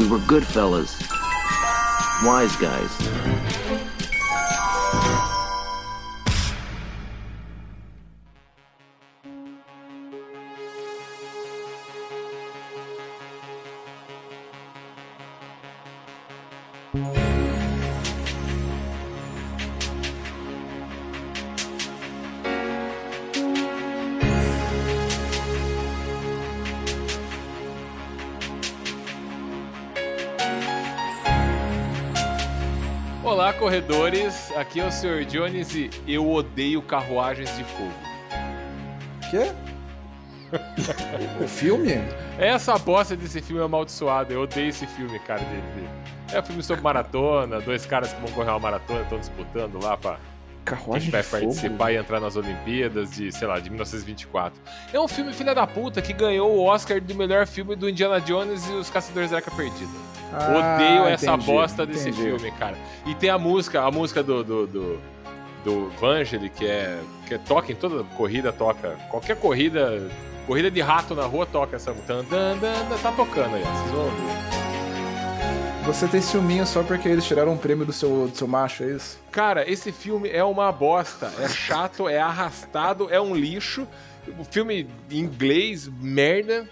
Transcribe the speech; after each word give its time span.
We 0.00 0.08
were 0.08 0.18
good 0.20 0.46
fellas. 0.46 0.98
Wise 2.24 2.56
guys. 2.56 3.29
Corredores. 33.60 34.50
Aqui 34.56 34.80
é 34.80 34.86
o 34.86 34.90
Sr. 34.90 35.24
Jones 35.26 35.74
e 35.74 35.90
eu 36.08 36.28
odeio 36.28 36.80
carruagens 36.80 37.54
de 37.56 37.62
fogo. 37.64 37.92
Quê? 39.30 39.52
o 41.44 41.46
filme? 41.46 41.92
Essa 42.38 42.76
bosta 42.78 43.14
desse 43.14 43.42
filme 43.42 43.60
é 43.60 43.64
amaldiçoada. 43.64 44.32
Eu 44.32 44.40
odeio 44.40 44.70
esse 44.70 44.86
filme, 44.86 45.18
cara. 45.20 45.42
De, 45.42 45.56
de... 45.56 46.34
É 46.34 46.40
um 46.40 46.42
filme 46.42 46.62
sobre 46.62 46.82
maratona, 46.82 47.60
dois 47.60 47.84
caras 47.84 48.12
que 48.12 48.20
vão 48.22 48.30
correr 48.32 48.50
uma 48.50 48.58
maratona, 48.58 49.02
estão 49.02 49.18
disputando 49.18 49.78
lá 49.82 49.96
pra 49.96 50.18
Carruagem 50.64 51.10
quem 51.10 51.10
vai 51.10 51.22
de 51.22 51.28
fogo? 51.28 51.42
participar 51.44 51.92
e 51.92 51.96
entrar 51.96 52.20
nas 52.20 52.36
Olimpíadas 52.36 53.10
de, 53.10 53.32
sei 53.32 53.46
lá, 53.48 53.58
de 53.58 53.70
1924. 53.70 54.60
É 54.92 55.00
um 55.00 55.08
filme 55.08 55.32
filha 55.32 55.54
da 55.54 55.66
puta 55.66 56.00
que 56.02 56.12
ganhou 56.12 56.50
o 56.56 56.64
Oscar 56.64 57.00
do 57.00 57.14
melhor 57.14 57.46
filme 57.46 57.74
do 57.74 57.88
Indiana 57.88 58.20
Jones 58.20 58.68
e 58.68 58.72
os 58.72 58.90
Caçadores 58.90 59.30
da 59.30 59.38
Arca 59.38 59.50
Perdida. 59.50 59.90
Ah, 60.32 60.74
Odeio 60.76 61.06
essa 61.08 61.26
entendi, 61.32 61.46
bosta 61.46 61.84
desse 61.84 62.10
entendi. 62.10 62.22
filme, 62.22 62.50
cara. 62.52 62.76
E 63.06 63.14
tem 63.14 63.30
a 63.30 63.38
música, 63.38 63.82
a 63.82 63.90
música 63.90 64.22
do 64.22 64.44
do, 64.44 64.66
do, 64.66 65.00
do 65.64 65.90
Vangeli, 66.00 66.48
que 66.50 66.66
é 66.66 67.00
que 67.26 67.36
toca 67.38 67.72
em 67.72 67.74
toda 67.74 68.04
corrida, 68.16 68.52
toca. 68.52 68.90
Qualquer 69.08 69.36
corrida, 69.36 70.08
corrida 70.46 70.70
de 70.70 70.80
rato 70.80 71.14
na 71.14 71.24
rua 71.24 71.46
toca 71.46 71.76
essa 71.76 71.92
música. 71.92 72.14
Tá 73.02 73.12
tocando 73.12 73.56
aí, 73.56 73.62
vocês 73.62 73.90
vão 73.90 74.04
ouvir. 74.04 74.59
Você 75.92 76.06
tem 76.06 76.20
ciúminho 76.22 76.64
só 76.66 76.82
porque 76.82 77.08
eles 77.08 77.24
tiraram 77.24 77.52
um 77.52 77.56
prêmio 77.56 77.84
do 77.84 77.92
seu, 77.92 78.28
do 78.28 78.36
seu 78.36 78.46
macho, 78.46 78.84
é 78.84 78.92
isso? 78.92 79.18
Cara, 79.32 79.68
esse 79.70 79.90
filme 79.90 80.28
é 80.30 80.42
uma 80.44 80.70
bosta. 80.70 81.32
É 81.40 81.48
chato, 81.48 82.08
é 82.08 82.18
arrastado, 82.20 83.08
é 83.10 83.20
um 83.20 83.34
lixo. 83.34 83.86
O 84.38 84.44
filme 84.44 84.86
em 85.10 85.18
inglês, 85.18 85.88
merda. 86.00 86.66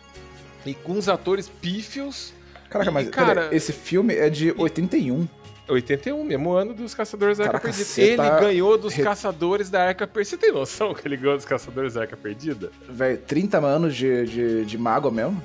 E 0.64 0.72
com 0.72 0.92
os 0.92 1.08
atores 1.08 1.48
pífios. 1.48 2.32
Caraca, 2.70 2.90
E, 2.90 2.94
mas 2.94 3.08
cara, 3.10 3.26
pera, 3.42 3.56
esse 3.56 3.72
filme 3.72 4.14
é 4.14 4.30
de 4.30 4.54
81. 4.56 5.26
81, 5.68 6.24
mesmo 6.24 6.52
ano 6.52 6.72
dos 6.72 6.94
Caçadores 6.94 7.38
da 7.38 7.44
Arca 7.44 7.58
Caraca, 7.60 7.76
Perdida. 7.76 8.00
Ele 8.02 8.16
tá 8.16 8.40
ganhou 8.40 8.78
dos 8.78 8.94
re- 8.94 9.02
Caçadores 9.02 9.68
da 9.68 9.82
Arca 9.84 10.06
Perdida. 10.06 10.30
Você 10.30 10.36
tem 10.46 10.52
noção 10.52 10.94
que 10.94 11.06
ele 11.06 11.16
ganhou 11.16 11.36
dos 11.36 11.44
Caçadores 11.44 11.94
da 11.94 12.02
Arca 12.02 12.16
Perdida? 12.16 12.70
Velho, 12.88 13.18
30 13.18 13.58
anos 13.58 13.94
de, 13.96 14.24
de, 14.26 14.64
de 14.64 14.78
mágoa 14.78 15.10
mesmo? 15.10 15.42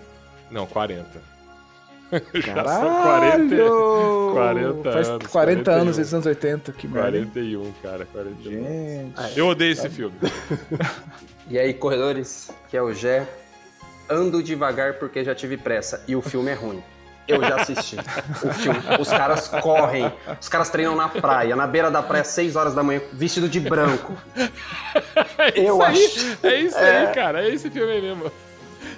Não, 0.50 0.66
40. 0.66 1.33
Já 2.36 2.54
Caralho! 2.54 3.50
são 3.50 4.34
40, 4.34 4.34
40 4.34 4.92
Faz 4.92 5.10
anos, 5.10 5.28
40 5.28 5.72
anos 5.72 5.84
41. 5.84 5.86
desses 5.86 6.14
anos 6.14 6.26
80, 6.26 6.72
que 6.74 6.88
merda. 6.88 7.12
41, 7.12 7.74
cara, 7.82 8.08
41. 8.12 8.52
Gente. 8.52 9.38
Eu 9.40 9.48
odeio 9.48 9.72
esse 9.72 9.90
filme. 9.90 10.16
E 11.50 11.60
aí, 11.60 11.74
corredores, 11.74 12.50
que 12.70 12.78
é 12.78 12.82
o 12.82 12.94
Gé. 12.94 13.28
Ando 14.10 14.42
devagar 14.42 14.94
porque 14.94 15.26
já 15.26 15.36
tive 15.36 15.58
pressa. 15.58 16.02
E 16.08 16.16
o 16.16 16.22
filme 16.22 16.50
é 16.50 16.54
ruim. 16.54 16.82
Eu 17.28 17.42
já 17.42 17.58
assisti. 17.58 17.98
O 18.44 18.54
filme. 18.54 18.80
Os 19.00 19.10
caras 19.10 19.50
correm. 19.50 20.12
Os 20.42 20.48
caras 20.48 20.70
treinam 20.70 20.96
na 20.96 21.10
praia, 21.10 21.54
na 21.56 21.68
beira 21.68 21.92
da 21.92 22.02
praia, 22.02 22.24
6 22.24 22.56
horas 22.56 22.74
da 22.74 22.82
manhã, 22.82 23.02
vestido 23.12 23.50
de 23.50 23.60
branco. 23.60 24.14
É 25.38 25.60
Eu 25.60 25.82
acho. 25.82 26.38
É 26.44 26.62
isso 26.62 26.78
aí, 26.78 27.08
cara. 27.14 27.44
É 27.44 27.50
esse 27.54 27.70
filme 27.70 27.92
aí 27.92 28.02
mesmo. 28.02 28.32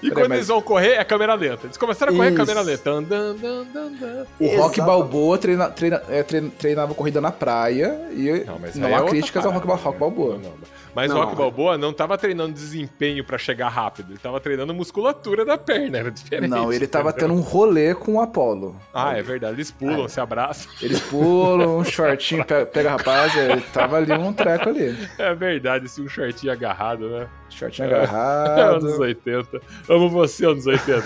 E 0.07 0.11
quando 0.11 0.29
mas- 0.29 0.37
eles 0.37 0.47
vão 0.47 0.61
correr, 0.61 0.93
é 0.93 1.03
câmera 1.03 1.33
lenta. 1.33 1.65
Eles 1.65 1.77
começaram 1.77 2.13
a 2.13 2.15
correr 2.15 2.29
Isso. 2.29 2.37
câmera 2.37 2.61
lenta. 2.61 2.83
Dan, 2.83 3.03
dan, 3.03 3.35
dan, 3.35 3.65
dan, 3.73 3.91
dan. 3.99 4.25
O 4.39 4.47
Rock 4.57 4.79
Exato. 4.79 4.83
Balboa 4.83 5.37
treina, 5.37 5.69
treina- 5.69 6.01
é, 6.09 6.23
treina- 6.23 6.51
treinava 6.57 6.93
corrida 6.93 7.19
na 7.21 7.31
praia 7.31 7.99
e 8.11 8.43
Não, 8.45 8.59
mas 8.59 8.75
não 8.75 8.87
é 8.89 8.93
há 8.93 8.97
outra 8.97 9.11
críticas 9.11 9.45
ao 9.45 9.51
Rock, 9.51 9.67
Rock 9.67 9.97
Balboa. 9.99 10.37
né? 10.37 10.43
Não, 10.43 10.49
não. 10.51 10.74
Mas 10.95 11.11
Não. 11.11 11.17
o 11.17 11.23
Rock 11.23 11.35
Balboa 11.35 11.77
não 11.77 11.91
tava 11.91 12.17
treinando 12.17 12.53
desempenho 12.53 13.23
pra 13.25 13.37
chegar 13.37 13.67
rápido. 13.67 14.13
Ele 14.13 14.17
tava 14.19 14.39
treinando 14.39 14.73
musculatura 14.73 15.43
da 15.43 15.57
perna. 15.57 15.97
Era 15.97 16.09
diferente. 16.09 16.49
Não, 16.49 16.71
ele 16.71 16.87
tava 16.87 17.09
entendeu? 17.09 17.27
tendo 17.27 17.37
um 17.37 17.41
rolê 17.43 17.93
com 17.93 18.13
o 18.15 18.21
Apollo. 18.21 18.79
Ah, 18.93 19.17
é 19.17 19.21
verdade. 19.21 19.55
Eles 19.57 19.71
pulam, 19.71 20.07
se 20.07 20.21
abraçam. 20.21 20.71
Eles 20.81 21.01
pulam, 21.01 21.79
um 21.79 21.83
shortinho, 21.85 22.45
pega, 22.45 22.65
pega 22.65 22.89
a 22.89 22.91
rapaz, 22.93 23.35
ele 23.35 23.59
tava 23.73 23.97
ali 23.97 24.13
um 24.13 24.31
treco 24.31 24.69
ali. 24.69 24.95
É 25.17 25.35
verdade, 25.35 25.85
esse 25.85 26.01
um 26.01 26.07
shortinho 26.07 26.53
agarrado, 26.53 27.09
né? 27.09 27.27
Shortinho 27.49 27.89
É, 27.89 27.95
anos 27.99 28.13
agarrado. 28.13 28.99
80. 29.01 29.61
Amo 29.89 30.09
você, 30.09 30.45
anos 30.45 30.65
80. 30.65 31.03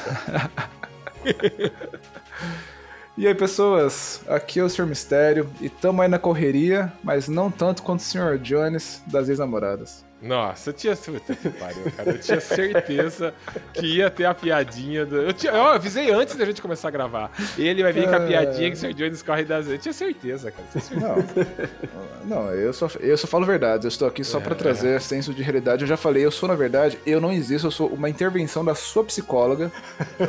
E 3.19 3.27
aí, 3.27 3.35
pessoas, 3.35 4.21
aqui 4.29 4.61
é 4.61 4.63
o 4.63 4.69
Sr. 4.69 4.85
Mistério 4.85 5.49
e 5.59 5.67
tamo 5.67 6.01
aí 6.01 6.07
na 6.07 6.17
correria, 6.17 6.93
mas 7.03 7.27
não 7.27 7.51
tanto 7.51 7.83
quanto 7.83 7.99
o 7.99 8.03
Sr. 8.03 8.37
Jones 8.37 9.03
das 9.07 9.27
ex-namoradas. 9.27 10.05
Nossa, 10.21 10.69
eu 10.69 10.73
tinha. 10.73 10.95
Puta 10.95 11.33
que 11.35 11.49
pariu, 11.49 11.83
cara. 11.95 12.09
Eu 12.11 12.19
tinha 12.19 12.39
certeza 12.41 13.33
que 13.73 13.85
ia 13.97 14.09
ter 14.09 14.25
a 14.25 14.33
piadinha. 14.33 15.05
Do... 15.05 15.15
Eu, 15.17 15.31
tinha... 15.33 15.53
eu 15.53 15.63
avisei 15.63 16.11
antes 16.11 16.35
da 16.35 16.45
gente 16.45 16.61
começar 16.61 16.89
a 16.89 16.91
gravar. 16.91 17.31
Ele 17.57 17.81
vai 17.81 17.93
vir 17.93 18.03
com 18.07 18.15
a 18.15 18.23
É. 18.23 18.27
piadinha 18.27 18.69
que 18.69 18.75
o 18.75 18.79
Sr. 18.79 18.93
Jones 18.93 19.21
corre 19.23 19.45
das. 19.45 19.67
Eu 19.67 19.77
tinha 19.77 19.93
certeza, 19.93 20.51
cara. 20.51 20.67
Tinha 20.71 20.81
certeza. 20.81 21.69
Não, 22.25 22.43
não, 22.43 22.51
eu 22.53 22.73
só, 22.73 22.89
eu 22.99 23.17
só 23.17 23.27
falo 23.27 23.45
verdade. 23.45 23.85
Eu 23.85 23.89
estou 23.89 24.07
aqui 24.07 24.23
só 24.23 24.39
pra 24.39 24.53
trazer 24.55 24.99
senso 25.01 25.33
de 25.33 25.41
realidade. 25.41 25.83
Eu 25.83 25.87
já 25.87 25.95
falei, 25.97 26.25
eu 26.25 26.31
sou, 26.31 26.49
na 26.49 26.55
verdade, 26.55 26.99
eu 27.05 27.21
não 27.21 27.31
existo, 27.31 27.67
eu 27.67 27.71
sou 27.71 27.87
uma 27.87 28.09
intervenção 28.09 28.63
da 28.65 28.75
sua 28.75 29.03
psicóloga 29.05 29.71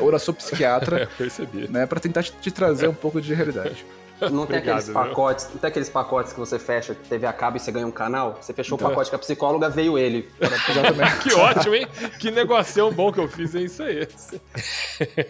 ou 0.00 0.12
da 0.12 0.18
sua 0.18 0.32
É, 0.32 0.36
psiquiatra, 0.36 1.00
eu 1.02 1.08
percebi. 1.18 1.68
né, 1.68 1.84
pra 1.86 1.98
tentar 1.98 2.22
te, 2.22 2.32
te 2.40 2.50
trazer 2.50 2.86
um 2.88 2.94
pouco 2.94 3.20
de 3.20 3.34
realidade. 3.34 3.84
Não 4.30 4.46
tem 4.46 4.58
Obrigado, 4.58 4.78
aqueles 4.78 4.88
pacotes, 4.90 5.48
não 5.52 5.58
tem 5.58 5.68
aqueles 5.68 5.88
pacotes 5.88 6.32
que 6.32 6.38
você 6.38 6.58
fecha, 6.58 6.94
que 6.94 7.08
TV 7.08 7.26
acaba 7.26 7.56
e 7.56 7.60
você 7.60 7.72
ganha 7.72 7.86
um 7.86 7.90
canal? 7.90 8.38
Você 8.40 8.52
fechou 8.52 8.76
o 8.76 8.80
pacote 8.80 9.08
com 9.08 9.16
a 9.16 9.18
psicóloga, 9.18 9.68
veio 9.68 9.96
ele. 9.96 10.28
Que 11.22 11.34
ótimo, 11.34 11.74
hein? 11.74 11.86
Que 12.18 12.30
negocião 12.30 12.92
bom 12.92 13.12
que 13.12 13.18
eu 13.18 13.28
fiz, 13.28 13.54
é 13.54 13.60
isso 13.62 13.82
aí. 13.82 14.06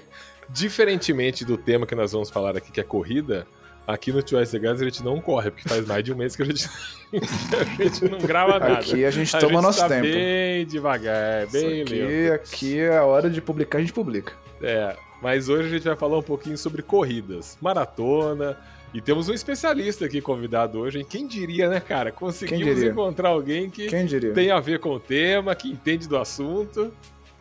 Diferentemente 0.48 1.44
do 1.44 1.56
tema 1.56 1.86
que 1.86 1.94
nós 1.94 2.12
vamos 2.12 2.30
falar 2.30 2.56
aqui, 2.56 2.72
que 2.72 2.80
é 2.80 2.82
corrida, 2.82 3.46
aqui 3.86 4.12
no 4.12 4.22
Tio 4.22 4.40
Ice 4.40 4.58
Gas 4.58 4.80
a 4.80 4.84
gente 4.84 5.02
não 5.04 5.20
corre, 5.20 5.50
porque 5.50 5.68
faz 5.68 5.86
mais 5.86 6.04
de 6.04 6.12
um 6.12 6.16
mês 6.16 6.34
que 6.34 6.42
a 6.42 6.44
gente, 6.44 6.68
a 7.12 7.82
gente 7.82 8.08
não 8.08 8.18
grava 8.18 8.58
nada. 8.58 8.74
Aqui 8.74 9.04
a 9.04 9.10
gente 9.10 9.36
toma 9.38 9.62
nosso 9.62 9.80
tá 9.80 9.88
tempo. 9.88 10.02
bem 10.02 10.66
devagar, 10.66 11.46
bem 11.48 11.82
Isso 11.82 11.94
lento. 11.94 12.04
aqui, 12.04 12.30
aqui 12.30 12.78
é 12.80 12.96
a 12.96 13.04
hora 13.04 13.30
de 13.30 13.40
publicar, 13.40 13.78
a 13.78 13.80
gente 13.80 13.92
publica. 13.92 14.32
É, 14.62 14.96
mas 15.22 15.48
hoje 15.48 15.68
a 15.68 15.70
gente 15.70 15.84
vai 15.84 15.96
falar 15.96 16.18
um 16.18 16.22
pouquinho 16.22 16.56
sobre 16.56 16.82
corridas, 16.82 17.56
maratona. 17.60 18.56
E 18.92 19.00
temos 19.00 19.28
um 19.28 19.32
especialista 19.32 20.04
aqui 20.04 20.20
convidado 20.20 20.80
hoje, 20.80 20.98
hein? 20.98 21.06
Quem 21.08 21.26
diria, 21.26 21.68
né, 21.68 21.78
cara? 21.78 22.10
Conseguimos 22.10 22.82
encontrar 22.82 23.28
alguém 23.28 23.70
que 23.70 23.88
tem 24.34 24.50
a 24.50 24.58
ver 24.58 24.80
com 24.80 24.90
o 24.90 25.00
tema, 25.00 25.54
que 25.54 25.68
entende 25.68 26.08
do 26.08 26.16
assunto. 26.16 26.92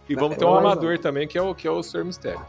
E 0.07 0.15
vamos 0.15 0.37
ter 0.37 0.45
um 0.45 0.55
amador 0.55 0.97
também, 0.99 1.27
que 1.27 1.37
é 1.37 1.41
o, 1.41 1.53
que 1.55 1.67
é 1.67 1.71
o 1.71 1.81
Sr. 1.81 2.05
Mistério. 2.05 2.41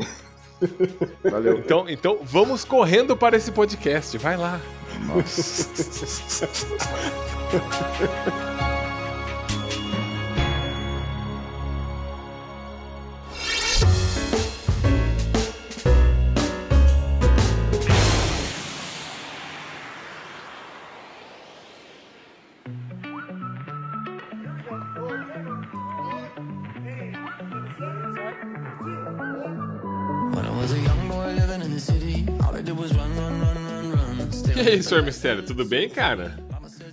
Valeu. 1.25 1.59
Então, 1.59 1.89
então, 1.89 2.19
vamos 2.23 2.65
correndo 2.65 3.17
para 3.17 3.37
esse 3.37 3.51
podcast. 3.51 4.17
Vai 4.19 4.37
lá. 4.37 4.61
Nossa. 5.07 6.49
aí, 34.71 34.83
Sr. 34.83 35.03
Mistério, 35.03 35.43
tudo 35.45 35.65
bem, 35.65 35.89
cara? 35.89 36.39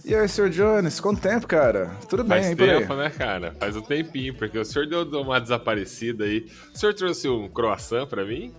E 0.06 0.16
aí, 0.16 0.28
Sr. 0.28 0.50
Jones, 0.50 1.00
quanto 1.00 1.22
tempo, 1.22 1.46
cara? 1.48 1.88
Tudo 2.10 2.24
bem, 2.24 2.42
Faz 2.44 2.48
aí? 2.48 2.56
tempo, 2.56 2.94
né, 2.96 3.10
cara? 3.10 3.54
Faz 3.60 3.76
um 3.76 3.82
tempinho, 3.82 4.34
porque 4.36 4.58
o 4.58 4.64
senhor 4.66 4.86
deu 4.88 5.04
uma 5.22 5.40
desaparecida 5.40 6.24
aí. 6.24 6.48
O 6.74 6.78
senhor 6.78 6.94
trouxe 6.94 7.28
um 7.28 7.48
croissant 7.50 8.08
pra 8.08 8.24
mim? 8.24 8.54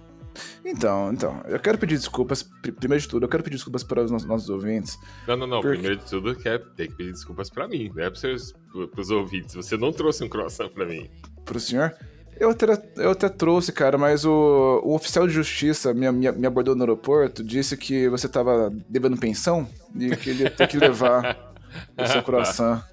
Então, 0.65 1.11
então, 1.13 1.43
eu 1.49 1.59
quero 1.59 1.79
pedir 1.79 1.97
desculpas, 1.97 2.43
pri- 2.43 2.71
primeiro 2.73 3.01
de 3.03 3.09
tudo, 3.09 3.25
eu 3.25 3.29
quero 3.29 3.43
pedir 3.43 3.57
desculpas 3.57 3.83
para 3.83 4.03
os 4.05 4.11
nos- 4.11 4.25
nossos 4.25 4.49
ouvintes. 4.51 4.99
Não, 5.27 5.37
não, 5.37 5.47
não. 5.47 5.61
Por 5.61 5.73
quê? 5.73 5.79
Primeiro 5.79 5.97
de 5.97 6.05
tudo, 6.11 6.35
quer 6.37 6.59
ter 6.77 6.89
que 6.89 6.95
pedir 6.95 7.13
desculpas 7.13 7.49
pra 7.51 7.67
mim, 7.67 7.91
não 7.95 8.05
é 8.05 8.15
seus, 8.15 8.55
pros 8.93 9.11
ouvintes. 9.11 9.55
Você 9.55 9.77
não 9.77 9.91
trouxe 9.93 10.23
um 10.23 10.29
croissant 10.29 10.69
pra 10.69 10.85
mim. 10.87 11.11
Pro 11.45 11.59
senhor, 11.59 11.95
Eu 12.39 12.51
até, 12.51 12.67
eu 12.97 13.11
até 13.11 13.29
trouxe, 13.29 13.73
cara, 13.73 13.99
mas 13.99 14.25
o, 14.25 14.81
o 14.85 14.95
oficial 14.95 15.27
de 15.27 15.33
justiça 15.33 15.93
me, 15.93 16.11
me, 16.13 16.31
me 16.31 16.47
abordou 16.47 16.75
no 16.77 16.83
aeroporto, 16.83 17.43
disse 17.43 17.77
que 17.77 18.09
você 18.09 18.29
tava 18.29 18.73
devendo 18.89 19.17
pensão 19.17 19.69
e 19.95 20.15
que 20.15 20.31
ele 20.31 20.45
ia 20.45 20.51
ter 20.51 20.69
que 20.69 20.79
levar 20.79 21.53
o 21.97 22.07
seu 22.07 22.23
croissant. 22.23 22.83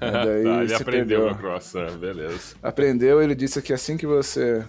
Daí 0.00 0.42
tá, 0.42 0.64
ele 0.64 0.74
aprendeu 0.74 0.84
perdeu. 0.84 1.24
meu 1.26 1.34
croissant, 1.36 1.92
beleza. 1.92 2.56
Aprendeu, 2.60 3.22
ele 3.22 3.36
disse 3.36 3.62
que 3.62 3.72
assim 3.72 3.96
que 3.96 4.04
você 4.04 4.64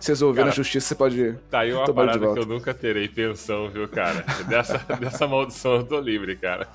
se 0.00 0.10
resolver 0.10 0.40
Cara, 0.40 0.48
na 0.48 0.54
justiça, 0.54 0.88
você 0.88 0.94
pode 0.94 1.34
Tá 1.50 1.60
aí 1.60 1.72
uma 1.74 1.92
parada 1.92 2.32
que 2.32 2.38
eu 2.38 2.46
nunca 2.46 2.72
terei 2.72 3.06
pensão, 3.06 3.68
viu, 3.68 3.86
cara? 3.86 4.24
Dessa, 4.48 4.78
dessa 4.98 5.26
maldição 5.26 5.76
eu 5.76 5.84
tô 5.84 6.00
livre, 6.00 6.36
cara. 6.36 6.66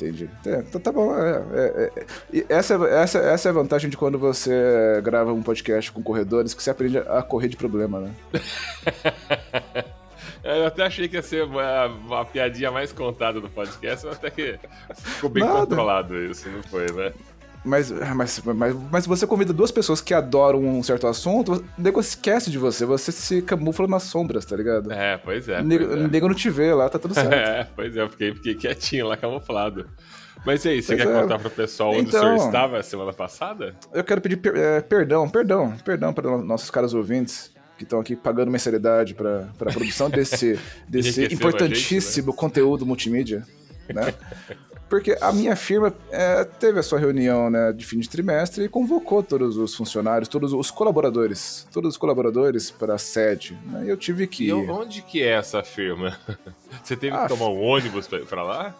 Entendi. 0.00 0.30
É, 0.46 0.58
então 0.60 0.80
tá 0.80 0.92
bom. 0.92 1.12
é, 1.18 1.42
é, 1.52 1.92
é. 2.32 2.44
Essa, 2.48 2.74
é- 2.74 3.02
essa, 3.02 3.18
essa 3.18 3.48
é 3.48 3.50
a 3.50 3.54
vantagem 3.54 3.90
de 3.90 3.96
quando 3.96 4.16
você 4.16 5.00
grava 5.02 5.32
um 5.32 5.42
podcast 5.42 5.90
com 5.90 6.00
corredores, 6.02 6.54
que 6.54 6.62
você 6.62 6.70
aprende 6.70 6.98
a 6.98 7.20
correr 7.20 7.48
de 7.48 7.56
problema, 7.56 8.00
né? 8.00 8.14
Eu 10.44 10.66
até 10.66 10.84
achei 10.84 11.08
que 11.08 11.16
ia 11.16 11.22
ser 11.22 11.44
uma, 11.44 12.20
a 12.20 12.24
piadinha 12.24 12.70
mais 12.70 12.92
contada 12.92 13.40
do 13.40 13.50
podcast, 13.50 14.06
mas 14.06 14.16
até 14.16 14.30
que 14.30 14.58
ficou 14.94 15.28
bem 15.28 15.42
Nada. 15.44 15.60
controlado 15.60 16.16
isso, 16.16 16.48
não 16.48 16.62
foi, 16.62 16.86
né? 16.92 17.12
Mas, 17.68 17.90
mas, 17.90 18.40
mas, 18.44 18.76
mas 18.90 19.06
você 19.06 19.26
convida 19.26 19.52
duas 19.52 19.70
pessoas 19.70 20.00
que 20.00 20.14
adoram 20.14 20.64
um 20.64 20.82
certo 20.82 21.06
assunto, 21.06 21.52
o 21.54 21.64
nego 21.80 22.00
esquece 22.00 22.50
de 22.50 22.56
você, 22.58 22.84
você 22.86 23.12
se 23.12 23.42
camufla 23.42 23.86
nas 23.86 24.04
sombras, 24.04 24.44
tá 24.44 24.56
ligado? 24.56 24.90
É, 24.92 25.18
pois 25.18 25.48
é. 25.48 25.60
o 25.60 25.64
nego, 25.64 25.92
é. 25.92 26.08
nego 26.08 26.28
não 26.28 26.34
te 26.34 26.48
vê 26.48 26.72
lá, 26.72 26.88
tá 26.88 26.98
tudo 26.98 27.14
certo. 27.14 27.28
É, 27.38 27.64
pois 27.76 27.96
é, 27.96 28.00
eu 28.02 28.08
fiquei, 28.08 28.34
fiquei 28.34 28.54
quietinho 28.54 29.06
lá, 29.06 29.16
camuflado. 29.16 29.86
Mas 30.46 30.64
e 30.64 30.68
aí, 30.68 30.82
você 30.82 30.96
Pois 30.96 31.06
quer 31.08 31.16
é. 31.16 31.20
contar 31.22 31.38
pro 31.38 31.50
pessoal 31.50 31.90
onde 31.90 32.08
Então- 32.08 32.20
o 32.20 32.38
senhor 32.38 32.46
estava 32.46 32.82
semana 32.82 33.12
passada? 33.12 33.74
Eu 33.92 34.04
quero 34.04 34.20
pedir 34.20 34.36
per- 34.36 34.56
é, 34.56 34.80
perdão, 34.80 35.28
perdão, 35.28 35.74
perdão 35.84 36.12
para 36.12 36.38
nossos 36.38 36.70
caros 36.70 36.94
ouvintes 36.94 37.50
que 37.76 37.82
estão 37.84 38.00
aqui 38.00 38.16
pagando 38.16 38.50
mensalidade 38.50 39.14
para 39.14 39.48
a 39.60 39.64
produção 39.72 40.08
desse, 40.08 40.58
desse 40.88 41.20
Enriquecendo 41.20 41.34
importantíssimo 41.34 42.32
conteúdo 42.32 42.86
multimídia, 42.86 43.44
né? 43.92 44.14
Porque 44.88 45.16
a 45.20 45.32
minha 45.32 45.54
firma 45.54 45.92
é, 46.10 46.44
teve 46.44 46.78
a 46.80 46.82
sua 46.82 46.98
reunião 46.98 47.50
né, 47.50 47.72
de 47.72 47.84
fim 47.84 47.98
de 47.98 48.08
trimestre 48.08 48.64
e 48.64 48.68
convocou 48.68 49.22
todos 49.22 49.56
os 49.56 49.74
funcionários, 49.74 50.28
todos 50.28 50.52
os 50.52 50.70
colaboradores, 50.70 51.66
todos 51.72 51.90
os 51.90 51.96
colaboradores 51.98 52.70
para 52.70 52.94
a 52.94 52.98
sede. 52.98 53.58
Né? 53.66 53.84
E 53.84 53.88
eu 53.90 53.96
tive 53.96 54.26
que 54.26 54.46
E 54.48 54.52
onde 54.52 55.02
que 55.02 55.22
é 55.22 55.32
essa 55.32 55.62
firma? 55.62 56.16
Você 56.82 56.96
teve 56.96 57.14
Ah, 57.14 57.22
que 57.22 57.28
tomar 57.28 57.50
um 57.50 57.60
ônibus 57.60 58.08
pra 58.28 58.42
lá? 58.42 58.74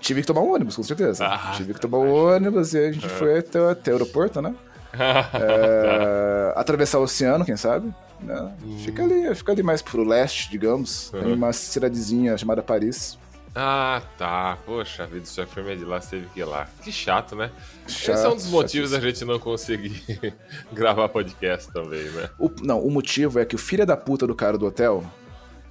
Tive 0.00 0.20
que 0.20 0.26
tomar 0.26 0.40
um 0.42 0.52
ônibus, 0.54 0.76
com 0.76 0.82
certeza. 0.82 1.26
Ah, 1.26 1.52
tive 1.56 1.74
que 1.74 1.80
tomar 1.80 1.98
um 1.98 2.12
ônibus 2.12 2.74
e 2.74 2.78
a 2.78 2.92
gente 2.92 3.08
foi 3.08 3.38
até, 3.38 3.58
até 3.70 3.90
o 3.90 3.94
aeroporto, 3.94 4.40
né? 4.42 4.54
É, 5.34 6.52
atravessar 6.54 6.98
o 6.98 7.02
oceano, 7.02 7.44
quem 7.44 7.56
sabe? 7.56 7.92
né? 8.20 8.52
Hum. 8.64 8.78
Fica 8.84 9.02
ali, 9.02 9.34
fica 9.34 9.52
ali 9.52 9.62
mais 9.62 9.82
pro 9.82 10.04
leste, 10.04 10.50
digamos. 10.50 11.10
Tem 11.10 11.32
uma 11.32 11.52
cidadezinha 11.52 12.36
chamada 12.38 12.62
Paris. 12.62 13.18
Ah, 13.54 14.00
tá. 14.16 14.56
Poxa 14.64 15.06
vida, 15.06 15.26
sua 15.26 15.46
firma 15.46 15.72
é 15.72 15.76
de 15.76 15.84
lá, 15.84 16.00
você 16.00 16.16
teve 16.16 16.28
que 16.32 16.40
ir 16.40 16.44
lá. 16.44 16.66
Que 16.82 16.90
chato, 16.90 17.36
né? 17.36 17.50
Chato, 17.86 18.14
Esse 18.16 18.24
é 18.24 18.28
um 18.30 18.34
dos 18.34 18.46
motivos 18.46 18.90
da 18.90 18.96
chatíssimo. 19.00 19.30
gente 19.32 19.36
não 19.36 19.38
conseguir 19.38 20.34
gravar 20.72 21.08
podcast 21.10 21.70
também, 21.70 22.02
né? 22.12 22.30
O- 22.38 22.50
não, 22.62 22.80
o 22.80 22.90
motivo 22.90 23.38
é 23.38 23.44
que 23.44 23.54
o 23.54 23.58
filho 23.58 23.84
da 23.84 23.96
puta 23.96 24.26
do 24.26 24.34
cara 24.34 24.56
do 24.56 24.64
hotel 24.66 25.04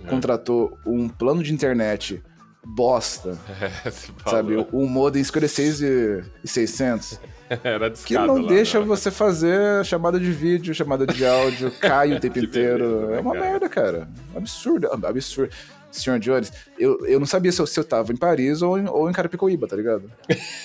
É. 0.04 0.07
contratou 0.07 0.78
um 0.86 1.10
plano 1.10 1.42
de 1.42 1.51
internet 1.51 2.22
bosta, 2.63 3.36
É, 3.60 3.89
sabe? 4.30 4.63
Um 4.72 4.86
modem 4.86 5.24
56 5.24 5.81
e 5.81 6.24
e 6.44 6.48
600, 6.48 7.19
Era 7.63 7.89
que 7.89 8.13
não 8.13 8.45
deixa 8.45 8.80
você 8.80 9.10
fazer 9.10 9.84
chamada 9.84 10.19
de 10.19 10.31
vídeo, 10.31 10.72
chamada 10.75 11.07
de 11.07 11.25
áudio, 11.25 11.72
cai 11.81 12.13
o 12.13 12.19
tempo 12.19 12.38
inteiro. 12.38 13.00
beleza, 13.00 13.16
é 13.16 13.19
uma 13.22 13.34
cara? 13.34 13.45
merda, 13.50 13.69
cara. 13.69 14.10
Absurdo, 14.36 14.88
absurdo. 15.04 15.51
Senhor 15.92 16.20
Jones, 16.20 16.52
eu, 16.80 17.06
eu 17.06 17.20
não 17.20 17.26
sabia 17.26 17.52
se 17.52 17.62
eu, 17.62 17.68
se 17.68 17.80
eu 17.80 17.84
tava 17.84 18.12
em 18.14 18.16
Paris 18.16 18.62
ou 18.62 18.78
em, 18.78 18.88
ou 18.88 19.10
em 19.10 19.14
Carapicuíba, 19.14 19.68
tá 19.68 19.76
ligado? 19.76 20.10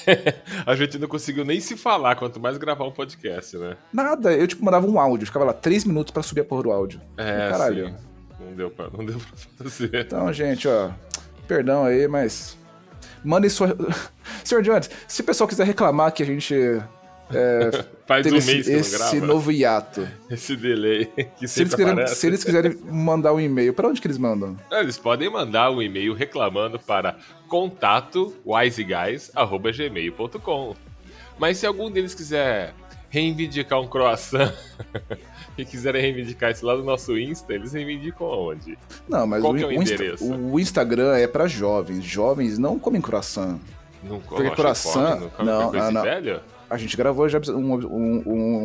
A 0.65 0.75
gente 0.77 0.99
não 0.99 1.09
conseguiu 1.09 1.45
nem 1.45 1.61
se 1.61 1.77
falar, 1.77 2.15
quanto 2.17 2.39
mais 2.39 2.57
gravar 2.57 2.85
um 2.85 2.93
podcast, 2.93 3.57
né? 3.59 3.77
Nada, 3.93 4.33
eu 4.33 4.47
tipo 4.47 4.65
mandava 4.65 4.87
um 4.87 5.01
áudio, 5.01 5.27
ficava 5.27 5.45
lá 5.45 5.53
três 5.53 5.85
minutos 5.85 6.13
pra 6.13 6.23
subir 6.23 6.43
a 6.43 6.45
porra 6.45 6.63
do 6.63 6.73
áudio. 6.73 7.01
É, 7.17 7.51
Caralho. 7.51 7.89
sim. 7.89 7.95
Não 8.39 8.55
deu 8.55 8.71
pra, 8.71 8.89
não 8.91 9.05
deu 9.05 9.19
pra 9.19 9.69
fazer. 9.69 9.91
Então, 9.95 10.33
gente, 10.33 10.69
ó, 10.69 10.91
perdão 11.49 11.85
aí, 11.85 12.07
mas 12.07 12.57
mandem 13.25 13.51
sua. 13.51 13.77
Senhor 14.45 14.63
Jones, 14.63 14.89
se 15.09 15.21
o 15.21 15.25
pessoal 15.25 15.49
quiser 15.49 15.67
reclamar 15.67 16.13
que 16.13 16.23
a 16.23 16.27
gente 16.27 16.55
é, 17.33 17.85
Faz 18.07 18.27
um 18.27 18.37
esse, 18.37 18.53
mês 18.53 18.67
que 18.67 18.73
não 18.73 18.79
esse 18.81 19.21
novo 19.21 19.51
hiato, 19.51 20.07
Esse 20.31 20.55
delay 20.57 21.07
que 21.39 21.49
se 21.49 21.61
eles, 21.63 21.73
sempre 21.73 21.85
quiserem, 21.85 22.07
se 22.07 22.27
eles 22.27 22.45
quiserem 22.45 22.79
mandar 22.85 23.33
um 23.33 23.41
e-mail, 23.41 23.73
pra 23.75 23.89
onde 23.89 24.01
que 24.01 24.07
eles 24.07 24.19
mandam? 24.19 24.57
Eles 24.71 24.97
podem 24.97 25.29
mandar 25.31 25.71
um 25.71 25.83
e-mail 25.83 26.15
reclamando 26.15 26.79
para 26.79 27.17
contato 27.49 28.33
wiseguys@gmail.com. 28.47 30.75
Mas 31.39 31.59
se 31.59 31.67
algum 31.67 31.91
deles 31.91 32.15
quiser 32.15 32.73
reivindicar 33.11 33.81
um 33.81 33.87
croissant 33.89 34.53
e 35.59 35.65
quiserem 35.65 36.01
reivindicar 36.03 36.51
isso 36.51 36.65
lá 36.67 36.77
no 36.77 36.83
nosso 36.85 37.17
Insta, 37.19 37.55
eles 37.55 37.73
reivindicam 37.73 38.27
aonde? 38.27 38.79
Não, 39.09 39.27
mas 39.27 39.41
Qual 39.43 39.53
o, 39.53 39.57
que 39.57 39.65
é 39.65 39.67
o 39.67 39.73
Insta- 39.73 40.25
o 40.25 40.61
Instagram 40.61 41.17
é 41.17 41.27
pra 41.27 41.47
jovens. 41.47 42.05
Jovens 42.05 42.59
não 42.59 42.79
comem 42.79 43.01
croissant. 43.01 43.59
Não 44.03 44.21
Porque 44.21 44.45
come 44.45 44.51
croissant- 44.57 45.21
Não 45.21 45.31
come 45.31 45.49
não, 45.49 45.73
não, 45.73 45.91
não. 45.93 46.03
velho? 46.03 46.41
A 46.69 46.77
gente 46.77 46.97
gravou 46.97 47.29
já 47.29 47.39
um, 47.49 47.75
um- 47.75 48.23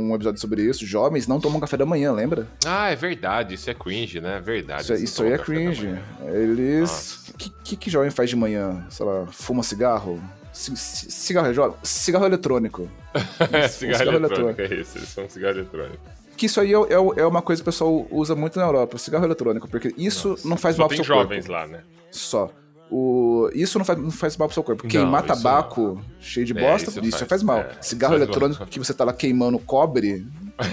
um- 0.10 0.16
episódio 0.16 0.40
sobre 0.42 0.64
isso. 0.64 0.86
Jovens 0.86 1.28
não 1.28 1.40
tomam 1.40 1.60
café 1.60 1.78
da 1.78 1.86
manhã, 1.86 2.12
lembra? 2.12 2.48
Ah, 2.66 2.90
é 2.90 2.96
verdade. 2.96 3.54
Isso 3.56 3.70
é 3.70 3.74
cringe, 3.74 4.20
né? 4.20 4.42
Verdade. 4.44 4.82
Isso, 4.84 4.94
eles 4.94 5.04
isso 5.04 5.24
aí 5.24 5.34
é 5.34 5.38
cringe. 5.38 6.00
Eles. 6.34 7.30
O 7.30 7.38
que, 7.38 7.50
que, 7.64 7.76
que 7.76 7.90
jovem 7.90 8.10
faz 8.12 8.30
de 8.30 8.36
manhã? 8.36 8.86
Sei 8.90 9.06
lá, 9.06 9.28
fuma 9.28 9.64
cigarro? 9.64 10.22
Ci- 10.52 10.76
ci- 10.76 11.12
cigarro 11.12 11.48
é 11.48 11.54
jovem? 11.54 11.78
Cigarro 11.84 12.26
eletrônico. 12.26 12.90
É, 13.52 13.66
Isso, 13.66 13.86
um 13.86 13.94
cigarro 13.94 14.16
eletrônico, 14.18 14.62
é 14.62 14.74
isso. 14.74 14.98
Eles 14.98 15.10
são 15.10 15.30
cigarro 15.30 15.56
eletrônico. 15.58 15.98
Que 16.38 16.46
isso 16.48 16.60
aí 16.60 16.74
é, 16.74 16.78
é- 16.78 17.22
é 17.22 17.26
uma 17.26 17.42
coisa 17.42 17.62
que 17.62 17.70
o 17.70 17.72
pessoal 17.72 18.08
usa 18.10 18.34
muito 18.36 18.58
na 18.58 18.66
Europa, 18.66 18.98
cigarro 18.98 19.26
eletrônico, 19.26 19.68
porque 19.68 19.94
isso 19.98 20.36
não 20.46 20.58
faz 20.58 20.76
Só 20.76 20.82
mal 20.82 20.88
pro 20.88 20.96
seu 20.98 21.06
jovens 21.06 21.46
corpo. 21.46 21.52
lá, 21.52 21.68
né? 21.68 21.82
Só. 22.10 22.52
O, 22.92 23.50
isso 23.54 23.78
não 23.78 23.86
faz, 23.86 23.98
não 23.98 24.12
faz 24.12 24.36
mal 24.36 24.50
pro 24.50 24.54
seu 24.54 24.64
corpo. 24.64 24.84
Não, 24.84 24.90
Queimar 24.90 25.24
isso 25.24 25.34
tabaco 25.34 26.02
cheio 26.20 26.46
de 26.46 26.58
É, 26.58 26.60
bosta, 26.60 26.90
isso 26.90 27.00
isso, 27.00 27.18
faz, 27.20 27.30
faz, 27.30 27.44
mal. 27.44 27.60
é, 27.60 27.72
Cigarro 27.80 28.14
faz 28.14 28.22
eletrônico 28.24 28.60
mal. 28.60 28.68
que 28.68 28.78
você 28.80 28.94
tá 28.94 29.06
lá 29.06 29.14
queimando 29.14 29.58
cobre, 29.60 30.28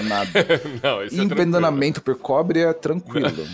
nada. 0.05 0.29
não, 0.83 1.05
isso 1.05 1.21
é 1.21 1.25
Envenenamento 1.25 2.03
por 2.03 2.17
cobre 2.17 2.61
é 2.61 2.73
tranquilo. 2.73 3.47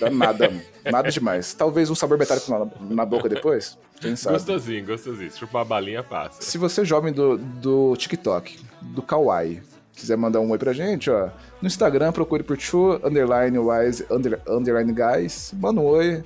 Dá 0.00 0.10
nada, 0.10 0.52
nada 0.84 1.10
demais. 1.10 1.54
Talvez 1.54 1.88
um 1.88 1.94
sabor 1.94 2.18
metálico 2.18 2.50
na, 2.50 2.94
na 2.94 3.04
boca 3.06 3.28
depois, 3.28 3.78
quem 4.00 4.16
sabe. 4.16 4.34
Gostosinho, 4.36 4.84
gostosinho. 4.84 5.30
Se 5.30 5.38
chupar 5.38 5.62
uma 5.62 5.68
balinha, 5.68 6.02
passa. 6.02 6.42
Se 6.42 6.58
você 6.58 6.80
é 6.82 6.84
jovem 6.84 7.12
do, 7.12 7.38
do 7.38 7.96
TikTok, 7.96 8.58
do 8.82 9.00
Kawaii, 9.00 9.62
quiser 9.94 10.16
mandar 10.16 10.40
um 10.40 10.50
oi 10.50 10.58
pra 10.58 10.72
gente, 10.72 11.08
ó, 11.08 11.28
no 11.62 11.66
Instagram 11.68 12.12
procure 12.12 12.42
por 12.42 12.58
two, 12.58 13.00
underline 13.02 13.56
wise, 13.58 14.04
under, 14.10 14.40
underline 14.46 14.92
guys, 14.92 15.54
manda 15.56 15.80
um 15.80 15.86
oi, 15.86 16.22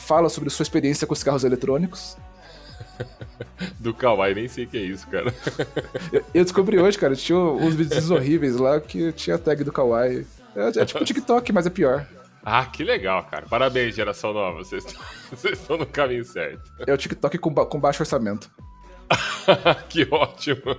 fala 0.00 0.28
sobre 0.28 0.50
sua 0.50 0.62
experiência 0.64 1.06
com 1.06 1.14
cigarros 1.14 1.44
eletrônicos. 1.44 2.16
Do 3.78 3.94
Kawaii, 3.94 4.34
nem 4.34 4.48
sei 4.48 4.64
o 4.64 4.68
que 4.68 4.76
é 4.78 4.82
isso, 4.82 5.06
cara. 5.08 5.32
Eu, 6.12 6.24
eu 6.34 6.44
descobri 6.44 6.78
hoje, 6.78 6.98
cara, 6.98 7.14
tinha 7.14 7.38
uns 7.38 7.74
vídeos 7.74 8.10
horríveis 8.10 8.56
lá 8.56 8.80
que 8.80 9.12
tinha 9.12 9.36
a 9.36 9.38
tag 9.38 9.62
do 9.64 9.72
Kawaii. 9.72 10.26
É, 10.56 10.80
é 10.80 10.84
tipo 10.84 11.04
TikTok, 11.04 11.52
mas 11.52 11.66
é 11.66 11.70
pior. 11.70 12.04
Ah, 12.44 12.64
que 12.66 12.82
legal, 12.82 13.22
cara. 13.24 13.46
Parabéns, 13.48 13.94
geração 13.94 14.32
nova. 14.32 14.58
Vocês 14.58 14.84
estão, 14.84 15.02
vocês 15.30 15.58
estão 15.58 15.76
no 15.78 15.86
caminho 15.86 16.24
certo. 16.24 16.62
É 16.86 16.92
o 16.92 16.96
TikTok 16.96 17.38
com, 17.38 17.52
ba- 17.52 17.66
com 17.66 17.78
baixo 17.78 18.02
orçamento. 18.02 18.50
que 19.88 20.06
ótimo. 20.10 20.76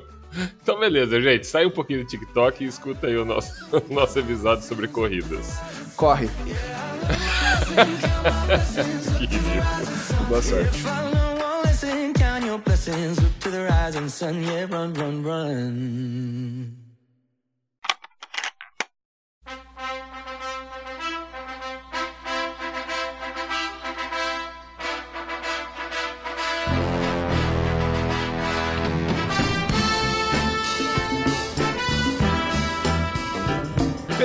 Então, 0.61 0.79
beleza, 0.79 1.21
gente. 1.21 1.45
Sai 1.47 1.65
um 1.65 1.71
pouquinho 1.71 2.03
do 2.03 2.07
TikTok 2.07 2.63
e 2.63 2.67
escuta 2.67 3.07
aí 3.07 3.17
o 3.17 3.25
nosso, 3.25 3.53
o 3.89 3.93
nosso 3.93 4.19
episódio 4.19 4.63
sobre 4.65 4.87
corridas. 4.87 5.59
Corre. 5.95 6.29
Que 9.17 9.25
ridículo. 9.25 10.27
Boa 10.29 10.41
sorte. 10.41 10.79
Blessings. 12.81 13.21
Look 13.21 13.39
to 13.41 13.51
the 13.51 13.63
rising 13.65 14.09
sun, 14.09 14.43
yeah, 14.43 14.65
run, 14.65 14.93
run, 14.93 15.23
run. 15.23 16.80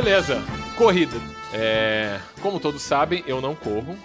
Beleza, 0.06 0.40
corrida. 0.76 1.16
É, 1.52 2.20
como 2.40 2.60
todos 2.60 2.80
sabem, 2.80 3.24
eu 3.26 3.40
não 3.40 3.56
corro. 3.56 3.98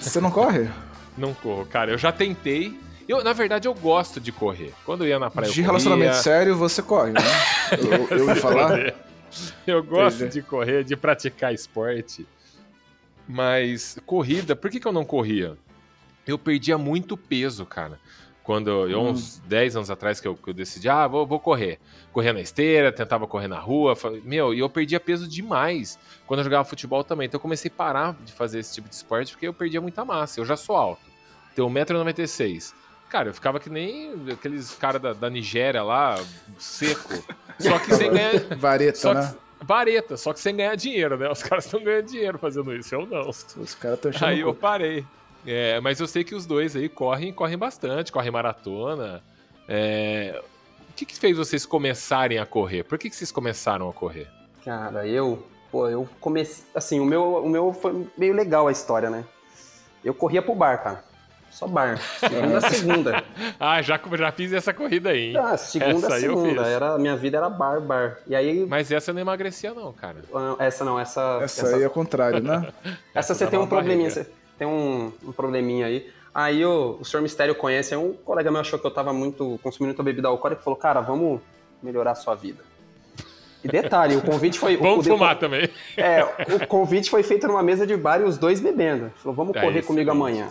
Você 0.00 0.20
não 0.20 0.30
corre? 0.30 0.70
Não 1.18 1.34
corro, 1.34 1.66
cara. 1.66 1.90
Eu 1.90 1.98
já 1.98 2.12
tentei. 2.12 2.78
Eu, 3.08 3.24
na 3.24 3.32
verdade, 3.32 3.66
eu 3.66 3.74
gosto 3.74 4.20
de 4.20 4.30
correr. 4.30 4.72
Quando 4.86 5.02
eu 5.02 5.08
ia 5.08 5.18
na 5.18 5.28
praia, 5.28 5.48
eu 5.48 5.50
De 5.50 5.56
corria. 5.56 5.66
relacionamento 5.66 6.16
sério, 6.18 6.56
você 6.56 6.80
corre, 6.80 7.10
né? 7.10 7.20
Eu, 8.10 8.18
eu 8.18 8.26
ia 8.28 8.36
falar. 8.36 8.94
Eu 9.66 9.82
gosto 9.82 10.18
Entendi. 10.18 10.34
de 10.34 10.42
correr, 10.42 10.84
de 10.84 10.94
praticar 10.94 11.52
esporte. 11.52 12.24
Mas 13.26 13.98
corrida, 14.06 14.54
por 14.54 14.70
que, 14.70 14.78
que 14.78 14.86
eu 14.86 14.92
não 14.92 15.04
corria? 15.04 15.56
Eu 16.24 16.38
perdia 16.38 16.78
muito 16.78 17.16
peso, 17.16 17.66
cara. 17.66 17.98
Quando 18.48 18.88
eu, 18.88 19.02
Hum. 19.02 19.08
uns 19.10 19.40
10 19.40 19.76
anos 19.76 19.90
atrás 19.90 20.20
que 20.20 20.26
eu, 20.26 20.34
que 20.34 20.48
eu 20.48 20.54
decidi, 20.54 20.88
ah, 20.88 21.06
vou, 21.06 21.26
vou 21.26 21.38
correr. 21.38 21.78
Corria 22.10 22.32
na 22.32 22.40
esteira, 22.40 22.90
tentava 22.90 23.26
correr 23.26 23.46
na 23.46 23.58
rua. 23.58 23.92
Meu, 24.24 24.54
e 24.54 24.60
eu 24.60 24.70
perdia 24.70 24.98
peso 24.98 25.28
demais 25.28 25.98
quando 26.26 26.40
eu 26.40 26.44
jogava 26.44 26.64
futebol 26.64 27.04
também. 27.04 27.26
Então 27.26 27.36
eu 27.36 27.42
comecei 27.42 27.70
a 27.70 27.76
parar 27.76 28.16
de 28.24 28.32
fazer 28.32 28.60
esse 28.60 28.72
tipo 28.72 28.88
de 28.88 28.94
esporte 28.94 29.32
porque 29.32 29.46
eu 29.46 29.52
perdia 29.52 29.82
muita 29.82 30.02
massa. 30.02 30.40
Eu 30.40 30.46
já 30.46 30.56
sou 30.56 30.74
alto. 30.76 31.02
Tenho 31.54 31.68
1,96m. 31.68 32.72
Cara, 33.10 33.28
eu 33.28 33.34
ficava 33.34 33.60
que 33.60 33.68
nem 33.68 34.14
aqueles 34.32 34.70
caras 34.76 35.02
da, 35.02 35.12
da 35.12 35.28
Nigéria 35.28 35.82
lá, 35.82 36.18
seco. 36.58 37.22
Só 37.60 37.78
que 37.78 37.94
sem 37.96 38.10
ganhar. 38.10 38.56
Vareta, 38.56 38.96
Só 38.98 39.12
né? 39.12 39.34
que, 39.60 39.66
vareta, 39.66 40.16
só 40.16 40.32
que 40.32 40.40
sem 40.40 40.56
ganhar 40.56 40.74
dinheiro, 40.74 41.18
né? 41.18 41.28
Os 41.30 41.42
caras 41.42 41.66
estão 41.66 41.82
ganhando 41.84 42.06
dinheiro 42.06 42.38
fazendo 42.38 42.74
isso, 42.74 42.94
eu 42.94 43.04
não. 43.04 43.28
Os 43.28 43.74
caras 43.74 43.98
estão. 44.02 44.26
Aí 44.28 44.40
eu 44.40 44.54
parei. 44.54 45.04
É, 45.46 45.80
mas 45.80 46.00
eu 46.00 46.06
sei 46.06 46.24
que 46.24 46.34
os 46.34 46.46
dois 46.46 46.76
aí 46.76 46.88
correm, 46.88 47.32
correm 47.32 47.56
bastante, 47.56 48.12
correm 48.12 48.30
maratona. 48.30 49.22
É, 49.68 50.40
O 50.90 50.92
que, 50.94 51.04
que 51.06 51.18
fez 51.18 51.36
vocês 51.36 51.64
começarem 51.64 52.38
a 52.38 52.46
correr? 52.46 52.82
Por 52.84 52.98
que, 52.98 53.08
que 53.08 53.16
vocês 53.16 53.30
começaram 53.30 53.88
a 53.88 53.92
correr? 53.92 54.28
Cara, 54.64 55.06
eu, 55.06 55.46
pô, 55.70 55.88
eu 55.88 56.08
comecei, 56.20 56.64
assim, 56.74 57.00
o 57.00 57.04
meu, 57.04 57.44
o 57.44 57.48
meu 57.48 57.72
foi 57.72 58.06
meio 58.16 58.34
legal 58.34 58.68
a 58.68 58.72
história, 58.72 59.08
né? 59.08 59.24
Eu 60.04 60.12
corria 60.14 60.42
pro 60.42 60.54
bar, 60.54 60.82
cara. 60.82 61.04
Só 61.50 61.66
bar. 61.66 61.98
Segunda 62.20 62.58
a 62.58 62.60
segunda. 62.60 63.24
Ah, 63.58 63.82
já, 63.82 63.98
já 64.16 64.30
fiz 64.32 64.52
essa 64.52 64.72
corrida 64.72 65.10
aí, 65.10 65.30
hein? 65.30 65.36
Ah, 65.36 65.56
segunda 65.56 66.06
Essa 66.06 66.20
segunda. 66.20 66.62
Era, 66.66 66.98
minha 66.98 67.16
vida 67.16 67.38
era 67.38 67.48
bar, 67.48 67.80
bar. 67.80 68.18
E 68.26 68.36
aí, 68.36 68.64
Mas 68.66 68.92
essa 68.92 69.10
eu 69.10 69.14
não 69.14 69.20
emagrecia, 69.20 69.74
não, 69.74 69.92
cara. 69.92 70.18
ah, 70.32 70.56
essa 70.60 70.84
não, 70.84 71.00
essa. 71.00 71.40
Essa 71.42 71.74
aí 71.74 71.82
é 71.82 71.86
o 71.86 71.90
contrário, 71.90 72.40
né? 72.40 72.72
Essa 73.14 73.34
você 73.34 73.44
dá 73.44 73.50
tem 73.50 73.58
um 73.58 73.66
probleminha, 73.66 74.08
barriga. 74.08 74.30
Tem 74.58 74.66
um, 74.66 75.12
um 75.24 75.32
probleminha 75.32 75.86
aí. 75.86 76.10
Aí 76.34 76.64
o, 76.64 76.98
o 77.00 77.04
senhor 77.04 77.22
Mistério 77.22 77.54
conhece, 77.54 77.94
aí 77.94 78.00
um 78.00 78.12
colega 78.12 78.50
meu 78.50 78.60
achou 78.60 78.78
que 78.78 78.86
eu 78.86 78.90
tava 78.90 79.12
muito 79.12 79.58
consumindo 79.62 79.88
muita 79.88 80.02
bebida 80.02 80.28
alcoólica 80.28 80.60
e 80.60 80.64
falou, 80.64 80.78
cara, 80.78 81.00
vamos 81.00 81.40
melhorar 81.82 82.12
a 82.12 82.14
sua 82.14 82.34
vida. 82.34 82.62
E 83.64 83.68
detalhe, 83.68 84.14
o 84.16 84.22
convite 84.22 84.58
foi. 84.58 84.76
Vamos 84.76 85.06
o, 85.06 85.10
fumar 85.10 85.36
também. 85.36 85.68
É, 85.96 86.22
o 86.54 86.66
convite 86.66 87.10
foi 87.10 87.22
feito 87.22 87.48
numa 87.48 87.62
mesa 87.62 87.86
de 87.86 87.96
bar 87.96 88.20
e 88.20 88.24
os 88.24 88.38
dois 88.38 88.60
bebendo. 88.60 89.10
Falou, 89.16 89.34
vamos 89.34 89.56
É 89.56 89.60
correr 89.60 89.80
isso, 89.80 89.88
comigo 89.88 90.08
é 90.08 90.12
amanhã. 90.12 90.48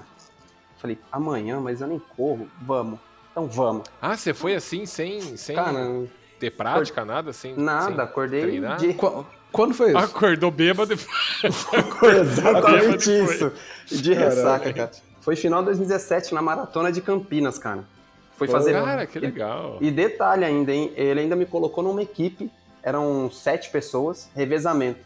Falei, 0.77 0.97
amanhã, 1.11 1.59
mas 1.59 1.79
eu 1.79 1.87
nem 1.87 1.99
corro. 1.99 2.49
Vamos. 2.61 2.99
Então 3.31 3.47
vamos. 3.47 3.87
Ah, 4.01 4.17
você 4.17 4.33
foi 4.33 4.55
assim, 4.55 4.85
sem, 4.85 5.21
sem 5.37 5.55
Cara, 5.55 6.05
ter 6.39 6.51
prática, 6.51 7.05
nada? 7.05 7.31
Sem, 7.31 7.55
nada, 7.55 7.85
sem 7.85 8.01
acordei 8.01 8.41
treinar? 8.41 8.77
de. 8.77 8.93
Qu- 9.51 9.51
Quando 9.51 9.73
foi 9.73 9.89
isso? 9.89 9.97
Acordou 9.97 10.51
bêbado 10.51 10.93
e 10.93 10.97
Exatamente 12.21 13.09
isso. 13.11 13.51
De 13.87 14.13
ressaca, 14.13 14.73
cara. 14.73 14.91
Foi 15.21 15.35
final 15.35 15.59
de 15.61 15.65
2017, 15.67 16.33
na 16.33 16.41
maratona 16.41 16.91
de 16.91 17.01
Campinas, 17.01 17.57
cara. 17.57 17.83
Foi 18.37 18.47
fazer. 18.47 18.73
Cara, 18.73 19.05
que 19.05 19.19
legal. 19.19 19.77
E 19.81 19.89
detalhe 19.91 20.45
ainda, 20.45 20.71
hein? 20.71 20.91
Ele 20.95 21.21
ainda 21.21 21.35
me 21.35 21.45
colocou 21.45 21.83
numa 21.83 22.01
equipe, 22.01 22.51
eram 22.83 23.29
sete 23.31 23.69
pessoas, 23.69 24.29
revezamento. 24.35 24.99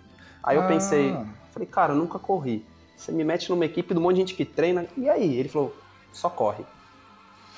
Aí 0.44 0.58
eu 0.58 0.64
Ah. 0.64 0.68
pensei, 0.68 1.16
falei, 1.54 1.68
cara, 1.68 1.94
eu 1.94 1.98
nunca 1.98 2.20
corri. 2.20 2.66
Você 2.98 3.12
me 3.12 3.24
mete 3.24 3.50
numa 3.50 3.66
equipe 3.66 3.94
de 3.94 4.00
um 4.00 4.04
monte 4.04 4.16
de 4.16 4.20
gente 4.22 4.34
que 4.36 4.46
treina, 4.46 4.86
e 4.98 5.10
aí? 5.10 5.38
Ele 5.40 5.50
falou, 5.50 5.76
só 6.12 6.30
corre. 6.30 6.64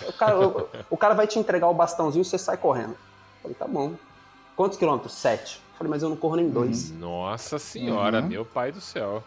O 0.07 0.13
cara, 0.13 0.39
o, 0.39 0.67
o 0.91 0.97
cara 0.97 1.13
vai 1.13 1.27
te 1.27 1.37
entregar 1.39 1.67
o 1.67 1.73
bastãozinho, 1.73 2.23
você 2.23 2.37
sai 2.37 2.55
correndo. 2.57 2.95
Falei, 3.41 3.55
tá 3.55 3.67
bom. 3.67 3.93
Quantos 4.55 4.77
quilômetros? 4.77 5.13
Sete. 5.13 5.61
Falei, 5.77 5.89
mas 5.89 6.03
eu 6.03 6.09
não 6.09 6.15
corro 6.15 6.35
nem 6.35 6.49
dois. 6.49 6.91
Nossa 6.91 7.57
senhora, 7.59 8.21
Uhum. 8.21 8.27
meu 8.27 8.45
pai 8.45 8.71
do 8.71 8.79
céu. 8.81 9.23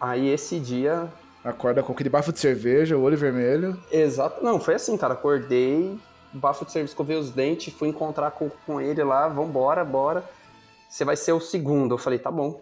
Aí 0.00 0.28
esse 0.28 0.58
dia, 0.58 1.08
Acorda 1.42 1.82
com 1.82 1.92
aquele 1.92 2.10
bafo 2.10 2.32
de 2.34 2.38
cerveja, 2.38 2.98
o 2.98 3.02
olho 3.02 3.16
vermelho. 3.16 3.78
Exato. 3.90 4.44
Não, 4.44 4.60
foi 4.60 4.74
assim, 4.74 4.94
cara. 4.98 5.14
Acordei, 5.14 5.98
bafo 6.34 6.66
de 6.66 6.72
serviço, 6.72 6.92
escovei 6.92 7.16
os 7.16 7.30
dentes, 7.30 7.72
fui 7.72 7.88
encontrar 7.88 8.30
com, 8.32 8.50
com 8.66 8.78
ele 8.78 9.02
lá, 9.02 9.26
vambora, 9.26 9.82
bora. 9.82 10.22
Você 10.88 11.02
vai 11.02 11.16
ser 11.16 11.32
o 11.32 11.40
segundo. 11.40 11.94
Eu 11.94 11.98
falei, 11.98 12.18
tá 12.18 12.30
bom. 12.30 12.60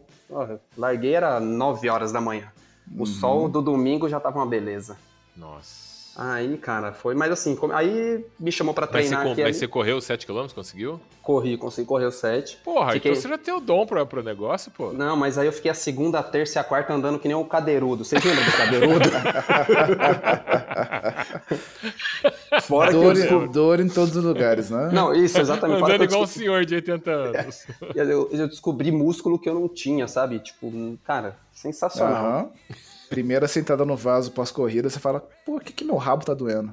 Larguei, 0.77 1.15
era 1.15 1.41
9 1.41 1.89
horas 1.89 2.13
da 2.13 2.21
manhã. 2.21 2.53
O 2.97 3.05
sol 3.05 3.49
do 3.49 3.61
domingo 3.61 4.09
já 4.09 4.21
tava 4.21 4.39
uma 4.39 4.47
beleza. 4.47 4.97
Nossa. 5.37 5.88
Aí, 6.21 6.59
cara, 6.59 6.93
foi. 6.93 7.15
Mas 7.15 7.31
assim, 7.31 7.57
aí 7.73 8.25
me 8.41 8.51
chamou 8.51 8.75
pra 8.75 8.87
Mas 8.91 9.05
você, 9.05 9.09
treinar 9.09 9.25
com- 9.25 9.33
aqui. 9.33 9.41
mas 9.43 9.51
ali. 9.51 9.55
você 9.61 9.69
correu 9.69 9.97
os 9.99 10.05
7km, 10.05 10.53
conseguiu? 10.53 11.01
Corri, 11.23 11.57
consegui 11.57 11.87
correr 11.87 12.07
os 12.07 12.17
7. 12.17 12.57
Porra, 12.65 12.91
Fiquei- 12.93 13.13
então 13.13 13.23
você 13.23 13.29
já 13.29 13.39
tem 13.39 13.55
o 13.55 13.61
dom 13.61 13.87
pro, 13.87 14.05
pro 14.05 14.21
negócio, 14.23 14.73
pô. 14.73 14.93
Não, 14.93 15.17
mas 15.17 15.39
aí 15.39 15.47
eu 15.47 15.53
fiquei 15.53 15.71
a 15.71 15.75
segunda, 15.75 16.19
a 16.19 16.23
terça 16.25 16.59
e 16.59 16.61
a 16.61 16.65
quarta 16.65 16.93
andando 16.93 17.21
que 17.21 17.29
nem 17.29 17.37
um 17.37 17.45
cadeirudo. 17.45 18.05
Vocês 18.05 18.23
lembram 18.25 18.45
do 18.45 18.53
cadeirudo? 18.53 19.09
Fora 22.63 22.91
que 22.91 22.97
eu 22.97 23.15
Dor, 23.29 23.49
dor 23.49 23.81
em 23.81 23.89
todos 23.89 24.17
os 24.17 24.25
lugares, 24.25 24.71
né? 24.71 24.91
Não, 24.93 25.15
isso, 25.15 25.39
exatamente. 25.41 25.83
Andando 25.83 26.05
igual 26.05 26.23
um 26.23 26.25
descobri- 26.25 26.45
senhor 26.47 26.65
de 26.65 26.75
80 26.75 27.11
anos. 27.11 27.67
Eu, 27.95 28.29
eu 28.33 28.49
descobri 28.49 28.91
músculo 28.91 29.39
que 29.39 29.49
eu 29.49 29.55
não 29.55 29.69
tinha, 29.69 30.09
sabe? 30.09 30.39
Tipo, 30.41 30.73
cara, 31.05 31.37
sensacional. 31.53 32.25
Aham. 32.25 32.51
Primeira 33.09 33.49
sentada 33.49 33.85
no 33.85 33.97
vaso 33.97 34.31
pós-corrida, 34.33 34.91
você 34.91 34.99
fala, 35.01 35.27
pô, 35.45 35.57
o 35.57 35.61
que, 35.61 35.73
que 35.73 35.85
meu 35.85 35.97
rabo 35.97 36.25
tá 36.25 36.35
doendo? 36.35 36.73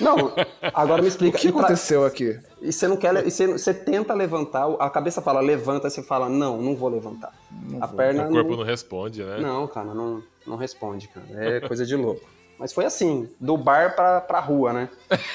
Não, 0.00 0.32
agora 0.72 1.02
me 1.02 1.08
O 1.08 1.10
explica. 1.10 1.38
que 1.38 1.48
e, 1.48 1.52
pra- 1.52 1.60
aconteceu 1.62 2.04
aqui? 2.06 2.38
e 2.60 2.72
você 2.72 2.88
não 2.88 2.96
quer. 2.96 3.26
E 3.26 3.30
você, 3.30 3.46
você 3.46 3.74
tenta 3.74 4.14
levantar, 4.14 4.66
a 4.80 4.88
cabeça 4.88 5.20
fala, 5.20 5.40
levanta, 5.40 5.90
você 5.90 6.02
fala, 6.02 6.28
não, 6.28 6.60
não 6.60 6.74
vou 6.74 6.88
levantar. 6.88 7.32
Não 7.68 7.82
a 7.82 7.86
vou. 7.86 7.96
perna. 7.96 8.26
o 8.28 8.30
corpo 8.30 8.50
não, 8.52 8.56
não 8.58 8.64
responde, 8.64 9.22
né? 9.22 9.38
não, 9.40 9.66
cara, 9.68 9.92
não, 9.94 10.22
não 10.46 10.56
responde, 10.56 11.06
cara. 11.08 11.26
É 11.30 11.60
coisa 11.68 11.84
de 11.84 11.94
louco. 11.94 12.26
Mas 12.58 12.72
foi 12.72 12.84
assim, 12.86 13.28
do 13.38 13.56
bar 13.56 13.94
pra, 13.94 14.20
pra 14.22 14.40
rua, 14.40 14.72
né? 14.72 14.88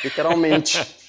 Literalmente. 0.04 0.96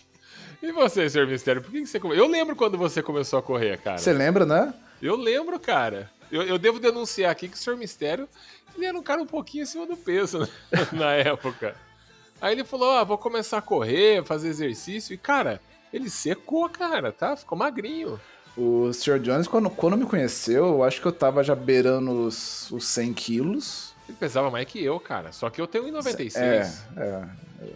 E 0.60 0.72
você, 0.72 1.08
senhor 1.08 1.28
Mistério, 1.28 1.62
por 1.62 1.70
que, 1.70 1.86
você. 1.86 2.00
Eu 2.02 2.26
lembro 2.26 2.56
quando 2.56 2.76
você 2.76 3.00
começou 3.00 3.38
a 3.38 3.42
correr, 3.42 3.78
cara. 3.78 3.96
Você 3.96 4.12
lembra, 4.12 4.44
né? 4.44 4.74
Eu 5.00 5.14
lembro, 5.14 5.56
cara. 5.60 6.10
Eu, 6.30 6.42
eu 6.42 6.58
devo 6.58 6.78
denunciar 6.78 7.30
aqui 7.30 7.48
que 7.48 7.56
o 7.56 7.58
senhor 7.58 7.76
Mistério 7.76 8.28
ele 8.76 8.86
era 8.86 8.96
um 8.96 9.02
cara 9.02 9.20
um 9.20 9.26
pouquinho 9.26 9.64
acima 9.64 9.86
do 9.86 9.96
peso 9.96 10.40
né? 10.40 10.48
na 10.92 11.12
época. 11.12 11.74
Aí 12.40 12.54
ele 12.54 12.64
falou: 12.64 12.90
Ah, 12.92 13.04
vou 13.04 13.18
começar 13.18 13.58
a 13.58 13.62
correr, 13.62 14.24
fazer 14.24 14.48
exercício. 14.48 15.12
E, 15.12 15.18
cara, 15.18 15.60
ele 15.92 16.08
secou, 16.08 16.68
cara, 16.68 17.12
tá? 17.12 17.36
Ficou 17.36 17.58
magrinho. 17.58 18.20
O 18.56 18.92
Sr. 18.92 19.20
Jones, 19.20 19.46
quando, 19.46 19.70
quando 19.70 19.96
me 19.96 20.04
conheceu, 20.04 20.66
eu 20.66 20.82
acho 20.82 21.00
que 21.00 21.06
eu 21.06 21.12
tava 21.12 21.44
já 21.44 21.54
beirando 21.54 22.26
os, 22.26 22.70
os 22.70 22.86
100 22.86 23.12
quilos. 23.14 23.94
Ele 24.08 24.16
pesava 24.18 24.50
mais 24.50 24.66
que 24.66 24.82
eu, 24.82 24.98
cara. 24.98 25.32
Só 25.32 25.48
que 25.50 25.60
eu 25.60 25.66
tenho 25.66 25.84
1,96. 25.84 26.36
É, 26.36 26.72
é. 26.96 27.02
é. 27.02 27.68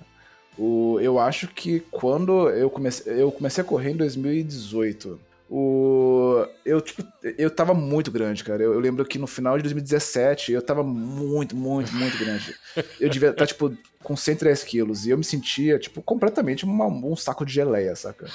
O, 0.58 0.98
eu 1.00 1.18
acho 1.18 1.48
que 1.48 1.80
quando 1.90 2.48
eu 2.50 2.68
comecei, 2.68 3.20
eu 3.22 3.30
comecei 3.32 3.62
a 3.62 3.66
correr 3.66 3.92
em 3.92 3.96
2018, 3.96 5.18
o, 5.54 6.46
eu, 6.64 6.80
tipo, 6.80 7.04
eu 7.36 7.50
tava 7.50 7.74
muito 7.74 8.10
grande, 8.10 8.42
cara. 8.42 8.62
Eu, 8.62 8.72
eu 8.72 8.80
lembro 8.80 9.04
que 9.04 9.18
no 9.18 9.26
final 9.26 9.56
de 9.58 9.62
2017 9.64 10.50
eu 10.52 10.62
tava 10.62 10.82
muito, 10.82 11.54
muito, 11.54 11.92
muito 11.94 12.16
grande. 12.16 12.54
Eu 12.98 13.10
devia 13.10 13.28
estar, 13.30 13.46
tipo, 13.46 13.76
com 14.02 14.16
103 14.16 14.64
quilos. 14.64 15.04
E 15.04 15.10
eu 15.10 15.18
me 15.18 15.22
sentia, 15.24 15.78
tipo, 15.78 16.00
completamente 16.00 16.64
uma- 16.64 16.86
um 16.86 17.14
saco 17.14 17.44
de 17.44 17.52
geleia, 17.52 17.94
saca? 17.94 18.26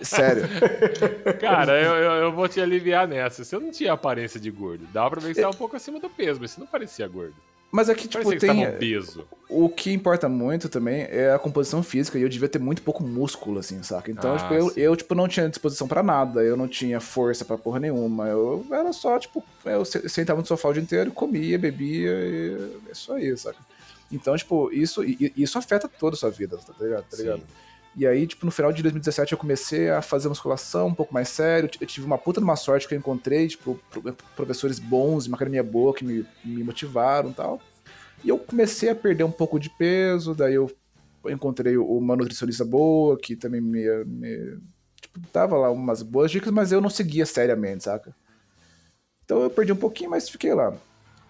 Sério. 0.00 0.44
Cara, 1.40 1.80
eu, 1.80 1.92
eu, 1.96 2.12
eu 2.24 2.32
vou 2.32 2.48
te 2.48 2.60
aliviar 2.60 3.08
nessa. 3.08 3.42
Você 3.44 3.58
não 3.58 3.70
tinha 3.72 3.92
aparência 3.92 4.38
de 4.38 4.50
gordo. 4.50 4.86
Dava 4.92 5.10
pra 5.10 5.20
ver 5.20 5.28
que 5.30 5.34
você 5.34 5.40
tava 5.42 5.54
um 5.54 5.58
pouco 5.58 5.74
acima 5.76 5.98
do 5.98 6.08
peso, 6.08 6.40
mas 6.40 6.52
você 6.52 6.60
não 6.60 6.66
parecia 6.68 7.06
gordo. 7.08 7.34
Mas 7.72 7.88
é 7.88 7.94
que, 7.94 8.08
tipo, 8.08 8.14
Parecia 8.24 8.32
que 8.34 8.40
você 8.40 8.52
tem. 8.52 8.64
tava 8.64 8.76
obeso. 8.76 9.24
O 9.48 9.68
que 9.68 9.92
importa 9.92 10.28
muito 10.28 10.68
também 10.68 11.02
é 11.10 11.32
a 11.32 11.38
composição 11.38 11.82
física 11.82 12.18
e 12.18 12.22
eu 12.22 12.28
devia 12.28 12.48
ter 12.48 12.58
muito 12.58 12.82
pouco 12.82 13.02
músculo, 13.02 13.58
assim, 13.60 13.82
saca? 13.82 14.10
Então, 14.10 14.34
Ah, 14.34 14.38
tipo, 14.38 14.54
eu, 14.54 14.72
eu, 14.76 14.96
tipo, 14.96 15.14
não 15.14 15.26
tinha 15.28 15.48
disposição 15.48 15.86
pra 15.88 16.02
nada, 16.02 16.42
eu 16.42 16.56
não 16.56 16.66
tinha 16.68 17.00
força 17.00 17.44
pra 17.44 17.56
porra 17.58 17.78
nenhuma. 17.80 18.26
Eu 18.28 18.64
era 18.70 18.92
só, 18.92 19.18
tipo, 19.18 19.44
eu 19.64 19.84
se- 19.84 20.08
sentava 20.08 20.40
no 20.40 20.46
sofá 20.46 20.68
o 20.68 20.72
dia 20.72 20.82
inteiro, 20.82 21.10
comia, 21.12 21.58
bebia 21.58 22.10
e 22.10 22.72
é 22.90 22.94
só 22.94 23.18
isso, 23.18 23.44
saca? 23.44 23.58
Então, 24.10 24.36
tipo, 24.36 24.72
isso, 24.72 25.02
isso 25.04 25.56
afeta 25.58 25.88
toda 25.88 26.16
a 26.16 26.18
sua 26.18 26.30
vida, 26.30 26.56
tá 26.56 26.72
ligado? 26.80 27.04
Tá 27.08 27.16
ligado? 27.16 27.38
Sim. 27.40 27.46
E 27.96 28.06
aí, 28.06 28.26
tipo, 28.26 28.46
no 28.46 28.52
final 28.52 28.72
de 28.72 28.82
2017 28.82 29.32
eu 29.32 29.38
comecei 29.38 29.90
a 29.90 30.00
fazer 30.00 30.28
musculação 30.28 30.88
um 30.88 30.94
pouco 30.94 31.12
mais 31.12 31.28
sério. 31.28 31.68
Eu 31.80 31.86
tive 31.86 32.06
uma 32.06 32.16
puta 32.16 32.40
de 32.40 32.44
uma 32.44 32.54
sorte 32.56 32.86
que 32.86 32.94
eu 32.94 32.98
encontrei, 32.98 33.48
tipo, 33.48 33.78
pro- 33.90 34.16
professores 34.36 34.78
bons, 34.78 35.26
uma 35.26 35.36
academia 35.36 35.62
boa 35.62 35.92
que 35.92 36.04
me, 36.04 36.24
me 36.44 36.62
motivaram 36.62 37.30
e 37.30 37.34
tal. 37.34 37.60
E 38.22 38.28
eu 38.28 38.38
comecei 38.38 38.90
a 38.90 38.94
perder 38.94 39.24
um 39.24 39.30
pouco 39.30 39.58
de 39.58 39.68
peso, 39.70 40.34
daí 40.34 40.54
eu 40.54 40.70
encontrei 41.28 41.76
uma 41.76 42.14
nutricionista 42.16 42.64
boa, 42.64 43.18
que 43.18 43.34
também 43.34 43.60
me, 43.60 44.04
me 44.04 44.58
tipo, 45.00 45.20
dava 45.32 45.56
lá 45.56 45.70
umas 45.70 46.02
boas 46.02 46.30
dicas, 46.30 46.52
mas 46.52 46.70
eu 46.70 46.80
não 46.80 46.90
seguia 46.90 47.26
seriamente, 47.26 47.84
saca? 47.84 48.14
Então 49.24 49.42
eu 49.42 49.50
perdi 49.50 49.72
um 49.72 49.76
pouquinho, 49.76 50.10
mas 50.10 50.28
fiquei 50.28 50.52
lá. 50.54 50.72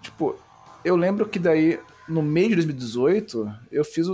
Tipo, 0.03 0.37
eu 0.85 0.97
lembro 0.97 1.29
que 1.29 1.39
daí, 1.39 1.79
no 2.11 2.23
meio 2.23 2.49
de 2.51 2.55
2018, 2.57 3.53
eu 3.73 3.85
fiz 3.85 4.07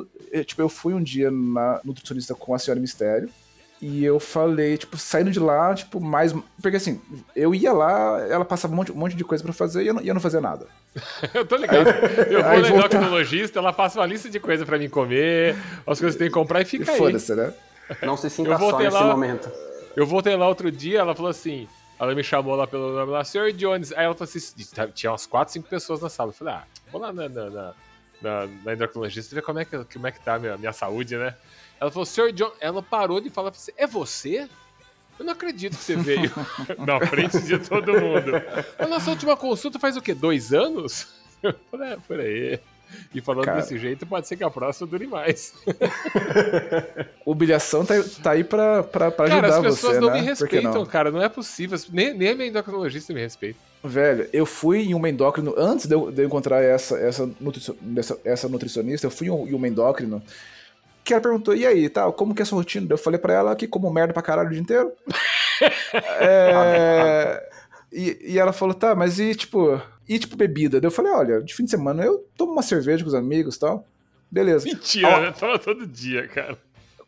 tipo, 0.45 0.61
eu 0.63 0.69
fui 0.69 0.93
um 0.95 1.03
dia 1.03 1.31
na 1.31 1.81
nutricionista 1.85 2.35
com 2.35 2.55
a 2.55 2.59
senhora 2.59 2.81
Mistério. 2.81 3.29
E 3.81 4.03
eu 4.03 4.19
falei, 4.19 4.79
tipo, 4.79 4.97
saindo 4.97 5.31
de 5.31 5.39
lá, 5.39 5.75
tipo, 5.75 6.01
mais. 6.01 6.33
Porque 6.63 6.79
assim, 6.79 6.99
eu 7.35 7.55
ia 7.55 7.75
lá, 7.75 8.27
ela 8.31 8.43
passava 8.45 8.73
um 8.73 8.77
monte, 8.77 8.91
um 8.91 8.95
monte 8.95 9.15
de 9.15 9.23
coisa 9.23 9.45
pra 9.45 9.53
fazer 9.53 9.83
e 9.83 9.89
eu 9.89 9.93
não, 9.95 10.01
e 10.03 10.09
eu 10.09 10.15
não 10.15 10.21
fazia 10.21 10.41
nada. 10.41 10.67
Eu 11.35 11.45
tô 11.45 11.57
ligado. 11.57 11.87
Eu 12.31 12.41
vou 12.43 12.51
aí 12.51 12.63
na 12.63 12.69
voltar. 12.69 12.79
endocrinologista, 12.97 13.59
ela 13.59 13.75
passa 13.75 14.01
uma 14.01 14.07
lista 14.07 14.31
de 14.31 14.41
coisas 14.41 14.67
pra 14.67 14.79
mim 14.79 14.89
comer, 14.89 15.55
as 15.87 15.99
coisas 16.01 16.13
que 16.15 16.19
tem 16.21 16.29
que 16.29 16.33
comprar 16.35 16.61
e 16.61 16.63
E 16.63 16.65
fica 16.67 16.91
aí. 16.91 16.97
foda-se, 16.97 17.35
né? 17.35 17.53
Não 18.03 18.17
se 18.17 18.31
sinta 18.31 18.49
Eu 18.51 18.59
vou 18.59 18.71
só 18.71 18.79
nesse 18.79 18.95
lá- 18.95 19.07
momento. 19.09 19.51
Eu 19.95 20.07
voltei 20.07 20.35
lá 20.37 20.49
outro 20.49 20.71
dia, 20.73 21.01
ela 21.01 21.15
falou 21.15 21.31
assim. 21.31 21.69
Ela 22.01 22.15
me 22.15 22.23
chamou 22.25 22.55
lá 22.57 22.67
pelo 22.67 22.93
nome 22.95 23.11
lá, 23.13 23.25
Sr. 23.25 23.53
Jones. 23.55 23.93
Aí 23.93 24.05
ela 24.07 24.15
falou 24.15 24.25
assim: 24.35 24.55
tinha 24.95 25.11
umas 25.13 25.27
4, 25.27 25.53
5 25.53 25.69
pessoas 25.69 26.01
na 26.01 26.09
sala. 26.09 26.31
Eu 26.31 26.35
falei, 26.35 26.55
ah, 26.55 26.63
vou 26.91 27.01
lá 27.01 27.13
na, 27.13 27.29
na, 27.29 27.51
na, 27.51 27.75
na, 28.21 28.47
na 28.65 28.73
endocrinologista 28.75 29.35
ver 29.35 29.43
como 29.43 29.59
é 29.59 29.65
que, 29.65 29.85
como 29.85 30.07
é 30.07 30.13
que 30.13 30.21
tá 30.21 30.35
a 30.35 30.39
minha, 30.39 30.57
minha 30.57 30.73
saúde, 30.73 31.17
né? 31.17 31.35
Ela 31.81 31.91
falou, 31.91 32.07
Sr. 32.07 32.33
Jones. 32.33 32.55
Ela 32.61 32.83
parou 32.83 33.21
de 33.21 33.31
falar 33.31 33.51
pra 33.51 33.61
você: 33.61 33.73
é 33.77 33.87
você? 33.87 34.49
Eu 35.19 35.25
não 35.25 35.33
acredito 35.33 35.77
que 35.77 35.83
você 35.83 35.97
veio 35.97 36.31
na 36.79 37.07
frente 37.07 37.41
de 37.41 37.59
todo 37.59 37.93
mundo. 37.93 38.33
A 38.79 38.87
nossa 38.87 39.11
última 39.11 39.37
consulta 39.37 39.79
faz 39.79 39.97
o 39.97 40.03
quê? 40.03 40.15
Dois 40.15 40.53
anos? 40.53 41.09
Eu 41.43 41.55
falei, 41.71 41.93
é, 41.93 41.97
por 41.97 42.21
aí. 42.21 42.61
E 43.15 43.21
falando 43.21 43.45
Cara. 43.45 43.61
desse 43.61 43.79
jeito, 43.79 44.07
pode 44.07 44.27
ser 44.29 44.37
que 44.37 44.45
a 44.45 44.51
próxima 44.51 44.87
dure 44.87 45.07
mais. 45.07 45.53
Humilhação 47.25 47.85
tá, 47.85 47.95
tá 48.23 48.31
aí 48.33 48.45
pra, 48.45 48.83
pra, 48.83 49.11
pra 49.11 49.27
Cara, 49.29 49.41
ajudar 49.49 49.57
as 49.69 49.75
pessoas 49.75 49.95
você, 49.95 50.01
não 50.01 50.09
né? 50.11 50.21
me 50.21 50.27
respeitam, 50.27 50.73
não? 50.75 50.87
cara. 50.87 51.11
Não 51.11 51.23
é 51.23 51.29
possível. 51.29 51.79
Nem, 51.93 52.15
nem 52.15 52.29
a 52.31 52.35
minha 52.35 52.49
endocrinologista 52.49 53.13
me 53.13 53.21
respeita. 53.21 53.59
Velho, 53.83 54.29
eu 54.33 54.45
fui 54.47 54.83
em 54.83 54.95
uma 54.95 55.09
endócrino, 55.09 55.55
antes 55.57 55.87
de 55.87 55.95
eu, 55.95 56.11
de 56.11 56.23
eu 56.23 56.27
encontrar 56.27 56.63
essa, 56.63 56.99
essa, 56.99 57.29
nutricio- 57.41 57.77
dessa- 57.81 58.19
essa 58.25 58.49
nutricionista, 58.49 59.07
eu 59.07 59.11
fui 59.11 59.29
em 59.29 59.31
um- 59.31 59.45
uma 59.57 59.69
endócrino, 59.69 60.23
que 61.05 61.13
ela 61.13 61.23
perguntou, 61.23 61.55
e 61.55 61.65
aí, 61.65 61.89
tal, 61.89 62.13
como 62.13 62.35
que 62.35 62.43
é 62.43 62.45
a 62.45 62.47
sua 62.47 62.59
rotina? 62.59 62.87
Eu 62.91 62.99
falei 62.99 63.19
pra 63.19 63.33
ela 63.35 63.55
que 63.55 63.69
como 63.69 63.89
merda 63.93 64.13
pra 64.13 64.23
caralho 64.23 64.49
o 64.49 64.53
dia 64.53 64.61
inteiro. 64.61 64.93
É, 66.21 67.49
e, 67.91 68.19
e 68.35 68.39
ela 68.39 68.53
falou, 68.53 68.75
tá, 68.75 68.95
mas 68.95 69.19
e 69.19 69.35
tipo, 69.35 69.81
e 70.09 70.19
tipo 70.19 70.37
bebida? 70.37 70.81
Daí 70.81 70.87
eu 70.89 70.93
falei, 70.93 71.13
olha, 71.13 71.43
de 71.43 71.55
fim 71.55 71.65
de 71.65 71.71
semana 71.71 72.05
eu 72.05 72.25
tomo 72.37 72.53
uma 72.53 72.63
cerveja 72.63 73.03
com 73.03 73.09
os 73.09 73.15
amigos 73.15 73.57
e 73.57 73.61
tal. 73.61 73.85
Beleza. 74.31 74.65
Mentira, 74.67 75.09
Ó, 75.09 75.21
né? 75.21 75.33
Toma 75.39 75.59
todo 75.59 75.87
dia, 75.87 76.27
cara. 76.29 76.59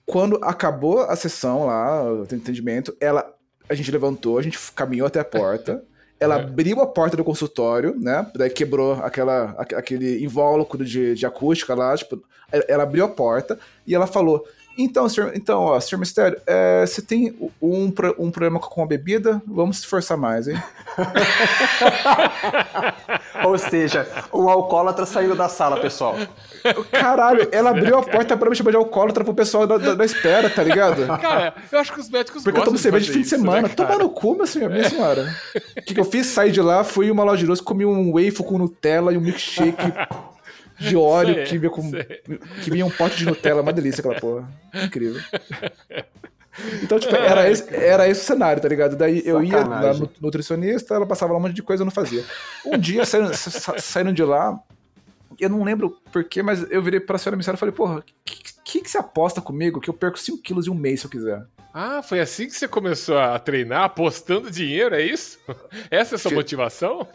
Quando 0.06 0.38
acabou 0.42 1.00
a 1.00 1.14
sessão 1.16 1.66
lá, 1.66 2.02
o 2.12 2.22
atendimento, 2.22 2.96
ela, 3.00 3.30
a 3.68 3.74
gente 3.74 3.90
levantou, 3.90 4.38
a 4.38 4.42
gente 4.42 4.58
caminhou 4.72 5.06
até 5.06 5.20
a 5.20 5.24
porta. 5.24 5.82
Ela 6.20 6.36
É. 6.36 6.40
abriu 6.42 6.80
a 6.80 6.86
porta 6.86 7.16
do 7.16 7.22
consultório, 7.22 7.94
né? 7.96 8.28
Daí 8.34 8.50
quebrou 8.50 8.94
aquela, 8.94 9.54
aque- 9.56 9.76
aquele 9.76 10.24
invólucro 10.24 10.84
de, 10.84 11.14
de 11.14 11.24
acústica 11.24 11.76
lá. 11.76 11.96
Tipo, 11.96 12.20
ela- 12.50 12.64
ela 12.66 12.82
abriu 12.82 13.04
a 13.04 13.08
porta 13.08 13.56
e 13.86 13.94
ela 13.94 14.04
falou: 14.04 14.44
Então, 14.80 15.08
senhor, 15.08 15.32
então, 15.34 15.60
ó, 15.60 15.80
senhor 15.80 15.98
Mistério, 15.98 16.40
é, 16.46 16.86
você 16.86 17.02
tem 17.02 17.34
um, 17.60 17.92
um 18.16 18.30
problema 18.30 18.60
com 18.60 18.80
a 18.80 18.86
bebida? 18.86 19.42
Vamos 19.44 19.78
se 19.78 19.82
esforçar 19.82 20.16
mais, 20.16 20.46
hein? 20.46 20.56
Ou 23.44 23.58
seja, 23.58 24.06
um 24.32 24.48
alcoólatra 24.48 25.04
saindo 25.04 25.34
da 25.34 25.48
sala, 25.48 25.80
pessoal. 25.80 26.14
Caralho, 26.92 27.48
ela 27.50 27.70
abriu 27.70 27.98
a 27.98 28.02
porta 28.02 28.36
pra 28.36 28.48
me 28.48 28.54
chamar 28.54 28.70
de 28.70 28.76
alcoólatra 28.76 29.24
pro 29.24 29.34
pessoal 29.34 29.66
da, 29.66 29.78
da, 29.78 29.94
da 29.94 30.04
espera, 30.04 30.48
tá 30.48 30.62
ligado? 30.62 31.06
Cara, 31.18 31.54
eu 31.72 31.78
acho 31.80 31.92
que 31.92 32.00
os 32.00 32.08
médicos 32.08 32.44
Porque 32.44 32.60
eu 32.60 32.64
tomo 32.64 32.78
cerveja 32.78 33.06
de 33.06 33.12
fim 33.12 33.20
de 33.20 33.26
isso, 33.26 33.36
semana. 33.36 33.62
né, 33.68 33.74
Toma 33.74 33.98
no 33.98 34.10
cu, 34.10 34.34
minha 34.34 34.46
senhora. 34.46 34.74
Minha 34.74 34.88
senhora. 34.88 35.34
O 35.76 35.82
que, 35.82 35.94
que 35.94 36.00
eu 36.00 36.04
fiz? 36.04 36.26
Saí 36.26 36.52
de 36.52 36.60
lá, 36.60 36.84
fui 36.84 37.08
em 37.08 37.10
uma 37.10 37.24
loja 37.24 37.40
de 37.40 37.46
doce, 37.46 37.62
comi 37.62 37.84
um 37.84 38.12
waffle 38.12 38.44
com 38.44 38.58
Nutella 38.58 39.12
e 39.12 39.16
um 39.16 39.20
milkshake 39.20 39.92
de 40.78 40.96
óleo 40.96 41.34
Sei, 41.34 41.44
que 41.44 41.58
vinha, 41.58 41.70
com, 41.70 41.90
sei. 41.90 42.04
que 42.62 42.70
vinha 42.70 42.86
um 42.86 42.90
pote 42.90 43.16
de 43.16 43.24
Nutella. 43.26 43.62
Uma 43.62 43.72
delícia 43.72 44.00
aquela 44.00 44.18
porra. 44.20 44.48
Incrível. 44.74 45.20
Então, 46.82 46.98
tipo, 46.98 47.14
era 47.14 47.48
esse, 47.48 47.72
era 47.74 48.08
esse 48.08 48.20
o 48.22 48.24
cenário, 48.24 48.60
tá 48.60 48.68
ligado? 48.68 48.96
Daí 48.96 49.22
eu 49.24 49.42
ia 49.44 49.58
na 49.58 49.58
Sacanagem. 49.64 50.02
nu- 50.02 50.10
nutricionista, 50.22 50.94
ela 50.94 51.06
passava 51.06 51.32
lá 51.32 51.38
um 51.38 51.42
monte 51.42 51.54
de 51.54 51.62
coisa 51.62 51.82
e 51.82 51.84
eu 51.84 51.86
não 51.86 51.92
fazia. 51.92 52.24
Um 52.66 52.76
dia, 52.76 53.04
saindo, 53.04 53.32
sa- 53.36 53.78
saindo 53.78 54.12
de 54.12 54.24
lá, 54.24 54.58
eu 55.38 55.48
não 55.48 55.62
lembro 55.62 55.96
porquê, 56.12 56.42
mas 56.42 56.68
eu 56.70 56.82
virei 56.82 56.98
pra 56.98 57.16
senhora 57.16 57.36
missária 57.36 57.56
e 57.56 57.60
falei, 57.60 57.72
porra, 57.74 57.98
o 57.98 58.02
que, 58.24 58.42
que, 58.64 58.80
que 58.82 58.90
você 58.90 58.98
aposta 58.98 59.40
comigo 59.40 59.80
que 59.80 59.88
eu 59.88 59.94
perco 59.94 60.18
5 60.18 60.42
quilos 60.42 60.66
em 60.66 60.70
um 60.70 60.74
mês 60.74 61.00
se 61.00 61.06
eu 61.06 61.10
quiser? 61.10 61.44
Ah, 61.72 62.02
foi 62.02 62.18
assim 62.18 62.46
que 62.46 62.54
você 62.56 62.66
começou 62.66 63.18
a 63.18 63.38
treinar, 63.38 63.84
apostando 63.84 64.50
dinheiro, 64.50 64.96
é 64.96 65.02
isso? 65.02 65.38
Essa 65.90 66.14
é 66.14 66.16
a 66.16 66.18
sua 66.18 66.32
motivação? 66.32 67.06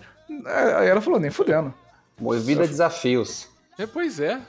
É, 0.45 0.73
Aí 0.76 0.88
ela 0.88 1.02
falou, 1.02 1.19
nem 1.19 1.32
fudendo. 1.32 1.73
Movida 2.17 2.63
a 2.63 2.67
desafios. 2.67 3.49
É, 3.77 3.86
pois 3.86 4.19
é. 4.19 4.39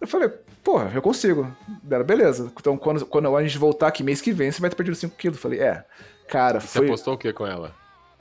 Eu 0.00 0.06
falei, 0.08 0.28
porra, 0.64 0.90
eu 0.94 1.02
consigo. 1.02 1.54
Beleza. 1.82 2.50
Então, 2.58 2.76
quando, 2.76 3.06
quando 3.06 3.36
a 3.36 3.42
gente 3.42 3.58
voltar 3.58 3.88
aqui 3.88 4.02
mês 4.02 4.20
que 4.20 4.32
vem, 4.32 4.50
você 4.50 4.60
vai 4.60 4.70
ter 4.70 4.76
perdido 4.76 4.96
5 4.96 5.16
quilos. 5.16 5.36
Eu 5.38 5.42
falei, 5.42 5.60
é. 5.60 5.84
Cara, 6.28 6.60
Você 6.60 6.78
foi. 6.78 6.86
apostou 6.86 7.14
o 7.14 7.18
que 7.18 7.32
com 7.32 7.46
ela? 7.46 7.74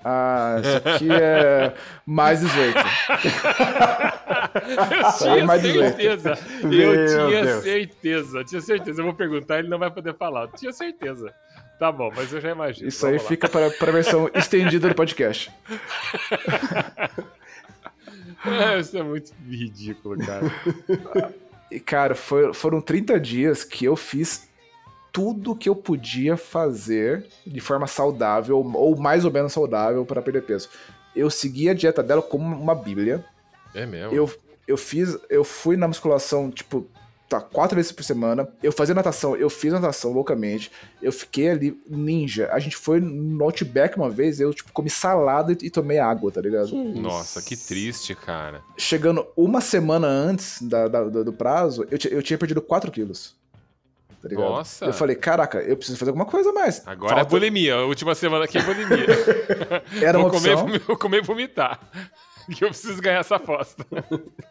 Ah, 0.03 0.57
isso 0.61 0.77
aqui 0.89 1.07
é 1.11 1.73
mais 2.05 2.41
18. 2.41 2.77
Eu 5.01 5.11
Saiu 5.11 5.33
tinha 5.35 5.45
mais 5.45 5.61
18. 5.61 5.95
certeza. 5.95 6.37
Eu 6.63 6.69
Meu 6.69 7.05
tinha 7.05 7.43
Deus. 7.45 7.63
certeza. 7.63 8.43
Tinha 8.43 8.61
certeza. 8.61 9.01
Eu 9.01 9.05
vou 9.05 9.13
perguntar, 9.13 9.59
ele 9.59 9.69
não 9.69 9.77
vai 9.79 9.89
poder 9.91 10.15
falar. 10.15 10.41
Eu 10.43 10.47
tinha 10.49 10.73
certeza. 10.73 11.33
Tá 11.79 11.91
bom, 11.91 12.11
mas 12.15 12.31
eu 12.33 12.41
já 12.41 12.51
imagino. 12.51 12.87
Isso 12.87 13.05
aí 13.05 13.13
Vamos 13.13 13.23
lá. 13.23 13.29
fica 13.29 13.47
para, 13.49 13.69
para 13.71 13.89
a 13.89 13.93
versão 13.93 14.29
estendida 14.35 14.89
do 14.89 14.95
podcast. 14.95 15.51
É, 18.45 18.80
isso 18.80 18.97
é 18.97 19.04
muito 19.04 19.32
ridículo, 19.47 20.17
cara. 20.17 20.51
E, 21.69 21.80
cara, 21.80 22.15
foi- 22.15 22.54
foram 22.54 22.82
30 22.82 23.19
dias 23.19 23.63
que 23.63 23.86
eu 23.86 23.95
fiz 23.95 24.49
tudo 25.12 25.56
que 25.56 25.67
eu 25.69 25.75
podia 25.75 26.38
fazer 26.38 27.25
de 27.45 27.60
forma 27.60 27.86
saudável, 27.88 28.58
ou 28.73 28.95
mais 28.97 29.25
ou 29.25 29.32
menos 29.32 29.54
saudável, 29.54 30.06
para 30.06 30.21
perder 30.21 30.43
peso. 30.43 30.69
Eu 31.15 31.30
segui 31.30 31.69
a 31.69 31.73
dieta 31.73 32.01
dela 32.01 32.21
como 32.21 32.45
uma 32.56 32.73
bíblia. 32.75 33.23
É 33.73 33.86
mesmo. 33.86 34.13
Eu, 34.15 34.32
eu 34.67 34.77
fiz, 34.77 35.17
eu 35.30 35.43
fui 35.43 35.75
na 35.77 35.88
musculação, 35.88 36.49
tipo, 36.49 36.88
tá, 37.32 37.39
quatro 37.41 37.76
vezes 37.78 37.91
por 37.94 38.04
semana. 38.04 38.48
Eu 38.62 38.72
fazia 38.72 38.94
natação, 38.94 39.36
eu 39.38 39.50
fiz 39.50 39.72
natação 39.72 40.12
loucamente. 40.12 40.70
Eu 41.02 41.12
fiquei 41.12 41.50
ali 41.50 41.82
ninja. 41.89 42.50
A 42.52 42.60
gente 42.60 42.76
foi 42.76 43.00
no 43.00 43.44
Outback 43.46 43.96
uma 43.98 44.10
vez, 44.10 44.39
eu, 44.41 44.54
tipo, 44.54 44.72
comi 44.74 44.89
salada 44.89 45.54
e, 45.54 45.58
e 45.65 45.70
tomei 45.70 45.98
água, 45.98 46.32
tá 46.32 46.41
ligado? 46.41 46.76
Nossa, 46.76 47.41
que 47.41 47.56
triste, 47.56 48.13
cara. 48.13 48.62
Chegando 48.78 49.26
uma 49.36 49.62
semana 49.62 50.08
antes 50.08 50.62
da, 50.62 50.88
da- 50.88 51.04
do, 51.06 51.24
do 51.24 51.34
prazo, 51.34 51.88
eu, 51.89 51.98
eu 52.12 52.22
tinha 52.22 52.38
perdido 52.38 52.62
4 52.62 52.91
quilos. 52.91 53.34
Tá 54.22 54.28
ligado? 54.30 54.50
Nossa. 54.50 54.86
Eu 54.86 54.94
falei, 54.94 55.15
caraca, 55.15 55.58
eu 55.60 55.76
preciso 55.76 55.98
fazer 55.98 56.12
alguma 56.12 56.26
coisa 56.28 56.52
a 56.52 56.54
mais. 56.54 56.84
Agora 56.86 57.13
é 57.13 57.15
Falta- 57.15 57.30
bulimia. 57.32 57.76
A 57.76 57.86
última 57.86 58.13
semana 58.13 58.46
aqui 58.46 58.58
é 58.58 58.62
bulimia. 58.62 59.08
Era 60.00 60.20
uma 60.20 60.30
vou, 60.30 60.39
comer, 60.39 60.54
opção. 60.58 60.80
vou 60.86 60.98
comer 60.98 61.17
e 61.24 61.26
vomitar. 61.26 61.80
Que 62.49 62.63
eu 62.65 62.69
preciso 62.69 63.01
ganhar 63.01 63.19
essa 63.19 63.36
aposta. 63.36 63.86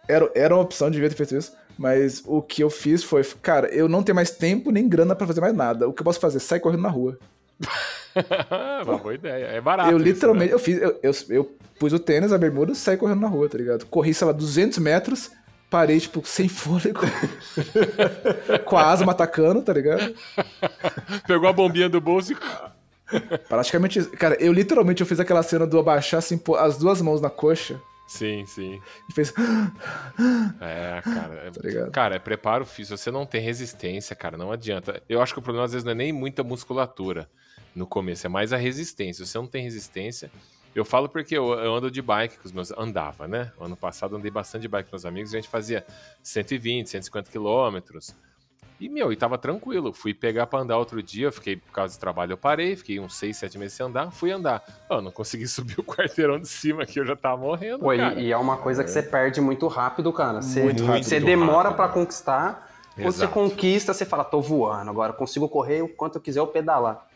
Era, 0.08 0.30
era 0.34 0.54
uma 0.54 0.62
opção, 0.62 0.90
devia 0.90 1.08
ter 1.08 1.16
feito 1.16 1.36
isso. 1.36 1.52
Mas 1.78 2.22
o 2.26 2.42
que 2.42 2.62
eu 2.62 2.70
fiz 2.70 3.02
foi, 3.02 3.24
cara, 3.42 3.68
eu 3.68 3.88
não 3.88 4.02
tenho 4.02 4.16
mais 4.16 4.30
tempo 4.30 4.70
nem 4.70 4.88
grana 4.88 5.16
pra 5.16 5.26
fazer 5.26 5.40
mais 5.40 5.54
nada. 5.54 5.88
O 5.88 5.92
que 5.92 6.02
eu 6.02 6.04
posso 6.04 6.20
fazer? 6.20 6.38
Sair 6.38 6.60
correndo 6.60 6.82
na 6.82 6.88
rua. 6.88 7.18
Uma 8.84 8.98
boa 8.98 9.14
ideia. 9.14 9.46
É 9.46 9.60
barato. 9.60 9.90
eu 9.90 9.96
isso, 9.98 10.06
literalmente, 10.06 10.48
né? 10.48 10.54
eu 10.54 10.58
fiz, 10.58 10.80
eu, 10.80 10.98
eu, 11.02 11.12
eu 11.30 11.56
pus 11.78 11.92
o 11.92 11.98
tênis, 11.98 12.32
a 12.32 12.38
bermuda, 12.38 12.74
saí 12.74 12.96
correndo 12.96 13.20
na 13.20 13.28
rua, 13.28 13.48
tá 13.48 13.56
ligado? 13.56 13.86
Corri, 13.86 14.12
sei 14.12 14.26
lá, 14.26 14.32
200 14.32 14.78
metros, 14.78 15.30
parei, 15.70 15.98
tipo, 16.00 16.22
sem 16.26 16.48
fôlego, 16.48 17.00
com 18.64 18.76
a 18.76 18.90
asma 18.90 19.12
atacando, 19.12 19.62
tá 19.62 19.72
ligado? 19.72 20.14
Pegou 21.26 21.48
a 21.48 21.52
bombinha 21.52 21.88
do 21.88 22.00
bolso 22.00 22.32
e. 22.32 22.36
Praticamente, 23.48 24.02
cara, 24.10 24.36
eu 24.40 24.52
literalmente 24.52 25.00
eu 25.00 25.06
fiz 25.06 25.20
aquela 25.20 25.42
cena 25.42 25.66
do 25.66 25.78
abaixar, 25.78 26.18
assim, 26.18 26.40
as 26.58 26.78
duas 26.78 27.00
mãos 27.00 27.20
na 27.20 27.30
coxa 27.30 27.80
Sim, 28.10 28.44
sim. 28.44 28.82
e 29.08 29.12
fez, 29.14 29.32
É, 30.60 31.00
cara. 31.00 31.34
É, 31.44 31.50
tá 31.84 31.90
cara, 31.92 32.16
é 32.16 32.18
preparo 32.18 32.66
físico. 32.66 32.96
Se 32.96 33.04
você 33.04 33.10
não 33.12 33.24
tem 33.24 33.40
resistência, 33.40 34.16
cara, 34.16 34.36
não 34.36 34.50
adianta. 34.50 35.00
Eu 35.08 35.22
acho 35.22 35.32
que 35.32 35.38
o 35.38 35.42
problema 35.42 35.64
às 35.64 35.70
vezes 35.70 35.84
não 35.84 35.92
é 35.92 35.94
nem 35.94 36.12
muita 36.12 36.42
musculatura 36.42 37.30
no 37.72 37.86
começo, 37.86 38.26
é 38.26 38.28
mais 38.28 38.52
a 38.52 38.56
resistência. 38.56 39.24
Se 39.24 39.30
você 39.30 39.38
não 39.38 39.46
tem 39.46 39.62
resistência. 39.62 40.28
Eu 40.74 40.84
falo 40.84 41.08
porque 41.08 41.38
eu, 41.38 41.52
eu 41.52 41.72
ando 41.72 41.88
de 41.88 42.02
bike 42.02 42.36
com 42.36 42.46
os 42.46 42.52
meus. 42.52 42.72
Andava, 42.72 43.28
né? 43.28 43.52
Ano 43.60 43.76
passado 43.76 44.16
andei 44.16 44.30
bastante 44.30 44.62
de 44.62 44.68
bike 44.68 44.90
com 44.90 44.96
meus 44.96 45.04
amigos 45.04 45.32
e 45.32 45.36
a 45.36 45.40
gente 45.40 45.50
fazia 45.50 45.86
120, 46.20 46.90
150 46.90 47.30
quilômetros. 47.30 48.12
E, 48.80 48.88
meu, 48.88 49.12
e 49.12 49.16
tava 49.16 49.36
tranquilo. 49.36 49.92
Fui 49.92 50.14
pegar 50.14 50.46
pra 50.46 50.60
andar 50.60 50.78
outro 50.78 51.02
dia, 51.02 51.30
fiquei, 51.30 51.56
por 51.56 51.70
causa 51.70 51.94
do 51.96 52.00
trabalho, 52.00 52.32
eu 52.32 52.36
parei, 52.38 52.74
fiquei 52.74 52.98
uns 52.98 53.14
6, 53.14 53.36
7 53.36 53.58
meses 53.58 53.74
sem 53.74 53.84
andar, 53.84 54.10
fui 54.10 54.30
andar. 54.32 54.64
Eu 54.88 55.02
não 55.02 55.10
consegui 55.10 55.46
subir 55.48 55.78
o 55.78 55.84
quarteirão 55.84 56.40
de 56.40 56.48
cima 56.48 56.84
aqui, 56.84 56.98
eu 56.98 57.04
já 57.06 57.14
tava 57.14 57.36
morrendo, 57.42 57.80
Pô, 57.80 57.92
e, 57.92 57.98
cara. 57.98 58.18
e 58.18 58.32
é 58.32 58.36
uma 58.38 58.56
coisa 58.56 58.82
que 58.82 58.90
você 58.90 59.02
perde 59.02 59.40
muito 59.40 59.66
rápido, 59.68 60.10
cara. 60.12 60.40
Você, 60.40 60.62
Muito 60.62 60.84
rápido. 60.84 61.04
você 61.04 61.20
demora 61.20 61.72
pra 61.72 61.88
conquistar. 61.88 62.68
Quando 62.94 63.12
você 63.12 63.24
Exato. 63.24 63.32
conquista, 63.32 63.94
você 63.94 64.04
fala, 64.04 64.24
tô 64.24 64.40
voando, 64.40 64.90
agora 64.90 65.12
consigo 65.12 65.48
correr 65.48 65.82
o 65.82 65.88
quanto 65.88 66.16
eu 66.16 66.20
quiser 66.20 66.40
eu 66.40 66.46
pedalar. 66.46 67.06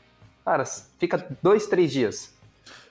Cara, 0.44 0.64
fica 0.98 1.26
dois, 1.42 1.66
três 1.66 1.90
dias. 1.90 2.32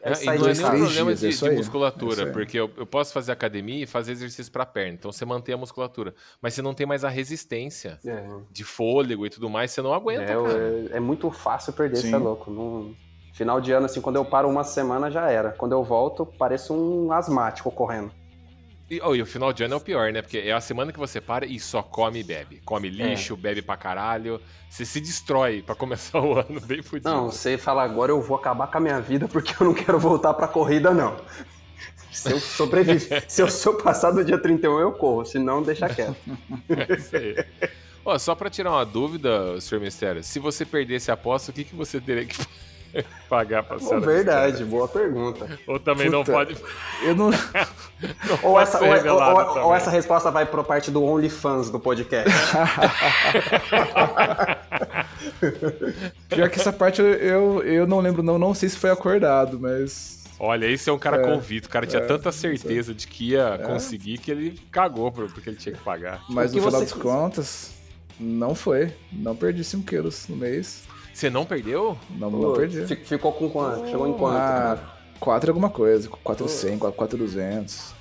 É 0.02 0.12
e 0.22 0.26
não 0.26 0.34
é 0.34 0.36
um 0.36 0.42
três 0.42 0.60
problema 0.62 1.16
dias, 1.16 1.40
de, 1.40 1.46
é 1.46 1.50
de 1.50 1.56
musculatura, 1.56 2.24
é 2.24 2.26
porque 2.32 2.60
eu, 2.60 2.70
eu 2.78 2.86
posso 2.86 3.14
fazer 3.14 3.32
academia 3.32 3.84
e 3.84 3.88
fazer 3.88 4.12
exercício 4.12 4.52
pra 4.52 4.66
perna, 4.66 4.94
então 4.94 5.12
você 5.12 5.26
mantém 5.26 5.56
a 5.56 5.58
musculatura, 5.58 6.14
mas 6.42 6.54
você 6.54 6.62
não 6.62 6.74
tem 6.74 6.86
mais 6.86 7.04
a 7.04 7.10
resistência 7.10 8.00
É, 8.06 8.26
de 8.52 8.64
fôlego 8.64 9.26
e 9.26 9.30
tudo 9.30 9.50
mais, 9.50 9.72
você 9.72 9.82
não 9.82 9.94
aguenta, 9.94 10.24
é, 10.24 10.36
cara. 10.36 10.88
é- 10.94 10.98
é 10.98 11.00
muito 11.00 11.32
fácil 11.32 11.72
perder, 11.74 11.98
Sim. 11.98 12.10
você 12.10 12.16
é 12.16 12.20
louco. 12.20 12.52
Não- 12.52 12.96
Final 13.34 13.60
de 13.60 13.72
ano, 13.72 13.88
assim, 13.88 14.00
quando 14.00 14.18
eu 14.18 14.24
paro 14.26 14.48
uma 14.48 14.64
semana, 14.64 15.10
já 15.10 15.28
era. 15.28 15.52
Quando 15.54 15.72
eu 15.72 15.84
volto, 15.84 16.24
pareço 16.24 16.72
um 16.72 17.12
asmático 17.12 17.72
correndo. 17.72 18.12
E, 18.90 19.00
oh, 19.04 19.16
e 19.16 19.22
o 19.22 19.26
final 19.26 19.52
de 19.54 19.64
ano 19.64 19.74
é 19.74 19.78
o 19.78 19.82
pior, 19.82 20.12
né? 20.12 20.22
Porque 20.22 20.38
é 20.38 20.52
a 20.52 20.60
semana 20.62 20.92
que 20.92 21.00
você 21.00 21.20
para 21.22 21.46
e 21.46 21.60
só 21.60 21.82
come 21.82 22.20
e 22.20 22.24
bebe. 22.24 22.62
Come 22.66 22.88
É. 22.90 22.92
lixo, 22.92 23.36
bebe 23.36 23.62
pra 23.62 23.78
caralho. 23.78 24.40
Você 24.70 24.86
se 24.86 25.00
destrói 25.00 25.62
pra 25.64 25.74
começar 25.74 26.20
o 26.20 26.38
ano 26.40 26.60
bem 26.62 26.82
fudido. 26.82 27.10
Não, 27.10 27.32
você 27.32 27.58
fala, 27.58 27.84
agora 27.84 28.12
eu 28.12 28.22
vou 28.22 28.36
acabar 28.38 28.68
com 28.68 28.78
a 28.78 28.82
minha 28.82 29.00
vida 29.00 29.28
porque 29.28 29.54
eu 29.60 29.68
não 29.68 29.74
quero 29.74 29.98
voltar 29.98 30.34
pra 30.34 30.48
corrida, 30.48 30.94
não. 30.94 31.16
Se 32.12 32.32
eu 32.32 32.40
sobreviver, 32.40 33.26
se 33.28 33.42
eu, 33.42 33.50
se 33.50 33.68
eu 33.68 33.76
passar 33.76 34.12
do 34.12 34.24
dia 34.24 34.38
31, 34.38 34.80
eu 34.80 34.92
corro, 34.92 35.26
senão 35.26 35.64
deixa 35.64 35.90
quieto. 35.90 36.16
É 36.70 36.94
isso 36.96 37.18
aí. 37.18 37.44
Ó, 38.06 38.16
só 38.20 38.36
pra 38.36 38.52
tirar 38.52 38.70
uma 38.72 38.86
dúvida, 38.86 39.60
Sr. 39.60 39.80
Mistério, 39.80 40.24
se 40.24 40.38
você 40.38 40.64
perdesse 40.64 41.10
a 41.10 41.16
aposta, 41.16 41.50
o 41.50 41.54
que, 41.54 41.64
que 41.64 41.76
você 41.76 42.00
teria 42.00 42.24
que 42.26 42.38
pagar 43.30 43.64
pra 43.64 43.80
senhora 43.80 44.00
verdade, 44.02 44.64
boa 44.64 44.88
pergunta. 44.88 45.48
Ou 45.68 45.80
também 45.80 46.10
não 46.10 46.24
Puta. 46.24 46.32
pode, 46.32 46.58
Eu 47.04 47.16
não. 47.16 47.30
não 47.32 48.40
Ou 48.44 48.60
essa, 48.60 48.78
ser 48.78 49.10
ou, 49.10 49.22
ou- 49.22 49.60
ou 49.68 49.76
essa 49.76 49.90
resposta 49.90 50.30
vai 50.30 50.46
pra 50.46 50.64
parte 50.64 50.92
do 50.92 51.04
OnlyFans 51.04 51.70
do 51.70 51.80
podcast. 51.80 52.30
Pior 56.30 56.50
que 56.50 56.60
essa 56.60 56.74
parte 56.74 57.02
eu, 57.02 57.08
eu, 57.14 57.64
eu 57.64 57.88
não 57.88 58.00
lembro, 58.00 58.24
não. 58.24 58.38
Não 58.38 58.54
sei 58.54 58.70
se 58.70 58.78
foi 58.78 58.92
acordado, 58.92 59.60
mas. 59.60 60.24
Olha, 60.40 60.66
esse 60.66 60.90
é 60.90 60.94
um 60.94 61.00
cara 61.00 61.18
É, 61.18 61.24
convicto. 61.24 61.68
O 61.68 61.72
cara 61.72 61.86
tinha 61.86 62.02
é, 62.02 62.06
tanta 62.06 62.32
certeza 62.32 62.94
de 62.94 63.08
que 63.08 63.30
ia 63.32 63.60
conseguir 63.66 64.18
que 64.18 64.32
ele 64.32 64.60
cagou 64.72 65.12
porque 65.12 65.50
ele 65.50 65.58
tinha 65.58 65.76
que 65.76 65.82
pagar. 65.82 66.22
Mas 66.30 66.54
no 66.54 66.62
final 66.62 66.82
das 66.82 66.92
contas, 66.92 67.72
não 68.20 68.54
foi. 68.54 68.92
Não 69.12 69.36
perdi 69.36 69.64
5 69.64 69.86
quilos 69.86 70.28
no 70.28 70.36
mês. 70.36 70.84
Você 71.14 71.30
não 71.30 71.46
perdeu? 71.46 71.98
Não, 72.10 72.30
não 72.32 72.40
Pô, 72.42 72.54
perdi. 72.54 72.86
fi- 72.86 72.96
Ficou 73.06 73.32
com 73.34 73.50
quanto? 73.50 73.88
Chegou 73.90 74.08
em 74.08 74.14
quanto? 74.14 74.36
Ah, 74.38 74.76
cara? 74.78 74.94
4 75.20 75.52
alguma 75.52 75.70
coisa. 75.70 76.10
400, 76.10 76.80
4,200. 76.96 77.94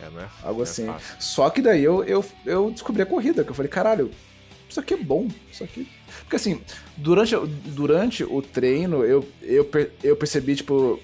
É, 0.00 0.10
não 0.10 0.20
é? 0.20 0.28
Algo 0.42 0.54
não 0.54 0.60
é 0.60 0.62
assim. 0.62 0.86
fácil. 0.86 1.14
Só 1.20 1.50
que 1.50 1.60
daí 1.62 1.84
eu, 1.84 2.02
eu, 2.04 2.24
eu 2.46 2.70
descobri 2.70 3.02
a 3.02 3.06
corrida, 3.06 3.44
que 3.44 3.50
eu 3.50 3.54
falei, 3.54 3.70
caralho, 3.70 4.10
isso 4.68 4.80
aqui 4.80 4.94
é 4.94 4.96
bom. 4.96 5.28
Isso 5.52 5.62
aqui. 5.62 5.88
Porque 6.20 6.36
assim, 6.36 6.60
durante, 6.96 7.36
durante 7.36 8.24
o 8.24 8.40
treino, 8.40 9.04
eu, 9.04 9.28
eu, 9.42 9.68
eu 10.02 10.16
percebi, 10.16 10.56
tipo, 10.56 10.98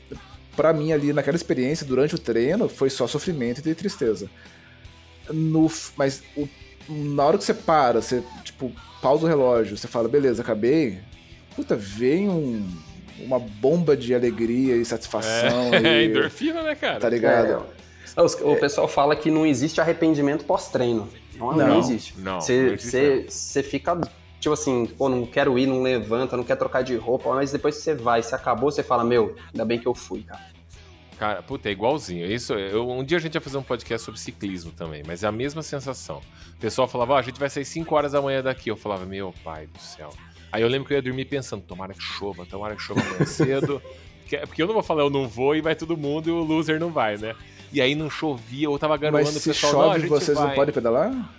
pra 0.57 0.73
mim 0.73 0.93
ali 0.93 1.13
naquela 1.13 1.37
experiência, 1.37 1.87
durante 1.87 2.15
o 2.15 2.19
treino, 2.19 2.69
foi 2.69 2.89
só 2.91 3.07
sofrimento 3.07 3.67
e 3.69 3.75
tristeza. 3.75 4.29
No, 5.31 5.71
mas 5.97 6.23
o- 6.37 6.49
na 6.89 7.25
hora 7.25 7.39
que 7.39 7.45
você 7.45 7.55
para, 7.55 8.01
você, 8.03 8.23
tipo, 8.43 8.73
pausa 9.01 9.25
o 9.25 9.29
relógio, 9.29 9.77
você 9.77 9.87
fala, 9.87 10.09
beleza, 10.09 10.43
acabei. 10.43 10.99
Puta, 11.61 11.77
vem 11.77 12.29
um, 12.29 12.67
uma 13.21 13.39
bomba 13.39 13.95
de 13.97 14.15
alegria 14.15 14.77
e 14.77 14.85
satisfação. 14.85 15.75
É, 15.75 16.05
e, 16.05 16.07
endorfina, 16.07 16.63
né, 16.63 16.75
cara? 16.75 16.99
Tá 16.99 17.09
ligado? 17.09 17.67
É, 18.17 18.23
os- 18.23 18.35
o 18.41 18.57
pessoal 18.57 18.89
fala 18.89 19.15
que 19.15 19.31
não 19.31 19.45
existe 19.47 19.81
arrependimento 19.81 20.45
pós-treino. 20.45 21.09
Não, 21.37 21.53
não 21.53 21.69
Não, 21.69 21.79
existe. 21.81 22.15
não, 22.19 22.33
não 22.35 22.41
Você 22.41 22.53
existe 22.55 22.91
você- 22.91 23.27
você 23.29 23.63
fica, 23.63 24.01
tipo 24.41 24.53
assim, 24.55 24.87
pô, 24.87 25.09
não 25.09 25.27
quero 25.27 25.59
ir, 25.59 25.67
não 25.67 25.83
levanta, 25.83 26.37
não 26.37 26.45
quer 26.45 26.57
trocar 26.57 26.83
de 26.83 26.97
roupa, 26.97 27.35
mas 27.35 27.53
depois 27.53 27.77
que 27.77 27.83
você 27.83 27.95
vai, 27.95 28.23
você 28.23 28.35
acabou, 28.35 28.71
você 28.71 28.83
fala, 28.83 29.05
meu, 29.05 29.37
ainda 29.53 29.65
bem 29.65 29.79
que 29.79 29.87
eu 29.87 29.95
fui, 29.95 30.23
cara. 30.23 30.49
Cara, 31.19 31.43
puta, 31.43 31.69
é 31.69 31.73
igualzinho. 31.73 32.25
Isso, 32.27 32.55
eu- 32.55 32.89
um 32.89 33.05
dia 33.05 33.19
a 33.19 33.21
gente 33.21 33.35
ia 33.35 33.41
fazer 33.43 33.59
um 33.59 33.63
podcast 33.63 34.03
sobre 34.05 34.19
ciclismo 34.19 34.73
também, 34.73 35.03
mas 35.07 35.23
é 35.23 35.27
a 35.27 35.33
mesma 35.33 35.63
sensação. 35.63 36.23
O 36.57 36.61
pessoal 36.61 36.89
falava, 36.89 37.13
ó, 37.13 37.19
a 37.19 37.23
gente 37.23 37.39
vai 37.39 37.51
sair 37.51 37.65
5 37.67 37.95
horas 37.95 38.13
da 38.13 38.23
manhã 38.23 38.43
daqui. 38.43 38.71
Eu 38.71 38.77
falava, 38.77 39.05
meu 39.05 39.35
pai 39.45 39.67
do 39.67 39.79
céu. 39.79 40.11
Aí 40.53 40.63
eu 40.63 40.69
lembro 40.69 40.87
que 40.87 40.95
eu 40.95 40.97
ia 40.99 41.03
dormir 41.03 41.25
pensando, 41.27 41.63
tomara 41.63 41.95
que 41.95 42.03
chova, 42.03 42.45
tomara 42.47 42.75
que 42.75 42.83
chova 42.83 43.01
amanhã 43.01 43.25
cedo. 43.27 43.81
Porque, 44.31 44.47
porque 44.47 44.63
eu 44.63 44.67
não 44.69 44.75
vou 44.75 44.83
falar, 44.85 45.03
eu 45.03 45.11
não 45.11 45.27
vou 45.27 45.57
e 45.57 45.61
vai 45.61 45.75
todo 45.75 45.97
mundo 45.97 46.29
e 46.29 46.31
o 46.31 46.39
loser 46.45 46.79
não 46.79 46.93
vai, 46.93 47.17
né? 47.17 47.35
E 47.73 47.81
aí 47.81 47.97
não 47.97 48.09
chovia, 48.09 48.67
eu 48.67 48.79
tava 48.79 48.97
garoando 48.97 49.25
Mas 49.27 49.35
o 49.35 49.41
se 49.41 49.49
pessoal, 49.49 49.73
não, 49.73 49.81
a 49.81 49.85
chove, 49.87 50.01
gente 50.03 50.09
vocês 50.09 50.39
vai. 50.39 50.47
não 50.47 50.55
podem 50.55 50.73
pedalar? 50.73 51.31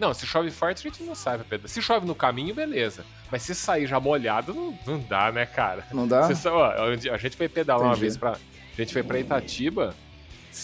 Não, 0.00 0.12
se 0.12 0.26
chove 0.26 0.50
forte, 0.50 0.88
a 0.88 0.90
gente 0.90 1.04
não 1.04 1.14
sai 1.14 1.36
pra 1.36 1.44
pedalar. 1.44 1.68
Se 1.68 1.80
chove 1.80 2.04
no 2.06 2.14
caminho, 2.14 2.52
beleza. 2.52 3.04
Mas 3.30 3.42
se 3.42 3.54
sair 3.54 3.86
já 3.86 4.00
molhado, 4.00 4.52
não, 4.52 4.76
não 4.84 4.98
dá, 4.98 5.30
né, 5.30 5.46
cara? 5.46 5.86
Não 5.92 6.08
dá? 6.08 6.22
Você 6.26 6.48
ó, 6.48 6.72
a 7.12 7.16
gente 7.18 7.36
foi 7.36 7.48
pedalar 7.48 7.82
uma 7.84 7.90
Entendi. 7.90 8.00
vez 8.00 8.16
pra. 8.16 8.32
A 8.32 8.76
gente 8.76 8.92
foi 8.92 9.04
pra 9.04 9.20
Itatiba. 9.20 9.94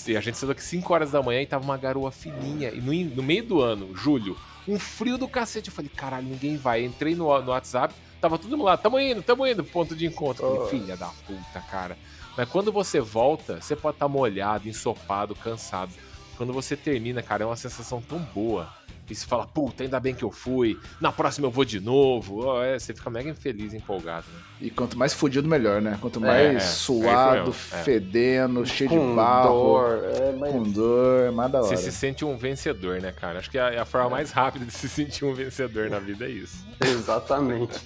E 0.08 0.16
a 0.16 0.20
gente 0.20 0.36
saiu 0.36 0.48
daqui 0.48 0.64
5 0.64 0.92
horas 0.92 1.12
da 1.12 1.22
manhã 1.22 1.40
e 1.40 1.46
tava 1.46 1.62
uma 1.62 1.76
garoa 1.76 2.10
fininha. 2.10 2.70
E 2.70 2.80
no, 2.80 3.14
no 3.14 3.22
meio 3.22 3.44
do 3.44 3.60
ano, 3.60 3.94
julho, 3.94 4.36
um 4.68 4.78
frio 4.78 5.16
do 5.18 5.28
cacete. 5.28 5.68
Eu 5.68 5.74
falei, 5.74 5.90
caralho, 5.94 6.26
ninguém 6.26 6.56
vai. 6.56 6.84
Entrei 6.84 7.14
no, 7.14 7.26
no 7.42 7.50
WhatsApp, 7.50 7.94
tava 8.20 8.38
todo 8.38 8.50
mundo 8.50 8.64
lá, 8.64 8.76
tamo 8.76 8.98
indo, 8.98 9.22
tamo 9.22 9.46
indo, 9.46 9.64
ponto 9.64 9.94
de 9.94 10.06
encontro. 10.06 10.46
Falei, 10.46 10.68
filha 10.68 10.96
da 10.96 11.08
puta, 11.26 11.60
cara. 11.70 11.96
Mas 12.36 12.48
quando 12.48 12.70
você 12.70 13.00
volta, 13.00 13.60
você 13.60 13.74
pode 13.74 13.96
estar 13.96 14.08
molhado, 14.08 14.68
ensopado, 14.68 15.34
cansado. 15.34 15.92
Quando 16.36 16.52
você 16.52 16.76
termina, 16.76 17.22
cara, 17.22 17.44
é 17.44 17.46
uma 17.46 17.56
sensação 17.56 18.00
tão 18.02 18.18
boa. 18.18 18.70
E 19.12 19.14
você 19.14 19.26
fala, 19.26 19.46
puta, 19.46 19.82
ainda 19.82 19.98
bem 20.00 20.14
que 20.14 20.22
eu 20.24 20.30
fui. 20.30 20.78
Na 21.00 21.12
próxima 21.12 21.46
eu 21.46 21.50
vou 21.50 21.64
de 21.64 21.78
novo. 21.80 22.44
Ó, 22.44 22.62
é, 22.62 22.78
você 22.78 22.92
fica 22.94 23.08
mega 23.10 23.30
infeliz, 23.30 23.72
empolgado, 23.74 24.26
né? 24.34 24.40
E 24.60 24.70
quanto 24.70 24.96
mais 24.98 25.12
fudido, 25.14 25.48
melhor, 25.48 25.80
né? 25.82 25.98
Quanto 26.00 26.18
É, 26.18 26.26
mais 26.26 26.56
é, 26.56 26.60
suado, 26.60 27.36
é 27.36 27.38
mesmo, 27.44 27.54
é. 27.72 27.82
fedendo, 27.82 28.66
cheio 28.66 28.90
de 28.90 28.96
Com 28.96 29.14
barro, 29.14 29.48
dor, 29.52 30.04
é, 30.04 30.32
mas- 30.32 30.52
com 30.52 30.62
dor, 30.64 31.32
mais 31.32 31.52
da 31.52 31.58
hora. 31.62 31.68
Você 31.68 31.76
se 31.76 31.92
sente 31.92 32.24
um 32.24 32.36
vencedor, 32.36 33.00
né, 33.00 33.12
cara? 33.12 33.38
Acho 33.38 33.50
que 33.50 33.58
a, 33.58 33.82
a 33.82 33.84
forma 33.84 34.10
mais 34.10 34.30
rápida 34.32 34.64
de 34.64 34.72
se 34.72 34.88
sentir 34.88 35.24
um 35.24 35.34
vencedor 35.34 35.88
na 35.90 35.98
vida 35.98 36.24
é 36.24 36.30
isso. 36.30 36.66
Exatamente. 36.80 37.78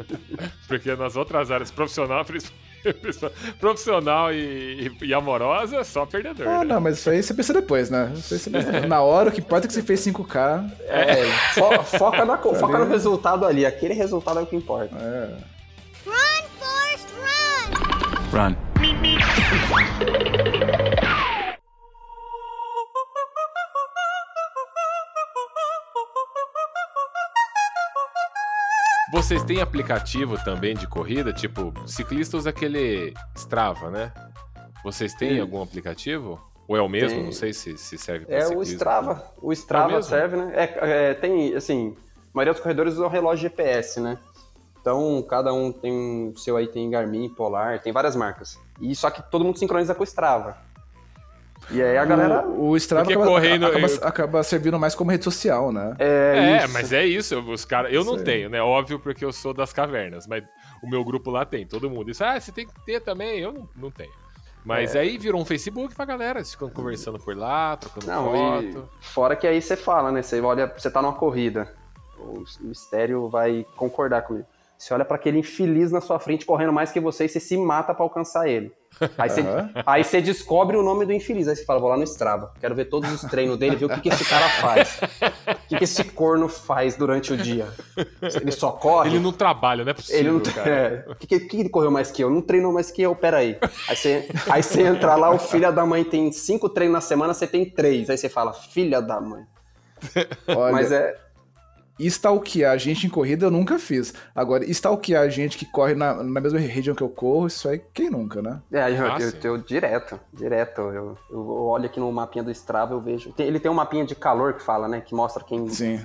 Porque 0.66 0.94
nas 0.96 1.16
outras 1.16 1.50
áreas, 1.50 1.70
profissional, 1.70 2.24
profissional 3.60 4.32
e, 4.32 4.90
e- 5.00 5.06
e 5.06 5.14
amorosa, 5.14 5.82
só 5.84 6.04
perdedor. 6.06 6.46
Ah, 6.48 6.58
né? 6.60 6.64
não, 6.74 6.80
mas 6.80 6.98
isso 6.98 7.10
aí 7.10 7.22
você 7.22 7.34
pensa 7.34 7.52
depois, 7.52 7.90
né? 7.90 8.12
Isso 8.16 8.34
aí 8.34 8.40
você 8.40 8.50
pensa- 8.50 8.86
Na 8.86 9.00
hora, 9.02 9.28
o 9.30 9.32
que 9.32 9.40
importa 9.40 9.66
é 9.66 9.68
que 9.68 9.74
você 9.74 9.82
fez 9.82 10.00
5K. 10.00 10.64
É, 10.88 11.24
fo- 11.54 11.82
foca, 11.98 12.24
na, 12.24 12.38
foca 12.38 12.78
no 12.78 12.86
resultado 12.88 13.44
ali. 13.46 13.64
Aquele 13.66 13.94
resultado 13.94 14.38
é 14.40 14.42
o 14.42 14.46
que 14.46 14.56
importa. 14.56 14.94
É. 14.96 15.36
Run, 16.06 16.44
Forrest, 16.58 17.06
run! 18.32 18.54
Run. 18.54 18.56
Vocês 29.16 29.42
têm 29.42 29.62
aplicativo 29.62 30.36
também 30.44 30.74
de 30.74 30.86
corrida? 30.86 31.32
Tipo, 31.32 31.72
ciclista 31.86 32.36
usa 32.36 32.50
aquele 32.50 33.14
Strava, 33.34 33.90
né? 33.90 34.12
Vocês 34.84 35.14
têm 35.14 35.40
algum 35.40 35.62
aplicativo? 35.62 36.38
Ou 36.68 36.76
é 36.76 36.82
o 36.82 36.88
mesmo? 36.88 37.16
Tem. 37.16 37.24
Não 37.24 37.32
sei 37.32 37.54
se, 37.54 37.78
se 37.78 37.96
serve 37.96 38.26
para 38.26 38.34
É 38.34 38.44
o 38.44 38.48
ciclismo. 38.48 38.74
Strava. 38.74 39.32
O 39.40 39.50
É 39.50 39.54
Strava 39.54 39.88
o 39.88 39.92
mesmo? 39.92 40.02
serve, 40.10 40.36
né? 40.36 40.52
É, 40.54 41.10
é, 41.10 41.14
tem, 41.14 41.54
assim, 41.54 41.96
a 42.26 42.30
maioria 42.34 42.52
dos 42.52 42.60
corredores 42.60 42.92
usam 42.92 43.08
relógio 43.08 43.48
GPS, 43.48 44.00
né? 44.00 44.18
Então, 44.82 45.24
cada 45.26 45.50
um 45.50 45.72
tem 45.72 46.28
o 46.34 46.36
seu 46.36 46.54
aí, 46.58 46.66
tem 46.68 46.90
Garmin, 46.90 47.30
Polar, 47.30 47.80
tem 47.80 47.94
várias 47.94 48.14
marcas. 48.14 48.60
E 48.82 48.94
só 48.94 49.08
que 49.08 49.22
todo 49.30 49.46
mundo 49.46 49.58
sincroniza 49.58 49.94
com 49.94 50.02
o 50.02 50.06
Strava. 50.06 50.58
E 51.70 51.82
aí 51.82 51.96
a 51.98 52.04
galera... 52.04 52.46
O, 52.46 52.68
o 52.70 52.76
Strava 52.76 53.10
acaba, 53.10 53.26
correndo- 53.26 53.66
acaba, 53.66 53.86
eu- 53.86 54.06
acaba 54.06 54.42
servindo 54.42 54.78
mais 54.78 54.94
como 54.94 55.10
rede 55.10 55.24
social, 55.24 55.72
né? 55.72 55.94
É, 55.98 56.58
isso. 56.64 56.72
mas 56.72 56.92
é 56.92 57.04
isso. 57.04 57.40
Os 57.40 57.64
cara, 57.64 57.90
eu 57.90 58.04
não 58.04 58.12
Isso 58.12 58.20
aí. 58.20 58.24
tenho, 58.24 58.50
né? 58.50 58.62
Óbvio, 58.62 58.98
porque 59.00 59.24
eu 59.24 59.32
sou 59.32 59.52
das 59.52 59.72
cavernas, 59.72 60.26
mas 60.26 60.44
o 60.82 60.88
meu 60.88 61.04
grupo 61.04 61.30
lá 61.30 61.44
tem. 61.44 61.66
Todo 61.66 61.90
mundo 61.90 62.04
diz, 62.06 62.20
ah, 62.22 62.38
você 62.38 62.52
tem 62.52 62.66
que 62.66 62.74
ter 62.84 63.00
também. 63.00 63.40
Eu 63.40 63.52
não, 63.52 63.68
não 63.74 63.90
tenho. 63.90 64.12
Mas 64.64 64.94
É. 64.94 65.00
aí 65.00 65.18
virou 65.18 65.40
um 65.40 65.44
Facebook 65.44 65.94
pra 65.94 66.04
galera. 66.04 66.38
Eles 66.40 66.50
ficam 66.52 66.68
conversando 66.70 67.18
por 67.18 67.36
lá, 67.36 67.76
trocando 67.76 68.06
Não, 68.06 68.60
e 68.62 68.72
foto. 68.72 68.88
fora 69.00 69.36
que 69.36 69.46
aí 69.46 69.60
você 69.62 69.76
fala, 69.76 70.10
né? 70.12 70.22
Você 70.22 70.40
olha, 70.40 70.72
você 70.76 70.90
tá 70.90 71.00
numa 71.02 71.14
corrida. 71.14 71.72
O 72.18 72.42
mistério 72.62 73.28
vai 73.28 73.64
concordar 73.76 74.22
comigo. 74.22 74.46
Você 74.78 74.92
olha 74.92 75.04
pra 75.04 75.16
aquele 75.16 75.38
infeliz 75.38 75.90
na 75.90 76.00
sua 76.02 76.18
frente 76.18 76.44
correndo 76.44 76.72
mais 76.72 76.92
que 76.92 77.00
você 77.00 77.24
e 77.24 77.28
você 77.28 77.40
se 77.40 77.56
mata 77.56 77.94
pra 77.94 78.04
alcançar 78.04 78.46
ele. 78.48 78.72
Aí 79.18 79.28
você, 79.28 79.40
Aham. 79.40 79.70
aí 79.86 80.04
você 80.04 80.20
descobre 80.22 80.76
o 80.76 80.82
nome 80.82 81.04
do 81.04 81.12
infeliz. 81.12 81.48
Aí 81.48 81.56
você 81.56 81.64
fala, 81.64 81.80
vou 81.80 81.88
lá 81.90 81.96
no 81.96 82.04
Strava. 82.04 82.52
Quero 82.60 82.74
ver 82.74 82.86
todos 82.86 83.10
os 83.10 83.22
treinos 83.30 83.58
dele, 83.58 83.76
ver 83.76 83.86
o 83.86 83.88
que, 83.88 84.00
que 84.02 84.08
esse 84.08 84.24
cara 84.24 84.48
faz. 84.48 85.00
O 85.46 85.68
que, 85.68 85.76
que 85.78 85.84
esse 85.84 86.04
corno 86.04 86.48
faz 86.48 86.94
durante 86.96 87.32
o 87.32 87.36
dia. 87.36 87.66
Ele 88.40 88.50
só 88.52 88.70
corre. 88.72 89.10
Ele 89.10 89.18
não 89.18 89.32
trabalha, 89.32 89.84
não 89.84 89.90
é 89.90 89.94
possível, 89.94 90.20
Ele 90.20 90.30
não 90.30 90.40
cara. 90.40 90.70
é. 90.70 91.04
O 91.10 91.14
que, 91.14 91.26
que, 91.26 91.40
que 91.40 91.60
ele 91.60 91.68
correu 91.68 91.90
mais 91.90 92.10
que 92.10 92.22
eu? 92.22 92.30
Não 92.30 92.40
treinou 92.42 92.72
mais 92.72 92.90
que 92.90 93.02
eu, 93.02 93.14
peraí. 93.14 93.58
Aí 93.88 93.96
você, 93.96 94.28
aí 94.48 94.62
você 94.62 94.82
entra 94.82 95.14
lá, 95.14 95.30
o 95.30 95.38
filho 95.38 95.70
da 95.72 95.84
mãe 95.84 96.02
tem 96.04 96.30
cinco 96.32 96.68
treinos 96.68 96.94
na 96.94 97.00
semana, 97.00 97.34
você 97.34 97.46
tem 97.46 97.68
três. 97.68 98.08
Aí 98.08 98.16
você 98.16 98.28
fala, 98.28 98.52
filha 98.52 99.00
da 99.02 99.20
mãe. 99.20 99.44
Olha, 100.48 100.72
Mas 100.72 100.92
é. 100.92 101.14
Stalkear 101.98 102.78
gente 102.78 103.06
em 103.06 103.10
corrida 103.10 103.46
eu 103.46 103.50
nunca 103.50 103.78
fiz. 103.78 104.12
Agora, 104.34 104.64
stalkear 104.64 105.28
gente 105.30 105.56
que 105.56 105.64
corre 105.64 105.94
na, 105.94 106.22
na 106.22 106.40
mesma 106.40 106.58
região 106.58 106.94
que 106.94 107.02
eu 107.02 107.08
corro, 107.08 107.46
isso 107.46 107.68
aí 107.68 107.80
quem 107.94 108.10
nunca, 108.10 108.42
né? 108.42 108.60
É, 108.72 108.90
eu, 108.90 109.06
Ah, 109.06 109.16
eu, 109.20 109.30
sim. 109.30 109.38
eu- 109.44 109.58
direto, 109.58 110.20
direto. 110.32 110.80
Eu, 110.80 111.16
eu 111.30 111.46
olho 111.48 111.86
aqui 111.86 111.98
no 111.98 112.10
mapinha 112.12 112.44
do 112.44 112.50
Strava, 112.50 112.92
eu 112.94 113.00
vejo. 113.00 113.32
tem- 113.32 113.46
ele 113.46 113.58
tem 113.60 113.70
um 113.70 113.74
mapinha 113.74 114.04
de 114.04 114.14
calor 114.14 114.54
que 114.54 114.62
fala, 114.62 114.86
né? 114.88 115.00
Que 115.00 115.14
mostra 115.14 115.42
quem. 115.42 115.68
Sim. 115.68 116.00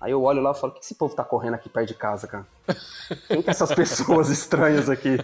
Aí 0.00 0.10
eu 0.12 0.22
olho 0.22 0.42
lá 0.42 0.52
e 0.52 0.54
falo, 0.54 0.72
o 0.72 0.74
que 0.76 0.84
esse 0.84 0.94
povo 0.94 1.14
tá 1.14 1.24
correndo 1.24 1.54
aqui 1.54 1.68
perto 1.68 1.88
de 1.88 1.94
casa, 1.94 2.26
cara? 2.26 2.46
Quem 3.28 3.40
que 3.40 3.48
é 3.48 3.52
essas 3.52 3.74
pessoas 3.74 4.28
estranhas 4.30 4.88
aqui? 4.90 5.18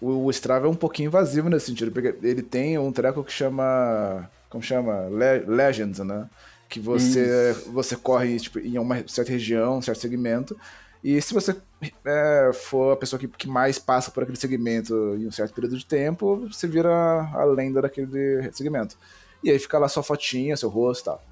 O, 0.00 0.24
o 0.26 0.30
Strava 0.30 0.66
é 0.66 0.68
um 0.70 0.74
pouquinho 0.74 1.06
invasivo 1.06 1.48
nesse 1.48 1.66
sentido, 1.66 1.92
porque 1.92 2.14
ele 2.26 2.42
tem 2.42 2.78
um 2.78 2.92
treco 2.92 3.22
que 3.22 3.32
chama. 3.32 4.28
Como 4.50 4.62
chama? 4.62 5.06
Le- 5.08 5.44
Legends, 5.46 6.00
né? 6.00 6.28
Que 6.72 6.80
você, 6.80 7.54
você 7.66 7.94
corre 7.94 8.40
tipo, 8.40 8.58
em 8.58 8.78
uma 8.78 9.06
certa 9.06 9.30
região, 9.30 9.76
um 9.76 9.82
certo 9.82 10.00
segmento. 10.00 10.58
E 11.04 11.20
se 11.20 11.34
você 11.34 11.54
é, 12.02 12.50
for 12.54 12.94
a 12.94 12.96
pessoa 12.96 13.20
que, 13.20 13.28
que 13.28 13.46
mais 13.46 13.78
passa 13.78 14.10
por 14.10 14.22
aquele 14.22 14.38
segmento 14.38 14.94
em 15.18 15.26
um 15.26 15.30
certo 15.30 15.52
período 15.52 15.76
de 15.76 15.84
tempo, 15.84 16.48
você 16.50 16.66
vira 16.66 16.90
a 17.34 17.44
lenda 17.44 17.82
daquele 17.82 18.50
segmento. 18.52 18.96
E 19.44 19.50
aí 19.50 19.58
fica 19.58 19.78
lá 19.78 19.86
sua 19.86 20.02
fotinha, 20.02 20.56
seu 20.56 20.70
rosto 20.70 21.02
e 21.02 21.04
tal. 21.04 21.22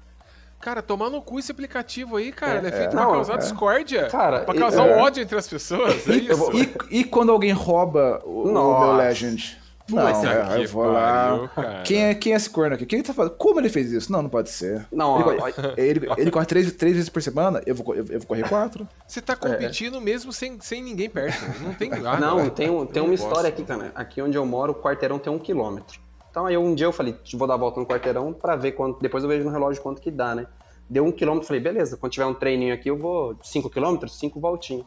Cara, 0.59 0.83
tomar 0.83 1.09
no 1.09 1.23
cu 1.23 1.39
esse 1.39 1.51
aplicativo 1.51 2.17
aí, 2.17 2.31
cara. 2.31 2.59
Ele 2.59 2.67
é 2.67 2.71
feito 2.71 2.95
Não, 2.95 3.05
pra 3.05 3.13
causar 3.13 3.33
é. 3.33 3.37
discórdia. 3.37 4.07
Cara, 4.09 4.41
pra 4.41 4.53
e- 4.53 4.59
causar 4.59 4.87
é. 4.87 4.95
um 4.95 4.99
ódio 4.99 5.23
entre 5.23 5.39
as 5.39 5.47
pessoas. 5.47 6.07
É 6.07 6.17
isso. 6.17 6.51
E, 6.91 6.99
e 6.99 7.03
quando 7.03 7.31
alguém 7.31 7.51
rouba 7.51 8.21
o, 8.23 8.43
o 8.47 8.79
meu 8.79 8.93
Legend? 8.95 9.59
Não, 9.95 10.07
é, 10.07 10.57
que 10.57 10.63
eu 10.63 10.67
vou 10.69 10.83
pariu, 10.93 11.41
lá. 11.41 11.47
cara. 11.49 11.83
Quem 11.83 12.03
é, 12.05 12.13
quem 12.15 12.33
é 12.33 12.35
esse 12.35 12.49
corno 12.49 12.75
aqui? 12.75 12.85
Quem 12.85 12.99
ele 12.99 13.07
tá 13.07 13.13
fazendo? 13.13 13.35
Como 13.35 13.59
ele 13.59 13.69
fez 13.69 13.91
isso? 13.91 14.11
Não, 14.11 14.21
não 14.21 14.29
pode 14.29 14.49
ser. 14.49 14.87
Não, 14.91 15.19
ele, 15.19 15.29
ó, 15.29 15.35
corre- 15.41 15.53
ele, 15.77 16.09
ele 16.17 16.31
corre 16.31 16.45
três, 16.45 16.71
três 16.73 16.93
vezes 16.95 17.09
por 17.09 17.21
semana, 17.21 17.61
eu 17.65 17.75
vou, 17.75 17.93
eu, 17.95 18.05
eu 18.09 18.19
vou 18.19 18.27
correr 18.27 18.47
quatro. 18.47 18.87
Você 19.07 19.21
tá 19.21 19.35
competindo 19.35 19.99
mesmo 20.01 20.31
sem, 20.33 20.59
sem 20.61 20.81
ninguém 20.81 21.09
perto. 21.09 21.37
Não 21.61 21.73
tem. 21.73 21.91
Ah, 22.05 22.17
não, 22.21 22.49
tem, 22.49 22.69
um- 22.69 22.85
tem 22.85 23.01
uma 23.03 23.13
história 23.13 23.49
aqui, 23.49 23.63
cara. 23.63 23.91
Aqui 23.95 24.21
onde 24.21 24.37
eu 24.37 24.45
moro, 24.45 24.71
o 24.73 24.75
quarteirão 24.75 25.19
tem 25.19 25.31
um 25.31 25.39
quilômetro. 25.39 25.99
Então 26.29 26.45
aí 26.45 26.57
um 26.57 26.73
dia 26.73 26.85
eu 26.85 26.93
falei, 26.93 27.15
vou 27.33 27.47
dar 27.47 27.55
a 27.55 27.57
volta 27.57 27.79
no 27.79 27.85
quarteirão 27.85 28.31
pra 28.31 28.55
ver 28.55 28.71
quanto. 28.71 28.99
Depois 29.01 29.23
eu 29.23 29.29
vejo 29.29 29.43
no 29.43 29.51
relógio 29.51 29.81
quanto 29.81 30.01
que 30.01 30.09
dá, 30.09 30.33
né? 30.33 30.47
Deu 30.89 31.05
um 31.05 31.11
quilômetro, 31.11 31.47
falei, 31.47 31.61
beleza, 31.61 31.97
quando 31.97 32.11
tiver 32.13 32.25
um 32.25 32.33
treininho 32.33 32.73
aqui, 32.73 32.89
eu 32.89 32.97
vou 32.97 33.35
cinco 33.43 33.69
quilômetros, 33.69 34.17
cinco 34.17 34.39
voltinhas. 34.39 34.85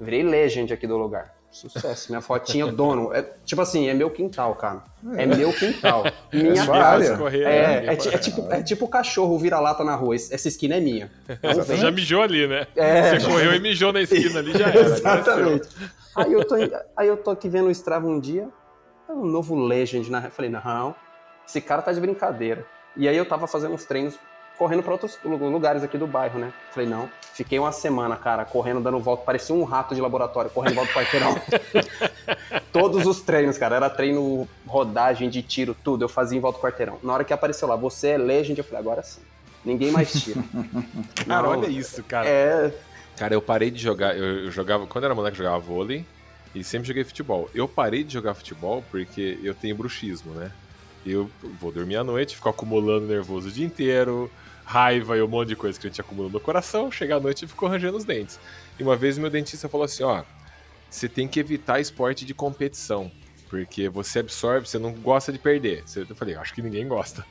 Virei 0.00 0.22
legend 0.22 0.72
aqui 0.72 0.86
do 0.86 0.96
lugar. 0.98 1.34
Sucesso. 1.50 2.10
Minha 2.10 2.20
fotinha 2.20 2.66
dono. 2.66 3.14
É, 3.14 3.22
tipo 3.44 3.62
assim, 3.62 3.88
é 3.88 3.94
meu 3.94 4.10
quintal, 4.10 4.54
cara. 4.54 4.82
É, 5.16 5.24
meu 5.24 5.52
quintal. 5.52 6.04
Minha 6.32 6.54
casa. 6.66 6.72
área. 6.74 7.16
Correr, 7.16 7.42
É, 7.44 7.80
né? 7.82 7.92
é, 7.92 7.96
ti- 7.96 8.08
é 8.14 8.18
tipo, 8.18 8.52
é 8.52 8.62
tipo 8.62 8.84
o 8.84 8.88
cachorro 8.88 9.38
vira-lata 9.38 9.82
na 9.82 9.94
rua. 9.94 10.14
Essa 10.14 10.48
esquina 10.48 10.74
é 10.76 10.80
minha. 10.80 11.10
Não 11.42 11.54
Você 11.54 11.76
já 11.76 11.90
mijou 11.90 12.20
ali, 12.22 12.46
né? 12.46 12.66
É. 12.76 13.18
Você 13.18 13.26
correu 13.26 13.54
e 13.54 13.60
mijou 13.60 13.92
na 13.92 14.02
esquina 14.02 14.40
ali, 14.40 14.52
já 14.52 14.66
era. 14.68 14.80
Exatamente. 14.80 15.68
Aí 16.14 16.32
eu, 16.32 16.44
tô, 16.46 16.54
aí 16.96 17.08
eu 17.08 17.16
tô 17.16 17.30
aqui 17.30 17.48
vendo 17.48 17.68
o 17.68 17.70
Strava 17.70 18.06
um 18.06 18.18
dia, 18.20 18.48
é 19.08 19.12
um 19.12 19.24
novo 19.24 19.54
Legend 19.54 20.10
na. 20.10 20.22
Falei, 20.30 20.50
não, 20.50 20.94
esse 21.46 21.60
cara 21.60 21.80
tá 21.82 21.92
de 21.92 22.00
brincadeira. 22.00 22.66
E 22.96 23.08
aí 23.08 23.16
eu 23.16 23.26
tava 23.26 23.46
fazendo 23.46 23.74
uns 23.74 23.84
treinos, 23.84 24.18
correndo 24.58 24.82
pra 24.82 24.92
outros 24.92 25.18
lu- 25.24 25.36
lugares 25.50 25.82
aqui 25.82 25.98
do 25.98 26.06
bairro, 26.06 26.38
né? 26.38 26.52
Falei, 26.72 26.88
não, 26.88 27.08
fiquei 27.34 27.58
uma 27.58 27.72
semana, 27.72 28.16
cara, 28.16 28.44
correndo, 28.44 28.80
dando 28.80 28.98
volta, 28.98 29.24
parecia 29.24 29.54
um 29.54 29.64
rato 29.64 29.94
de 29.94 30.00
laboratório, 30.00 30.50
correndo 30.50 30.72
em 30.72 30.76
volta 30.76 30.92
do 30.92 30.98
quarteirão. 30.98 31.34
Todos 32.72 33.06
os 33.06 33.20
treinos, 33.20 33.56
cara, 33.58 33.76
era 33.76 33.90
treino, 33.90 34.48
rodagem 34.66 35.28
de 35.30 35.42
tiro, 35.42 35.74
tudo, 35.82 36.04
eu 36.04 36.08
fazia 36.08 36.36
em 36.36 36.40
volta 36.40 36.58
do 36.58 36.62
quarteirão. 36.62 36.98
Na 37.02 37.12
hora 37.14 37.24
que 37.24 37.32
apareceu 37.32 37.66
lá, 37.68 37.76
você 37.76 38.08
é 38.08 38.18
Legend, 38.18 38.58
eu 38.58 38.64
falei, 38.64 38.80
agora 38.80 39.02
sim. 39.02 39.20
Ninguém 39.64 39.90
mais 39.90 40.12
tira. 40.12 40.42
Cara, 41.26 41.42
Não, 41.42 41.50
olha 41.50 41.66
isso, 41.70 42.02
cara. 42.04 42.28
É, 42.28 42.72
Cara, 43.16 43.34
eu 43.34 43.42
parei 43.42 43.70
de 43.70 43.82
jogar. 43.82 44.16
Eu, 44.16 44.44
eu 44.44 44.50
jogava. 44.50 44.86
Quando 44.86 45.04
eu 45.04 45.08
era 45.08 45.14
moleque, 45.14 45.36
eu 45.40 45.44
jogava 45.44 45.58
vôlei 45.58 46.04
e 46.54 46.62
sempre 46.62 46.86
joguei 46.86 47.02
futebol. 47.02 47.48
Eu 47.54 47.66
parei 47.66 48.04
de 48.04 48.12
jogar 48.12 48.34
futebol 48.34 48.84
porque 48.90 49.38
eu 49.42 49.54
tenho 49.54 49.74
bruxismo, 49.74 50.32
né? 50.34 50.52
Eu 51.04 51.28
vou 51.58 51.72
dormir 51.72 51.96
à 51.96 52.04
noite, 52.04 52.36
fico 52.36 52.48
acumulando 52.48 53.06
nervoso 53.06 53.48
o 53.48 53.50
dia 53.50 53.64
inteiro, 53.66 54.30
raiva 54.66 55.16
e 55.16 55.22
um 55.22 55.28
monte 55.28 55.48
de 55.48 55.56
coisa 55.56 55.78
que 55.78 55.86
a 55.86 55.90
gente 55.90 56.00
acumula 56.00 56.28
no 56.28 56.40
coração. 56.40 56.90
Chega 56.90 57.16
à 57.16 57.20
noite 57.20 57.44
e 57.44 57.48
fico 57.48 57.64
arranjando 57.64 57.96
os 57.96 58.04
dentes. 58.04 58.38
E 58.78 58.82
uma 58.82 58.96
vez 58.96 59.16
meu 59.16 59.30
dentista 59.30 59.68
falou 59.68 59.84
assim: 59.84 60.02
ó, 60.02 60.24
você 60.90 61.08
tem 61.08 61.28
que 61.28 61.38
evitar 61.38 61.80
esporte 61.80 62.24
de 62.24 62.34
competição. 62.34 63.10
Porque 63.48 63.88
você 63.88 64.18
absorve, 64.18 64.66
você 64.66 64.76
não 64.76 64.92
gosta 64.92 65.32
de 65.32 65.38
perder. 65.38 65.84
Eu 65.94 66.16
falei, 66.16 66.34
acho 66.34 66.52
que 66.52 66.60
ninguém 66.60 66.88
gosta. 66.88 67.24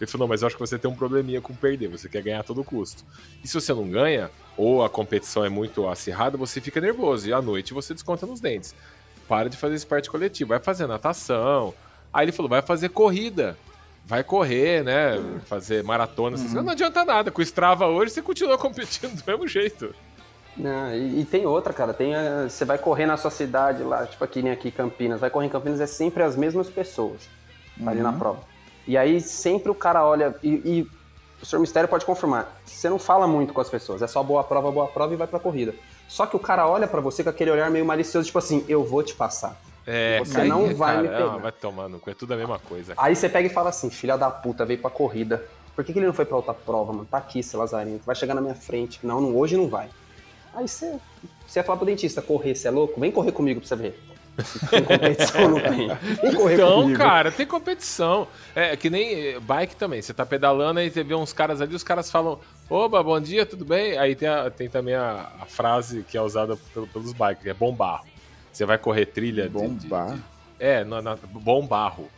Ele 0.00 0.08
falou, 0.08 0.26
não, 0.26 0.28
mas 0.28 0.42
eu 0.42 0.46
acho 0.46 0.54
que 0.54 0.60
você 0.60 0.78
tem 0.78 0.88
um 0.88 0.94
probleminha 0.94 1.40
com 1.40 1.52
perder, 1.52 1.88
você 1.88 2.08
quer 2.08 2.22
ganhar 2.22 2.38
a 2.38 2.42
todo 2.44 2.62
custo. 2.62 3.04
E 3.42 3.48
se 3.48 3.54
você 3.54 3.74
não 3.74 3.90
ganha, 3.90 4.30
ou 4.56 4.84
a 4.84 4.88
competição 4.88 5.44
é 5.44 5.48
muito 5.48 5.88
acirrada, 5.88 6.38
você 6.38 6.60
fica 6.60 6.80
nervoso. 6.80 7.28
E 7.28 7.32
à 7.32 7.42
noite 7.42 7.74
você 7.74 7.94
desconta 7.94 8.24
nos 8.26 8.38
dentes. 8.38 8.76
Para 9.26 9.50
de 9.50 9.56
fazer 9.56 9.74
esporte 9.74 10.08
coletivo, 10.08 10.50
vai 10.50 10.60
fazer 10.60 10.86
natação. 10.86 11.74
Aí 12.12 12.26
ele 12.26 12.32
falou, 12.32 12.48
vai 12.48 12.62
fazer 12.62 12.90
corrida. 12.90 13.58
Vai 14.06 14.22
correr, 14.22 14.84
né? 14.84 15.40
Fazer 15.46 15.82
maratona. 15.82 16.36
essas 16.36 16.46
coisas. 16.48 16.64
Não 16.64 16.72
adianta 16.72 17.04
nada. 17.04 17.30
Com 17.30 17.40
o 17.40 17.42
Strava 17.42 17.86
hoje, 17.88 18.12
você 18.12 18.22
continua 18.22 18.56
competindo 18.58 19.20
do 19.20 19.24
mesmo 19.26 19.48
jeito. 19.48 19.92
Não, 20.56 20.94
e, 20.94 21.20
e 21.20 21.24
tem 21.24 21.44
outra, 21.44 21.72
cara. 21.72 21.92
Tem 21.92 22.14
a- 22.14 22.44
você 22.48 22.64
vai 22.64 22.78
correr 22.78 23.04
na 23.06 23.16
sua 23.16 23.30
cidade 23.30 23.82
lá, 23.82 24.06
tipo 24.06 24.22
aqui 24.24 24.42
nem 24.42 24.52
aqui 24.52 24.68
em 24.68 24.70
Campinas. 24.70 25.20
Vai 25.20 25.28
correr 25.28 25.46
em 25.46 25.50
Campinas 25.50 25.80
é 25.80 25.86
sempre 25.86 26.22
as 26.22 26.36
mesmas 26.36 26.68
pessoas 26.70 27.28
ali 27.84 28.00
na 28.00 28.12
prova. 28.12 28.40
E 28.86 28.96
aí 28.96 29.20
sempre 29.20 29.70
o 29.70 29.74
cara 29.74 30.06
olha 30.06 30.34
e, 30.42 30.48
e 30.48 30.90
o 31.42 31.44
senhor 31.44 31.60
Mistério 31.60 31.88
pode 31.88 32.06
confirmar. 32.06 32.56
Você 32.64 32.88
não 32.88 32.98
fala 32.98 33.26
muito 33.26 33.52
com 33.52 33.60
as 33.60 33.68
pessoas, 33.68 34.00
é 34.00 34.06
só 34.06 34.22
boa 34.22 34.42
prova, 34.44 34.70
boa 34.70 34.86
prova 34.86 35.12
e 35.12 35.16
vai 35.16 35.26
pra 35.26 35.40
corrida. 35.40 35.74
Só 36.08 36.24
que 36.24 36.36
o 36.36 36.38
cara 36.38 36.66
olha 36.68 36.86
pra 36.86 37.00
você 37.00 37.24
com 37.24 37.28
aquele 37.30 37.50
olhar 37.50 37.68
meio 37.70 37.84
malicioso, 37.84 38.26
tipo 38.26 38.38
assim, 38.38 38.64
eu 38.68 38.84
vou 38.84 39.02
te 39.02 39.14
passar. 39.14 39.60
É, 39.86 40.18
Você 40.18 40.42
não 40.44 40.74
vai 40.74 40.96
me 41.00 41.08
cara, 41.08 41.18
pegar. 41.18 41.32
não, 41.32 41.40
vai 41.40 41.52
tomar 41.52 41.88
no 41.88 42.00
cu. 42.00 42.10
É 42.10 42.14
tudo 42.14 42.34
a 42.34 42.36
mesma 42.36 42.58
coisa. 42.58 42.94
Aí 42.96 43.14
você 43.14 43.28
pega 43.28 43.46
e 43.46 43.50
fala 43.50 43.68
assim, 43.70 43.88
filha 43.90 44.16
da 44.16 44.30
puta, 44.30 44.64
veio 44.64 44.80
pra 44.80 44.90
corrida. 44.90 45.44
Por 45.74 45.84
que, 45.84 45.92
que 45.92 45.98
ele 45.98 46.06
não 46.06 46.14
foi 46.14 46.24
pra 46.24 46.36
outra 46.36 46.54
prova, 46.54 46.92
mano? 46.92 47.06
Tá 47.10 47.18
aqui, 47.18 47.38
esse 47.40 47.56
lazarento. 47.56 48.02
Vai 48.04 48.16
chegar 48.16 48.34
na 48.34 48.40
minha 48.40 48.54
frente. 48.54 48.98
Não, 49.02 49.20
não 49.20 49.36
hoje 49.36 49.56
não 49.56 49.68
vai. 49.68 49.88
Aí 50.54 50.66
você, 50.66 50.96
você 51.46 51.58
ia 51.60 51.64
falar 51.64 51.76
pro 51.76 51.86
dentista, 51.86 52.20
correr, 52.22 52.54
você 52.54 52.66
é 52.66 52.70
louco? 52.70 52.98
Vem 52.98 53.12
correr 53.12 53.30
comigo 53.32 53.60
pra 53.60 53.68
você 53.68 53.76
ver. 53.76 54.02
Tem 54.70 54.82
competição, 54.84 55.48
não 55.48 55.60
tem. 55.60 55.88
Vem 56.22 56.34
correr 56.34 56.54
Então, 56.56 56.82
comigo. 56.82 56.98
cara, 56.98 57.32
tem 57.32 57.46
competição. 57.46 58.28
É 58.54 58.76
que 58.76 58.90
nem 58.90 59.28
eh, 59.30 59.40
bike 59.40 59.74
também. 59.76 60.02
Você 60.02 60.12
tá 60.12 60.26
pedalando 60.26 60.78
aí 60.78 60.90
você 60.90 61.02
vê 61.02 61.14
uns 61.14 61.32
caras 61.32 61.62
ali, 61.62 61.74
os 61.74 61.82
caras 61.82 62.10
falam: 62.10 62.38
Oba, 62.68 63.02
bom 63.02 63.18
dia, 63.18 63.46
tudo 63.46 63.64
bem? 63.64 63.96
Aí 63.96 64.14
tem, 64.14 64.28
a- 64.28 64.50
tem 64.50 64.68
também 64.68 64.94
a, 64.94 65.30
a 65.40 65.46
frase 65.46 66.02
que 66.06 66.18
é 66.18 66.20
usada 66.20 66.54
pelo- 66.74 66.86
pelos 66.86 67.14
bikes, 67.14 67.46
é 67.46 67.54
bom 67.54 67.72
barro. 67.74 68.04
Você 68.56 68.64
vai 68.64 68.78
correr 68.78 69.04
trilha. 69.06 69.44
de- 69.44 69.50
Bom 69.50 69.74
de- 69.74 69.86
barro. 69.86 70.14
de- 70.14 70.22
é, 70.58 70.82
na, 70.82 71.02
na- 71.02 71.16
bom 71.30 71.66
barro. 71.66 72.08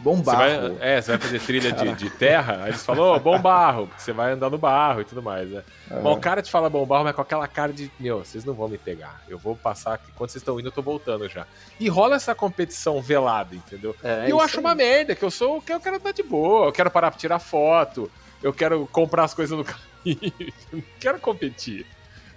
Bom 0.00 0.16
Você 0.16 0.22
barro. 0.24 0.74
vai, 0.76 0.76
é, 0.96 1.00
você 1.00 1.12
vai 1.12 1.18
fazer 1.18 1.40
trilha 1.40 1.72
de, 1.72 1.94
de 1.94 2.10
terra, 2.10 2.64
aí 2.64 2.68
eles 2.68 2.84
falam, 2.84 3.14
ô, 3.14 3.18
bom 3.18 3.40
barro, 3.40 3.86
porque 3.86 4.02
você 4.02 4.12
vai 4.12 4.32
andar 4.32 4.50
no 4.50 4.58
barro 4.58 5.00
e 5.00 5.04
tudo 5.06 5.22
mais, 5.22 5.48
né? 5.48 5.62
Mas 5.90 6.04
o 6.04 6.20
cara 6.20 6.42
te 6.42 6.50
fala 6.50 6.68
bom 6.68 6.84
barro, 6.84 7.04
mas 7.04 7.14
com 7.16 7.22
aquela 7.22 7.48
cara 7.48 7.72
de, 7.72 7.90
meu, 7.98 8.18
vocês 8.18 8.44
não 8.44 8.52
vão 8.52 8.68
me 8.68 8.76
pegar. 8.76 9.22
Eu 9.26 9.38
vou 9.38 9.56
passar 9.56 9.94
aqui, 9.94 10.12
quando 10.14 10.28
vocês 10.28 10.42
estão 10.42 10.60
indo, 10.60 10.68
eu 10.68 10.72
tô 10.72 10.82
voltando 10.82 11.26
já. 11.30 11.46
E 11.80 11.88
rola 11.88 12.16
essa 12.16 12.34
competição 12.34 13.00
velada, 13.00 13.54
entendeu? 13.54 13.96
É, 14.04 14.26
e 14.26 14.30
eu 14.30 14.38
acho 14.38 14.58
aí. 14.58 14.64
uma 14.66 14.74
merda, 14.74 15.14
que 15.14 15.24
eu 15.24 15.30
sou, 15.30 15.62
que 15.62 15.72
eu 15.72 15.80
quero 15.80 15.96
estar 15.96 16.12
de 16.12 16.22
boa, 16.22 16.66
eu 16.66 16.72
quero 16.72 16.90
parar 16.90 17.10
pra 17.10 17.18
tirar 17.18 17.38
foto, 17.38 18.10
eu 18.42 18.52
quero 18.52 18.86
comprar 18.92 19.24
as 19.24 19.32
coisas 19.32 19.56
no 19.56 19.64
caminho, 20.04 20.32
eu 20.38 20.52
não 20.74 20.82
quero 21.00 21.18
competir. 21.18 21.86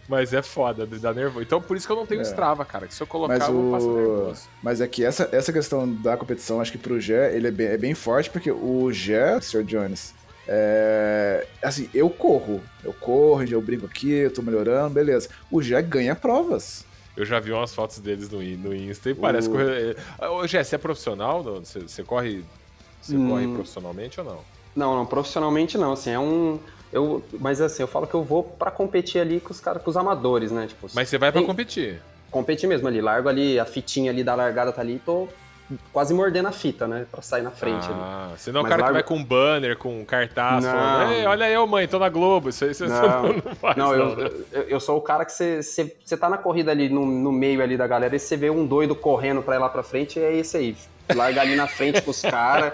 Mas 0.09 0.33
é 0.33 0.41
foda, 0.41 0.85
dá 0.87 1.13
nervoso. 1.13 1.43
Então 1.43 1.61
por 1.61 1.77
isso 1.77 1.85
que 1.85 1.93
eu 1.93 1.95
não 1.97 2.05
tenho 2.05 2.21
É. 2.21 2.23
Strava, 2.23 2.65
cara, 2.65 2.87
que 2.87 2.93
se 2.95 3.01
eu 3.03 3.05
colocar, 3.07 3.37
Mas, 3.37 3.47
eu 3.47 3.53
vou 3.53 3.71
passar 3.71 3.85
o... 3.87 3.95
nervoso. 3.95 4.41
Mas 4.63 4.81
é 4.81 4.87
que 4.87 5.05
essa, 5.05 5.29
essa 5.31 5.53
questão 5.53 5.87
da 5.87 6.17
competição, 6.17 6.59
acho 6.59 6.71
que 6.71 6.77
pro 6.79 6.99
Gé, 6.99 7.35
ele 7.35 7.47
é 7.47 7.51
bem, 7.51 7.67
é 7.67 7.77
bem 7.77 7.93
forte, 7.93 8.27
porque 8.29 8.51
o 8.51 8.91
Gé, 8.91 9.39
Sr. 9.39 9.63
Jones, 9.63 10.15
é... 10.47 11.45
assim, 11.61 11.87
eu 11.93 12.09
corro. 12.09 12.59
Eu 12.83 12.91
corro, 12.91 13.43
eu 13.43 13.61
brinco 13.61 13.85
aqui, 13.85 14.11
eu 14.11 14.33
tô 14.33 14.41
melhorando, 14.41 14.89
beleza. 14.89 15.29
O 15.51 15.61
Gé 15.61 15.79
ganha 15.81 16.15
provas. 16.15 16.83
Eu 17.15 17.23
já 17.25 17.39
vi 17.39 17.51
umas 17.51 17.73
fotos 17.75 17.99
deles 17.99 18.29
no, 18.29 18.41
no 18.41 18.73
Insta 18.73 19.09
e 19.11 19.13
parece 19.13 19.47
O- 19.47 19.51
correr. 19.51 19.95
Ô, 20.31 20.47
Jé, 20.47 20.63
você 20.63 20.73
é 20.75 20.77
profissional? 20.77 21.43
Não? 21.43 21.59
Você, 21.63 21.79
você 21.81 22.01
corre. 22.03 22.43
Você 23.01 23.15
Hum. 23.15 23.29
corre 23.29 23.47
profissionalmente 23.47 24.19
ou 24.19 24.25
não? 24.25 24.39
Não, 24.75 24.95
não, 24.95 25.05
profissionalmente 25.05 25.77
não, 25.77 25.93
assim, 25.93 26.11
é 26.11 26.19
um... 26.19 26.59
Eu, 26.91 27.23
mas 27.39 27.61
assim, 27.61 27.83
eu 27.83 27.87
falo 27.87 28.07
que 28.07 28.13
eu 28.15 28.23
vou 28.23 28.43
pra 28.43 28.71
competir 28.71 29.21
ali 29.21 29.39
com 29.39 29.51
os 29.51 29.59
caras, 29.59 29.81
com 29.83 29.89
os 29.89 29.97
amadores, 29.97 30.51
né? 30.51 30.65
Tipo, 30.67 30.87
Mas 30.93 31.07
você 31.09 31.17
vai 31.17 31.31
pra 31.31 31.39
tem- 31.41 31.47
competir. 31.47 32.01
competir 32.31 32.67
mesmo 32.67 32.87
ali. 32.87 32.99
Largo 33.01 33.29
ali, 33.29 33.59
a 33.59 33.65
fitinha 33.65 34.11
ali 34.11 34.23
da 34.23 34.33
largada 34.35 34.71
tá 34.71 34.81
ali 34.81 34.95
e 34.95 34.99
tô 34.99 35.27
quase 35.93 36.15
mordendo 36.15 36.47
a 36.47 36.51
fita, 36.51 36.87
né? 36.87 37.05
Pra 37.11 37.21
sair 37.21 37.43
na 37.43 37.51
frente 37.51 37.85
ali. 37.85 37.93
Ah, 38.01 38.31
você 38.35 38.51
não 38.51 38.61
é 38.61 38.61
o 38.61 38.63
Mas 38.63 38.69
cara 38.71 38.81
que 38.81 38.91
largo- 38.91 38.93
vai 38.95 39.03
com 39.03 39.23
banner, 39.23 39.77
com 39.77 40.03
cartaz, 40.03 40.65
Não. 40.65 40.71
falando, 40.71 41.11
Ei, 41.11 41.25
olha 41.27 41.47
eu, 41.51 41.67
mãe, 41.67 41.87
tô 41.87 41.99
na 41.99 42.09
Globo. 42.09 42.49
Isso 42.49 42.65
aí 42.65 42.73
você 42.73 42.87
Não. 42.87 43.01
não, 43.23 43.33
não 43.33 43.55
faz, 43.55 43.77
Não, 43.77 43.87
não, 43.89 43.93
eu, 43.95 44.15
né? 44.15 44.29
eu, 44.51 44.61
eu 44.63 44.79
sou 44.79 44.97
o 44.97 45.01
cara 45.01 45.23
que 45.25 45.31
você, 45.31 45.61
você, 45.61 45.95
você 46.03 46.17
tá 46.17 46.27
na 46.27 46.39
corrida 46.39 46.71
ali 46.71 46.89
no, 46.89 47.05
no 47.05 47.31
meio 47.31 47.61
ali 47.61 47.77
da 47.77 47.85
galera 47.85 48.15
e 48.15 48.19
você 48.19 48.35
vê 48.35 48.49
um 48.49 48.65
doido 48.65 48.95
correndo 48.95 49.43
pra 49.43 49.55
ir 49.55 49.59
lá 49.59 49.69
pra 49.69 49.83
frente, 49.83 50.19
é 50.19 50.35
esse 50.35 50.57
aí. 50.57 50.75
Larga 51.15 51.41
ali 51.41 51.55
na 51.55 51.67
frente 51.67 52.01
com 52.01 52.09
os 52.09 52.21
caras 52.23 52.73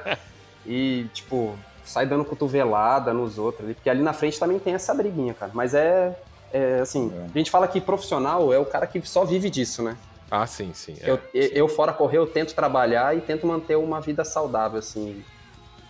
e, 0.66 1.06
tipo, 1.14 1.54
sai 1.86 2.06
dando 2.06 2.26
cotovelada 2.26 3.14
nos 3.14 3.38
outros 3.38 3.66
ali, 3.66 3.74
porque 3.74 3.90
ali 3.90 4.02
na 4.02 4.14
frente 4.14 4.40
também 4.40 4.60
tem 4.60 4.74
essa 4.74 4.94
briguinha, 4.94 5.34
cara. 5.34 5.52
Mas 5.54 5.74
é, 5.74 6.16
é 6.52 6.80
assim, 6.82 7.12
É. 7.16 7.26
a 7.34 7.38
gente 7.38 7.52
fala 7.52 7.68
que 7.68 7.80
profissional 7.80 8.54
é 8.54 8.60
o 8.60 8.66
cara 8.66 8.88
que 8.88 9.02
só 9.08 9.24
vive 9.24 9.50
disso, 9.50 9.84
né? 9.84 9.96
Ah, 10.30 10.48
sim, 10.48 10.72
sim. 10.74 10.96
é. 11.02 11.10
eu, 11.10 11.20
eu, 11.34 11.68
fora 11.68 11.94
correr, 11.94 12.18
eu 12.18 12.26
tento 12.28 12.54
trabalhar 12.56 13.16
e 13.16 13.22
tento 13.22 13.46
manter 13.46 13.76
uma 13.78 14.02
vida 14.02 14.24
saudável, 14.26 14.80
assim, 14.80 15.24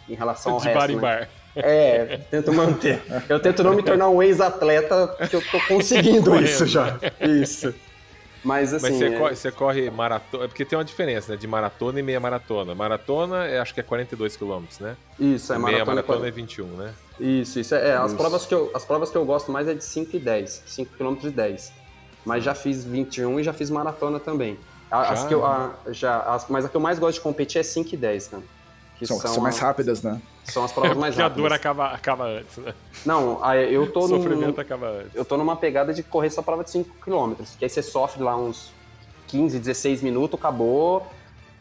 em 0.09 0.13
relação 0.13 0.53
ao 0.53 0.59
de 0.59 0.65
resto, 0.67 0.79
bar 0.79 0.91
em 0.91 0.95
né? 0.95 1.01
bar. 1.01 1.29
É, 1.55 2.19
tento 2.29 2.51
manter. 2.51 3.01
Eu 3.29 3.39
tento 3.39 3.63
não 3.63 3.73
me 3.73 3.81
tornar 3.81 4.09
um 4.09 4.21
ex-atleta, 4.21 5.07
porque 5.07 5.37
eu 5.37 5.41
tô 5.41 5.57
conseguindo 5.67 6.35
isso 6.35 6.65
já. 6.67 6.99
Isso. 7.21 7.73
Mas 8.45 8.73
assim. 8.73 8.87
Mas 8.89 8.97
você, 8.97 9.05
é- 9.07 9.17
corre, 9.17 9.35
você 9.35 9.51
corre 9.51 9.89
maratona. 9.89 10.45
É 10.45 10.47
porque 10.47 10.63
tem 10.63 10.77
uma 10.77 10.85
diferença, 10.85 11.31
né? 11.31 11.37
De 11.37 11.47
maratona 11.47 11.99
e 11.99 12.03
meia 12.03 12.19
maratona. 12.19 12.75
Maratona, 12.75 13.45
é, 13.45 13.59
acho 13.59 13.73
que 13.73 13.79
é 13.79 13.83
42 13.83 14.37
quilômetros, 14.37 14.79
né? 14.79 14.95
Isso, 15.19 15.51
é 15.51 15.57
meia 15.57 15.71
maratona. 15.83 15.95
maratona 15.95 16.27
é 16.27 16.31
21, 16.31 16.67
né? 16.67 16.93
Isso, 17.19 17.59
isso. 17.59 17.73
É, 17.73 17.97
as, 17.97 18.07
Isso. 18.11 18.15
Provas 18.17 18.45
que 18.45 18.53
eu, 18.53 18.71
as 18.73 18.85
provas 18.85 19.09
que 19.09 19.17
eu 19.17 19.25
gosto 19.25 19.51
mais 19.51 19.67
é 19.67 19.73
de 19.73 19.83
5 19.83 20.15
e 20.15 20.19
10. 20.19 20.63
5 20.67 20.95
km 20.95 21.17
e 21.23 21.31
10. 21.31 21.73
Mas 22.23 22.43
já 22.43 22.53
fiz 22.55 22.83
21 22.85 23.39
e 23.39 23.43
já 23.43 23.51
fiz 23.53 23.69
maratona 23.69 24.19
também. 24.19 24.57
As 24.91 25.21
Já? 25.21 25.27
que 25.27 25.33
eu, 25.33 25.43
a- 25.45 25.73
já, 25.89 26.19
as- 26.21 26.45
mas 26.47 26.63
a 26.65 26.69
que 26.69 26.77
eu 26.77 26.81
mais 26.81 26.99
gosto 26.99 27.15
de 27.15 27.21
competir 27.21 27.59
é 27.59 27.63
5 27.63 27.93
e 27.95 27.97
10, 27.97 28.27
cara. 28.27 28.43
Que 28.97 29.05
São, 29.05 29.19
são, 29.19 29.33
são 29.35 29.43
mais 29.43 29.57
a- 29.61 29.65
rápidas, 29.65 30.01
né? 30.01 30.21
São 30.45 30.63
as 30.63 30.71
provas 30.71 30.95
mais 30.97 31.13
Porque 31.15 31.21
a 31.21 31.25
rápidas. 31.25 31.43
dor 31.43 31.53
acaba, 31.53 31.87
acaba 31.87 32.25
antes, 32.25 32.57
né? 32.57 32.73
Não, 33.05 33.41
eu 33.55 33.91
tô 33.91 34.05
O 34.05 34.07
num, 34.07 34.21
sofrimento 34.21 34.61
acaba 34.61 34.87
antes. 34.87 35.13
eu 35.15 35.25
tô 35.25 35.35
numa 35.37 35.55
pegada 35.57 35.93
de 35.93 36.01
correr 36.01 36.27
essa 36.27 36.41
prova 36.41 36.63
de 36.63 36.69
5 36.71 36.95
km, 37.03 37.33
que 37.59 37.65
aí 37.65 37.69
você 37.69 37.81
sofre 37.83 38.23
lá 38.23 38.37
uns 38.37 38.71
15, 39.27 39.59
16 39.59 40.01
minutos, 40.01 40.39
acabou. 40.39 41.05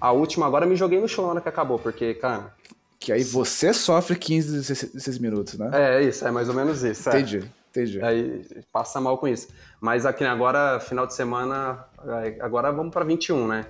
A 0.01 0.13
última 0.13 0.47
agora 0.47 0.65
eu 0.65 0.69
me 0.69 0.77
joguei 0.77 1.01
no 1.01 1.09
chão 1.09 1.25
na 1.25 1.31
hora 1.33 1.41
que 1.41 1.49
acabou, 1.49 1.79
porque, 1.79 2.15
cara, 2.15 2.53
Que 3.01 3.11
aí 3.13 3.25
você 3.25 3.73
sofre 3.75 4.17
15, 4.17 4.53
16 4.53 5.19
minutos, 5.19 5.55
né? 5.59 5.71
é 5.73 6.03
isso, 6.03 6.27
é 6.27 6.31
mais 6.31 6.49
ou 6.49 6.55
menos 6.55 6.83
isso. 6.85 7.09
é. 7.09 7.13
Entendi, 7.21 7.51
entendi. 7.71 8.01
Aí 8.05 8.47
passa 8.73 9.01
mal 9.01 9.19
com 9.19 9.27
isso. 9.27 9.49
Mas 9.81 10.07
aqui 10.07 10.23
agora, 10.25 10.79
final 10.79 11.05
de 11.07 11.15
semana, 11.15 11.85
é, 12.07 12.37
agora 12.41 12.71
vamos 12.71 12.93
pra 12.93 13.03
21, 13.05 13.49
né? 13.49 13.67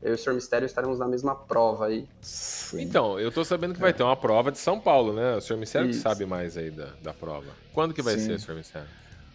Eu 0.00 0.12
e 0.12 0.14
o 0.14 0.18
Sr. 0.18 0.32
Mistério 0.34 0.66
estaremos 0.66 0.98
na 0.98 1.08
mesma 1.08 1.34
prova 1.34 1.86
aí. 1.86 2.06
Sim. 2.20 2.82
Então, 2.82 3.18
eu 3.18 3.32
tô 3.32 3.44
sabendo 3.44 3.74
que 3.74 3.80
vai 3.80 3.92
ter 3.92 4.02
uma 4.02 4.16
prova 4.16 4.52
de 4.52 4.58
São 4.58 4.78
Paulo, 4.78 5.12
né? 5.12 5.36
O 5.36 5.40
senhor 5.40 5.58
Mistério 5.58 5.88
que 5.88 5.94
sabe 5.94 6.24
mais 6.24 6.56
aí 6.56 6.70
da, 6.70 6.90
da 7.02 7.12
prova. 7.12 7.46
Quando 7.72 7.92
que 7.92 8.00
vai 8.02 8.14
Sim. 8.16 8.26
ser, 8.26 8.40
senhor 8.40 8.56
Mistério? 8.56 8.86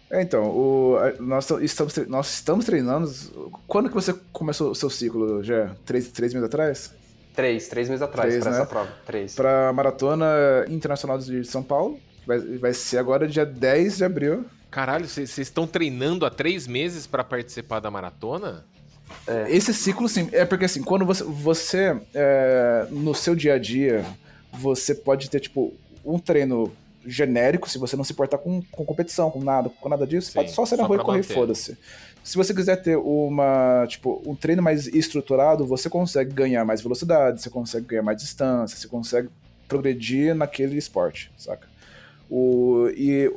É, 0.09 0.21
então, 0.21 0.43
o, 0.45 0.95
a- 0.97 1.21
nós, 1.21 1.49
estamos, 1.61 1.97
nós 2.07 2.33
estamos 2.35 2.65
treinando. 2.65 3.11
Quando 3.67 3.89
que 3.89 3.95
você 3.95 4.13
começou 4.31 4.71
o 4.71 4.75
seu 4.75 4.89
ciclo, 4.89 5.43
já? 5.43 5.75
Três, 5.85 6.07
três 6.09 6.33
meses 6.33 6.45
atrás? 6.47 6.93
Três, 7.35 7.67
três 7.67 7.89
meses 7.89 8.01
atrás 8.01 8.29
Três, 8.29 8.43
pra 8.43 8.51
né? 8.51 8.57
essa 8.59 8.65
prova. 8.67 8.91
Três. 9.05 9.33
Para 9.35 9.69
a 9.69 9.73
Maratona 9.73 10.25
Internacional 10.69 11.17
de 11.17 11.43
São 11.45 11.63
Paulo. 11.63 11.99
Vai, 12.27 12.39
vai 12.39 12.73
ser 12.73 12.99
agora 12.99 13.27
dia 13.27 13.45
10 13.45 13.97
de 13.97 14.05
abril. 14.05 14.45
Caralho, 14.71 15.07
vocês 15.07 15.29
vocês 15.31 15.47
estão 15.47 15.67
treinando 15.67 16.25
há 16.25 16.29
três 16.29 16.67
meses 16.67 17.05
pra 17.07 17.23
participar 17.23 17.79
da 17.79 17.91
maratona? 17.91 18.63
Esse 19.49 19.73
ciclo, 19.73 20.07
sim, 20.09 20.29
é 20.31 20.45
porque 20.45 20.65
assim, 20.65 20.81
quando 20.83 21.05
você, 21.05 21.23
você 21.23 21.97
é, 22.13 22.87
no 22.91 23.13
seu 23.15 23.35
dia 23.35 23.53
a 23.53 23.59
dia, 23.59 24.05
você 24.51 24.93
pode 24.93 25.29
ter, 25.29 25.39
tipo, 25.39 25.73
um 26.05 26.19
treino 26.19 26.71
genérico, 27.05 27.69
se 27.69 27.77
você 27.77 27.95
não 27.95 28.03
se 28.03 28.13
importar 28.13 28.37
com, 28.37 28.61
com 28.71 28.85
competição, 28.85 29.29
com 29.29 29.41
nada, 29.43 29.69
com 29.69 29.89
nada 29.89 30.07
disso, 30.07 30.31
Sim, 30.31 30.35
pode 30.35 30.51
só 30.51 30.65
ser 30.65 30.77
na 30.77 30.85
rua 30.85 30.97
e 30.97 30.99
correr, 30.99 31.23
foda-se. 31.23 31.77
Se 32.23 32.37
você 32.37 32.53
quiser 32.53 32.77
ter 32.77 32.95
uma, 32.95 33.85
tipo, 33.87 34.21
um 34.25 34.33
treino 34.33 34.63
mais 34.63 34.87
estruturado, 34.87 35.65
você 35.65 35.89
consegue 35.89 36.33
ganhar 36.33 36.63
mais 36.63 36.81
velocidade, 36.81 37.41
você 37.41 37.49
consegue 37.49 37.85
ganhar 37.85 38.03
mais 38.03 38.17
distância, 38.17 38.77
você 38.77 38.87
consegue 38.87 39.29
progredir 39.67 40.33
naquele 40.33 40.77
esporte, 40.77 41.31
saca? 41.37 41.67
O, 42.29 42.87
e 42.95 43.29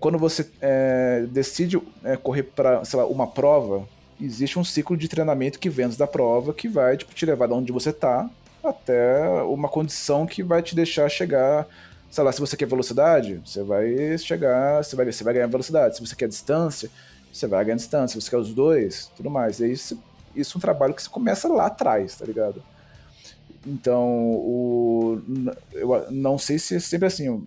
quando 0.00 0.18
você 0.18 0.48
é, 0.60 1.26
decide 1.30 1.80
é, 2.02 2.16
correr 2.16 2.44
para, 2.44 2.84
sei 2.84 2.98
lá, 2.98 3.06
uma 3.06 3.26
prova, 3.26 3.86
existe 4.20 4.58
um 4.58 4.64
ciclo 4.64 4.96
de 4.96 5.08
treinamento 5.08 5.58
que 5.58 5.68
vem 5.68 5.86
antes 5.86 5.96
da 5.96 6.06
prova 6.06 6.52
que 6.54 6.68
vai 6.68 6.96
tipo, 6.96 7.14
te 7.14 7.26
levar 7.26 7.46
de 7.46 7.52
onde 7.52 7.72
você 7.72 7.92
tá 7.92 8.28
até 8.62 9.20
uma 9.42 9.68
condição 9.68 10.26
que 10.26 10.42
vai 10.42 10.62
te 10.62 10.74
deixar 10.74 11.08
chegar, 11.08 11.66
sei 12.10 12.24
lá, 12.24 12.32
se 12.32 12.40
você 12.40 12.56
quer 12.56 12.66
velocidade, 12.66 13.40
você 13.44 13.62
vai 13.62 14.16
chegar, 14.18 14.82
você 14.82 14.96
vai, 14.96 15.10
você 15.10 15.24
vai 15.24 15.34
ganhar 15.34 15.46
velocidade. 15.46 15.96
Se 15.96 16.06
você 16.06 16.16
quer 16.16 16.28
distância, 16.28 16.90
você 17.32 17.46
vai 17.46 17.64
ganhar 17.64 17.76
distância. 17.76 18.18
Se 18.18 18.24
você 18.24 18.30
quer 18.30 18.38
os 18.38 18.54
dois, 18.54 19.10
tudo 19.16 19.28
mais. 19.28 19.60
E 19.60 19.70
isso, 19.70 20.00
isso 20.34 20.56
é 20.56 20.58
um 20.58 20.60
trabalho 20.60 20.94
que 20.94 21.02
você 21.02 21.08
começa 21.08 21.48
lá 21.48 21.66
atrás, 21.66 22.16
tá 22.16 22.24
ligado? 22.24 22.62
Então, 23.66 24.06
o, 24.06 25.20
eu 25.72 26.06
não 26.10 26.38
sei 26.38 26.58
se 26.58 26.76
é 26.76 26.80
sempre 26.80 27.06
assim, 27.06 27.42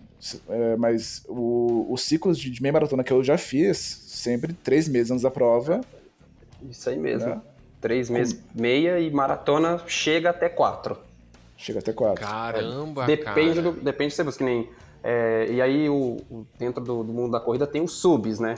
é, 0.48 0.76
mas 0.76 1.22
o, 1.28 1.86
os 1.88 2.02
ciclos 2.02 2.36
de, 2.36 2.50
de 2.50 2.60
meia 2.60 2.72
maratona 2.72 3.04
que 3.04 3.12
eu 3.12 3.22
já 3.22 3.38
fiz, 3.38 3.78
sempre 3.78 4.52
três 4.52 4.88
meses 4.88 5.12
antes 5.12 5.22
da 5.22 5.30
prova, 5.30 5.80
Isso 6.68 6.88
aí 6.88 6.98
mesmo. 6.98 7.28
Né? 7.28 7.40
Três 7.80 8.10
meses, 8.10 8.42
meia 8.54 8.98
e 8.98 9.10
maratona 9.10 9.80
chega 9.86 10.30
até 10.30 10.48
quatro. 10.48 10.96
chega 11.56 11.78
até 11.78 11.92
quatro. 11.92 12.24
Caramba, 12.24 13.06
Depende 13.06 13.60
cara. 13.60 13.62
do. 13.62 13.80
Depende 13.80 14.10
de 14.10 14.16
você 14.16 14.24
busca, 14.24 14.38
que 14.38 14.44
nem. 14.44 14.68
é, 15.02 15.46
e 15.50 15.62
aí, 15.62 15.88
o, 15.88 16.16
o- 16.30 16.46
dentro 16.58 16.82
do, 16.82 17.04
do 17.04 17.12
mundo 17.12 17.32
da 17.32 17.40
corrida, 17.40 17.66
tem 17.66 17.80
os 17.82 17.92
subs, 17.92 18.40
né? 18.40 18.56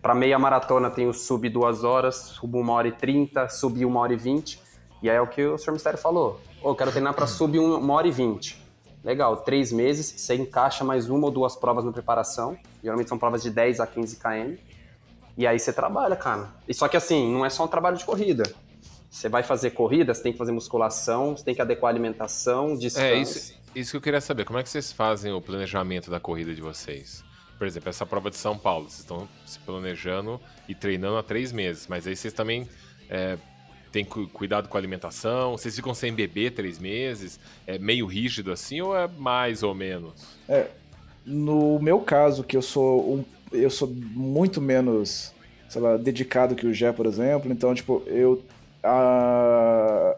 Pra 0.00 0.14
meia 0.14 0.38
maratona 0.38 0.88
tem 0.90 1.06
o 1.06 1.12
sub 1.12 1.46
2 1.48 1.84
horas, 1.84 2.16
sub 2.16 2.56
1 2.56 2.70
hora 2.70 2.88
e 2.88 2.92
30, 2.92 3.48
sub 3.50 3.84
1 3.84 3.96
hora 3.96 4.14
e 4.14 4.16
20. 4.16 4.58
E 5.02 5.10
aí 5.10 5.16
é 5.16 5.20
o 5.20 5.26
que 5.26 5.44
o 5.44 5.58
Sr. 5.58 5.72
Mistério 5.72 5.98
falou. 5.98 6.40
Ô, 6.62 6.70
eu 6.70 6.74
quero 6.74 6.90
treinar 6.90 7.12
pra 7.12 7.26
sub 7.26 7.58
1 7.58 7.90
hora 7.90 8.06
e 8.08 8.10
20. 8.10 8.58
Legal, 9.04 9.36
três 9.38 9.70
meses, 9.70 10.06
você 10.16 10.34
encaixa 10.34 10.82
mais 10.84 11.10
uma 11.10 11.26
ou 11.26 11.30
duas 11.30 11.54
provas 11.56 11.84
na 11.84 11.92
preparação. 11.92 12.56
Geralmente 12.82 13.08
são 13.08 13.18
provas 13.18 13.42
de 13.42 13.50
10 13.50 13.80
a 13.80 13.86
15 13.86 14.16
km. 14.16 14.56
E 15.40 15.46
aí 15.46 15.58
você 15.58 15.72
trabalha, 15.72 16.14
cara. 16.16 16.50
E 16.68 16.74
só 16.74 16.86
que 16.86 16.98
assim, 16.98 17.32
não 17.32 17.46
é 17.46 17.48
só 17.48 17.64
um 17.64 17.66
trabalho 17.66 17.96
de 17.96 18.04
corrida. 18.04 18.42
Você 19.10 19.26
vai 19.26 19.42
fazer 19.42 19.70
corrida, 19.70 20.12
você 20.12 20.22
tem 20.22 20.32
que 20.32 20.38
fazer 20.38 20.52
musculação, 20.52 21.34
você 21.34 21.42
tem 21.42 21.54
que 21.54 21.62
adequar 21.62 21.88
a 21.88 21.92
alimentação, 21.94 22.76
descanso. 22.76 23.06
É, 23.06 23.16
isso, 23.16 23.54
isso 23.74 23.90
que 23.92 23.96
eu 23.96 24.00
queria 24.02 24.20
saber. 24.20 24.44
Como 24.44 24.58
é 24.58 24.62
que 24.62 24.68
vocês 24.68 24.92
fazem 24.92 25.32
o 25.32 25.40
planejamento 25.40 26.10
da 26.10 26.20
corrida 26.20 26.54
de 26.54 26.60
vocês? 26.60 27.24
Por 27.56 27.66
exemplo, 27.66 27.88
essa 27.88 28.04
prova 28.04 28.28
de 28.28 28.36
São 28.36 28.58
Paulo, 28.58 28.84
vocês 28.90 28.98
estão 29.00 29.26
se 29.46 29.58
planejando 29.60 30.38
e 30.68 30.74
treinando 30.74 31.16
há 31.16 31.22
três 31.22 31.52
meses, 31.52 31.86
mas 31.88 32.06
aí 32.06 32.14
vocês 32.14 32.34
também 32.34 32.68
é, 33.08 33.38
têm 33.90 34.04
cu- 34.04 34.28
cuidado 34.28 34.68
com 34.68 34.76
a 34.76 34.80
alimentação, 34.80 35.52
vocês 35.52 35.74
ficam 35.74 35.94
sem 35.94 36.12
beber 36.12 36.52
três 36.52 36.78
meses, 36.78 37.40
é 37.66 37.78
meio 37.78 38.04
rígido 38.04 38.52
assim 38.52 38.82
ou 38.82 38.94
é 38.94 39.08
mais 39.08 39.62
ou 39.62 39.74
menos? 39.74 40.12
No 41.24 41.78
meu 41.78 42.00
caso, 42.00 42.44
que 42.44 42.58
eu 42.58 42.62
sou 42.62 43.14
um, 43.14 43.24
eu 43.52 43.70
sou 43.70 43.88
muito 43.88 44.60
menos, 44.60 45.32
sei 45.68 45.80
lá, 45.80 45.96
dedicado 45.96 46.54
que 46.54 46.66
o 46.66 46.74
Jé, 46.74 46.92
por 46.92 47.06
exemplo, 47.06 47.50
então, 47.50 47.74
tipo, 47.74 48.02
eu 48.06 48.42
ah, 48.82 50.16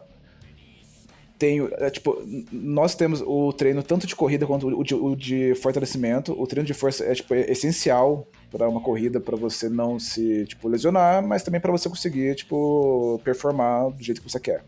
tenho, 1.37 1.69
é, 1.73 1.89
tipo, 1.89 2.23
nós 2.51 2.95
temos 2.95 3.21
o 3.21 3.51
treino 3.51 3.83
tanto 3.83 4.07
de 4.07 4.15
corrida 4.15 4.47
quanto 4.47 4.67
o 4.67 4.83
de, 4.83 4.95
o 4.95 5.15
de 5.15 5.53
fortalecimento. 5.55 6.39
O 6.39 6.47
treino 6.47 6.65
de 6.65 6.73
força 6.73 7.03
é, 7.03 7.13
tipo, 7.13 7.33
é 7.33 7.51
essencial 7.51 8.25
para 8.49 8.69
uma 8.69 8.79
corrida, 8.79 9.19
para 9.19 9.35
você 9.35 9.67
não 9.67 9.99
se, 9.99 10.45
tipo, 10.45 10.69
lesionar, 10.69 11.25
mas 11.25 11.43
também 11.43 11.59
para 11.59 11.71
você 11.71 11.89
conseguir, 11.89 12.35
tipo, 12.35 13.19
performar 13.23 13.89
do 13.91 14.01
jeito 14.01 14.21
que 14.21 14.29
você 14.29 14.39
quer. 14.39 14.63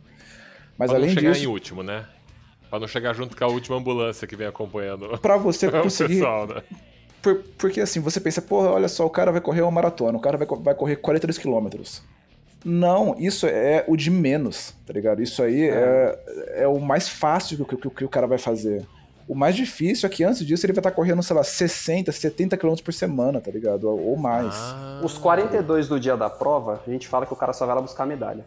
Mas 0.78 0.90
pra 0.90 1.00
não 1.00 1.06
além 1.06 1.16
chegar 1.16 1.32
disso, 1.32 1.46
em 1.46 1.48
último, 1.48 1.82
né? 1.82 2.06
Pra 2.70 2.80
não 2.80 2.88
chegar 2.88 3.14
junto 3.14 3.38
com 3.38 3.44
a 3.46 3.48
última 3.48 3.78
ambulância 3.78 4.28
que 4.28 4.36
vem 4.36 4.48
acompanhando 4.48 5.18
para 5.20 5.38
você 5.38 5.72
conseguir 5.72 6.16
pessoal, 6.16 6.48
né? 6.48 6.64
Por- 7.26 7.44
porque 7.58 7.82
assim, 7.82 8.00
você 8.00 8.20
pensa, 8.20 8.40
porra, 8.42 8.70
olha 8.70 8.88
só, 8.88 9.04
o 9.06 9.10
cara 9.10 9.32
vai 9.32 9.42
correr 9.42 9.62
uma 9.62 9.72
maratona, 9.72 10.16
o 10.18 10.22
cara 10.22 10.38
vai, 10.38 10.46
vai 10.48 10.76
correr 10.76 10.96
42 10.98 11.38
quilômetros. 11.40 12.04
Não, 12.64 13.16
isso 13.18 13.46
é 13.48 13.84
o 13.88 13.96
de 13.98 14.10
menos, 14.12 14.74
tá 14.86 14.94
ligado? 14.94 15.22
Isso 15.22 15.42
aí 15.44 15.68
é, 15.70 16.20
é 16.58 16.68
o 16.68 16.80
mais 16.80 17.10
fácil 17.10 17.66
que, 17.66 17.76
que- 17.78 17.90
que 17.90 18.06
o 18.06 18.10
cara 18.10 18.28
vai 18.28 18.38
fazer. 18.38 18.86
O 19.28 19.34
mais 19.34 19.56
difícil 19.56 20.06
é 20.06 20.10
que 20.12 20.24
antes 20.24 20.46
disso 20.46 20.66
ele 20.68 20.74
vai 20.74 20.82
estar 20.82 20.92
correndo, 20.92 21.24
sei 21.24 21.36
lá, 21.36 21.44
60, 21.44 22.12
70 22.12 22.56
quilômetros 22.58 22.86
por 22.86 22.94
semana, 22.94 23.42
tá 23.42 23.50
ligado? 23.50 23.90
Ou 23.90 24.16
mais. 24.16 24.54
Ah, 24.56 25.02
Os 25.04 25.18
42 25.18 25.88
do 25.88 26.00
dia 26.00 26.16
da 26.16 26.30
prova, 26.30 26.80
a 26.86 26.90
gente 26.92 27.08
fala 27.08 27.26
que 27.26 27.34
o 27.34 27.36
cara 27.36 27.52
só 27.54 27.66
vai 27.66 27.74
lá 27.76 27.82
buscar 27.82 28.06
medalha. 28.06 28.46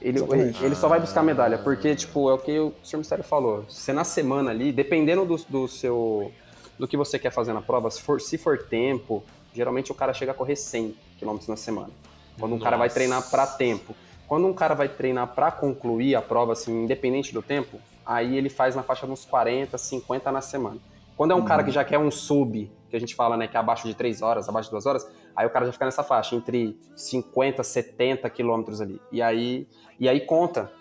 Ele, 0.00 0.18
ele, 0.20 0.56
ele 0.60 0.74
só 0.74 0.88
vai 0.88 1.00
buscar 1.00 1.22
medalha, 1.22 1.56
porque, 1.58 1.94
tipo, 1.94 2.28
é 2.28 2.34
o 2.34 2.38
que 2.38 2.58
o 2.58 2.74
Sr. 2.82 2.98
Mistério 2.98 3.24
falou. 3.24 3.64
Você 3.68 3.92
na 3.92 4.04
semana 4.04 4.50
ali, 4.50 4.72
dependendo 4.72 5.24
do, 5.24 5.36
do 5.48 5.68
seu. 5.68 6.30
Do 6.78 6.88
que 6.88 6.96
você 6.96 7.18
quer 7.18 7.30
fazer 7.30 7.52
na 7.52 7.62
prova, 7.62 7.90
se 7.90 8.00
for, 8.02 8.20
se 8.20 8.38
for 8.38 8.58
tempo, 8.58 9.22
geralmente 9.54 9.92
o 9.92 9.94
cara 9.94 10.12
chega 10.12 10.32
a 10.32 10.34
correr 10.34 10.56
100 10.56 10.96
km 11.18 11.38
na 11.48 11.56
semana. 11.56 11.90
Quando 12.38 12.54
um 12.54 12.58
cara 12.58 12.76
vai 12.76 12.88
Nossa. 12.88 12.94
treinar 12.94 13.30
pra 13.30 13.46
tempo. 13.46 13.94
Quando 14.26 14.46
um 14.46 14.54
cara 14.54 14.74
vai 14.74 14.88
treinar 14.88 15.34
pra 15.34 15.50
concluir 15.50 16.14
a 16.14 16.22
prova, 16.22 16.52
assim, 16.52 16.84
independente 16.84 17.34
do 17.34 17.42
tempo, 17.42 17.78
aí 18.04 18.36
ele 18.36 18.48
faz 18.48 18.74
na 18.74 18.82
faixa 18.82 19.06
de 19.06 19.12
uns 19.12 19.24
40, 19.24 19.76
50 19.76 20.32
na 20.32 20.40
semana. 20.40 20.78
Quando 21.16 21.32
é 21.32 21.34
um 21.34 21.44
cara 21.44 21.62
que 21.62 21.70
já 21.70 21.84
quer 21.84 21.98
um 21.98 22.10
sub, 22.10 22.70
que 22.88 22.96
a 22.96 22.98
gente 22.98 23.14
fala, 23.14 23.36
né, 23.36 23.46
que 23.46 23.56
é 23.56 23.60
abaixo 23.60 23.86
de 23.86 23.94
3 23.94 24.22
horas, 24.22 24.48
abaixo 24.48 24.68
de 24.68 24.72
2 24.72 24.86
horas, 24.86 25.06
aí 25.36 25.46
o 25.46 25.50
cara 25.50 25.66
já 25.66 25.72
fica 25.72 25.84
nessa 25.84 26.02
faixa, 26.02 26.34
entre 26.34 26.78
50, 26.96 27.62
70 27.62 28.28
quilômetros 28.30 28.80
ali. 28.80 29.00
E 29.10 29.20
aí, 29.20 29.68
e 30.00 30.08
aí 30.08 30.20
conta, 30.20 30.72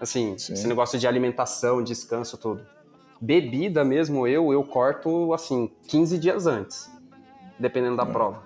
assim, 0.00 0.36
Sim. 0.36 0.54
esse 0.54 0.66
negócio 0.66 0.98
de 0.98 1.06
alimentação, 1.06 1.82
descanso, 1.82 2.36
tudo. 2.36 2.66
Bebida 3.20 3.84
mesmo, 3.84 4.26
eu, 4.26 4.52
eu 4.52 4.62
corto, 4.62 5.32
assim, 5.32 5.70
15 5.88 6.18
dias 6.18 6.46
antes, 6.46 6.90
dependendo 7.58 7.96
da 7.96 8.04
prova. 8.06 8.42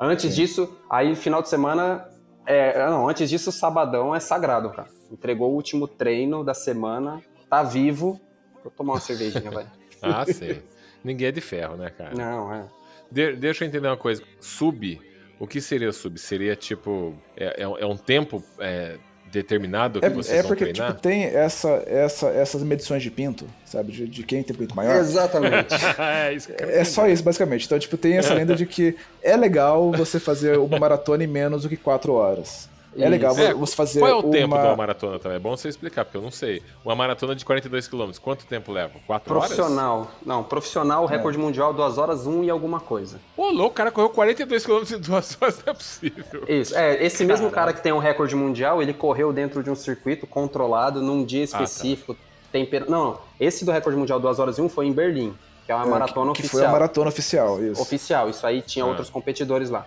Antes 0.00 0.34
disso, 0.34 0.76
aí 0.90 1.14
final 1.16 1.40
de 1.40 1.48
semana, 1.48 2.06
é, 2.44 2.86
não, 2.88 3.08
antes 3.08 3.30
disso, 3.30 3.50
sabadão 3.50 4.14
é 4.14 4.20
sagrado, 4.20 4.70
cara. 4.70 4.88
Entregou 5.10 5.50
o 5.50 5.54
último 5.54 5.88
treino 5.88 6.44
da 6.44 6.52
semana, 6.52 7.22
tá 7.48 7.62
vivo, 7.62 8.20
vou 8.62 8.70
tomar 8.70 8.94
uma 8.94 9.00
cervejinha, 9.00 9.50
vai. 9.50 9.66
Ah, 10.02 10.24
sei. 10.26 10.62
Ninguém 11.02 11.28
é 11.28 11.32
de 11.32 11.40
ferro, 11.40 11.74
né, 11.76 11.88
cara? 11.88 12.14
Não, 12.14 12.52
é. 12.52 12.66
De- 13.10 13.34
deixa 13.34 13.64
eu 13.64 13.68
entender 13.68 13.88
uma 13.88 13.96
coisa. 13.96 14.22
Sub, 14.38 15.00
o 15.40 15.46
que 15.46 15.58
seria 15.60 15.90
sub? 15.90 16.18
Seria 16.18 16.54
tipo. 16.54 17.14
É, 17.34 17.62
é- 17.62 17.82
é 17.82 17.86
um 17.86 17.96
tempo 17.96 18.44
é, 18.58 18.98
determinado 19.30 20.00
que 20.00 20.08
vocês 20.08 20.36
É, 20.36 20.38
é 20.38 20.42
vão 20.42 20.48
porque 20.48 20.64
treinar? 20.66 20.90
tipo, 20.90 21.02
tem 21.02 21.24
essa, 21.24 21.68
essa, 21.86 22.28
essas 22.28 22.62
medições 22.62 23.02
de 23.02 23.10
pinto, 23.10 23.46
sabe? 23.64 23.92
De, 23.92 24.06
de 24.06 24.22
quem 24.22 24.42
tem 24.42 24.56
pinto 24.56 24.74
maior. 24.74 24.96
Exatamente. 24.96 25.74
é 25.98 26.32
isso 26.34 26.52
É 26.58 26.84
só 26.84 27.08
isso, 27.08 27.22
basicamente. 27.22 27.66
Então, 27.66 27.78
tipo, 27.78 27.96
tem 27.96 28.16
essa 28.18 28.34
lenda 28.34 28.54
de 28.54 28.66
que 28.66 28.96
é 29.22 29.36
legal 29.36 29.92
você 29.92 30.18
fazer 30.20 30.58
uma 30.58 30.78
maratona 30.78 31.24
em 31.24 31.26
menos 31.26 31.62
do 31.62 31.68
que 31.68 31.76
quatro 31.76 32.12
horas. 32.14 32.68
É 32.98 33.08
legal 33.08 33.36
É, 33.38 33.52
você 33.54 33.74
fazer 33.76 34.00
Qual 34.00 34.10
é 34.10 34.14
o 34.14 34.20
uma... 34.20 34.30
tempo 34.30 34.54
de 34.56 34.64
uma 34.66 34.76
maratona 34.76 35.18
também? 35.18 35.36
É 35.36 35.40
bom 35.40 35.56
você 35.56 35.68
explicar, 35.68 36.04
porque 36.04 36.16
eu 36.16 36.22
não 36.22 36.30
sei. 36.30 36.62
Uma 36.84 36.94
maratona 36.94 37.34
de 37.34 37.44
42 37.44 37.86
km, 37.88 38.10
quanto 38.22 38.46
tempo 38.46 38.72
leva? 38.72 38.94
4 39.06 39.34
horas? 39.34 39.48
Profissional. 39.52 40.10
Não, 40.24 40.42
profissional, 40.42 41.04
recorde 41.06 41.38
mundial, 41.38 41.72
2 41.74 41.98
horas 41.98 42.26
1 42.26 42.44
e 42.44 42.50
alguma 42.50 42.80
coisa. 42.80 43.20
Ô, 43.36 43.50
louco, 43.50 43.66
o 43.66 43.70
cara 43.74 43.90
correu 43.90 44.08
42 44.10 44.64
km 44.64 44.82
em 44.94 44.98
2 44.98 45.38
horas, 45.40 45.62
não 45.64 45.72
é 45.72 45.74
possível. 45.76 46.44
Isso. 46.48 46.76
É, 46.76 47.04
esse 47.04 47.24
mesmo 47.24 47.50
cara 47.50 47.72
que 47.72 47.82
tem 47.82 47.92
um 47.92 47.98
recorde 47.98 48.34
mundial, 48.34 48.80
ele 48.80 48.94
correu 48.94 49.32
dentro 49.32 49.62
de 49.62 49.70
um 49.70 49.74
circuito 49.74 50.26
controlado 50.26 51.02
num 51.02 51.24
dia 51.24 51.44
Ah, 51.44 51.48
tá. 51.58 51.62
específico. 51.64 52.16
tempera... 52.52 52.86
Não, 52.88 53.04
não. 53.04 53.18
Esse 53.38 53.64
do 53.64 53.70
recorde 53.72 53.98
mundial 53.98 54.18
2 54.18 54.38
horas 54.38 54.56
e 54.58 54.62
1 54.62 54.68
foi 54.70 54.86
em 54.86 54.92
Berlim, 54.92 55.34
que 55.66 55.72
é 55.72 55.74
uma 55.74 55.84
É, 55.84 55.88
maratona 55.88 56.32
que, 56.32 56.40
que 56.40 56.46
oficial. 56.46 56.62
foi 56.62 56.68
a 56.68 56.72
maratona 56.72 57.08
oficial, 57.08 57.62
isso. 57.62 57.82
Oficial, 57.82 58.30
isso 58.30 58.46
aí 58.46 58.62
tinha 58.62 58.84
Ah. 58.84 58.88
outros 58.88 59.10
competidores 59.10 59.68
lá. 59.68 59.86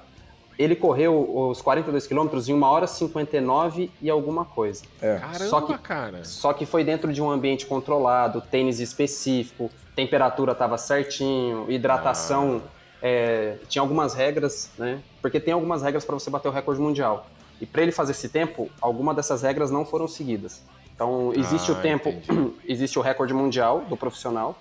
Ele 0.60 0.76
correu 0.76 1.48
os 1.50 1.62
42 1.62 2.06
quilômetros 2.06 2.50
em 2.50 2.54
1 2.54 2.64
hora 2.64 2.86
59 2.86 3.90
e 4.02 4.10
alguma 4.10 4.44
coisa. 4.44 4.84
É. 5.02 5.16
Caramba, 5.18 5.46
Só 5.46 5.62
que- 5.62 5.78
cara. 5.78 6.26
Só 6.26 6.52
que 6.52 6.66
foi 6.66 6.84
dentro 6.84 7.14
de 7.14 7.22
um 7.22 7.32
ambiente 7.32 7.66
controlado, 7.66 8.42
tênis 8.42 8.82
específico, 8.82 9.72
temperatura 9.96 10.52
estava 10.52 10.78
certinho, 10.78 11.66
hidratação. 11.72 12.62
é, 13.02 13.56
tinha 13.70 13.82
algumas 13.82 14.14
regras, 14.14 14.70
né? 14.78 15.00
Porque 15.22 15.40
tem 15.40 15.54
algumas 15.54 15.82
regras 15.82 16.04
para 16.04 16.16
você 16.16 16.30
bater 16.30 16.50
o 16.50 16.52
recorde 16.52 16.82
mundial. 16.82 17.28
E 17.62 17.66
para 17.66 17.82
ele 17.82 17.94
fazer 17.94 18.12
esse 18.12 18.28
tempo, 18.28 18.70
algumas 18.82 19.16
dessas 19.16 19.42
regras 19.42 19.72
não 19.72 19.86
foram 19.86 20.06
seguidas. 20.06 20.62
Então, 20.94 21.32
existe 21.34 21.72
Ah, 21.72 21.76
o 21.76 21.78
tempo, 21.78 22.10
entendi. 22.10 22.52
existe 22.68 23.00
o 23.00 23.02
recorde 23.02 23.34
mundial 23.34 23.86
do 23.88 23.96
profissional 23.96 24.58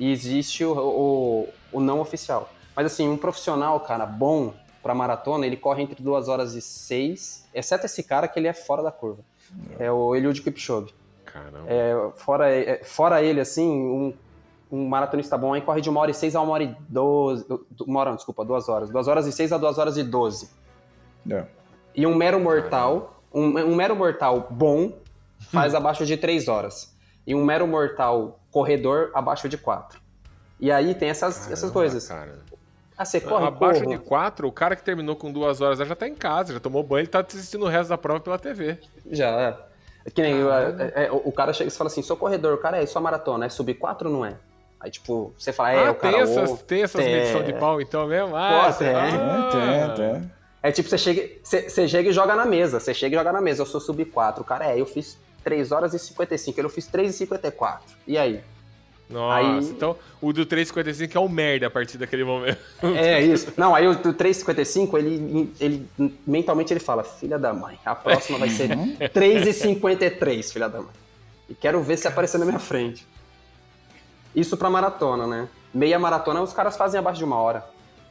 e 0.00 0.10
existe 0.10 0.64
o, 0.64 0.72
o- 0.76 1.48
o 1.74 1.80
não 1.80 2.00
oficial. 2.00 2.50
Mas 2.74 2.86
assim, 2.86 3.08
um 3.08 3.16
profissional, 3.16 3.78
cara, 3.78 4.04
bom 4.04 4.52
para 4.86 4.94
maratona, 4.94 5.44
ele 5.44 5.56
corre 5.56 5.82
entre 5.82 6.00
2 6.00 6.28
horas 6.28 6.54
e 6.54 6.62
6, 6.62 7.48
exceto 7.52 7.86
esse 7.86 8.04
cara 8.04 8.28
que 8.28 8.38
ele 8.38 8.46
é 8.46 8.52
fora 8.52 8.84
da 8.84 8.92
curva. 8.92 9.24
É 9.80 9.90
o 9.90 10.14
Eliud 10.14 10.40
Kipchoge. 10.40 10.94
Caramba. 11.24 11.64
É, 11.66 12.12
fora, 12.14 12.48
é, 12.48 12.84
fora 12.84 13.20
ele, 13.20 13.40
assim, 13.40 13.68
um, 13.68 14.14
um 14.70 14.86
maratonista 14.86 15.36
bom 15.36 15.52
aí 15.52 15.60
corre 15.60 15.80
de 15.80 15.90
uma 15.90 16.00
hora 16.00 16.12
e 16.12 16.14
seis 16.14 16.36
a 16.36 16.40
uma 16.40 16.52
hora 16.52 16.62
e 16.62 16.76
doze. 16.88 17.44
Uma 17.84 17.98
hora, 17.98 18.10
não, 18.10 18.16
desculpa, 18.16 18.44
duas 18.44 18.68
horas. 18.68 18.88
Duas 18.88 19.08
horas 19.08 19.26
e 19.26 19.32
seis 19.32 19.52
a 19.52 19.58
duas 19.58 19.76
horas 19.76 19.96
e 19.96 20.04
doze. 20.04 20.50
É. 21.28 21.44
E 21.92 22.06
um 22.06 22.14
mero 22.14 22.38
mortal, 22.38 23.20
um, 23.34 23.58
um 23.58 23.74
mero 23.74 23.96
mortal 23.96 24.46
bom 24.48 24.92
faz 25.50 25.74
abaixo 25.74 26.06
de 26.06 26.16
três 26.16 26.46
horas. 26.46 26.94
E 27.26 27.34
um 27.34 27.44
mero 27.44 27.66
mortal 27.66 28.38
corredor 28.52 29.10
abaixo 29.14 29.48
de 29.48 29.58
quatro. 29.58 30.00
E 30.60 30.70
aí 30.70 30.94
tem 30.94 31.08
essas, 31.08 31.38
essas 31.50 31.58
Caramba, 31.58 31.72
coisas. 31.72 32.06
Cara. 32.06 32.38
Ah, 32.98 33.04
você 33.04 33.20
corre, 33.20 33.46
Abaixo 33.46 33.82
corro. 33.82 33.94
de 33.96 34.02
4, 34.02 34.48
o 34.48 34.52
cara 34.52 34.74
que 34.74 34.82
terminou 34.82 35.16
com 35.16 35.30
2 35.30 35.60
horas 35.60 35.78
já 35.78 35.94
tá 35.94 36.08
em 36.08 36.14
casa, 36.14 36.54
já 36.54 36.60
tomou 36.60 36.82
banho, 36.82 37.00
ele 37.02 37.08
tá 37.08 37.20
assistindo 37.20 37.64
o 37.64 37.68
resto 37.68 37.90
da 37.90 37.98
prova 37.98 38.20
pela 38.20 38.38
TV. 38.38 38.78
Já, 39.10 39.28
é. 39.28 40.10
Que 40.10 40.22
nem 40.22 40.34
é, 40.40 41.06
é, 41.06 41.10
o 41.12 41.32
cara 41.32 41.52
chega 41.52 41.68
e 41.68 41.72
fala 41.72 41.88
assim, 41.88 42.00
sou 42.00 42.16
corredor, 42.16 42.54
o 42.54 42.58
cara 42.58 42.80
é 42.82 42.86
sua 42.86 43.02
maratona, 43.02 43.46
é 43.46 43.48
sub 43.48 43.74
4 43.74 44.08
ou 44.08 44.14
não 44.14 44.24
é? 44.24 44.34
Aí, 44.80 44.90
tipo, 44.90 45.34
você 45.36 45.52
fala, 45.52 45.72
é, 45.72 45.88
ah, 45.88 45.90
o 45.90 45.94
cara... 45.94 46.12
tem 46.14 46.22
essas, 46.22 46.50
ou- 46.50 46.56
tem 46.58 46.82
essas 46.82 47.04
tem. 47.04 47.14
medição 47.14 47.42
de 47.42 47.52
pau 47.54 47.80
então 47.80 48.06
mesmo? 48.06 48.36
Ah, 48.36 48.70
Pô, 48.72 48.78
tem. 48.78 48.94
ah. 48.94 49.94
Tem, 49.96 50.12
tem. 50.12 50.32
É 50.62 50.72
tipo, 50.72 50.88
você 50.88 50.98
chega, 50.98 51.28
você, 51.42 51.68
você 51.68 51.88
chega 51.88 52.08
e 52.08 52.12
joga 52.12 52.34
na 52.34 52.44
mesa. 52.44 52.80
Você 52.80 52.92
chega 52.94 53.14
e 53.14 53.18
joga 53.18 53.32
na 53.32 53.40
mesa. 53.40 53.62
Eu 53.62 53.66
sou 53.66 53.80
sub 53.80 54.04
4. 54.04 54.42
O 54.42 54.44
cara 54.44 54.66
é, 54.70 54.80
eu 54.80 54.86
fiz 54.86 55.18
3 55.44 55.70
horas 55.72 55.94
e 55.94 55.98
55. 55.98 56.58
Ele 56.58 56.66
eu 56.66 56.70
fiz 56.70 56.86
3 56.86 57.10
e 57.14 57.18
54. 57.18 57.84
E 58.06 58.18
aí? 58.18 58.42
Nossa, 59.08 59.36
Aí- 59.38 59.68
então 59.70 59.96
o 60.20 60.32
do 60.32 60.44
3,55 60.44 61.14
é 61.16 61.20
um 61.20 61.28
merda 61.28 61.68
a 61.68 61.70
partir 61.70 61.96
daquele 61.96 62.24
momento. 62.24 62.58
É 62.96 63.20
isso. 63.22 63.52
Não, 63.56 63.74
aí 63.74 63.86
o 63.86 63.94
do 63.94 64.12
3,55, 64.12 64.98
ele, 64.98 65.52
ele 65.60 65.88
mentalmente 66.26 66.72
ele 66.72 66.80
fala: 66.80 67.04
Filha 67.04 67.38
da 67.38 67.52
mãe, 67.54 67.78
a 67.84 67.94
próxima 67.94 68.38
vai 68.38 68.50
ser 68.50 68.68
3,53, 69.14 70.52
filha 70.52 70.68
da 70.68 70.78
mãe. 70.80 70.90
E 71.48 71.54
quero 71.54 71.80
ver 71.82 71.96
se 71.96 72.08
aparecer 72.08 72.38
na 72.38 72.44
minha 72.44 72.58
frente. 72.58 73.06
Isso 74.34 74.56
pra 74.56 74.68
maratona, 74.68 75.26
né? 75.26 75.48
Meia 75.72 75.98
maratona 75.98 76.42
os 76.42 76.52
caras 76.52 76.76
fazem 76.76 76.98
abaixo 76.98 77.18
de 77.18 77.24
uma 77.24 77.36
hora. 77.36 77.64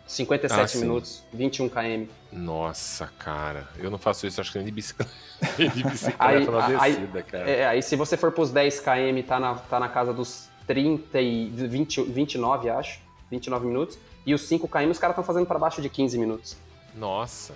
57 0.08 0.62
Ah, 0.62 0.68
sim. 0.68 0.80
minutos, 0.82 1.24
21 1.34 1.68
km. 1.68 2.06
Nossa, 2.32 3.10
cara, 3.18 3.68
eu 3.80 3.90
não 3.90 3.98
faço 3.98 4.28
isso, 4.28 4.40
acho 4.40 4.52
que 4.52 4.60
nem 4.60 4.66
de 4.68 4.72
bicicleta. 4.72 5.12
de 5.58 5.84
bicicleta 5.84 6.16
Aí, 6.28 6.46
na 6.46 6.82
aí, 6.82 6.92
descida, 6.94 7.24
cara. 7.24 7.50
é, 7.50 7.66
aí 7.68 7.82
se 7.82 7.96
você 7.96 8.16
for 8.16 8.32
pros 8.32 8.52
10 8.52 8.80
km, 8.82 9.22
tá 9.28 9.40
na, 9.40 9.56
tá 9.56 9.80
na 9.80 9.90
casa 9.90 10.14
dos 10.14 10.48
30 10.68 11.22
e 11.22 11.46
20, 11.50 12.04
29, 12.04 12.70
acho. 12.70 13.00
29 13.32 13.66
minutos. 13.68 13.98
E 14.26 14.34
os 14.34 14.42
5 14.48 14.68
km 14.68 14.90
os 14.90 15.00
caras 15.00 15.14
estão 15.14 15.24
fazendo 15.24 15.46
pra 15.46 15.58
baixo 15.60 15.82
de 15.82 15.90
15 15.90 16.18
minutos. 16.18 16.56
Nossa. 16.96 17.54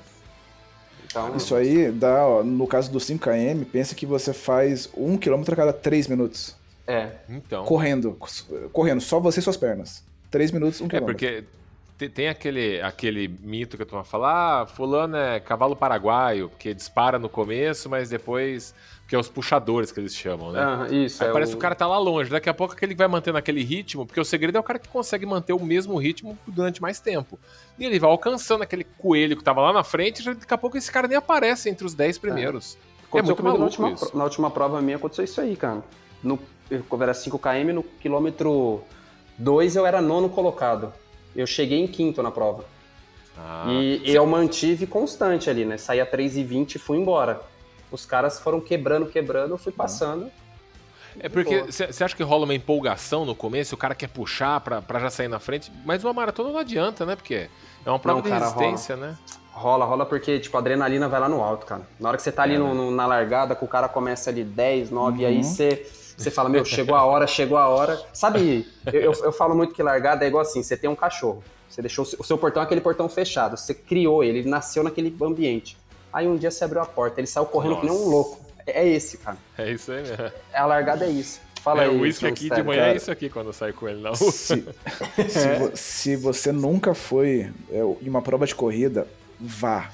Então, 1.05 1.35
Isso 1.35 1.55
aí 1.55 1.91
dá, 1.91 2.27
ó, 2.27 2.43
no 2.43 2.67
caso 2.67 2.91
do 2.91 2.99
5km, 2.99 3.65
pensa 3.65 3.95
que 3.95 4.05
você 4.05 4.31
faz 4.33 4.89
um 4.95 5.17
quilômetro 5.17 5.53
a 5.53 5.57
cada 5.57 5.73
3 5.73 6.07
minutos. 6.07 6.55
é. 6.87 7.11
Então. 7.27 7.65
Correndo. 7.65 8.17
Correndo, 8.71 9.01
só 9.01 9.19
você 9.19 9.39
e 9.39 9.43
suas 9.43 9.57
pernas. 9.57 10.03
3 10.29 10.51
minutos, 10.51 10.81
um 10.81 10.85
É, 10.85 10.89
quilômetro. 10.89 11.15
porque 11.15 11.43
tem 12.07 12.29
aquele, 12.29 12.79
aquele 12.81 13.27
mito 13.27 13.75
que 13.75 13.83
eu 13.83 13.85
tô 13.85 14.01
falando, 14.03 14.29
ah, 14.29 14.67
fulano 14.67 15.17
é 15.17 15.39
cavalo 15.39 15.75
paraguaio, 15.75 16.47
porque 16.47 16.73
dispara 16.73 17.19
no 17.19 17.27
começo, 17.27 17.89
mas 17.89 18.09
depois. 18.09 18.73
Que 19.07 19.15
é 19.15 19.19
os 19.19 19.27
puxadores 19.27 19.91
que 19.91 19.99
eles 19.99 20.15
chamam, 20.15 20.51
né? 20.51 20.61
Aham, 20.61 20.87
isso. 20.93 21.23
Aí 21.23 21.31
é 21.31 21.33
parece 21.33 21.51
o... 21.51 21.55
que 21.55 21.57
o 21.57 21.61
cara 21.61 21.73
tá 21.73 21.87
lá 21.87 21.97
longe. 21.97 22.29
Daqui 22.29 22.47
a 22.47 22.53
pouco 22.53 22.75
aquele 22.75 22.93
vai 22.93 23.07
mantendo 23.07 23.39
aquele 23.39 23.63
ritmo, 23.63 24.05
porque 24.05 24.19
o 24.19 24.23
segredo 24.23 24.55
é 24.57 24.59
o 24.61 24.63
cara 24.63 24.77
que 24.77 24.87
consegue 24.87 25.25
manter 25.25 25.51
o 25.51 25.59
mesmo 25.59 25.97
ritmo 25.97 26.37
durante 26.45 26.79
mais 26.79 26.99
tempo. 26.99 27.39
E 27.79 27.85
ele 27.85 27.97
vai 27.97 28.07
alcançando 28.07 28.61
aquele 28.61 28.83
coelho 28.83 29.35
que 29.35 29.43
tava 29.43 29.61
lá 29.61 29.73
na 29.73 29.83
frente, 29.83 30.21
e 30.21 30.35
daqui 30.35 30.53
a 30.53 30.57
pouco 30.59 30.77
esse 30.77 30.91
cara 30.91 31.07
nem 31.07 31.17
aparece 31.17 31.67
entre 31.71 31.87
os 31.87 31.95
10 31.95 32.19
primeiros. 32.19 32.75
É, 32.75 33.07
Aconteceu 33.07 33.35
muito 33.35 33.37
comigo 33.37 33.57
na 33.57 33.63
maluco 33.65 33.81
última, 33.83 33.91
isso. 34.07 34.17
na 34.17 34.23
última 34.23 34.51
prova 34.51 34.79
minha 34.79 34.97
aconteceu 34.97 35.25
isso 35.25 35.41
aí, 35.41 35.55
cara. 35.55 35.83
No, 36.23 36.37
eu 36.69 36.83
era 37.01 37.13
5 37.15 37.39
km, 37.39 37.73
no 37.73 37.81
quilômetro 37.81 38.83
2 39.39 39.75
eu 39.75 39.87
era 39.87 39.99
nono 39.99 40.29
colocado. 40.29 40.93
Eu 41.35 41.45
cheguei 41.47 41.79
em 41.79 41.87
quinto 41.87 42.21
na 42.23 42.31
prova. 42.31 42.65
Ah, 43.37 43.65
e 43.69 44.01
eu 44.05 44.25
mantive 44.25 44.85
constante 44.85 45.49
ali, 45.49 45.63
né? 45.63 45.77
Saía 45.77 46.05
3,20 46.05 46.75
e 46.75 46.79
fui 46.79 46.97
embora. 46.97 47.41
Os 47.91 48.05
caras 48.05 48.39
foram 48.39 48.59
quebrando, 48.59 49.05
quebrando, 49.07 49.51
eu 49.53 49.57
fui 49.57 49.71
passando. 49.71 50.29
É 51.19 51.27
porque 51.27 51.63
você 51.63 52.03
acha 52.03 52.15
que 52.15 52.23
rola 52.23 52.43
uma 52.45 52.53
empolgação 52.53 53.25
no 53.25 53.33
começo, 53.33 53.75
o 53.75 53.77
cara 53.77 53.95
quer 53.95 54.07
puxar 54.09 54.59
pra, 54.61 54.81
pra 54.81 54.99
já 54.99 55.09
sair 55.09 55.27
na 55.27 55.39
frente, 55.39 55.71
mas 55.85 56.03
uma 56.03 56.13
maratona 56.13 56.49
não 56.51 56.59
adianta, 56.59 57.05
né? 57.05 57.15
Porque 57.15 57.49
é 57.85 57.89
uma 57.89 57.99
prova 57.99 58.21
Não, 58.21 58.23
de 58.27 58.31
resistência, 58.31 58.95
né? 58.95 59.17
Rola, 59.51 59.85
rola 59.85 60.05
porque, 60.05 60.39
tipo, 60.39 60.55
a 60.55 60.59
adrenalina 60.59 61.09
vai 61.09 61.19
lá 61.19 61.27
no 61.27 61.41
alto, 61.43 61.65
cara. 61.65 61.81
Na 61.99 62.09
hora 62.09 62.17
que 62.17 62.23
você 62.23 62.31
tá 62.31 62.43
ali 62.43 62.55
É, 62.55 62.59
no- 62.59 62.67
né? 62.69 62.73
no- 62.75 62.91
na 62.91 63.05
largada, 63.07 63.55
que 63.55 63.65
o 63.65 63.67
cara 63.67 63.89
começa 63.89 64.29
ali 64.29 64.43
10, 64.43 64.89
9, 64.91 65.23
e 65.23 65.25
aí 65.25 65.37
Uhum. 65.37 65.43
você, 65.43 65.85
você 66.23 66.31
fala, 66.31 66.49
meu, 66.49 66.63
chegou 66.65 66.95
a 66.95 67.03
hora, 67.03 67.25
chegou 67.27 67.57
a 67.57 67.67
hora. 67.67 68.01
Sabe, 68.13 68.67
eu, 68.87 69.01
eu, 69.01 69.11
eu 69.25 69.31
falo 69.31 69.55
muito 69.55 69.73
que 69.73 69.81
largada 69.83 70.25
é 70.25 70.27
igual 70.27 70.41
assim, 70.41 70.61
você 70.63 70.75
tem 70.77 70.89
um 70.89 70.95
cachorro. 70.95 71.43
Você 71.69 71.81
deixou 71.81 72.03
o 72.03 72.23
seu- 72.23 72.37
portão 72.37 72.61
é 72.61 72.65
aquele 72.65 72.81
portão 72.81 73.07
fechado. 73.07 73.55
Você 73.57 73.73
criou 73.73 74.23
ele, 74.23 74.39
ele 74.39 74.49
nasceu 74.49 74.83
naquele 74.83 75.15
ambiente. 75.21 75.77
Aí 76.11 76.27
um 76.27 76.35
dia 76.35 76.49
você 76.49 76.63
abriu 76.63 76.81
a 76.81 76.85
porta, 76.85 77.19
ele 77.19 77.27
saiu 77.27 77.45
correndo 77.45 77.77
que 77.79 77.85
nem 77.85 77.93
um 77.95 77.97
Nossa. 77.99 78.09
louco. 78.09 78.39
É, 78.65 78.81
é 78.83 78.87
esse, 78.89 79.17
cara. 79.19 79.37
É 79.57 79.71
isso 79.71 79.91
aí 79.91 80.01
mesmo. 80.01 80.31
A 80.53 80.65
largada 80.65 81.05
é 81.05 81.09
isso. 81.09 81.39
Fala 81.61 81.83
É, 81.83 81.87
aí. 81.87 81.95
o 81.95 82.01
uísque 82.01 82.25
aqui 82.25 82.49
de 82.49 82.63
manhã 82.63 82.81
é 82.81 82.85
cara. 82.85 82.97
isso 82.97 83.11
aqui 83.11 83.29
quando 83.29 83.47
eu 83.47 83.53
saio 83.53 83.73
com 83.73 83.87
ele 83.87 84.01
na 84.01 84.09
rua. 84.09 84.31
Se, 84.31 84.65
se, 85.29 85.55
vo- 85.59 85.71
se 85.75 86.15
você 86.15 86.51
nunca 86.51 86.93
foi 86.95 87.51
é, 87.69 87.79
em 88.01 88.09
uma 88.09 88.21
prova 88.21 88.45
de 88.47 88.55
corrida, 88.55 89.07
vá. 89.39 89.89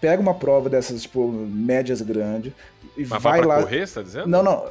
Pega 0.00 0.20
uma 0.20 0.34
prova 0.34 0.68
dessas, 0.68 1.02
tipo, 1.02 1.28
médias 1.30 2.00
grandes 2.02 2.52
e 2.96 3.02
Mas 3.06 3.22
vai 3.22 3.38
vai 3.38 3.38
pra 3.40 3.48
lá. 3.48 3.62
correr, 3.62 3.86
você 3.86 3.94
tá 3.94 4.02
dizendo? 4.02 4.26
Não, 4.26 4.42
não. 4.42 4.66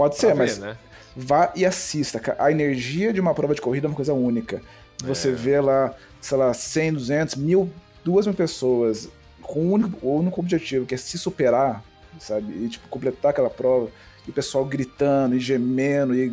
Pode 0.00 0.16
Pra 0.16 0.20
ser, 0.20 0.26
ver, 0.28 0.34
mas 0.38 0.58
né? 0.58 0.76
vá 1.14 1.52
e 1.54 1.66
assista. 1.66 2.18
A 2.38 2.50
energia 2.50 3.12
de 3.12 3.20
uma 3.20 3.34
prova 3.34 3.54
de 3.54 3.60
corrida 3.60 3.86
é 3.86 3.88
uma 3.90 3.94
coisa 3.96 4.14
única. 4.14 4.62
Você 5.04 5.28
É. 5.28 5.32
vê 5.32 5.60
lá, 5.60 5.94
sei 6.22 6.38
lá, 6.38 6.54
100, 6.54 6.94
200, 6.94 7.34
mil, 7.36 7.70
duas 8.02 8.26
mil 8.26 8.34
pessoas 8.34 9.10
com 9.42 9.60
o 9.66 9.72
único, 9.72 10.06
o 10.06 10.16
único 10.18 10.40
objetivo, 10.40 10.86
que 10.86 10.94
é 10.94 10.96
se 10.96 11.18
superar, 11.18 11.84
sabe? 12.18 12.50
E, 12.64 12.68
tipo, 12.70 12.88
completar 12.88 13.32
aquela 13.32 13.50
prova. 13.50 13.90
E 14.26 14.30
o 14.30 14.32
pessoal 14.32 14.64
gritando 14.64 15.34
e 15.36 15.40
gemendo 15.40 16.14
e 16.14 16.32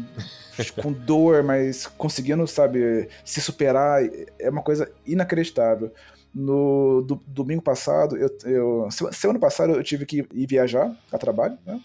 com 0.82 0.94
dor, 0.94 1.44
mas 1.44 1.88
conseguindo, 1.88 2.48
sabe, 2.48 3.10
se 3.26 3.42
superar. 3.42 4.02
É 4.40 4.50
uma 4.50 4.62
coisa 4.62 4.90
inacreditável. 5.06 5.92
No 6.34 7.02
do- 7.02 7.22
domingo 7.28 7.62
passado, 7.62 8.16
eu, 8.16 8.30
eu 8.46 8.88
se- 8.92 9.12
semana 9.14 9.40
passada 9.40 9.74
eu 9.74 9.84
tive 9.84 10.06
que 10.06 10.26
ir 10.34 10.48
viajar 10.48 10.96
a 11.12 11.18
trabalho, 11.18 11.58
né? 11.66 11.82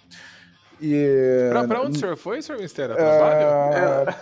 E 0.83 1.49
Pra, 1.51 1.65
pra 1.65 1.83
onde 1.83 1.97
o 1.97 2.01
senhor 2.01 2.17
foi, 2.17 2.43
senhor 2.43 2.61
Mistério? 2.61 2.97
Trabalho? 2.97 3.47
ah, 3.47 4.15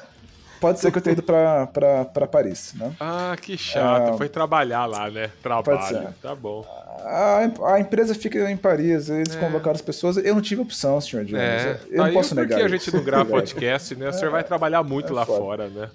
pode 0.60 0.78
ser 0.78 0.92
que 0.92 0.98
eu 0.98 1.02
tenha 1.02 1.14
ido 1.14 1.22
pra, 1.22 1.66
pra, 1.66 2.04
pra 2.04 2.26
Paris, 2.26 2.74
né? 2.74 2.92
Ah, 3.00 3.34
que 3.40 3.56
chato. 3.56 4.12
Ah, 4.12 4.16
Foi 4.18 4.28
trabalhar 4.28 4.84
lá, 4.84 5.10
né? 5.10 5.30
Trabalho. 5.42 6.14
Tá 6.20 6.34
bom. 6.34 6.64
A, 7.02 7.50
a 7.74 7.80
empresa 7.80 8.14
fica 8.14 8.50
em 8.50 8.56
Paris, 8.58 9.08
eles 9.08 9.34
convocaram 9.36 9.74
as 9.74 9.80
pessoas. 9.80 10.18
Eu 10.18 10.34
não 10.34 10.42
tive 10.42 10.60
opção, 10.60 11.00
senhor 11.00 11.24
Jones. 11.24 11.42
É, 11.42 11.80
eu 11.90 12.04
não 12.04 12.12
posso 12.12 12.34
por 12.34 12.42
negar. 12.42 12.58
que 12.58 12.64
a 12.64 12.68
gente 12.68 12.94
não 12.94 13.02
grava 13.02 13.24
podcast, 13.30 13.94
né? 13.94 14.10
O 14.10 14.12
senhor 14.12 14.30
vai 14.30 14.44
trabalhar 14.44 14.82
muito 14.82 15.14
é 15.14 15.16
lá 15.16 15.24
foda. 15.24 15.38
fora, 15.38 15.68
né? 15.68 15.88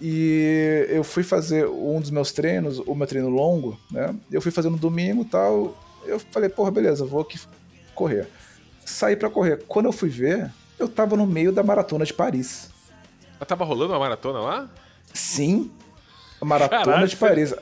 E 0.00 0.86
eu 0.88 1.02
fui 1.04 1.22
fazer 1.22 1.66
um 1.66 2.00
dos 2.00 2.10
meus 2.10 2.32
treinos, 2.32 2.78
o 2.78 2.94
meu 2.94 3.06
treino 3.06 3.28
longo, 3.28 3.78
né? 3.90 4.14
Eu 4.30 4.40
fui 4.40 4.50
fazer 4.52 4.70
no 4.70 4.78
domingo 4.78 5.22
e 5.22 5.26
tal. 5.26 5.76
Eu 6.06 6.18
falei, 6.30 6.48
porra, 6.48 6.70
beleza, 6.70 7.04
vou 7.04 7.20
aqui 7.20 7.38
correr. 7.94 8.26
Saí 8.84 9.16
pra 9.16 9.30
correr. 9.30 9.62
Quando 9.68 9.86
eu 9.86 9.92
fui 9.92 10.08
ver, 10.08 10.50
eu 10.78 10.88
tava 10.88 11.16
no 11.16 11.26
meio 11.26 11.52
da 11.52 11.62
maratona 11.62 12.04
de 12.04 12.12
Paris. 12.12 12.70
Mas 13.38 13.48
tava 13.48 13.64
rolando 13.64 13.92
uma 13.92 13.98
maratona 13.98 14.40
lá? 14.40 14.68
Sim, 15.12 15.70
a 16.40 16.44
maratona 16.44 16.84
Caralho, 16.84 17.08
de 17.08 17.16
Paris. 17.16 17.54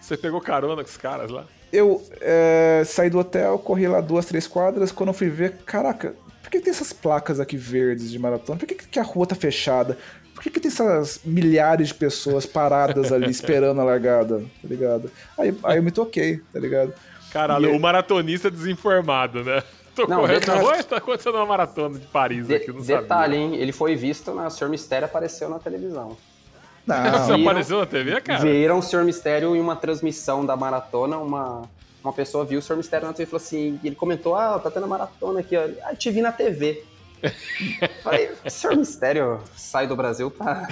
Você 0.00 0.16
pegou 0.16 0.40
carona 0.40 0.82
com 0.82 0.88
os 0.88 0.96
caras 0.96 1.30
lá? 1.30 1.44
Eu 1.72 2.02
é, 2.20 2.82
saí 2.86 3.10
do 3.10 3.18
hotel, 3.18 3.58
corri 3.58 3.86
lá 3.86 4.00
duas, 4.00 4.26
três 4.26 4.46
quadras. 4.46 4.92
Quando 4.92 5.08
eu 5.08 5.14
fui 5.14 5.28
ver, 5.28 5.58
caraca, 5.66 6.14
por 6.42 6.50
que 6.50 6.60
tem 6.60 6.70
essas 6.70 6.92
placas 6.92 7.40
aqui 7.40 7.56
verdes 7.56 8.10
de 8.10 8.18
maratona? 8.18 8.58
Por 8.58 8.66
que, 8.66 8.74
que 8.74 8.98
a 8.98 9.02
rua 9.02 9.26
tá 9.26 9.34
fechada? 9.34 9.98
Por 10.34 10.42
que, 10.42 10.50
que 10.50 10.60
tem 10.60 10.70
essas 10.70 11.20
milhares 11.24 11.88
de 11.88 11.94
pessoas 11.94 12.46
paradas 12.46 13.10
ali 13.10 13.28
esperando 13.30 13.80
a 13.80 13.84
largada? 13.84 14.40
Tá 14.40 14.68
ligado? 14.68 15.10
Aí, 15.36 15.56
aí 15.64 15.76
eu 15.78 15.82
me 15.82 15.90
toquei, 15.90 16.38
tá 16.52 16.58
ligado? 16.60 16.92
Caralho, 17.32 17.70
E- 17.70 17.76
o 17.76 17.80
maratonista 17.80 18.50
desinformado, 18.50 19.42
né? 19.42 19.62
Tô 19.96 20.06
Não, 20.06 20.20
correndo 20.20 20.40
detalhe- 20.40 20.58
na 20.62 20.64
rua 20.68 20.78
e 20.78 20.82
tá 20.84 20.96
acontecendo 20.98 21.34
uma 21.36 21.46
maratona 21.46 21.98
de 21.98 22.06
Paris 22.06 22.46
De- 22.46 22.54
aqui, 22.54 22.70
não 22.70 22.80
detalhe, 22.82 23.34
sabia. 23.34 23.38
hein? 23.38 23.54
Ele 23.56 23.72
foi 23.72 23.96
visto 23.96 24.32
na 24.34 24.50
Senhor 24.50 24.68
Mistério 24.70 25.06
apareceu 25.06 25.48
na 25.48 25.58
televisão. 25.58 26.16
Você 26.86 26.92
Não, 26.92 27.26
viram- 27.38 27.42
apareceu 27.50 27.78
na 27.78 27.86
TV, 27.86 28.20
cara? 28.20 28.38
Viram 28.40 28.78
o 28.78 28.82
Senhor 28.82 29.04
Mistério 29.04 29.56
em 29.56 29.60
uma 29.60 29.74
transmissão 29.74 30.44
da 30.46 30.54
maratona, 30.56 31.16
uma, 31.18 31.62
uma 32.04 32.12
pessoa 32.12 32.44
viu 32.44 32.58
o 32.60 32.62
Senhor 32.62 32.76
Mistério 32.76 33.06
na 33.08 33.12
TV 33.12 33.24
e 33.24 33.26
falou 33.26 33.42
assim, 33.44 33.80
ele 33.82 33.96
comentou, 33.96 34.36
ah, 34.36 34.58
tá 34.58 34.70
tendo 34.70 34.86
maratona 34.86 35.40
aqui, 35.40 35.56
ó. 35.56 35.62
Ah, 35.82 35.92
eu 35.92 35.96
te 35.96 36.10
vi 36.10 36.20
na 36.20 36.30
TV. 36.30 36.84
Falei, 38.04 38.30
Senhor 38.48 38.76
Mistério 38.76 39.40
sai 39.56 39.86
do 39.86 39.96
Brasil 39.96 40.30
pra, 40.30 40.68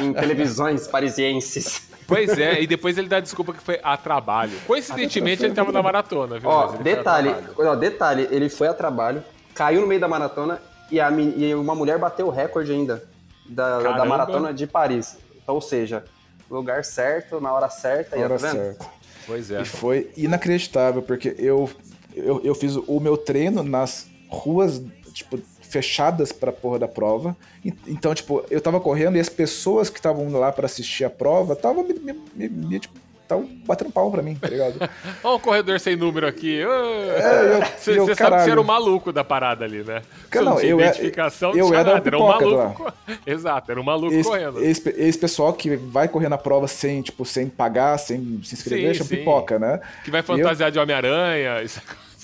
em 0.00 0.12
televisões 0.14 0.86
parisienses. 0.86 1.89
Pois 2.10 2.38
é, 2.38 2.60
e 2.60 2.66
depois 2.66 2.98
ele 2.98 3.08
dá 3.08 3.20
desculpa 3.20 3.52
que 3.52 3.62
foi 3.62 3.80
a 3.82 3.96
trabalho. 3.96 4.52
Coincidentemente, 4.66 5.44
ele 5.44 5.54
tava 5.54 5.72
na 5.72 5.82
maratona, 5.82 6.38
viu? 6.38 6.50
Ó, 6.50 6.74
a 6.74 6.76
detalhe, 6.76 7.34
ó, 7.56 7.74
detalhe, 7.74 8.28
ele 8.30 8.48
foi 8.48 8.68
a 8.68 8.74
trabalho, 8.74 9.22
caiu 9.54 9.80
no 9.80 9.86
meio 9.86 10.00
da 10.00 10.08
maratona 10.08 10.60
e, 10.90 11.00
a, 11.00 11.10
e 11.10 11.54
uma 11.54 11.74
mulher 11.74 11.98
bateu 11.98 12.26
o 12.26 12.30
recorde 12.30 12.72
ainda 12.72 13.02
da, 13.48 13.78
da 13.78 14.04
maratona 14.04 14.52
de 14.52 14.66
Paris. 14.66 15.16
Então, 15.42 15.54
ou 15.54 15.60
seja, 15.60 16.04
lugar 16.50 16.84
certo, 16.84 17.40
na 17.40 17.52
hora 17.52 17.68
certa, 17.68 18.16
aí, 18.16 18.22
hora 18.22 18.38
tá 18.38 18.48
vendo? 18.48 18.56
certa. 18.56 18.86
Pois 19.26 19.50
é. 19.50 19.62
E 19.62 19.64
foi 19.64 20.10
inacreditável, 20.16 21.02
porque 21.02 21.34
eu, 21.38 21.70
eu, 22.14 22.40
eu 22.42 22.54
fiz 22.54 22.74
o 22.76 22.98
meu 22.98 23.16
treino 23.16 23.62
nas 23.62 24.08
ruas, 24.28 24.82
tipo, 25.12 25.38
fechadas 25.70 26.32
pra 26.32 26.52
porra 26.52 26.78
da 26.78 26.88
prova. 26.88 27.36
E- 27.64 27.72
Então, 27.86 28.14
tipo, 28.14 28.44
eu 28.50 28.60
tava 28.60 28.80
correndo 28.80 29.16
e 29.16 29.20
as 29.20 29.28
pessoas 29.28 29.88
que 29.88 29.98
estavam 29.98 30.30
lá 30.32 30.50
pra 30.52 30.66
assistir 30.66 31.04
a 31.04 31.10
prova 31.10 31.52
estavam 31.54 31.82
me, 31.84 31.94
me, 31.94 32.12
me- 32.34 32.48
me, 32.48 32.80
tipo, 32.80 32.94
tavam 33.28 33.48
batendo 33.64 33.92
palma 33.92 34.10
pra 34.10 34.22
mim, 34.22 34.34
tá 34.34 34.48
ligado? 34.48 34.74
Ó, 35.22 35.36
um 35.36 35.38
corredor 35.38 35.78
sem 35.78 35.94
número 35.94 36.26
aqui. 36.26 36.60
É, 36.60 36.64
eu- 36.64 37.62
Você 37.78 37.90
eu, 37.92 38.14
sabe 38.16 38.36
que 38.36 38.42
você 38.44 38.50
era 38.50 38.60
o 38.60 38.64
maluco 38.64 39.12
da 39.12 39.22
parada 39.22 39.64
ali, 39.64 39.84
né? 39.84 40.02
Cara, 40.28 40.44
não, 40.46 40.56
tinha 40.56 40.72
eu 40.72 40.80
identificação, 40.80 41.50
eu 41.52 41.58
não 41.58 41.66
tinha 41.68 41.78
era 41.80 41.90
o 41.90 41.94
nada, 41.94 42.08
era 42.08 42.18
um 42.18 42.26
maluco. 42.26 42.84
co- 42.84 42.92
Exato, 43.24 43.70
era 43.70 43.80
um 43.80 43.84
maluco 43.84 44.12
Esse, 44.12 44.28
correndo. 44.28 44.64
esse, 44.64 44.88
esse 44.96 45.18
pessoal 45.18 45.52
que 45.52 45.76
vai 45.76 46.08
correr 46.08 46.28
na 46.28 46.38
prova 46.38 46.66
sem, 46.66 47.00
tipo, 47.02 47.24
sem 47.24 47.48
pagar, 47.48 47.96
sem 47.98 48.40
se 48.42 48.54
inscrever, 48.56 48.88
Sim, 48.94 48.98
chama 48.98 49.08
sim. 49.10 49.16
pipoca, 49.18 49.58
né? 49.60 49.80
Que 50.04 50.10
vai 50.10 50.20
E 50.20 50.22
eu- 50.22 50.26
fantasiar 50.26 50.72
de 50.72 50.78
Homem-Aranha 50.80 51.62
e 51.62 51.68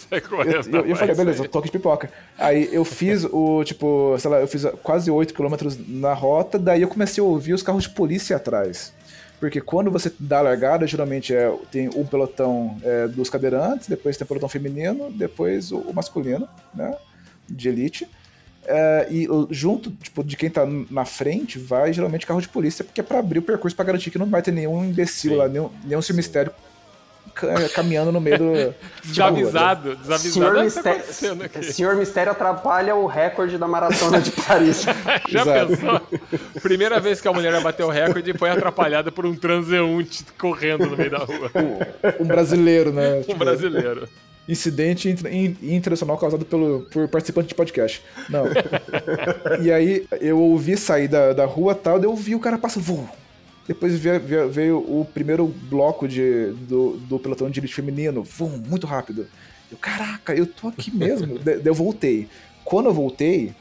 sai 0.09 0.18
Eu, 0.18 0.22
correndo. 0.22 0.76
eu, 0.76 0.82
eu 0.82 0.88
na 0.88 0.96
falei, 0.96 1.14
beleza, 1.14 1.44
eu 1.44 1.48
toque 1.48 1.66
de 1.66 1.72
pipoca. 1.72 2.11
Aí 2.38 2.68
eu 2.72 2.84
fiz 2.84 3.24
o, 3.24 3.62
tipo, 3.64 4.16
sei 4.18 4.30
lá, 4.30 4.40
eu 4.40 4.48
fiz 4.48 4.64
quase 4.82 5.11
8 5.11 5.34
km 5.34 5.54
na 5.88 6.12
rota, 6.12 6.59
daí 6.59 6.82
eu 6.82 6.88
comecei 6.88 7.22
a 7.22 7.26
ouvir 7.26 7.52
os 7.52 7.62
carros 7.62 7.84
de 7.84 7.90
polícia 7.90 8.36
atrás. 8.36 8.92
Porque 9.38 9.61
quando 9.61 9.90
você 9.90 10.11
dá 10.18 10.38
a 10.38 10.42
largada, 10.42 10.86
geralmente 10.86 11.34
é, 11.34 11.54
tem 11.70 11.88
um 11.94 12.07
pelotão 12.07 12.78
é, 12.82 13.07
dos 13.07 13.28
cadeirantes, 13.28 13.86
depois 13.86 14.16
tem 14.16 14.24
o 14.24 14.28
pelotão 14.28 14.48
feminino, 14.48 15.11
depois 15.11 15.70
o, 15.72 15.78
o 15.78 15.94
masculino, 15.94 16.48
né? 16.74 16.96
De 17.48 17.68
elite. 17.68 18.09
É, 18.68 19.07
e 19.11 19.28
junto, 19.50 19.90
tipo, 19.92 20.24
de 20.24 20.36
quem 20.36 20.50
tá 20.50 20.66
na 20.90 21.04
frente, 21.04 21.59
vai 21.59 21.92
geralmente 21.92 22.26
carro 22.26 22.40
de 22.40 22.48
polícia, 22.48 22.84
porque 22.84 23.00
é 23.00 23.04
pra 23.04 23.18
abrir 23.18 23.38
o 23.38 23.42
percurso 23.42 23.76
pra 23.76 23.84
garantir 23.84 24.11
que 24.11 24.18
não 24.18 24.26
vai 24.26 24.42
ter 24.42 24.52
nenhum 24.52 24.84
imbecil 24.84 25.32
Sim. 25.32 25.36
lá, 25.36 25.48
nenhum, 25.48 25.70
nenhum 25.84 26.02
seu 26.02 26.16
mistério 26.16 26.50
caminhando 27.74 28.11
no 28.12 28.20
meio 28.20 28.39
do. 28.39 28.53
tipo, 29.03 29.14
da 29.16 29.28
rua, 29.28 29.37
né? 29.37 29.43
Desavisado, 29.43 29.97
desavisado. 29.97 30.32
Senhor, 30.32 30.55
tá 30.55 30.62
Mistério, 30.64 31.45
aqui? 31.45 31.62
Senhor 31.72 31.97
Mistério 31.97 32.32
atrapalha 32.32 32.95
o 32.95 33.07
recorde 33.07 33.59
da 33.59 33.68
maratona 33.68 34.20
de 34.20 34.30
Paris. 34.30 34.84
Já 35.28 35.43
Exato. 35.43 35.66
pensou? 35.76 36.01
Primeira 36.62 36.99
vez 37.01 37.20
que 37.20 37.28
a 37.28 37.32
mulher 37.32 37.53
vai 37.53 37.62
bater 37.62 37.84
o 37.84 37.89
recorde 37.91 38.30
e 38.30 38.39
foi 38.39 38.51
atrapalhada 38.51 39.11
por 39.12 39.26
um 39.26 39.34
transeunte 39.34 40.24
correndo 40.39 40.87
no 40.87 40.97
meio 40.97 41.11
da 41.11 41.18
rua. 41.18 41.51
Um 42.20 42.24
brasileiro, 42.24 42.93
né? 42.93 43.18
Um 43.20 43.22
Tipo, 43.22 43.39
brasileiro. 43.39 44.09
Incidente 44.49 45.09
inter- 45.09 45.32
in- 45.34 45.57
internacional 45.61 46.16
causado 46.16 46.45
pelo, 46.45 46.87
por 46.93 47.09
participante 47.09 47.49
de 47.49 47.55
podcast. 47.55 48.01
Não. 48.28 48.45
e 49.61 49.72
aí 49.72 50.07
eu 50.20 50.39
ouvi 50.39 50.76
sair 50.76 51.09
da, 51.09 51.32
da 51.32 51.45
rua 51.45 51.72
e 51.72 51.74
tal, 51.74 52.01
eu 52.01 52.14
vi 52.14 52.34
o 52.34 52.39
cara 52.41 52.57
passando. 52.57 53.09
Depois 53.66 53.98
veio, 53.98 54.20
veio- 54.20 54.48
veio 54.50 54.78
o 54.78 55.04
primeiro 55.04 55.46
bloco 55.46 56.06
de, 56.06 56.52
do, 56.68 56.96
do 57.08 57.18
pelotão 57.18 57.50
de 57.50 57.58
elite 57.60 57.74
feminino. 57.74 58.22
Vum, 58.22 58.62
muito 58.66 58.86
rápido. 58.86 59.26
Eu, 59.70 59.76
caraca, 59.78 60.34
eu 60.34 60.46
tô 60.46 60.68
aqui 60.68 60.94
mesmo. 60.94 61.38
Daí 61.42 61.60
eu 61.64 61.74
voltei. 61.74 62.28
Quando 62.64 62.86
eu 62.86 62.94
voltei, 62.94 63.52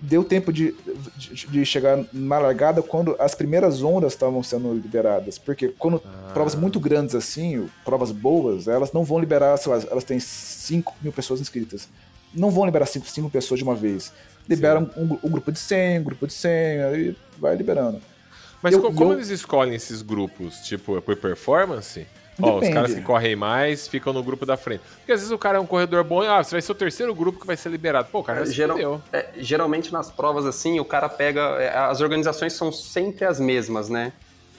deu 0.00 0.22
tempo 0.22 0.52
de, 0.52 0.74
de, 1.16 1.46
de 1.48 1.64
chegar 1.66 1.98
na 2.12 2.38
largada 2.38 2.80
quando 2.82 3.16
as 3.18 3.34
primeiras 3.34 3.82
ondas 3.82 4.12
estavam 4.12 4.42
sendo 4.44 4.72
liberadas. 4.72 5.38
Porque 5.38 5.74
quando 5.76 6.00
provas 6.32 6.54
muito 6.54 6.78
grandes 6.78 7.14
assim, 7.16 7.68
provas 7.84 8.12
boas, 8.12 8.68
elas 8.68 8.92
não 8.92 9.02
vão 9.04 9.18
liberar, 9.18 9.56
sei 9.56 9.72
lá, 9.72 9.82
elas 9.90 10.04
têm 10.04 10.20
5 10.20 10.94
mil 11.02 11.12
pessoas 11.12 11.40
inscritas. 11.40 11.88
Não 12.32 12.50
vão 12.50 12.64
liberar 12.64 12.86
5 12.86 13.06
cinco 13.08 13.28
pessoas 13.30 13.58
de 13.58 13.64
uma 13.64 13.74
vez. 13.74 14.12
Liberam 14.48 14.88
um, 14.96 15.18
um 15.26 15.30
grupo 15.30 15.50
de 15.50 15.58
100, 15.58 15.98
um 16.00 16.04
grupo 16.04 16.26
de 16.26 16.32
100, 16.32 16.50
aí 16.82 17.16
vai 17.38 17.56
liberando. 17.56 18.00
Mas 18.62 18.74
Eu- 18.74 18.80
co- 18.82 18.92
como 18.92 19.12
eu- 19.12 19.16
eles 19.16 19.28
escolhem 19.28 19.74
esses 19.74 20.02
grupos? 20.02 20.56
Tipo, 20.60 20.96
é 20.98 21.00
por 21.00 21.16
performance? 21.16 22.06
Ó, 22.40 22.50
os 22.54 22.60
Depende. 22.60 22.74
caras 22.74 22.94
que 22.94 23.00
correm 23.02 23.34
mais 23.34 23.88
ficam 23.88 24.12
no 24.12 24.22
grupo 24.22 24.46
da 24.46 24.56
frente. 24.56 24.80
Porque 24.98 25.10
às 25.10 25.20
vezes 25.20 25.32
o 25.32 25.38
cara 25.38 25.58
é 25.58 25.60
um 25.60 25.66
corredor 25.66 26.04
bom 26.04 26.22
e 26.22 26.28
ah, 26.28 26.42
você 26.42 26.52
vai 26.52 26.62
ser 26.62 26.70
o 26.70 26.74
terceiro 26.74 27.12
grupo 27.12 27.40
que 27.40 27.46
vai 27.46 27.56
ser 27.56 27.68
liberado. 27.68 28.08
Pô, 28.12 28.20
o 28.20 28.22
cara 28.24 28.40
já 28.40 28.46
se 28.46 28.52
Geral- 28.52 29.00
é, 29.12 29.26
geralmente 29.38 29.92
nas 29.92 30.08
provas 30.10 30.46
assim, 30.46 30.78
o 30.78 30.84
cara 30.84 31.08
pega. 31.08 31.40
é, 31.60 31.76
As 31.76 32.00
organizações 32.00 32.52
são 32.52 32.70
sempre 32.70 33.24
as 33.24 33.40
mesmas, 33.40 33.88
né? 33.88 34.12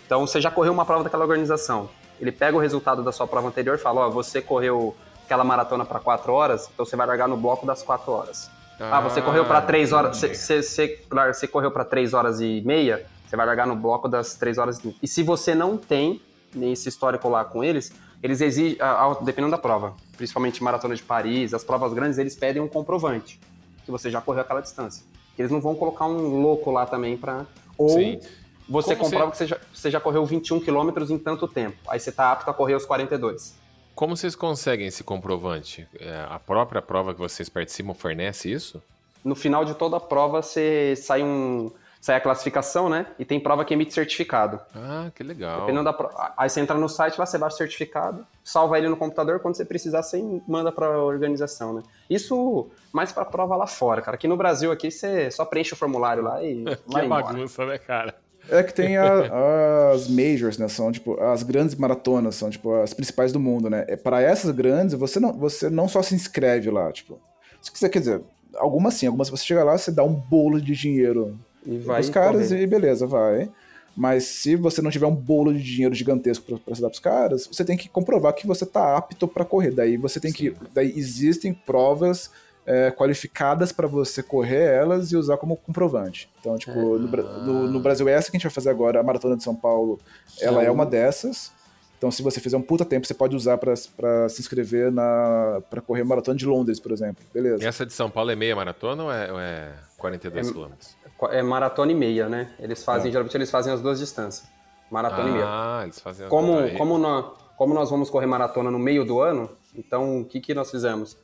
Então 0.06 0.28
você 0.28 0.42
já 0.42 0.52
correu 0.52 0.74
uma 0.74 0.84
prova 0.86 1.06
daquela 1.06 1.24
organização. 1.24 1.90
Ele 2.20 2.34
pega 2.34 2.58
o 2.58 2.60
resultado 2.60 3.02
da 3.02 3.14
sua 3.14 3.26
prova 3.26 3.48
anterior 3.48 3.76
e 3.76 3.78
fala: 3.78 4.08
Ó, 4.08 4.10
você 4.10 4.42
correu 4.42 4.94
aquela 5.24 5.46
maratona 5.46 5.86
para 5.86 6.00
4 6.02 6.34
horas, 6.34 6.70
então 6.74 6.86
você 6.86 6.98
vai 6.98 7.08
largar 7.08 7.30
no 7.30 7.38
bloco 7.38 7.66
das 7.66 7.82
4 7.82 8.12
horas. 8.12 8.50
Ah, 8.78 9.00
você 9.00 9.22
correu 9.22 9.46
para 9.46 9.62
3 9.62 9.94
horas. 9.94 10.18
Você, 10.18 11.48
correu 11.48 11.72
para 11.72 11.86
3 11.86 12.14
horas 12.14 12.42
e 12.42 12.62
meia, 12.66 13.06
você 13.30 13.36
vai 13.38 13.46
largar 13.46 13.68
no 13.68 13.76
bloco 13.76 14.08
das 14.08 14.34
3 14.36 14.58
horas. 14.58 14.80
e- 14.84 14.96
E 15.04 15.08
se 15.08 15.22
você 15.24 15.54
não 15.54 15.78
tem 15.78 16.22
nesse 16.54 16.90
histórico 16.90 17.30
lá 17.30 17.46
com 17.46 17.64
eles, 17.64 17.92
eles 18.24 18.42
exigem, 18.42 18.78
dependendo 19.22 19.52
da 19.52 19.58
prova, 19.58 19.94
principalmente 20.18 20.64
maratona 20.64 20.96
de 20.96 21.04
Paris, 21.04 21.54
as 21.54 21.64
provas 21.64 21.94
grandes, 21.94 22.18
eles 22.18 22.36
pedem 22.36 22.62
um 22.62 22.68
comprovante 22.68 23.40
que 23.86 23.92
você 23.92 24.10
já 24.10 24.20
correu 24.20 24.42
aquela 24.42 24.62
distância. 24.62 25.06
Eles 25.38 25.52
não 25.52 25.62
vão 25.62 25.76
colocar 25.76 26.06
um 26.06 26.42
louco 26.42 26.70
lá 26.72 26.86
também 26.86 27.16
pra. 27.16 27.46
Ou 27.78 27.90
Sim. 27.90 28.20
você 28.68 28.96
Como 28.96 29.10
comprova 29.10 29.32
que 29.32 29.38
você 29.38 29.48
já, 29.48 29.58
você 29.74 29.90
já 29.92 30.00
correu 30.00 30.26
21 30.26 30.60
quilômetros 30.60 31.10
em 31.12 31.18
tanto 31.18 31.48
tempo. 31.48 31.78
Aí 31.88 32.00
você 32.00 32.12
tá 32.12 32.32
apto 32.32 32.50
a 32.50 32.54
correr 32.54 32.76
os 32.76 32.86
42. 32.86 33.56
Como 33.96 34.18
vocês 34.18 34.36
conseguem 34.36 34.88
esse 34.88 35.04
comprovante? 35.04 35.88
É, 36.00 36.26
a 36.30 36.40
própria 36.40 36.82
prova 36.82 37.14
que 37.14 37.20
vocês 37.20 37.48
participam 37.48 37.94
fornece 37.94 38.52
isso? 38.52 38.82
No 39.24 39.36
final 39.36 39.64
de 39.66 39.74
toda 39.76 39.98
a 39.98 40.00
prova, 40.00 40.42
você 40.42 40.96
sai 40.98 41.22
um. 41.24 41.72
Sai 42.02 42.16
a 42.16 42.22
classificação, 42.22 42.88
né? 42.90 43.08
E 43.20 43.26
tem 43.26 43.40
prova 43.40 43.66
que 43.66 43.74
emite 43.74 43.94
certificado. 43.94 44.60
Ah, 44.76 45.12
que 45.14 45.22
legal. 45.24 45.60
Dependendo 45.62 45.84
da 45.84 45.94
pro- 45.94 46.10
Aí 46.38 46.50
você 46.50 46.60
entra 46.62 46.78
no 46.78 46.88
site 46.88 47.18
lá, 47.20 47.26
você 47.26 47.38
baixa 47.38 47.56
o 47.56 47.58
certificado, 47.58 48.26
salva 48.44 48.78
ele 48.78 48.88
no 48.88 48.96
computador, 48.98 49.40
quando 49.40 49.56
você 49.56 49.66
precisar, 49.66 50.02
você 50.02 50.22
manda 50.48 50.72
pra 50.72 50.90
organização, 51.04 51.74
né? 51.74 51.84
Isso 52.10 52.70
mais 52.94 53.12
pra 53.12 53.26
prova 53.26 53.56
lá 53.56 53.68
fora, 53.68 54.02
cara. 54.02 54.16
Aqui 54.16 54.28
no 54.28 54.38
Brasil, 54.38 54.72
aqui, 54.72 54.90
você 54.90 55.30
só 55.30 55.44
preenche 55.46 55.74
o 55.74 55.78
formulário 55.78 56.24
lá 56.24 56.42
e 56.44 56.64
vai 56.88 57.02
Que 57.02 57.06
embora. 57.06 57.24
bagunça, 57.24 57.66
né, 57.66 57.78
cara? 57.78 58.16
É 58.50 58.64
que 58.64 58.74
tem 58.74 58.98
a- 58.98 59.92
as 59.94 60.08
majors, 60.08 60.58
né? 60.58 60.68
São 60.68 60.92
tipo 60.92 61.20
as 61.22 61.44
grandes 61.44 61.76
maratonas, 61.76 62.36
são 62.36 62.50
tipo 62.50 62.74
as 62.82 62.94
principais 62.94 63.32
do 63.34 63.40
mundo, 63.40 63.70
né? 63.70 63.86
É, 63.88 63.96
para 63.96 64.22
essas 64.22 64.52
grandes, 64.52 64.96
você 64.96 65.20
não, 65.20 65.34
você 65.34 65.70
não 65.70 65.88
só 65.88 66.02
se 66.02 66.16
inscreve 66.16 66.72
lá, 66.72 66.92
tipo. 66.92 67.20
Se 67.62 67.70
você 67.74 67.90
quer 67.90 68.00
dizer, 68.00 68.22
algumas 68.56 68.94
sim, 68.94 69.06
algumas 69.06 69.30
você 69.30 69.44
chega 69.44 69.64
lá, 69.64 69.78
você 69.78 69.92
dá 69.92 70.04
um 70.04 70.14
bolo 70.14 70.60
de 70.62 70.74
dinheiro 70.74 71.38
E 71.66 71.78
vai 71.78 71.98
pros 71.98 72.10
caras 72.10 72.48
correr. 72.50 72.62
e 72.64 72.68
beleza, 72.68 73.06
vai. 73.08 73.50
Mas 73.96 74.24
se 74.26 74.56
você 74.56 74.82
não 74.82 74.90
tiver 74.92 75.08
um 75.08 75.16
bolo 75.16 75.54
de 75.54 75.62
dinheiro 75.62 75.94
gigantesco 75.94 76.46
pra, 76.46 76.58
pra 76.58 76.76
você 76.76 76.82
dar 76.82 76.88
pros 76.90 77.00
caras, 77.02 77.48
você 77.52 77.66
tem 77.66 77.76
que 77.76 77.90
comprovar 77.90 78.34
que 78.34 78.48
você 78.48 78.66
tá 78.66 78.96
apto 78.96 79.28
pra 79.28 79.44
correr. 79.44 79.72
Daí 79.72 79.98
você 79.98 80.20
tem 80.20 80.32
que. 80.32 80.56
Daí 80.74 80.94
existem 80.96 81.54
provas 81.54 82.32
é, 82.66 82.92
qualificadas 82.92 83.72
pra 83.72 83.88
você 83.88 84.22
correr 84.24 84.64
elas 84.74 85.12
e 85.12 85.18
usar 85.18 85.38
como 85.38 85.58
comprovante. 85.58 86.30
Então, 86.40 86.56
tipo, 86.58 86.80
no, 86.80 87.08
no- 87.44 87.68
no 87.72 87.80
Brasil, 87.80 88.08
essa 88.08 88.30
que 88.30 88.38
a 88.38 88.40
gente 88.40 88.44
vai 88.48 88.54
fazer 88.54 88.70
agora, 88.70 89.00
a 89.00 89.04
Maratona 89.04 89.36
de 89.36 89.44
São 89.44 89.56
Paulo, 89.56 90.00
ela 90.40 90.64
é 90.64 90.70
uma 90.72 90.86
dessas. 90.86 91.52
Então, 91.98 92.10
se 92.10 92.22
você 92.24 92.40
fizer 92.40 92.56
um 92.56 92.62
puta 92.62 92.86
tempo, 92.86 93.06
você 93.06 93.14
pode 93.14 93.36
usar 93.36 93.58
pra 93.58 93.74
pra 93.98 94.30
se 94.30 94.40
inscrever 94.40 94.90
na 94.90 95.62
para 95.70 95.82
correr 95.82 96.04
Maratona 96.06 96.38
de 96.38 96.46
Londres, 96.46 96.80
por 96.80 96.94
exemplo. 96.94 97.22
Beleza. 97.34 97.62
E 97.62 97.68
essa 97.68 97.86
de 97.86 97.92
São 97.92 98.10
Paulo 98.10 98.32
é 98.32 98.36
meia 98.38 98.56
maratona 98.56 99.04
ou 99.04 99.12
é, 99.12 99.32
ou 99.34 99.40
é 99.40 99.74
42 99.98 100.48
É- 100.48 100.52
quilômetros? 100.54 100.96
É 101.32 101.42
maratona 101.42 101.92
e 101.92 101.96
meia, 101.96 102.30
né? 102.30 102.52
Eles 102.60 102.84
fazem, 102.84 103.12
geralmente 103.12 103.36
eles 103.36 103.52
fazem 103.52 103.74
as 103.74 103.82
duas 103.82 104.00
distâncias. 104.00 104.48
Maratona 104.90 105.30
e 105.30 105.32
meia. 105.34 105.46
Ah, 105.48 105.82
eles 105.84 106.00
fazem 106.00 106.26
as 106.26 106.30
Como, 106.30 106.54
duas 106.54 106.78
como, 106.78 106.98
nós, 106.98 107.26
como 107.58 107.74
nós 107.74 107.90
vamos 107.90 108.10
correr 108.10 108.26
maratona 108.26 108.72
no 108.72 108.80
meio 108.80 109.04
do 109.06 109.20
ano, 109.22 109.50
então 109.76 110.22
o 110.22 110.26
que, 110.26 110.40
que 110.40 110.54
nós 110.54 110.72
fizemos? 110.72 111.18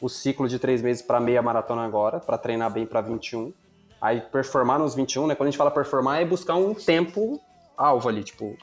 O 0.00 0.08
ciclo 0.08 0.48
de 0.48 0.58
três 0.58 0.82
meses 0.82 1.02
para 1.02 1.20
meia 1.20 1.40
maratona 1.42 1.84
agora, 1.84 2.18
para 2.18 2.36
treinar 2.38 2.72
bem 2.72 2.86
para 2.86 3.00
21. 3.00 3.52
Aí 4.00 4.20
performar 4.20 4.78
nos 4.78 4.94
21, 4.94 5.28
né? 5.28 5.34
Quando 5.34 5.48
a 5.48 5.50
gente 5.50 5.58
fala 5.58 5.70
performar, 5.70 6.20
é 6.20 6.24
buscar 6.24 6.56
um 6.56 6.74
tempo 6.74 7.40
alvo 7.76 8.08
ali, 8.08 8.24
tipo, 8.24 8.56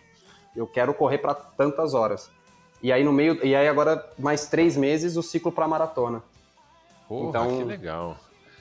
eu 0.55 0.67
quero 0.67 0.93
correr 0.93 1.19
para 1.19 1.33
tantas 1.33 1.93
horas. 1.93 2.29
E 2.81 2.91
aí 2.91 3.03
no 3.03 3.11
meio, 3.13 3.45
e 3.45 3.55
aí 3.55 3.67
agora 3.67 4.05
mais 4.17 4.47
três 4.47 4.75
meses 4.75 5.15
o 5.15 5.23
ciclo 5.23 5.51
para 5.51 5.67
maratona. 5.67 6.21
Porra, 7.07 7.29
então- 7.29 7.57
que 7.57 7.63
legal. 7.63 8.17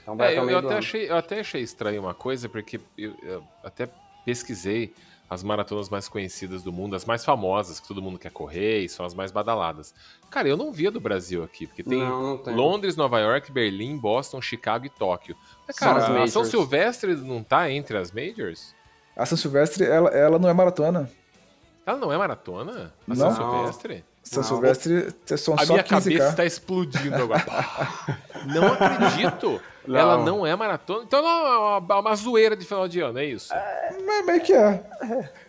Então 0.09 0.17
vai 0.17 0.35
É, 0.35 0.41
o 0.41 0.45
eu, 0.45 0.51
eu 0.51 0.59
até 0.59 0.79
achei, 0.79 1.11
eu 1.11 1.17
até 1.17 1.41
achei 1.41 1.61
estranho 1.61 2.01
uma 2.01 2.15
coisa, 2.15 2.49
porque 2.49 2.81
eu, 2.97 3.15
eu 3.23 3.45
até 3.63 3.87
pesquisei 4.25 4.95
as 5.29 5.43
maratonas 5.43 5.91
mais 5.91 6.09
conhecidas 6.09 6.63
do 6.63 6.73
mundo, 6.73 6.97
as 6.97 7.05
mais 7.05 7.23
famosas, 7.23 7.79
que 7.79 7.87
todo 7.87 8.01
mundo 8.01 8.19
quer 8.19 8.31
correr 8.31 8.81
e 8.81 8.89
são 8.89 9.05
as 9.05 9.13
mais 9.13 9.31
badaladas. 9.31 9.95
Cara, 10.31 10.49
eu 10.49 10.57
não 10.57 10.73
via 10.73 10.91
do 10.91 10.99
Brasil 10.99 11.45
aqui, 11.45 11.67
porque 11.67 11.83
tem 11.83 11.99
Não, 11.99 12.23
não 12.23 12.39
tem. 12.39 12.55
Londres, 12.55 12.97
Nova 12.97 13.21
York, 13.21 13.53
Berlim, 13.53 13.99
Boston, 13.99 14.41
Chicago 14.41 14.87
e 14.87 14.89
Tóquio. 14.89 15.37
Mas, 15.67 15.77
São 15.77 15.95
as 15.95 16.07
cara, 16.07 16.25
a. 16.25 16.27
São 16.29 16.45
Silvestre 16.45 17.15
não 17.15 17.43
tá 17.43 17.71
entre 17.71 17.99
as 17.99 18.11
majors? 18.11 18.75
A 19.15 19.27
São 19.27 19.37
Silvestre, 19.37 19.85
ela, 19.85 20.09
ela 20.09 20.39
não 20.39 20.49
é 20.49 20.55
maratona. 20.55 21.11
Ela 21.85 21.99
não 21.99 22.11
é 22.11 22.17
maratona? 22.17 22.95
A 23.07 23.15
Não. 23.15 23.17
São 23.17 23.35
Silvestre? 23.35 24.05
São 24.23 24.43
Não. 24.43 24.49
Silvestre 24.49 25.15
são 25.37 25.55
A 25.55 25.67
só 25.67 25.73
minha 25.75 25.85
15K. 25.85 25.89
cabeça 25.89 26.29
está 26.31 26.45
explodindo 26.47 27.15
agora. 27.17 27.45
não 28.47 28.73
acredito. 28.73 29.61
Não. 29.89 29.99
Ela 29.99 30.19
não 30.19 30.47
é 30.47 30.55
maratona. 30.55 31.05
Então 31.05 31.19
ela 31.19 31.31
é 31.31 31.79
uma, 31.81 32.01
uma 32.01 32.15
zoeira 32.15 32.55
de 32.55 32.65
final 32.65 32.87
de 32.87 33.01
ano, 33.01 33.19
é 33.19 33.25
isso? 33.25 33.53
Mas 34.07 34.27
meio 34.27 34.41
que 34.41 34.53
é. 34.53 34.85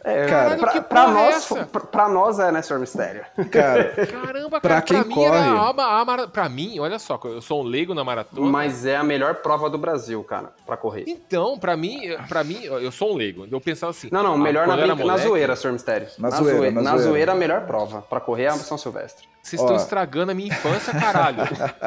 É, 0.04 0.28
Cara, 0.28 0.56
pra, 0.58 0.72
que 0.72 0.82
pra 0.82 1.06
porra 1.06 1.20
é 1.20 1.32
nós, 1.32 1.46
pra, 1.72 1.80
pra 1.82 2.10
nós 2.10 2.40
é, 2.40 2.52
né, 2.52 2.62
Sr. 2.62 2.80
Mistério? 2.80 3.26
Cara, 3.52 3.94
Caramba, 4.08 4.62
Pra 4.62 4.70
cara, 4.70 4.82
quem 4.82 4.98
pra 5.04 5.06
mim 5.06 5.24
era 5.24 5.38
corre. 5.44 5.70
a, 5.70 5.74
ma- 5.74 6.00
a 6.02 6.06
mara- 6.06 6.28
Pra 6.28 6.48
mim, 6.48 6.80
olha 6.80 6.98
só, 7.00 7.20
eu 7.26 7.42
sou 7.42 7.62
um 7.62 7.64
leigo 7.66 7.94
na 7.94 8.04
maratona. 8.04 8.50
Mas 8.50 8.86
é 8.86 8.96
a 8.96 9.04
melhor 9.04 9.36
prova 9.36 9.70
do 9.70 9.78
Brasil, 9.78 10.24
cara, 10.24 10.54
pra 10.66 10.78
correr. 10.78 11.04
Então, 11.08 11.60
pra 11.60 11.76
mim, 11.76 12.00
pra 12.30 12.44
mim, 12.44 12.64
eu 12.64 12.92
sou 12.92 13.14
um 13.14 13.16
leigo. 13.18 13.46
Eu 13.52 13.60
pensava 13.60 13.90
assim. 13.92 14.10
Não, 14.12 14.24
não, 14.24 14.34
ah, 14.36 14.38
melhor 14.38 14.68
na, 14.68 14.78
na 14.78 14.96
moleque, 14.96 15.28
zoeira, 15.28 15.56
Sr. 15.56 15.72
Mistério. 15.74 16.08
Na 16.18 16.30
zoeira, 16.30 16.72
na 16.72 16.82
na 16.82 16.92
zoeira. 16.92 17.04
zoeira, 17.10 17.32
a 17.34 17.36
melhor 17.36 17.66
prova. 17.66 18.02
Pra 18.02 18.20
correr 18.20 18.44
é 18.44 18.48
a 18.48 18.54
São 18.54 18.78
Silvestre. 18.78 19.28
Vocês 19.42 19.62
estão 19.62 19.76
estragando 19.78 20.32
a 20.32 20.36
minha 20.36 20.50
infância, 20.50 20.94
caralho. 20.94 21.38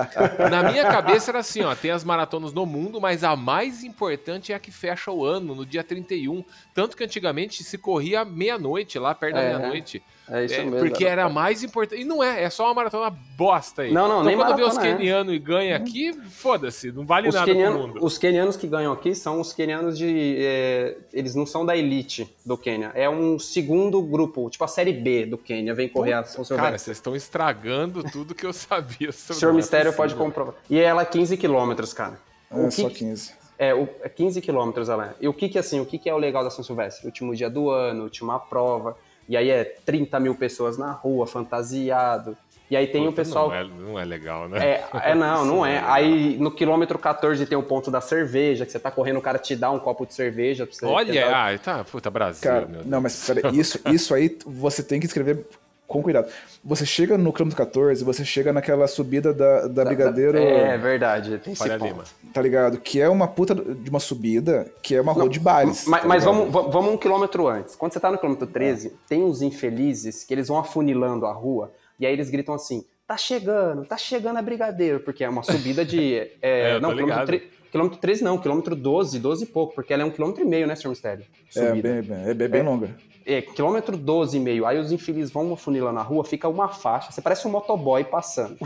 Na 0.51 0.63
minha 0.71 0.85
cabeça 0.91 1.31
era 1.31 1.41
assim, 1.41 1.63
ó, 1.63 1.75
tem 1.75 1.91
as 1.91 2.03
maratonas 2.03 2.53
no 2.53 2.65
mundo, 2.65 2.99
mas 3.01 3.23
a 3.23 3.37
mais 3.37 3.85
importante 3.85 4.53
é 4.53 4.57
a 4.57 4.59
que 4.59 4.71
fecha 4.73 5.11
o 5.13 5.25
ano, 5.25 5.55
no 5.55 5.65
dia 5.67 5.85
31. 5.85 6.43
Tanto 6.75 6.97
que 6.97 7.05
antigamente 7.05 7.63
se 7.63 7.77
corria 7.79 8.02
meia-noite, 8.25 8.99
lá 8.99 9.15
perto 9.15 9.35
da 9.35 9.41
É, 9.43 9.57
meia-noite. 9.59 10.03
É 10.31 10.45
isso 10.45 10.55
É, 10.55 10.65
mesmo. 10.65 10.79
porque 10.79 11.05
era 11.05 11.29
mais 11.29 11.63
importante. 11.63 12.01
E 12.01 12.05
não 12.05 12.23
é, 12.23 12.45
é 12.45 12.49
só 12.49 12.65
uma 12.67 12.75
maratona 12.75 13.11
bosta 13.37 13.83
aí. 13.83 13.93
Não, 13.93 14.05
não, 14.09 14.15
então, 14.21 14.25
nem 14.25 14.37
quando 14.37 14.55
vê 14.57 14.63
os 14.63 14.69
maratona 14.75 14.89
é. 14.89 14.97
quenianos 14.97 15.35
e 15.35 15.39
ganha 15.39 15.77
aqui, 15.77 16.13
foda-se, 16.31 16.93
não 16.93 17.05
vale 17.05 17.29
Os, 17.29 17.35
nada 17.35 17.45
pro 17.47 17.55
quenianos, 17.55 17.81
mundo. 17.81 17.99
os 18.05 18.17
quenianos 18.19 18.57
que 18.57 18.67
ganham 18.67 18.93
aqui 18.93 19.15
são 19.15 19.41
os 19.41 19.53
quenianos 19.53 19.99
de. 19.99 20.37
é, 20.39 20.97
eles 21.13 21.35
não 21.35 21.45
são 21.45 21.67
da 21.67 21.77
elite 21.77 22.33
do 22.47 22.57
Quênia. 22.57 22.93
É 22.95 23.11
um 23.11 23.39
segundo 23.39 24.01
grupo, 24.01 24.49
tipo 24.49 24.65
a 24.65 24.69
série 24.69 24.93
B 24.93 25.27
do 25.27 25.37
Quênia, 25.37 25.75
vem 25.75 25.89
correr 25.89 26.13
a 26.15 26.25
São 26.25 26.45
Cara, 26.57 26.79
vocês 26.79 26.97
estão 26.97 27.15
estragando 27.17 28.03
tudo 28.05 28.35
que 28.35 28.47
eu 28.47 28.53
sabia 28.55 29.11
O 29.11 29.13
sobre 29.13 29.45
não 29.47 29.53
é 29.53 29.57
Mistério 29.57 29.93
pode 29.93 30.15
comprovar. 30.15 30.55
E 30.71 30.79
ela 30.79 31.03
é 31.03 31.05
15 31.05 31.37
quilômetros, 31.37 31.93
cara. 31.93 32.19
O 32.51 32.61
é 32.67 32.69
que 32.69 32.71
só 32.81 32.89
que- 32.89 32.95
15. 32.95 33.42
É, 33.63 33.73
o, 33.73 33.89
é 34.03 34.09
15 34.09 34.41
quilômetros 34.41 34.89
ela 34.89 35.07
é. 35.07 35.15
E 35.21 35.29
o 35.29 35.33
que 35.33 35.49
que, 35.49 35.57
assim, 35.57 35.79
o 35.79 35.87
que 35.87 35.97
que 35.97 36.11
é 36.11 36.15
o 36.15 36.19
legal 36.19 36.43
da 36.43 36.51
São 36.51 36.65
Silvestre? 36.65 37.07
Último 37.07 37.33
dia 37.33 37.49
do 37.49 37.71
ano, 37.71 38.03
última 38.03 38.37
prova, 38.37 38.97
e 39.29 39.37
aí 39.37 39.51
é 39.51 39.63
30 39.63 40.19
mil 40.19 40.35
pessoas 40.35 40.77
na 40.77 40.91
rua, 40.91 41.29
fantasiado. 41.29 42.37
E 42.69 42.77
aí 42.77 42.89
tem 42.89 43.03
o 43.03 43.11
Puta, 43.11 43.17
pessoal... 43.23 43.51
Não 43.51 43.55
é, 43.55 43.65
não 43.65 43.99
é 44.01 44.05
legal, 44.05 44.49
né? 44.49 44.67
É, 44.67 44.85
é, 44.95 45.15
não, 45.15 45.45
não 45.45 45.65
é. 45.65 45.79
Aí 45.87 46.37
no 46.39 46.51
quilômetro 46.51 46.99
14 46.99 47.47
tem 47.47 47.57
o 47.57 47.63
ponto 47.63 47.89
da 47.89 48.01
cerveja, 48.01 48.67
que 48.67 48.73
você 48.73 48.81
tá 48.81 48.91
correndo, 48.91 49.19
o 49.19 49.23
cara 49.23 49.39
te 49.39 49.55
dá 49.55 49.71
um 49.71 49.79
copo 49.79 50.05
de 50.05 50.15
cerveja 50.15 50.67
pra 50.67 50.75
você... 50.75 50.85
Olha, 50.85 51.31
ah, 51.33 51.57
tá, 51.57 51.85
puta, 51.85 52.11
Brasil, 52.11 52.43
Cara, 52.43 52.67
meu 52.67 52.81
Deus. 52.81 52.87
não, 52.87 53.01
mas 53.01 53.25
peraí, 53.25 53.57
isso, 53.57 53.79
isso 53.87 54.13
aí 54.13 54.37
você 54.45 54.83
tem 54.83 54.99
que 54.99 55.07
escrever 55.07 55.47
com 55.93 56.03
cuidado. 56.03 56.29
Você 56.65 56.85
chega 56.87 57.19
no 57.19 57.33
quilômetro 57.33 57.57
14, 57.57 58.03
você 58.05 58.25
chega 58.25 58.53
naquela 58.53 58.87
subida 58.87 59.33
da, 59.35 59.67
da 59.69 59.85
Brigadeiro, 59.85 60.39
É, 60.39 60.77
verdade, 60.79 61.39
tem 61.39 61.53
esse. 61.53 61.69
Lima. 61.77 62.05
tá 62.33 62.41
ligado? 62.41 62.79
Que 62.79 63.01
é 63.01 63.09
uma 63.09 63.29
puta 63.29 63.55
de 63.55 63.91
uma 63.91 64.01
subida, 64.01 64.67
que 64.83 64.95
é 64.95 65.01
uma 65.01 65.13
rua 65.13 65.29
de 65.29 65.39
bares. 65.39 65.85
Mas, 65.87 66.03
tá 66.03 66.09
mas 66.09 66.25
vamos, 66.25 66.51
va- 66.53 66.63
vamos 66.63 66.95
um 66.95 66.97
quilômetro 66.97 67.47
antes. 67.49 67.77
Quando 67.77 67.93
você 67.93 68.01
tá 68.01 68.11
no 68.11 68.19
quilômetro 68.19 68.47
13, 68.47 68.93
tem 69.09 69.23
uns 69.23 69.43
infelizes 69.43 70.25
que 70.25 70.33
eles 70.35 70.49
vão 70.49 70.59
afunilando 70.59 71.27
a 71.27 71.33
rua 71.33 71.73
e 72.01 72.07
aí 72.07 72.13
eles 72.13 72.31
gritam 72.31 72.55
assim: 72.55 72.85
tá 73.07 73.17
chegando, 73.17 73.85
tá 73.85 73.97
chegando 73.97 74.39
a 74.39 74.43
Brigadeiro, 74.43 75.01
porque 75.01 75.23
é 75.25 75.29
uma 75.29 75.43
subida 75.43 75.85
de. 75.85 76.17
é, 76.43 76.77
É, 76.77 76.81
não, 76.81 76.91
quilômetro, 76.91 77.05
ligado. 77.07 77.27
tre- 77.27 77.51
quilômetro 77.71 77.99
13 77.99 78.23
não, 78.25 78.39
quilômetro 78.39 78.75
12, 78.77 79.19
12 79.19 79.45
e 79.45 79.47
pouco, 79.47 79.75
porque 79.75 79.93
ela 79.93 80.03
é 80.03 80.07
um 80.07 80.11
quilômetro 80.11 80.43
e 80.43 80.47
meio, 80.47 80.67
né, 80.67 80.75
Sr. 80.75 80.89
Mistério? 80.89 81.25
É 81.57 81.69
Subida. 81.69 81.89
bem, 81.89 82.03
bem, 82.03 82.31
é 82.31 82.35
bem, 82.35 82.49
bem 82.49 82.63
longa. 82.63 82.91
É, 83.25 83.43
quilômetro 83.43 83.97
12 83.97 84.37
e 84.37 84.41
meio. 84.41 84.67
Aí 84.67 84.79
os 84.79 84.93
infelizes 84.93 85.31
vão 85.31 85.53
afunilando 85.53 85.95
na 85.95 86.03
rua, 86.03 86.25
fica 86.25 86.49
uma 86.49 86.69
faixa, 86.69 87.13
você 87.13 87.21
parece 87.21 87.47
um 87.47 87.51
motoboy 87.51 88.05
passando. 88.05 88.57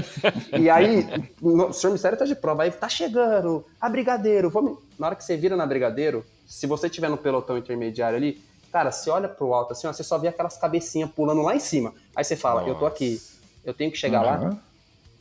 e 0.58 0.70
aí, 0.70 1.06
no, 1.40 1.68
o 1.68 1.72
senhor 1.72 1.92
Mistério 1.92 2.18
tá 2.18 2.24
de 2.24 2.34
prova, 2.34 2.62
aí 2.62 2.70
tá 2.70 2.88
chegando, 2.88 3.64
a 3.80 3.88
Brigadeiro, 3.88 4.50
vamos... 4.50 4.78
Na 4.98 5.08
hora 5.08 5.16
que 5.16 5.24
você 5.24 5.36
vira 5.36 5.56
na 5.56 5.66
Brigadeiro, 5.66 6.24
se 6.46 6.66
você 6.66 6.88
tiver 6.88 7.08
no 7.08 7.16
pelotão 7.16 7.58
intermediário 7.58 8.16
ali, 8.16 8.42
cara, 8.72 8.92
você 8.92 9.10
olha 9.10 9.28
pro 9.28 9.52
alto 9.52 9.72
assim, 9.72 9.86
ó, 9.86 9.92
você 9.92 10.04
só 10.04 10.18
vê 10.18 10.28
aquelas 10.28 10.56
cabecinhas 10.56 11.10
pulando 11.10 11.42
lá 11.42 11.56
em 11.56 11.60
cima. 11.60 11.92
Aí 12.14 12.24
você 12.24 12.36
fala, 12.36 12.66
eu 12.66 12.74
tô 12.74 12.86
aqui, 12.86 13.20
eu 13.64 13.74
tenho 13.74 13.90
que 13.90 13.98
chegar 13.98 14.22
lá. 14.22 14.36
Aham. 14.36 14.58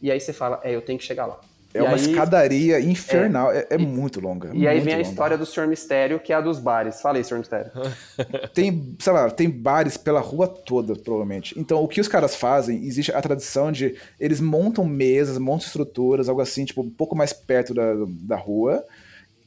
E 0.01 0.11
aí 0.11 0.19
você 0.19 0.33
fala, 0.33 0.59
é, 0.63 0.75
eu 0.75 0.81
tenho 0.81 0.99
que 0.99 1.05
chegar 1.05 1.25
lá. 1.25 1.39
É 1.75 1.79
E 1.79 1.81
uma 1.81 1.95
aí- 1.95 2.01
escadaria 2.09 2.79
infernal, 2.79 3.51
é, 3.51 3.67
é 3.71 3.77
muito 3.77 4.21
longa. 4.21 4.49
E 4.53 4.65
aí 4.65 4.75
muito 4.75 4.85
vem 4.85 4.93
a 4.93 4.97
longa. 4.97 5.09
história 5.09 5.37
do 5.37 5.45
Senhor 5.45 5.67
Mistério, 5.67 6.19
que 6.21 6.31
é 6.31 6.35
a 6.37 6.39
dos 6.39 6.57
bares. 6.57 7.01
Fala 7.01 7.17
aí, 7.17 7.23
Senhor 7.23 7.39
Mistério. 7.39 7.69
Tem, 8.55 8.95
sei 8.97 9.11
lá, 9.11 9.29
tem 9.29 9.49
bares 9.49 9.97
pela 9.97 10.21
rua 10.21 10.47
toda, 10.47 10.95
provavelmente. 10.95 11.53
Então, 11.59 11.83
o 11.83 11.87
que 11.87 11.99
os 11.99 12.07
caras 12.07 12.33
fazem, 12.35 12.83
existe 12.85 13.11
a 13.11 13.21
tradição 13.21 13.71
de 13.73 13.95
eles 14.17 14.39
montam 14.39 14.85
mesas, 14.85 15.37
montam 15.37 15.65
estruturas, 15.67 16.29
algo 16.29 16.39
assim, 16.41 16.63
tipo, 16.63 16.81
um 16.81 16.89
pouco 16.89 17.15
mais 17.15 17.33
perto 17.33 17.73
da, 17.73 17.93
da 18.21 18.37
rua, 18.37 18.83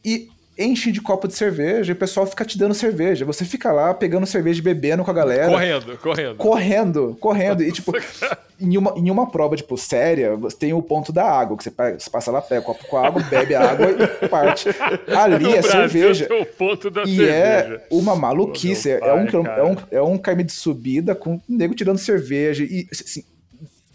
e 0.05 0.29
enchem 0.59 0.93
de 0.93 1.01
copo 1.01 1.29
de 1.29 1.35
cerveja 1.35 1.93
e 1.93 1.95
o 1.95 1.97
pessoal 1.97 2.27
fica 2.27 2.45
te 2.45 2.59
dando 2.59 2.75
cerveja. 2.75 3.25
Você 3.25 3.45
fica 3.45 3.71
lá 3.73 3.95
pegando 3.95 4.27
cerveja 4.27 4.59
e 4.59 4.63
bebendo 4.63 5.05
com 5.05 5.11
a 5.11 5.15
galera. 5.15 5.49
Correndo, 5.53 5.99
correndo. 5.99 6.37
Correndo, 6.37 7.17
correndo. 7.21 7.63
E, 7.63 7.71
tipo, 7.73 7.93
em 8.61 8.77
uma, 8.77 8.93
em 8.97 9.11
uma 9.11 9.31
prova, 9.31 9.55
tipo, 9.57 9.77
séria, 9.79 10.35
você 10.37 10.57
tem 10.57 10.73
o 10.73 10.83
ponto 10.83 11.13
da 11.13 11.25
água, 11.25 11.57
que 11.57 11.63
você, 11.65 11.71
pega- 11.71 11.99
você 11.99 12.11
passa 12.11 12.31
lá, 12.31 12.43
pega 12.43 12.61
o 12.61 12.65
copo 12.65 12.85
com 12.89 12.97
água, 12.99 13.23
bebe 13.23 13.55
a 13.55 13.71
água 13.71 13.87
e 14.23 14.29
parte. 14.29 14.69
Ali 15.17 15.45
No 15.45 15.51
é 15.51 15.61
Brasil 15.63 15.71
cerveja. 15.71 16.27
tem 16.27 16.43
o 16.43 16.47
ponto 16.47 16.91
da 16.91 17.03
E 17.05 17.17
cerveja. 17.17 17.33
é 17.33 17.81
uma 17.91 18.17
maluquice. 18.17 18.99
Pô, 18.99 19.05
meu 19.05 19.09
é, 19.09 19.15
um, 19.15 19.27
pai, 19.27 19.43
cara. 19.45 19.61
é, 19.61 19.65
um, 19.65 19.77
é 19.93 20.03
um 20.03 20.19
caminho 20.19 20.47
de 20.47 20.53
subida 20.53 21.15
com 21.15 21.35
o 21.37 21.43
nego 21.49 21.75
tirando 21.75 21.99
cerveja. 21.99 22.65
E, 22.65 22.87
assim, 22.93 23.23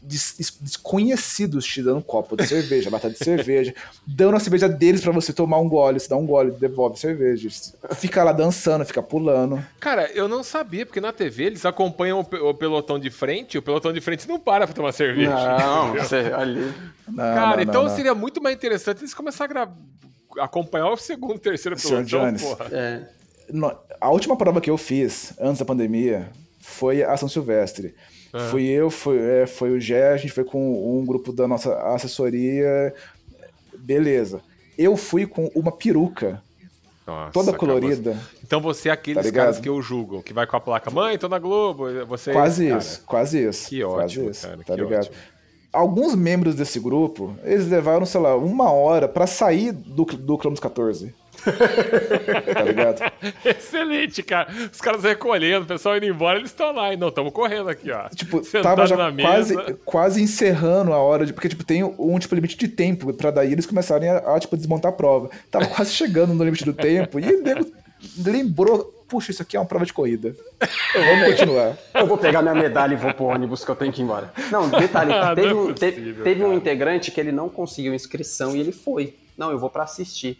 des- 0.04 0.36
des- 0.38 0.58
desconhecidos 0.62 1.66
te 1.66 1.82
dando 1.82 1.97
um 1.97 2.01
copo 2.01 2.36
de 2.36 2.45
cerveja, 2.45 2.89
lata 2.89 3.10
de 3.10 3.18
cerveja, 3.18 3.74
dando 4.06 4.36
a 4.36 4.39
cerveja 4.39 4.68
deles 4.70 5.01
pra 5.01 5.12
você 5.12 5.32
tomar 5.34 5.60
um 5.60 5.68
gole, 5.70 5.99
você 5.99 6.08
dá 6.10 6.16
um 6.18 6.26
gole, 6.26 6.51
devolve 6.51 6.99
cerveja. 6.99 7.49
Fica 7.95 8.24
lá 8.24 8.32
dançando, 8.32 8.86
fica 8.86 9.01
pulando. 9.01 9.64
Cara, 9.80 10.12
eu 10.12 10.28
não 10.28 10.43
sabia, 10.43 10.86
porque 10.86 10.99
na 11.01 11.12
TV 11.14 11.45
eles 11.45 11.66
acompanham 11.66 12.20
o, 12.20 12.49
o 12.49 12.54
pelotão 12.54 12.99
de 12.99 13.10
frente, 13.10 13.58
o 13.58 13.62
pelotão 13.62 13.91
de 13.93 14.01
frente 14.01 14.28
não 14.28 14.39
para 14.39 14.68
pra 14.68 14.76
tomar 14.76 14.91
cerveja. 14.91 15.32
Não, 15.58 15.93
você 15.93 16.18
ali. 16.36 16.74
Não, 17.08 17.16
Cara, 17.16 17.56
não, 17.58 17.64
então 17.64 17.84
não, 17.84 17.89
não. 17.89 17.95
seria 17.95 18.14
muito 18.14 18.41
mais 18.41 18.56
interessante 18.56 18.99
eles 19.01 19.14
começarem 19.14 19.58
a 19.58 19.66
gra- 19.66 19.74
acompanhar 20.43 20.89
o 20.91 20.97
segundo, 20.97 21.39
terceiro 21.39 21.76
pelotão, 21.78 22.04
Jones. 22.04 22.41
porra. 22.41 22.66
É. 22.72 23.04
A 23.99 24.10
última 24.10 24.36
prova 24.38 24.60
que 24.62 24.70
eu 24.70 24.78
fiz 24.78 25.34
antes 25.39 25.60
da 25.60 25.66
pandemia 25.66 26.30
foi 26.60 27.04
a 27.04 27.16
São 27.18 27.28
Silvestre. 27.28 27.93
Fui 28.49 28.63
eu, 28.65 28.89
foi, 28.89 29.19
é, 29.19 29.45
foi 29.45 29.71
o 29.71 29.79
Gé, 29.79 30.11
a 30.13 30.17
gente 30.17 30.34
foi 30.34 30.43
com 30.43 30.99
um 30.99 31.05
grupo 31.05 31.31
da 31.31 31.47
nossa 31.47 31.73
assessoria. 31.93 32.93
Beleza. 33.77 34.41
Eu 34.77 34.97
fui 34.97 35.25
com 35.27 35.51
uma 35.53 35.71
peruca 35.71 36.41
Nossa, 37.05 37.31
toda 37.31 37.53
colorida. 37.53 38.13
você- 38.13 38.38
Então 38.43 38.59
você 38.61 38.89
é 38.89 38.91
aqueles 38.91 39.25
Tá 39.25 39.31
caras 39.31 39.59
que 39.59 39.69
eu 39.69 39.81
julgo, 39.81 40.23
que 40.23 40.34
vai 40.34 40.47
com 40.47 40.55
a 40.55 40.59
placa, 40.59 40.89
mãe, 40.89 41.17
tô 41.17 41.27
na 41.29 41.38
Globo, 41.38 41.86
você 42.07 42.31
é 42.31 42.34
Quase 42.34 42.67
cara. 42.67 42.79
isso, 42.79 43.03
quase 43.05 43.43
isso. 43.47 43.69
Que 43.69 43.81
quase 43.84 43.99
ótimo, 44.19 44.29
isso, 44.31 44.47
cara, 44.47 44.57
tá 44.57 44.75
que 44.75 44.81
ligado? 44.81 45.01
ótimo. 45.01 45.15
Alguns 45.71 46.15
membros 46.15 46.55
desse 46.55 46.79
grupo, 46.79 47.36
eles 47.43 47.67
levaram, 47.67 48.05
sei 48.05 48.21
lá, 48.21 48.36
uma 48.38 48.71
hora 48.71 49.07
pra 49.07 49.25
sair 49.27 49.71
do, 49.71 50.05
do 50.05 50.38
quilômetro 50.38 50.61
14. 50.61 51.13
tá 52.53 52.61
ligado? 52.63 53.01
Excelente, 53.45 54.23
cara. 54.23 54.47
Os 54.71 54.79
caras 54.81 55.03
recolhendo, 55.03 55.63
o 55.63 55.67
pessoal 55.67 55.97
indo 55.97 56.05
embora, 56.05 56.37
eles 56.39 56.49
estão 56.51 56.73
lá. 56.73 56.93
E 56.93 56.97
não, 56.97 57.09
estamos 57.09 57.31
correndo 57.33 57.69
aqui, 57.69 57.91
ó. 57.91 58.07
Tipo, 58.09 58.43
Sentado 58.43 58.75
tava 58.75 58.87
já 58.87 58.95
na 58.97 59.11
quase, 59.11 59.55
mesa. 59.55 59.79
quase 59.85 60.21
encerrando 60.21 60.93
a 60.93 60.97
hora 60.97 61.25
de. 61.25 61.33
Porque, 61.33 61.49
tipo, 61.49 61.63
tem 61.63 61.83
um 61.83 62.19
tipo, 62.19 62.35
limite 62.35 62.57
de 62.57 62.67
tempo 62.67 63.13
pra 63.13 63.31
daí 63.31 63.51
eles 63.51 63.65
começarem 63.65 64.09
a, 64.09 64.17
a, 64.35 64.39
tipo, 64.39 64.55
desmontar 64.57 64.91
a 64.91 64.95
prova. 64.95 65.29
Tava 65.51 65.65
quase 65.67 65.91
chegando 65.93 66.33
no 66.33 66.43
limite 66.43 66.65
do 66.65 66.73
tempo 66.73 67.19
e 67.19 67.25
nego 67.41 67.65
lembrou. 68.25 68.91
Puxa, 69.07 69.29
isso 69.29 69.43
aqui 69.43 69.55
é 69.55 69.59
uma 69.59 69.65
prova 69.65 69.85
de 69.85 69.93
corrida. 69.93 70.35
Vamos 70.95 71.29
continuar. 71.29 71.77
Eu 71.93 72.07
vou 72.07 72.17
pegar 72.17 72.41
minha 72.41 72.55
medalha 72.55 72.93
e 72.93 72.97
vou 72.97 73.13
pro 73.13 73.25
ônibus 73.25 73.63
que 73.63 73.69
eu 73.69 73.75
tenho 73.75 73.91
que 73.93 74.01
ir 74.01 74.05
embora. 74.05 74.33
Não, 74.51 74.67
detalhe, 74.69 75.13
Ah, 75.13 75.35
teve, 75.35 75.53
não 75.53 75.59
é 75.59 75.61
um, 75.65 75.73
te- 75.73 75.91
possível, 75.91 76.23
teve 76.23 76.43
um 76.43 76.53
integrante 76.53 77.11
que 77.11 77.19
ele 77.19 77.31
não 77.31 77.47
conseguiu 77.47 77.93
inscrição 77.93 78.55
e 78.55 78.59
ele 78.59 78.71
foi. 78.71 79.15
Não, 79.37 79.51
eu 79.51 79.59
vou 79.59 79.69
pra 79.69 79.83
assistir. 79.83 80.39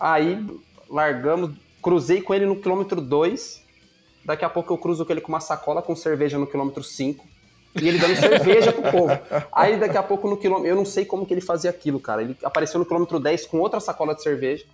Aí 0.00 0.42
largamos, 0.88 1.50
cruzei 1.82 2.22
com 2.22 2.34
ele 2.34 2.46
no 2.46 2.56
quilômetro 2.56 3.00
2. 3.00 3.62
Daqui 4.24 4.44
a 4.44 4.48
pouco 4.50 4.72
eu 4.72 4.78
cruzo 4.78 5.04
com 5.04 5.12
ele 5.12 5.20
com 5.20 5.28
uma 5.28 5.40
sacola 5.40 5.82
com 5.82 5.94
cerveja 5.94 6.38
no 6.38 6.46
quilômetro 6.46 6.82
5. 6.82 7.24
E 7.80 7.86
ele 7.86 7.98
dando 7.98 8.16
cerveja 8.16 8.72
pro 8.72 8.90
povo. 8.90 9.18
Aí 9.52 9.76
daqui 9.78 9.96
a 9.96 10.02
pouco 10.02 10.28
no 10.28 10.36
quilômetro. 10.36 10.68
Eu 10.70 10.74
não 10.76 10.84
sei 10.84 11.04
como 11.04 11.24
que 11.26 11.32
ele 11.34 11.40
fazia 11.40 11.70
aquilo, 11.70 12.00
cara. 12.00 12.22
Ele 12.22 12.36
apareceu 12.42 12.78
no 12.80 12.86
quilômetro 12.86 13.20
10 13.20 13.46
com 13.46 13.58
outra 13.60 13.78
sacola 13.78 14.14
de 14.14 14.22
cerveja. 14.22 14.64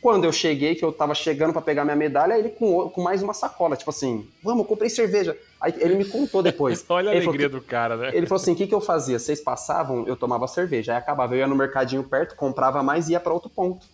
Quando 0.00 0.24
eu 0.24 0.32
cheguei, 0.32 0.74
que 0.74 0.84
eu 0.84 0.92
tava 0.92 1.14
chegando 1.14 1.52
pra 1.52 1.62
pegar 1.62 1.82
minha 1.82 1.96
medalha, 1.96 2.38
ele 2.38 2.50
com, 2.50 2.90
com 2.90 3.02
mais 3.02 3.22
uma 3.22 3.32
sacola, 3.32 3.74
tipo 3.74 3.88
assim, 3.88 4.28
vamos, 4.42 4.66
comprei 4.66 4.90
cerveja. 4.90 5.34
Aí 5.58 5.74
ele 5.78 5.94
me 5.94 6.04
contou 6.04 6.42
depois. 6.42 6.84
Olha 6.90 7.10
a 7.10 7.14
Ele 7.14 7.22
falou 7.22 7.32
alegria 7.32 7.48
que- 7.48 7.56
do 7.56 7.62
cara, 7.62 7.96
né? 7.96 8.10
Ele 8.12 8.26
falou 8.26 8.40
assim: 8.40 8.52
o 8.52 8.56
que, 8.56 8.66
que 8.66 8.74
eu 8.74 8.82
fazia? 8.82 9.18
Vocês 9.18 9.40
passavam, 9.40 10.06
eu 10.06 10.14
tomava 10.14 10.46
cerveja. 10.46 10.92
Aí 10.92 10.98
acabava, 10.98 11.34
eu 11.34 11.38
ia 11.38 11.46
no 11.46 11.56
mercadinho 11.56 12.04
perto, 12.04 12.36
comprava 12.36 12.82
mais 12.82 13.08
e 13.08 13.12
ia 13.12 13.20
pra 13.20 13.32
outro 13.32 13.48
ponto. 13.48 13.86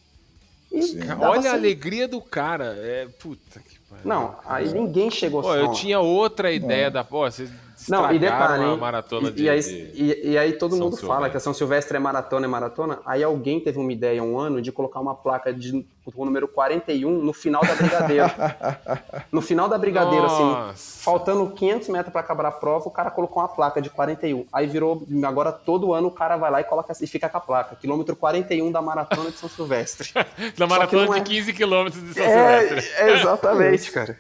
Dava 1.07 1.31
Olha 1.31 1.51
a 1.51 1.55
alegria 1.55 2.07
do 2.07 2.21
cara. 2.21 2.77
É, 2.79 3.09
puta 3.19 3.61
que 3.61 3.79
pariu. 3.89 4.05
Não, 4.05 4.37
aí 4.47 4.73
ninguém 4.73 5.11
chegou 5.11 5.43
Pô, 5.43 5.55
eu 5.55 5.73
tinha 5.73 5.99
outra 5.99 6.53
ideia 6.53 6.91
da. 6.91 7.03
Pô, 7.03 7.29
vocês 7.29 7.51
Não, 7.89 8.13
e 8.13 8.19
detalhe, 8.19 8.65
hein? 8.65 8.77
maratona 8.79 9.29
e, 9.29 9.33
de. 9.33 9.43
e 9.45 9.49
aí, 9.51 9.61
e- 9.95 10.31
e 10.33 10.39
aí 10.39 10.53
todo 10.55 10.73
São 10.77 10.85
mundo 10.85 10.97
fala 10.97 11.09
Silvestre. 11.13 11.31
que 11.31 11.37
a 11.37 11.41
São 11.41 11.55
Silvestre 11.55 11.97
é 11.97 12.01
maratona, 12.01 12.47
é 12.47 12.49
maratona. 12.49 12.99
Aí 13.07 13.23
alguém 13.23 13.61
teve 13.61 13.79
uma 13.79 13.93
ideia 13.93 14.23
um 14.23 14.39
ano 14.39 14.61
de 14.61 14.71
colocar 14.73 15.01
uma 15.01 15.15
placa 15.15 15.53
de 15.53 15.87
com 16.13 16.23
o 16.23 16.25
número 16.25 16.49
41 16.49 17.23
no 17.23 17.33
final 17.33 17.63
da 17.63 17.73
Brigadeiro. 17.75 18.27
no 19.31 19.41
final 19.41 19.69
da 19.69 19.79
Brigadeiro, 19.79 20.25
assim, 20.27 20.43
Nossa. 20.43 21.03
faltando 21.05 21.49
500 21.51 21.89
metros 21.89 22.11
pra 22.13 22.21
acabar 22.21 22.47
a 22.47 22.51
prova, 22.51 22.89
o 22.89 22.91
cara 22.91 23.11
colocou 23.13 23.41
uma 23.43 23.49
placa 23.49 23.81
de 23.81 23.89
41. 23.91 24.45
Aí 24.53 24.67
virou, 24.67 25.07
agora 25.25 25.53
todo 25.53 25.93
ano 25.95 26.09
o 26.09 26.11
cara 26.11 26.37
vai 26.37 26.51
lá 26.51 26.61
e 26.61 26.65
coloca 26.65 26.93
e 27.01 27.07
fica 27.07 27.29
com 27.29 27.37
a 27.37 27.41
placa. 27.41 27.77
Quilômetro 27.77 28.17
41 28.17 28.73
da 28.73 28.83
maratona 28.83 29.31
de 29.31 29.37
São 29.39 29.49
Silvestre. 29.49 30.11
Na 30.59 30.67
maratona 30.67 31.07
de 31.07 31.19
é- 31.19 31.21
15 31.21 31.53
quilômetros 31.53 32.03
de 32.03 32.15
São 32.15 32.25
Silvestre. 32.25 32.93
é, 32.97 33.13
exatamente, 33.21 33.93
cara. 33.93 34.19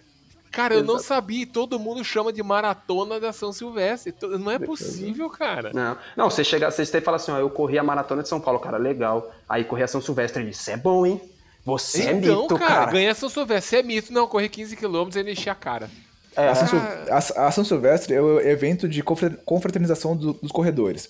Cara, 0.50 0.74
eu 0.74 0.82
não 0.84 0.98
sabia. 0.98 1.42
e 1.42 1.46
Todo 1.46 1.78
mundo 1.78 2.02
chama 2.04 2.32
de 2.32 2.42
maratona 2.42 3.20
da 3.20 3.32
São 3.32 3.52
Silvestre. 3.52 4.14
Não 4.38 4.50
é 4.50 4.58
possível, 4.58 5.28
cara. 5.30 5.70
Não, 5.72 5.96
não 6.16 6.30
você 6.30 6.42
chega, 6.44 6.70
você 6.70 7.00
fala 7.00 7.16
assim, 7.16 7.30
ó, 7.32 7.38
eu 7.38 7.48
corri 7.50 7.78
a 7.78 7.82
maratona 7.84 8.22
de 8.22 8.28
São 8.28 8.40
Paulo, 8.40 8.58
cara, 8.58 8.76
legal. 8.76 9.30
Aí 9.48 9.64
corri 9.64 9.82
a 9.82 9.88
São 9.88 10.00
Silvestre, 10.00 10.42
ele, 10.42 10.50
isso 10.50 10.70
é 10.70 10.76
bom, 10.76 11.06
hein? 11.06 11.20
Você 11.64 12.02
é 12.02 12.12
então, 12.12 12.42
mito, 12.42 12.58
cara, 12.58 12.74
cara. 12.74 12.90
ganhar 12.92 13.14
São 13.14 13.28
Silvestre 13.28 13.78
é 13.78 13.82
mito. 13.82 14.12
Não, 14.12 14.26
correr 14.26 14.48
15 14.48 14.76
quilômetros 14.76 15.16
e 15.24 15.30
encher 15.30 15.50
a 15.50 15.54
cara. 15.54 15.90
É, 16.36 16.48
A 16.48 16.54
São, 16.54 16.68
Sil- 16.70 16.78
a- 17.10 17.46
a 17.48 17.50
São 17.50 17.64
Silvestre 17.64 18.14
é 18.14 18.20
o 18.20 18.40
evento 18.40 18.88
de 18.88 19.02
confra- 19.02 19.36
confraternização 19.44 20.16
do- 20.16 20.32
dos 20.34 20.50
corredores. 20.52 21.08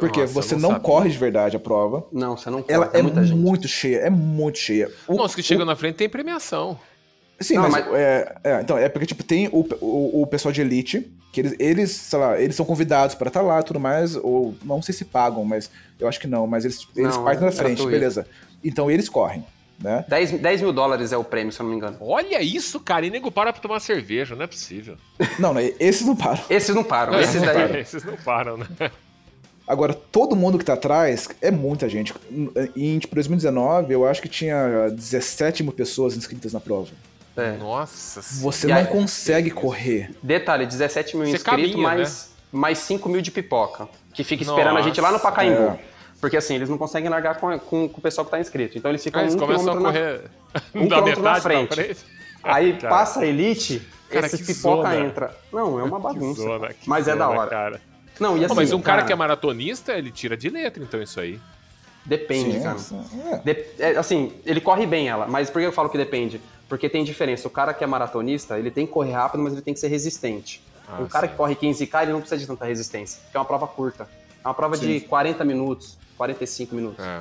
Porque 0.00 0.20
Nossa, 0.22 0.32
você 0.32 0.56
não, 0.56 0.72
não 0.72 0.80
corre 0.80 1.10
de 1.10 1.18
verdade 1.18 1.54
a 1.56 1.60
prova. 1.60 2.06
Não, 2.10 2.34
você 2.36 2.48
não 2.48 2.62
corre, 2.62 2.72
Ela 2.74 2.90
é 2.94 2.98
é 2.98 3.02
muita 3.02 3.22
gente. 3.22 3.36
muito 3.38 3.68
cheia, 3.68 3.98
é 3.98 4.08
muito 4.10 4.58
cheia. 4.58 4.90
O- 5.06 5.14
Nossa, 5.14 5.36
que 5.36 5.42
chega 5.42 5.64
na 5.66 5.76
frente 5.76 5.96
tem 5.96 6.08
premiação. 6.08 6.78
Sim, 7.42 7.54
Não, 7.54 7.62
mas, 7.68 7.72
mas- 7.86 7.94
É, 7.94 8.34
é, 8.44 8.60
então, 8.60 8.76
é 8.78 8.88
porque, 8.88 9.06
tipo, 9.06 9.22
tem 9.24 9.48
o, 9.48 9.66
o, 9.80 10.22
o 10.22 10.26
pessoal 10.26 10.52
de 10.52 10.60
elite, 10.60 11.10
que 11.32 11.40
eles, 11.40 11.54
eles, 11.58 11.90
sei 11.90 12.18
lá, 12.18 12.40
eles 12.40 12.54
são 12.56 12.64
convidados 12.66 13.14
pra 13.14 13.28
estar 13.28 13.40
lá 13.42 13.60
e 13.60 13.62
tudo 13.64 13.80
mais, 13.80 14.16
ou 14.16 14.54
não 14.64 14.82
sei 14.82 14.94
se 14.94 15.04
pagam, 15.04 15.44
mas 15.44 15.70
eu 15.98 16.06
acho 16.08 16.20
que 16.20 16.26
não, 16.26 16.46
mas 16.46 16.64
eles, 16.64 16.86
eles 16.96 17.16
Não, 17.16 17.24
partem 17.24 17.42
é 17.42 17.46
na 17.46 17.52
frente, 17.52 17.86
beleza. 17.86 18.26
Então 18.64 18.90
eles 18.90 19.08
correm, 19.08 19.44
né? 19.82 20.04
10, 20.08 20.32
10 20.32 20.60
mil 20.60 20.72
dólares 20.72 21.10
é 21.12 21.16
o 21.16 21.24
prêmio, 21.24 21.52
se 21.52 21.58
eu 21.60 21.64
não 21.64 21.70
me 21.70 21.76
engano. 21.76 21.96
Olha 22.00 22.40
isso, 22.42 22.78
cara. 22.78 23.04
E 23.06 23.10
nego 23.10 23.30
para 23.32 23.52
pra 23.52 23.60
tomar 23.62 23.80
cerveja. 23.80 24.36
Não 24.36 24.44
é 24.44 24.46
possível. 24.46 24.96
Não, 25.38 25.52
né, 25.54 25.72
esses 25.80 26.06
não 26.06 26.14
param. 26.14 26.42
Esses 26.48 26.74
não 26.74 26.84
param, 26.84 27.18
esses 27.18 27.40
daí... 27.42 27.80
Esses 27.80 28.04
não 28.04 28.16
param, 28.16 28.56
né? 28.58 28.66
Agora, 29.66 29.94
todo 29.94 30.36
mundo 30.36 30.58
que 30.58 30.64
tá 30.64 30.74
atrás 30.74 31.28
é 31.40 31.50
muita 31.50 31.88
gente. 31.88 32.12
Em, 32.76 32.98
tipo, 32.98 33.14
2019, 33.14 33.92
eu 33.94 34.06
acho 34.06 34.20
que 34.20 34.28
tinha 34.28 34.88
17 34.90 35.62
mil 35.62 35.72
pessoas 35.72 36.16
inscritas 36.16 36.52
na 36.52 36.60
prova. 36.60 36.90
É. 37.36 37.52
Nossa 37.52 38.20
Você 38.42 38.66
não 38.66 38.76
aí- 38.76 38.86
consegue 38.86 39.50
correr. 39.50 40.10
Detalhe, 40.22 40.66
17 40.66 41.16
mil 41.16 41.26
Você 41.26 41.36
inscritos, 41.36 41.70
caminha, 41.72 41.76
né? 41.76 41.82
mais, 41.82 42.30
mais 42.52 42.78
5 42.78 43.08
mil 43.08 43.20
de 43.22 43.30
pipipoca. 43.30 43.88
Que 44.12 44.22
fica 44.22 44.42
esperando 44.42 44.76
a 44.78 44.82
gente 44.82 45.00
lá 45.00 45.08
no 45.08 45.14
Nossa. 45.14 45.24
Pacaembu. 45.28 45.62
É. 45.72 45.78
Porque 46.20 46.36
assim, 46.36 46.54
eles 46.54 46.68
não 46.68 46.78
conseguem 46.78 47.08
largar 47.08 47.36
com, 47.36 47.58
com- 47.58 47.88
com 47.88 47.98
o 47.98 48.00
pessoal 48.00 48.24
que 48.24 48.30
tá 48.30 48.38
inscrito. 48.38 48.76
Então 48.78 48.90
eles 48.90 49.02
ficam 49.02 49.22
eles 49.22 49.34
um 49.34 49.38
começam 49.38 49.72
a 49.72 49.76
quilômetro 49.76 50.02
na- 50.02 50.10
correr 50.10 50.30
um 50.74 50.86
da 50.88 50.96
quilômetro 50.96 51.22
na 51.22 51.30
metade 51.32 51.42
frente. 51.42 51.66
pra 51.68 51.76
frente. 51.84 52.00
Aí 52.44 52.72
Cara. 52.74 52.88
passa 52.94 53.20
a 53.20 53.26
elite, 53.26 53.82
Cara, 54.10 54.26
esses 54.26 54.40
pipoca 54.46 54.90
zona. 54.90 54.96
entra. 54.96 55.36
Não, 55.52 55.80
é 55.80 55.82
uma 55.82 55.96
Que 55.96 56.02
bagunça. 56.02 56.42
zona, 56.42 56.68
que 56.72 56.88
mas 56.88 57.08
é 57.08 57.16
da 57.16 57.26
zona, 57.26 57.40
hora. 57.40 57.50
Cara. 57.50 57.80
Não, 58.20 58.36
e 58.36 58.44
assim, 58.44 58.54
mas 58.54 58.72
um 58.72 58.80
cara, 58.82 59.02
que 59.04 59.12
é 59.12 59.16
maratonista, 59.16 59.94
ele 59.94 60.10
tira 60.10 60.36
de 60.36 60.48
letra, 60.50 60.82
então, 60.82 61.00
isso 61.02 61.18
aí. 61.18 61.40
Depende, 62.04 62.52
Sim, 62.54 62.62
cara. 62.62 62.78
sim, 62.78 63.00
é. 63.30 63.36
De- 63.38 63.64
é, 63.78 63.96
assim, 63.96 64.32
ele 64.44 64.60
corre 64.60 64.84
bem 64.86 65.08
ela, 65.08 65.26
mas 65.26 65.48
por 65.48 65.60
que 65.60 65.66
eu 65.66 65.72
falo 65.72 65.88
que 65.88 65.96
depende? 65.96 66.40
Porque 66.72 66.88
tem 66.88 67.04
diferença. 67.04 67.46
O 67.46 67.50
cara 67.50 67.74
que 67.74 67.84
é 67.84 67.86
maratonista, 67.86 68.58
ele 68.58 68.70
tem 68.70 68.86
que 68.86 68.92
correr 68.94 69.12
rápido, 69.12 69.42
mas 69.42 69.52
ele 69.52 69.60
tem 69.60 69.74
que 69.74 69.80
ser 69.80 69.88
resistente. 69.88 70.62
Ah, 70.88 71.02
o 71.02 71.06
cara 71.06 71.26
sim. 71.26 71.32
que 71.32 71.36
corre 71.36 71.54
15K, 71.54 72.02
ele 72.04 72.12
não 72.12 72.20
precisa 72.20 72.40
de 72.40 72.46
tanta 72.46 72.64
resistência, 72.64 73.20
porque 73.24 73.36
é 73.36 73.40
uma 73.40 73.44
prova 73.44 73.66
curta. 73.66 74.08
É 74.42 74.48
uma 74.48 74.54
prova 74.54 74.74
de 74.78 75.00
Sim. 75.00 75.06
40 75.06 75.44
minutos, 75.44 75.98
45 76.16 76.74
minutos, 76.74 77.04
É. 77.04 77.20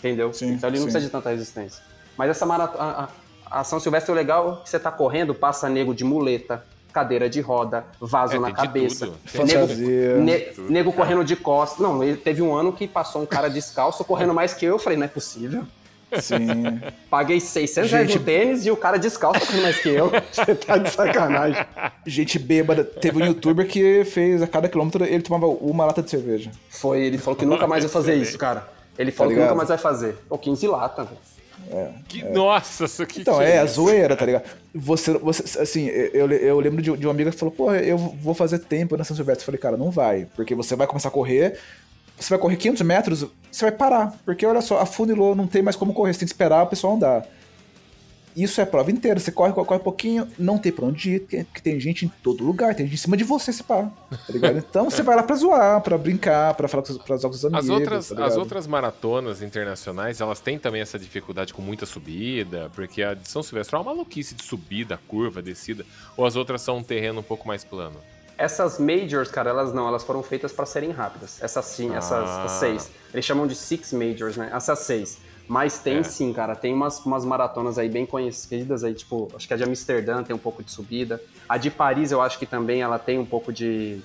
entendeu? 0.00 0.32
Sim, 0.32 0.48
então 0.54 0.68
ele 0.68 0.78
não 0.80 0.86
sim. 0.86 0.90
precisa 0.90 1.00
de 1.06 1.12
tanta 1.12 1.30
resistência. 1.30 1.80
Mas 2.16 2.28
essa 2.30 2.44
maratona, 2.44 3.08
a, 3.48 3.60
a- 3.60 3.62
São 3.62 3.78
Silvestre 3.78 4.10
é 4.10 4.14
legal 4.16 4.62
que 4.64 4.68
você 4.68 4.80
tá 4.80 4.90
correndo, 4.90 5.32
passa 5.32 5.68
nego 5.68 5.94
de 5.94 6.02
muleta, 6.02 6.64
cadeira 6.92 7.30
de 7.30 7.40
roda, 7.40 7.84
vaso 8.00 8.34
É, 8.34 8.38
na 8.40 8.48
de 8.48 8.54
cabeça. 8.56 9.06
de 9.06 9.30
Fantasia. 9.30 10.16
Ne- 10.16 10.52
nego 10.68 10.92
correndo 10.92 11.24
de 11.24 11.36
costas. 11.36 11.78
Não, 11.78 12.02
ele 12.02 12.16
teve 12.16 12.42
um 12.42 12.52
ano 12.52 12.72
que 12.72 12.88
passou 12.88 13.22
um 13.22 13.26
cara 13.26 13.48
descalço 13.48 14.04
correndo 14.04 14.34
mais 14.34 14.52
que 14.54 14.64
eu. 14.66 14.70
Eu 14.72 14.78
falei, 14.80 14.98
não 14.98 15.04
é 15.04 15.08
possível. 15.08 15.64
Sim. 16.20 16.80
Paguei 17.10 17.40
600 17.40 17.90
reais 17.90 18.06
Gente- 18.06 18.18
no 18.18 18.24
tênis 18.24 18.66
e 18.66 18.70
o 18.70 18.76
cara 18.76 18.98
descalço 18.98 19.40
correndo 19.46 19.62
mais 19.62 19.78
que 19.80 19.88
eu. 19.88 20.10
Você 20.32 20.54
tá 20.54 20.78
de 20.78 20.90
sacanagem. 20.90 21.64
Gente 22.06 22.38
bêbada. 22.38 22.84
Teve 22.84 23.22
um 23.22 23.26
youtuber 23.26 23.66
que 23.66 24.04
fez 24.04 24.42
a 24.42 24.46
cada 24.46 24.68
quilômetro 24.68 25.04
ele 25.04 25.22
tomava 25.22 25.46
uma 25.46 25.84
lata 25.84 26.02
de 26.02 26.10
cerveja. 26.10 26.50
Foi, 26.68 27.00
ele 27.00 27.18
falou 27.18 27.36
que 27.36 27.46
nunca 27.46 27.66
mais 27.66 27.84
vai 27.84 27.92
fazer 27.92 28.14
isso, 28.14 28.38
cara. 28.38 28.68
Ele 28.98 29.12
falou 29.12 29.30
que 29.30 29.34
ligado? 29.34 29.48
nunca 29.50 29.56
mais 29.56 29.68
vai 29.68 29.78
fazer. 29.78 30.16
Pô, 30.28 30.36
15 30.36 30.66
lata, 30.66 31.04
velho. 31.04 31.18
Que, 32.08 32.24
Nossa, 32.24 32.84
isso 32.84 33.02
aqui. 33.02 33.20
Então, 33.20 33.38
que 33.38 33.44
é, 33.44 33.58
a 33.58 33.64
isso? 33.64 33.74
zoeira, 33.74 34.16
tá 34.16 34.24
ligado? 34.24 34.44
Você, 34.74 35.12
você 35.18 35.60
assim, 35.60 35.86
eu, 35.86 36.30
eu 36.30 36.58
lembro 36.60 36.80
de, 36.80 36.96
de 36.96 37.06
uma 37.06 37.12
amiga 37.12 37.30
que 37.30 37.36
falou, 37.36 37.52
porra, 37.54 37.78
eu 37.78 37.98
vou 37.98 38.32
fazer 38.32 38.60
tempo 38.60 38.96
na 38.96 39.04
São 39.04 39.14
Silvestre. 39.14 39.42
Eu 39.42 39.46
falei, 39.46 39.60
cara, 39.60 39.76
não 39.76 39.90
vai, 39.90 40.26
porque 40.34 40.54
você 40.54 40.74
vai 40.74 40.86
começar 40.86 41.08
a 41.08 41.12
correr, 41.12 41.58
você 42.18 42.30
vai 42.30 42.38
correr 42.38 42.56
500 42.56 42.82
metros, 42.82 43.26
você 43.50 43.64
vai 43.64 43.72
parar, 43.72 44.18
porque 44.24 44.44
olha 44.44 44.60
só, 44.60 44.80
afunilou, 44.80 45.34
não 45.34 45.46
tem 45.46 45.62
mais 45.62 45.76
como 45.76 45.94
correr, 45.94 46.12
você 46.12 46.20
tem 46.20 46.26
que 46.28 46.34
esperar 46.34 46.64
o 46.64 46.66
pessoal 46.66 46.94
andar. 46.94 47.26
isso 48.36 48.60
é 48.60 48.64
a 48.64 48.66
prova 48.66 48.90
inteira. 48.90 49.18
Você 49.18 49.32
corre, 49.32 49.52
corre, 49.52 49.66
corre 49.66 49.80
pouquinho, 49.80 50.28
não 50.38 50.58
tem 50.58 50.70
pra 50.70 50.84
onde 50.84 51.14
ir, 51.14 51.20
porque 51.20 51.60
tem 51.62 51.78
gente 51.80 52.06
em 52.06 52.08
todo 52.22 52.44
lugar, 52.44 52.74
tem 52.74 52.86
gente 52.86 52.94
em 52.94 52.98
cima 52.98 53.16
de 53.16 53.24
você, 53.24 53.52
se 53.52 53.62
pá. 53.62 53.90
Tá 54.10 54.32
ligado? 54.32 54.58
Então 54.58 54.90
você 54.90 55.02
vai 55.02 55.16
lá 55.16 55.22
pra 55.22 55.36
zoar, 55.36 55.80
pra 55.80 55.96
brincar, 55.96 56.54
pra 56.54 56.68
falar 56.68 56.82
com 56.82 56.92
os, 56.92 56.98
pras 56.98 57.24
outros 57.24 57.44
amigos. 57.44 57.64
As 57.64 57.70
outras, 57.70 58.08
tá 58.08 58.24
as 58.26 58.36
outras 58.36 58.66
maratonas 58.66 59.42
internacionais, 59.42 60.20
elas 60.20 60.40
têm 60.40 60.58
também 60.58 60.80
essa 60.80 60.98
dificuldade 60.98 61.54
com 61.54 61.62
muita 61.62 61.86
subida, 61.86 62.70
porque 62.74 63.02
a 63.02 63.14
de 63.14 63.28
São 63.28 63.42
Silvestre 63.42 63.76
é 63.76 63.78
uma 63.78 63.84
maluquice 63.92 64.34
de 64.34 64.42
subida, 64.42 64.98
curva, 65.08 65.40
descida, 65.40 65.84
ou 66.16 66.26
as 66.26 66.36
outras 66.36 66.62
são 66.62 66.78
um 66.78 66.82
terreno 66.82 67.20
um 67.20 67.24
pouco 67.24 67.46
mais 67.46 67.64
plano. 67.64 67.96
Essas 68.38 68.78
majors, 68.78 69.30
cara, 69.30 69.50
elas 69.50 69.74
não, 69.74 69.88
elas 69.88 70.04
foram 70.04 70.22
feitas 70.22 70.52
pra 70.52 70.64
serem 70.64 70.92
rápidas. 70.92 71.42
Essas 71.42 71.64
sim, 71.64 71.92
essas 71.94 72.28
Ah. 72.30 72.46
seis. 72.48 72.88
Eles 73.12 73.24
chamam 73.24 73.46
de 73.48 73.54
six 73.56 73.92
majors, 73.92 74.36
né? 74.36 74.48
Essas 74.54 74.78
seis. 74.80 75.18
Mas 75.48 75.78
tem 75.80 75.98
É. 75.98 76.02
sim, 76.04 76.32
cara, 76.32 76.54
tem 76.54 76.72
umas, 76.72 77.04
umas 77.04 77.24
maratonas 77.24 77.78
aí 77.78 77.88
bem 77.88 78.06
conhecidas 78.06 78.84
aí, 78.84 78.94
tipo, 78.94 79.28
acho 79.34 79.48
que 79.48 79.54
a 79.54 79.56
de 79.56 79.64
Amsterdã 79.64 80.22
tem 80.22 80.36
um 80.36 80.38
pouco 80.38 80.62
de 80.62 80.70
subida. 80.70 81.20
A 81.48 81.56
de 81.56 81.70
Paris 81.70 82.12
eu 82.12 82.20
acho 82.20 82.38
que 82.38 82.46
também 82.46 82.80
ela 82.82 82.98
tem 82.98 83.18
um 83.18 83.24
pouco 83.26 83.52
de. 83.52 84.00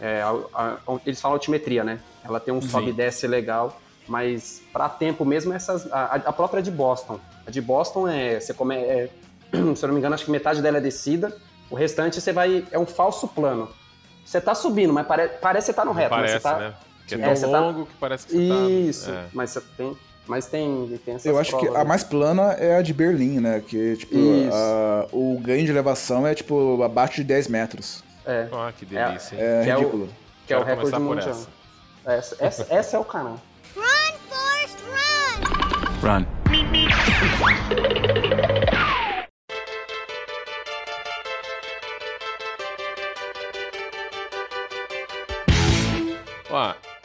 é, 0.00 0.20
a- 0.20 0.36
a- 0.54 0.78
eles 1.06 1.20
falam 1.20 1.34
altimetria, 1.36 1.82
né? 1.84 1.98
Ela 2.24 2.38
tem 2.40 2.52
um 2.52 2.60
sobe 2.60 2.90
e 2.90 2.92
desce 2.92 3.26
legal, 3.26 3.80
mas 4.08 4.60
pra 4.72 4.88
tempo 4.88 5.24
mesmo 5.24 5.52
essas. 5.52 5.90
A, 5.92 6.16
a 6.26 6.32
própria 6.32 6.62
de 6.62 6.70
Boston. 6.70 7.18
A 7.46 7.50
de 7.50 7.60
Boston 7.60 8.06
é. 8.08 8.38
Você 8.38 8.52
come, 8.52 8.74
é, 8.76 9.08
se 9.74 9.84
eu 9.84 9.86
não 9.88 9.94
me 9.94 9.98
engano, 10.00 10.14
acho 10.14 10.24
que 10.24 10.30
metade 10.30 10.60
dela 10.60 10.78
é 10.78 10.80
descida, 10.80 11.34
o 11.72 11.74
restante 11.74 12.20
você 12.20 12.32
vai. 12.32 12.64
É 12.70 12.78
um 12.78 12.86
falso 12.86 13.26
plano. 13.26 13.68
Você 14.24 14.40
tá 14.40 14.54
subindo, 14.54 14.92
mas 14.92 15.04
pare, 15.06 15.28
parece 15.40 15.66
que 15.66 15.72
você 15.72 15.76
tá 15.76 15.84
no 15.84 15.92
reto, 15.92 16.10
parece, 16.10 16.34
mas 16.34 16.42
você 16.42 16.48
tá. 16.48 16.58
né? 16.58 16.74
Que 17.06 17.14
é 17.16 17.18
É, 17.18 17.34
tão 17.34 17.50
tá- 17.50 17.60
longo 17.60 17.86
que 17.86 17.94
parece 17.98 18.26
que 18.26 18.32
você 18.34 18.48
tá... 18.48 18.54
Isso, 18.70 19.10
é. 19.10 19.24
mas 19.32 19.50
você 19.50 19.60
tem. 19.76 19.96
Mas 20.24 20.46
tem, 20.46 21.00
tem 21.04 21.14
essas 21.16 21.26
Eu 21.26 21.36
acho 21.36 21.58
que 21.58 21.66
a 21.66 21.78
né? 21.78 21.84
mais 21.84 22.04
plana 22.04 22.52
é 22.52 22.76
a 22.76 22.82
de 22.82 22.94
Berlim, 22.94 23.40
né? 23.40 23.60
Que, 23.66 23.96
tipo, 23.96 24.14
a- 24.52 25.08
o 25.12 25.36
ganho 25.40 25.64
de 25.64 25.70
elevação 25.72 26.24
é, 26.24 26.32
tipo, 26.34 26.80
abaixo 26.82 27.16
de 27.16 27.24
10 27.24 27.48
metros. 27.48 28.04
É, 28.24 28.46
Ah, 28.52 28.72
que 28.76 28.86
delícia, 28.86 29.34
hein? 29.34 29.40
É 29.42 29.64
Que 29.64 29.70
é 29.70 29.76
o- 29.76 29.78
ridículo. 29.80 30.08
que 30.46 30.54
é 30.54 30.58
o 30.58 30.62
recorde 30.62 30.98
mundial. 31.00 31.28
essa. 31.30 31.48
Essa, 32.06 32.36
essa, 32.38 32.66
essa 32.70 32.96
é 32.96 33.00
o 33.00 33.04
canal. 33.04 33.40
Run, 33.74 33.82
Forrest, 34.28 34.78
run! 36.02 36.08
Run. 36.08 36.24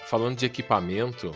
Falando 0.10 0.38
de 0.38 0.45
equipamento, 0.45 1.34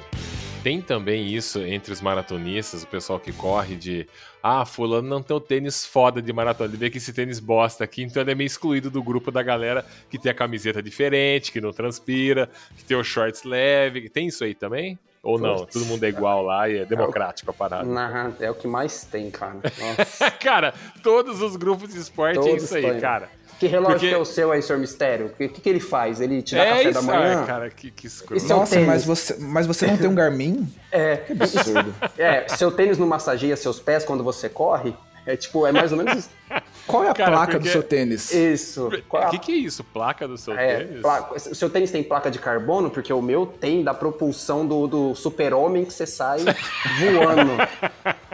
tem 0.63 0.81
também 0.81 1.27
isso 1.27 1.59
entre 1.59 1.91
os 1.91 2.01
maratonistas, 2.01 2.83
o 2.83 2.87
pessoal 2.87 3.19
que 3.19 3.33
corre 3.33 3.75
de 3.75 4.07
ah, 4.43 4.65
fulano 4.65 5.07
não 5.07 5.21
tem 5.21 5.35
o 5.35 5.39
tênis 5.39 5.85
foda 5.85 6.21
de 6.21 6.31
maratona, 6.31 6.69
ele 6.69 6.77
vê 6.77 6.89
que 6.89 6.97
esse 6.97 7.11
tênis 7.11 7.39
bosta 7.39 7.83
aqui, 7.83 8.03
então 8.03 8.21
ele 8.21 8.31
é 8.31 8.35
meio 8.35 8.47
excluído 8.47 8.89
do 8.89 9.01
grupo 9.03 9.31
da 9.31 9.41
galera 9.43 9.85
que 10.09 10.17
tem 10.17 10.31
a 10.31 10.35
camiseta 10.35 10.81
diferente, 10.81 11.51
que 11.51 11.59
não 11.59 11.71
transpira, 11.73 12.49
que 12.77 12.83
tem 12.83 12.95
o 12.95 13.03
shorts 13.03 13.43
leve, 13.43 14.09
tem 14.09 14.27
isso 14.27 14.43
aí 14.43 14.53
também? 14.53 14.97
Ou 15.23 15.37
não? 15.37 15.57
Putz. 15.57 15.73
Todo 15.73 15.85
mundo 15.85 16.03
é 16.03 16.09
igual 16.09 16.41
lá 16.43 16.67
e 16.67 16.77
é 16.79 16.85
democrático 16.85 17.51
a 17.51 17.53
parada. 17.53 17.83
Na- 17.83 18.31
é 18.39 18.49
o 18.49 18.55
que 18.55 18.67
mais 18.67 19.03
tem, 19.03 19.29
cara. 19.29 19.59
Nossa. 19.77 20.31
cara, 20.31 20.73
todos 21.03 21.41
os 21.41 21.55
grupos 21.55 21.93
de 21.93 21.99
esporte 21.99 22.39
é 22.39 22.41
Todos 22.41 22.63
isso 22.63 22.75
aí, 22.75 22.99
cara. 22.99 23.29
Que 23.61 23.67
relógio 23.67 23.91
Porque- 23.93 24.09
que 24.09 24.15
é 24.15 24.17
o 24.17 24.25
seu 24.25 24.51
aí, 24.51 24.59
senhor 24.59 24.79
Mistério? 24.79 25.27
O 25.27 25.29
que, 25.29 25.47
que, 25.47 25.61
que 25.61 25.69
ele 25.69 25.79
faz? 25.79 26.19
Ele 26.19 26.41
te 26.41 26.55
dá 26.55 26.63
é 26.63 26.69
café 26.69 26.83
isso, 26.89 26.93
da 26.93 27.01
manhã? 27.03 27.41
ah, 27.43 27.45
cara, 27.45 27.69
que, 27.69 27.91
que 27.91 28.07
escroto. 28.07 28.35
Isso 28.43 28.51
é 28.51 28.55
Nossa, 28.55 28.73
tênis. 28.73 28.87
mas 28.87 29.05
você, 29.05 29.37
mas 29.39 29.67
você 29.67 29.85
não 29.85 29.97
tem 29.97 30.07
um 30.09 30.15
Garmin? 30.15 30.67
É, 30.91 31.17
Que 31.17 31.33
absurdo. 31.33 31.93
é, 32.17 32.47
seu 32.49 32.71
tênis 32.71 32.97
não 32.97 33.05
massageia 33.07 33.55
seus 33.55 33.79
pés 33.79 34.03
quando 34.03 34.23
você 34.23 34.49
corre? 34.49 34.95
É 35.27 35.35
tipo, 35.37 35.67
é 35.67 35.71
mais 35.71 35.91
ou 35.91 35.97
menos 35.99 36.17
isso. 36.25 36.29
Qual 36.91 37.03
é 37.03 37.09
a 37.09 37.13
Cara, 37.13 37.31
placa 37.31 37.51
porque- 37.53 37.67
do 37.67 37.71
seu 37.71 37.81
tênis? 37.81 38.31
Isso. 38.31 38.89
É 38.93 39.01
O 39.09 39.17
a- 39.17 39.29
que, 39.29 39.39
que 39.39 39.51
é 39.51 39.55
isso? 39.55 39.83
Placa 39.83 40.27
do 40.27 40.37
seu 40.37 40.53
É, 40.53 40.83
tênis? 40.83 41.01
pla- 41.01 41.31
o 41.33 41.39
seu 41.55 41.69
tênis 41.69 41.89
tem 41.91 42.03
placa 42.03 42.29
de 42.29 42.37
carbono, 42.39 42.89
porque 42.91 43.11
o 43.11 43.21
meu 43.21 43.45
tem 43.45 43.83
da 43.83 43.93
propulsão 43.93 44.65
do, 44.67 44.87
do 44.87 45.15
super-homem 45.15 45.85
que 45.85 45.93
você 45.93 46.05
sai 46.05 46.39
voando. 46.99 47.51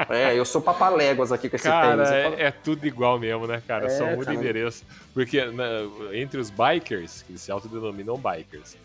É, 0.09 0.37
eu 0.37 0.43
sou 0.45 0.61
papaléguas 0.61 1.31
aqui 1.31 1.49
com 1.49 1.55
esse 1.55 1.67
Cara, 1.67 2.05
tênis. 2.05 2.39
É, 2.39 2.43
é 2.47 2.51
tudo 2.51 2.85
igual 2.85 3.19
mesmo, 3.19 3.47
né, 3.47 3.61
cara? 3.67 3.85
É, 3.85 3.89
Só 3.89 4.05
muda 4.07 4.25
cara. 4.25 4.35
endereço. 4.37 4.83
Porque 5.13 5.43
na- 5.45 6.13
entre 6.13 6.39
os 6.39 6.49
bikers, 6.49 7.23
que 7.23 7.37
se 7.37 7.51
autodenominam 7.51 8.15
bikers, 8.17 8.75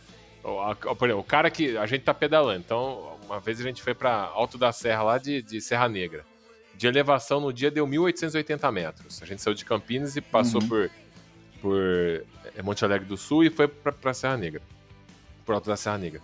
por 0.42 1.06
exemplo, 1.08 1.20
o 1.20 1.24
cara 1.24 1.50
que 1.50 1.76
a 1.76 1.86
gente 1.86 2.02
tá 2.02 2.12
pedalando, 2.12 2.58
então 2.60 3.12
uma 3.26 3.38
vez 3.38 3.60
a 3.60 3.62
gente 3.62 3.82
foi 3.82 3.94
pra 3.94 4.30
Alto 4.34 4.58
da 4.58 4.72
Serra, 4.72 5.02
lá 5.02 5.18
de, 5.18 5.40
de 5.42 5.60
Serra 5.60 5.88
Negra. 5.88 6.24
De 6.82 6.88
elevação 6.88 7.38
no 7.40 7.52
dia 7.52 7.70
deu 7.70 7.86
1.880 7.86 8.72
metros. 8.72 9.22
A 9.22 9.24
gente 9.24 9.40
saiu 9.40 9.54
de 9.54 9.64
Campinas 9.64 10.16
e 10.16 10.20
passou 10.20 10.60
por, 10.60 10.90
por 11.60 11.80
é, 12.56 12.60
Monte 12.60 12.84
Alegre 12.84 13.06
do 13.06 13.16
Sul 13.16 13.44
e 13.44 13.50
foi 13.50 13.68
pra 13.68 14.12
Serra 14.12 14.36
Negra. 14.36 14.60
Por 15.46 15.54
Alto 15.54 15.68
da 15.68 15.76
Serra 15.76 15.98
Negra. 15.98 16.20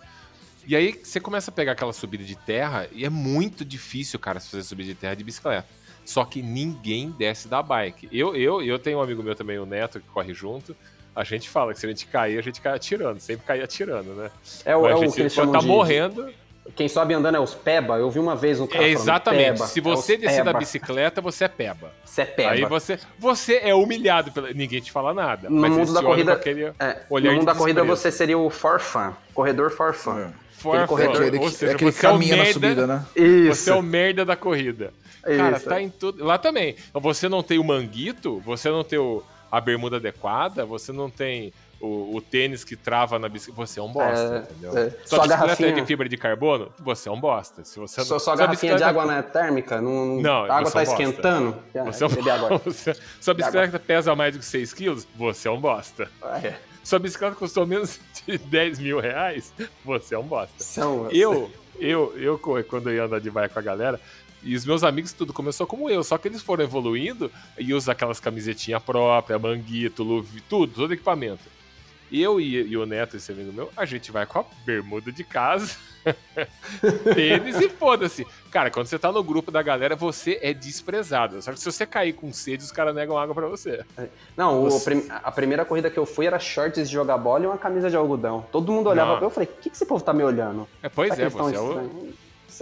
E 0.67 0.75
aí 0.75 1.01
você 1.01 1.21
começa 1.21 1.53
a 1.53 1.55
pegar 1.55 1.71
aquela 1.71 1.93
subida 1.93 2.25
de 2.25 2.35
terra 2.35 2.89
e 2.91 3.05
é 3.05 3.09
muito 3.09 3.65
difícil, 3.65 4.19
cara, 4.19 4.41
se 4.41 4.51
fazer 4.51 4.65
subida 4.65 4.89
de 4.89 4.97
terra 4.97 5.15
de 5.15 5.23
bicicleta. 5.23 5.69
Só 6.05 6.25
que 6.25 6.43
ninguém 6.43 7.11
desce 7.13 7.47
da 7.47 7.63
bike. 7.63 8.09
Eu, 8.11 8.35
eu, 8.35 8.61
eu 8.61 8.81
tenho 8.81 8.99
um 8.99 9.01
amigo 9.01 9.23
meu 9.23 9.37
também, 9.37 9.61
o 9.61 9.65
Neto, 9.65 10.01
que 10.01 10.09
corre 10.09 10.35
junto. 10.35 10.75
A 11.15 11.23
gente 11.23 11.49
fala 11.49 11.73
que 11.73 11.79
se 11.79 11.87
a 11.87 11.89
gente 11.89 12.05
cair, 12.09 12.37
a 12.37 12.43
gente 12.43 12.61
cai 12.61 12.75
atirando. 12.75 13.21
Sempre 13.21 13.47
cai 13.47 13.63
atirando, 13.63 14.13
né? 14.15 14.29
É 14.65 14.77
o, 14.77 14.89
é 14.89 14.91
a 14.91 14.97
o 14.97 15.01
gente, 15.05 15.15
que 15.15 15.21
eles 15.21 15.33
chamam 15.33 15.53
tá 15.53 15.61
de- 15.61 15.67
morrendo. 15.69 16.29
Quem 16.77 16.89
sobe 16.89 17.14
andando 17.14 17.37
é 17.37 17.41
os 17.41 17.55
peba. 17.55 17.97
Eu 17.97 18.11
vi 18.11 18.19
uma 18.19 18.37
vez 18.37 18.61
um 18.61 18.66
cara 18.66 18.85
É 18.85 18.89
falando 18.93 19.01
exatamente. 19.03 19.45
peba, 19.53 19.66
Se 19.66 19.79
é 19.79 19.83
você 19.83 20.14
os 20.14 20.21
descer 20.21 20.45
da 20.45 20.53
bicicleta, 20.53 21.21
você 21.21 21.45
é 21.45 21.49
peba. 21.49 21.91
Você 22.05 22.23
é 22.23 22.25
peba. 22.25 22.51
Aí 22.51 22.64
você, 22.64 22.99
você 23.19 23.61
é 23.62 23.75
humilhado. 23.75 24.31
Pela... 24.33 24.53
Ninguém 24.53 24.81
te 24.81 24.93
fala 24.93 25.12
nada. 25.14 25.49
No 25.51 25.61
mas 25.61 25.73
mundo 25.73 25.93
da 25.93 26.03
corrida, 26.03 26.33
com 26.35 26.39
aquele 26.41 26.64
é, 26.79 27.03
no 27.11 27.33
mundo 27.33 27.45
da 27.47 27.55
corrida 27.55 27.83
você 27.85 28.11
seria 28.12 28.39
o 28.39 28.51
forfã, 28.51 29.14
corredor 29.35 29.71
forfã. 29.71 30.33
For- 30.53 30.87
corredor- 30.87 31.16
Aquele, 31.23 31.39
ou 31.39 31.51
seja, 31.51 31.73
é 31.73 31.75
aquele 31.75 31.93
que 31.93 31.97
você 31.99 32.07
é 32.07 32.09
o 32.09 32.12
caminha 32.12 32.37
na 32.37 32.47
subida, 32.47 32.87
né? 32.87 33.05
Isso. 33.14 33.62
Você 33.62 33.71
é 33.71 33.75
o 33.75 33.83
merda 33.83 34.25
da 34.25 34.35
corrida. 34.37 34.93
Cara, 35.23 35.57
Isso. 35.57 35.66
tá 35.69 35.81
em 35.81 35.89
tudo. 35.89 36.25
Lá 36.25 36.37
também. 36.39 36.75
Você 36.95 37.29
não 37.29 37.43
tem 37.43 37.59
o 37.59 37.64
manguito, 37.64 38.41
você 38.45 38.69
não 38.71 38.83
tem 38.83 38.99
o- 38.99 39.23
a 39.53 39.61
bermuda 39.61 39.97
adequada, 39.97 40.64
você 40.66 40.91
não 40.93 41.09
tem 41.09 41.53
o, 41.81 42.16
o 42.16 42.20
tênis 42.20 42.64
que 42.64 42.74
trava 42.76 43.18
na 43.18 43.29
bicicleta. 43.29 43.66
Você 43.66 43.79
é 43.79 43.83
um 43.83 43.93
bosta, 43.93 44.35
É, 44.49 44.53
entendeu? 44.53 44.76
é. 44.79 44.91
Sua 44.91 45.18
Sua 45.18 45.24
é 45.24 45.29
garrafinha- 45.29 45.72
de 45.72 45.85
fibra 45.87 46.09
de 46.09 46.16
carbono, 46.16 46.72
você 46.81 47.09
é 47.09 47.12
um 47.12 47.20
bosta. 47.20 47.64
Se 47.64 47.79
você 47.79 47.95
Sua, 47.97 48.05
sua 48.05 48.20
sua 48.20 48.37
garrafinha 48.37 48.76
de 48.76 48.83
água 48.83 49.05
na 49.07 49.22
térmica, 49.22 49.81
não, 49.81 50.20
Não, 50.20 50.45
a 50.45 50.57
água 50.57 50.70
tá 50.70 50.81
é 50.83 50.89
um 50.89 50.91
esquentando. 50.91 51.57
Você 51.87 52.05
é 52.05 52.07
um... 52.07 52.11
beber 52.11 52.31
água. 52.31 52.59
você- 52.64 52.97
Sua 53.20 53.35
bicicleta 53.35 53.79
pesa 53.79 54.14
mais 54.16 54.35
do 54.35 54.41
que 54.41 54.45
6 54.47 54.72
quilos, 54.72 55.07
você 55.14 55.47
é 55.49 55.51
um 55.51 55.61
bosta. 55.61 56.11
Ah, 56.22 56.39
é. 56.45 56.59
Sua 56.83 56.99
bicicleta 56.99 57.37
custou 57.37 57.66
menos 57.66 58.01
de 58.26 58.39
10 58.39 58.79
mil 58.79 58.99
reais, 58.99 59.53
você 59.85 60.14
é 60.14 60.18
um 60.18 60.22
bosta. 60.24 60.55
São, 60.62 61.09
Eu, 61.11 61.51
eu, 61.79 62.12
eu, 62.18 62.39
quando 62.68 62.89
eu 62.91 62.95
ia 62.97 63.05
andar 63.05 63.20
de 63.20 63.31
bike 63.31 63.53
com 63.53 63.61
a 63.61 63.62
galera, 63.62 64.01
e 64.43 64.55
os 64.55 64.64
meus 64.64 64.83
amigos 64.85 65.12
tudo 65.12 65.33
começou 65.33 65.66
como 65.66 65.91
eu, 65.91 66.03
só 66.05 66.16
que 66.16 66.29
eles 66.29 66.41
foram 66.41 66.62
evoluindo 66.64 67.31
e 67.59 67.74
usam 67.74 67.93
aquelas 67.93 68.18
camisetinhas 68.20 68.83
próprias, 68.83 69.41
manguito, 69.41 70.03
luva, 70.03 70.29
tudo, 70.49 70.72
todo 70.72 70.95
equipamento. 70.95 71.41
Eu 72.11 72.41
e, 72.41 72.55
e 72.69 72.77
o 72.77 72.87
Neto, 72.87 73.17
esse 73.17 73.31
amigo 73.33 73.53
meu, 73.53 73.71
a 73.77 73.85
gente 73.85 74.11
vai 74.11 74.25
com 74.27 74.39
a 74.41 74.45
bermuda 74.65 75.13
de 75.13 75.23
casa, 75.25 75.77
tênis 77.15 77.57
e 77.61 77.69
foda-se. 77.69 78.27
Cara, 78.51 78.71
quando 78.71 78.87
você 78.87 78.99
tá 78.99 79.13
no 79.13 79.23
grupo 79.23 79.51
da 79.51 79.63
galera, 79.63 79.95
você 79.95 80.39
é 80.43 80.53
desprezado. 80.55 81.41
Só 81.43 81.53
que 81.53 81.59
se 81.59 81.65
você 81.71 81.85
cair 81.87 82.13
com 82.15 82.33
sede, 82.33 82.65
os 82.65 82.73
caras 82.73 82.95
negam 82.95 83.19
água 83.19 83.35
pra 83.35 83.47
você. 83.47 83.85
Não, 84.37 84.63
o 84.65 84.71
Você- 84.71 85.07
a 85.11 85.31
primeira 85.31 85.65
corrida 85.65 85.91
que 85.91 85.99
eu 85.99 86.07
fui 86.07 86.27
era 86.27 86.39
shorts 86.39 86.89
de 86.89 86.95
jogar 86.95 87.19
bola 87.19 87.45
e 87.45 87.47
uma 87.47 87.59
camisa 87.59 87.91
de 87.91 87.97
algodão. 87.97 88.47
Todo 88.51 88.73
mundo 88.73 88.89
olhava 88.89 89.11
Não. 89.13 89.17
pra 89.19 89.25
eu, 89.27 89.29
eu 89.29 89.35
falei, 89.35 89.49
o 89.49 89.61
que, 89.61 89.71
que 89.71 89.77
esse 89.77 89.85
povo 89.87 90.03
tá 90.03 90.13
me 90.13 90.23
olhando? 90.25 90.67
É, 90.83 90.89
pois 90.89 91.15
Será 91.15 91.27
é, 91.27 91.31
você 91.31 91.57
é 91.57 91.61
o... 91.61 92.13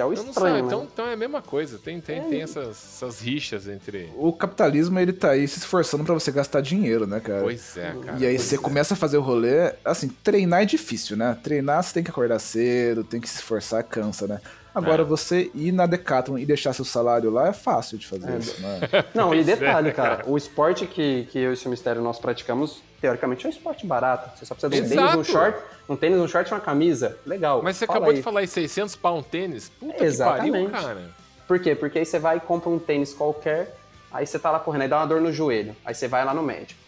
é 0.02 0.04
não 0.04 0.12
estranho, 0.12 0.54
né? 0.54 0.60
então, 0.60 0.88
então 0.92 1.06
é 1.06 1.12
a 1.12 1.16
mesma 1.16 1.42
coisa. 1.42 1.78
Tem, 1.78 2.00
tem, 2.00 2.22
tem 2.22 2.42
essas, 2.42 2.68
essas 2.68 3.20
rixas 3.20 3.68
entre... 3.68 4.10
O 4.16 4.32
capitalismo, 4.32 4.98
ele 4.98 5.12
tá 5.12 5.30
aí 5.30 5.46
se 5.46 5.58
esforçando 5.58 6.04
pra 6.04 6.14
você 6.14 6.30
gastar 6.30 6.60
dinheiro, 6.60 7.06
né, 7.06 7.20
cara? 7.20 7.42
Pois 7.42 7.76
é, 7.76 7.94
cara. 8.04 8.18
E 8.18 8.26
aí 8.26 8.38
você 8.38 8.56
é. 8.56 8.58
começa 8.58 8.94
a 8.94 8.96
fazer 8.96 9.18
o 9.18 9.22
rolê, 9.22 9.72
assim, 9.84 10.08
treinar 10.08 10.62
é 10.62 10.64
difícil, 10.64 11.16
né? 11.16 11.36
Treinar 11.42 11.82
você 11.82 11.94
tem 11.94 12.02
que 12.02 12.10
acordar 12.10 12.38
cedo, 12.38 13.04
tem 13.04 13.20
que 13.20 13.28
se 13.28 13.36
esforçar, 13.36 13.82
cansa, 13.84 14.26
né? 14.26 14.40
Agora 14.74 15.00
É. 15.00 15.04
você 15.06 15.50
ir 15.54 15.72
na 15.72 15.86
Decathlon 15.86 16.36
e 16.36 16.44
deixar 16.44 16.74
seu 16.74 16.84
salário 16.84 17.30
lá 17.30 17.48
é 17.48 17.52
fácil 17.54 17.96
de 17.96 18.06
fazer 18.06 18.38
isso, 18.38 18.60
né? 18.60 18.80
Não, 19.14 19.34
e 19.34 19.40
é, 19.40 19.42
detalhe, 19.42 19.90
cara, 19.90 20.16
cara. 20.16 20.30
o 20.30 20.36
esporte 20.36 20.86
que, 20.86 21.26
que 21.30 21.38
eu 21.38 21.50
e 21.50 21.54
o 21.54 21.56
seu 21.56 21.70
mistério 21.70 22.02
nós 22.02 22.18
praticamos, 22.18 22.82
teoricamente 23.00 23.46
é 23.46 23.48
um 23.48 23.52
esporte 23.52 23.86
barato. 23.86 24.36
Você 24.38 24.44
só 24.44 24.54
precisa 24.54 24.70
de 24.70 24.80
um 24.80 24.84
Exato. 24.84 25.12
tênis, 25.12 25.28
um 25.28 25.32
short, 25.32 25.58
um 25.88 25.96
tênis, 25.96 26.18
um 26.18 26.28
short 26.28 26.50
e 26.50 26.54
uma 26.54 26.60
camisa. 26.60 27.18
Legal. 27.26 27.62
Mas 27.62 27.76
você 27.76 27.86
Fala 27.86 27.98
acabou 27.98 28.10
aí. 28.10 28.16
de 28.16 28.22
falar 28.22 28.42
em 28.42 28.46
600 28.46 28.96
pau 28.96 29.18
um 29.18 29.22
tênis? 29.22 29.68
Puta 29.68 30.04
Exatamente. 30.04 30.44
que 30.44 30.70
pariu, 30.70 30.70
cara. 30.70 31.10
Por 31.46 31.58
quê? 31.60 31.74
Porque 31.74 31.98
aí 31.98 32.06
você 32.06 32.18
vai 32.18 32.38
e 32.38 32.40
compra 32.40 32.68
um 32.68 32.78
tênis 32.78 33.14
qualquer, 33.14 33.76
aí 34.10 34.26
você 34.26 34.38
tá 34.38 34.50
lá 34.50 34.58
correndo, 34.58 34.82
aí 34.82 34.88
dá 34.88 34.98
uma 34.98 35.06
dor 35.06 35.20
no 35.20 35.32
joelho. 35.32 35.76
Aí 35.84 35.94
você 35.94 36.08
vai 36.08 36.24
lá 36.24 36.34
no 36.34 36.42
médico. 36.42 36.80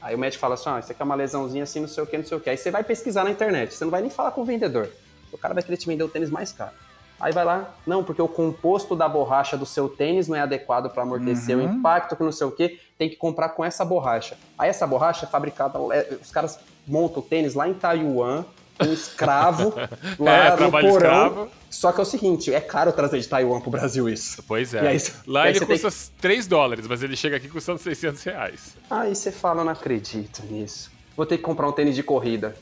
Aí 0.00 0.14
o 0.14 0.18
médico 0.18 0.40
fala 0.40 0.54
assim, 0.54 0.68
ó, 0.68 0.78
isso 0.78 0.92
aqui 0.92 1.02
é 1.02 1.04
uma 1.04 1.14
lesãozinha 1.14 1.64
assim, 1.64 1.80
não 1.80 1.88
sei 1.88 2.02
o 2.02 2.06
que, 2.06 2.16
não 2.16 2.24
sei 2.24 2.36
o 2.36 2.40
que. 2.40 2.48
Aí 2.48 2.56
você 2.56 2.70
vai 2.70 2.84
pesquisar 2.84 3.24
na 3.24 3.30
internet, 3.30 3.74
você 3.74 3.84
não 3.84 3.90
vai 3.90 4.00
nem 4.00 4.10
falar 4.10 4.30
com 4.30 4.42
o 4.42 4.44
vendedor. 4.44 4.88
O 5.32 5.36
cara 5.36 5.52
vai 5.54 5.62
querer 5.62 5.76
te 5.76 5.86
vender 5.86 6.04
o 6.04 6.08
tênis 6.08 6.30
mais 6.30 6.52
caro. 6.52 6.72
Aí 7.20 7.32
vai 7.32 7.44
lá, 7.44 7.74
não, 7.86 8.04
porque 8.04 8.22
o 8.22 8.28
composto 8.28 8.94
da 8.94 9.08
borracha 9.08 9.56
do 9.56 9.66
seu 9.66 9.88
tênis 9.88 10.28
não 10.28 10.36
é 10.36 10.40
adequado 10.40 10.88
para 10.90 11.02
amortecer 11.02 11.56
o 11.58 11.62
impacto, 11.62 12.14
que 12.16 12.22
não 12.22 12.30
sei 12.30 12.46
o 12.46 12.50
quê, 12.52 12.78
tem 12.96 13.08
que 13.08 13.16
comprar 13.16 13.48
com 13.50 13.64
essa 13.64 13.84
borracha. 13.84 14.36
Aí 14.56 14.70
essa 14.70 14.86
borracha 14.86 15.26
é 15.26 15.28
fabricada, 15.28 15.78
é, 15.92 16.16
os 16.22 16.30
caras 16.30 16.58
montam 16.86 17.18
o 17.20 17.22
tênis 17.26 17.54
lá 17.54 17.68
em 17.68 17.74
Taiwan, 17.74 18.44
um 18.80 18.92
escravo 18.92 19.74
lá 20.16 20.32
É, 20.32 20.50
no 20.56 20.70
porão. 20.70 20.88
escravo. 20.90 21.48
Só 21.68 21.90
que 21.90 21.98
é 22.00 22.02
o 22.02 22.06
seguinte, 22.06 22.54
é 22.54 22.60
caro 22.60 22.92
trazer 22.92 23.18
de 23.18 23.28
Taiwan 23.28 23.60
pro 23.60 23.70
Brasil 23.70 24.08
isso. 24.08 24.42
Pois 24.46 24.72
é. 24.72 24.88
Aí 24.88 24.98
Lá 25.26 25.48
ele 25.50 25.58
cê 25.58 25.66
tem 25.66 25.76
custa 25.78 26.10
3 26.20 26.46
dólares, 26.46 26.86
mas 26.86 27.02
ele 27.02 27.16
chega 27.16 27.36
aqui 27.36 27.48
custando 27.48 27.78
600 27.80 28.22
reais. 28.22 28.76
Aí 28.88 29.14
você 29.14 29.32
fala, 29.32 29.64
não 29.64 29.72
acredito 29.72 30.42
nisso. 30.48 30.90
Vou 31.16 31.26
ter 31.26 31.36
que 31.36 31.42
comprar 31.42 31.68
um 31.68 31.72
tênis 31.72 31.96
de 31.96 32.02
corrida. 32.04 32.54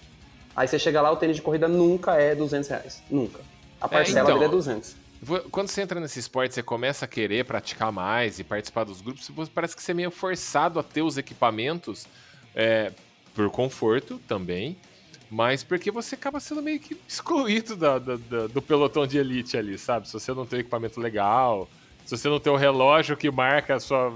Aí 0.57 0.67
você 0.67 0.79
chega 0.79 1.03
lá, 1.03 1.13
o 1.13 1.17
tênis 1.17 1.37
de 1.37 1.43
corrida 1.43 1.69
nunca 1.69 2.15
é 2.15 2.35
200 2.35 2.69
reais. 2.71 3.03
Nunca. 3.11 3.39
A 3.81 3.89
parcela 3.89 4.21
então. 4.29 4.35
dele 4.39 4.45
é 4.47 4.49
200. 4.49 4.97
Vo- 5.23 5.41
Quando 5.51 5.69
você 5.69 5.81
entra 5.83 5.99
nesse 6.01 6.19
esporte, 6.19 6.55
você 6.55 6.63
começa 6.63 7.05
a 7.05 7.09
querer 7.09 7.45
praticar 7.45 7.91
mais 7.93 8.39
e 8.39 8.45
participar 8.45 8.85
dos 8.85 9.01
grupos, 9.01 9.31
parece 9.49 9.75
que 9.77 9.83
você 9.83 9.93
é 9.93 9.95
meio 9.95 10.11
forçado 10.11 10.79
a 10.79 10.83
ter 10.83 11.03
os 11.03 11.17
equipamentos 11.19 12.07
é, 12.55 12.93
por 13.35 13.51
conforto 13.51 14.19
também, 14.27 14.77
mas 15.31 15.63
porque 15.65 15.91
você 15.91 16.15
acaba 16.15 16.39
sendo 16.41 16.63
meio 16.63 16.79
que 16.81 16.97
excluído 17.09 17.77
da- 17.77 17.99
da- 17.99 18.17
da- 18.17 18.47
do 18.47 18.63
pelotão 18.63 19.07
de 19.07 19.19
elite 19.19 19.57
ali, 19.57 19.77
sabe? 19.79 20.07
Se 20.07 20.13
você 20.15 20.33
não 20.33 20.47
tem 20.47 20.61
equipamento 20.61 21.01
legal, 21.01 21.69
se 22.05 22.17
você 22.17 22.29
não 22.29 22.39
tem 22.41 22.53
o 22.53 22.57
relógio 22.57 23.17
que 23.17 23.31
marca 23.31 23.75
a 23.77 23.81
sua, 23.81 24.13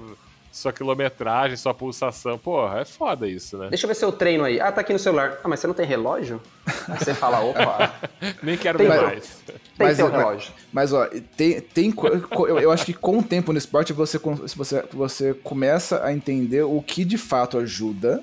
sua 0.53 0.73
quilometragem, 0.73 1.57
sua 1.57 1.73
pulsação, 1.73 2.37
porra, 2.39 2.81
é 2.81 2.85
foda 2.85 3.29
isso, 3.29 3.57
né? 3.57 3.69
Deixa 3.69 3.87
eu 3.87 3.89
ver 3.89 3.95
seu 3.95 4.11
treino 4.11 4.45
aí. 4.45 4.61
Ah, 4.61 4.73
tá 4.73 4.81
aqui 4.81 4.93
no 4.93 4.99
celular. 4.99 5.39
Ah, 5.45 5.49
mas 5.49 5.61
você 5.61 5.67
não 5.67 5.75
tem 5.75 5.87
relógio? 5.87 6.41
Aí 6.89 6.99
você 6.99 7.15
fala, 7.15 7.41
opa, 7.41 7.95
Nem 8.43 8.57
quero 8.57 8.79
Tem 8.79 8.89
ver 8.89 9.01
mais. 9.03 9.39
tem 9.47 9.57
Mas- 9.79 9.91
que 9.91 9.97
ter 9.97 10.03
um 10.03 10.09
mas- 10.11 10.19
relógio. 10.19 10.53
Mas, 10.73 10.93
ó, 10.93 11.07
tem. 11.37 11.61
tem 11.61 11.95
eu, 12.49 12.59
eu 12.59 12.71
acho 12.73 12.85
que 12.85 12.93
com 12.95 13.19
o 13.19 13.23
tempo 13.23 13.53
no 13.53 13.59
esporte 13.59 13.93
você, 13.93 14.19
você, 14.57 14.85
você 14.93 15.35
começa 15.35 16.05
a 16.05 16.13
entender 16.13 16.63
o 16.63 16.83
que 16.83 17.05
de 17.05 17.17
fato 17.19 17.57
ajuda. 17.59 18.23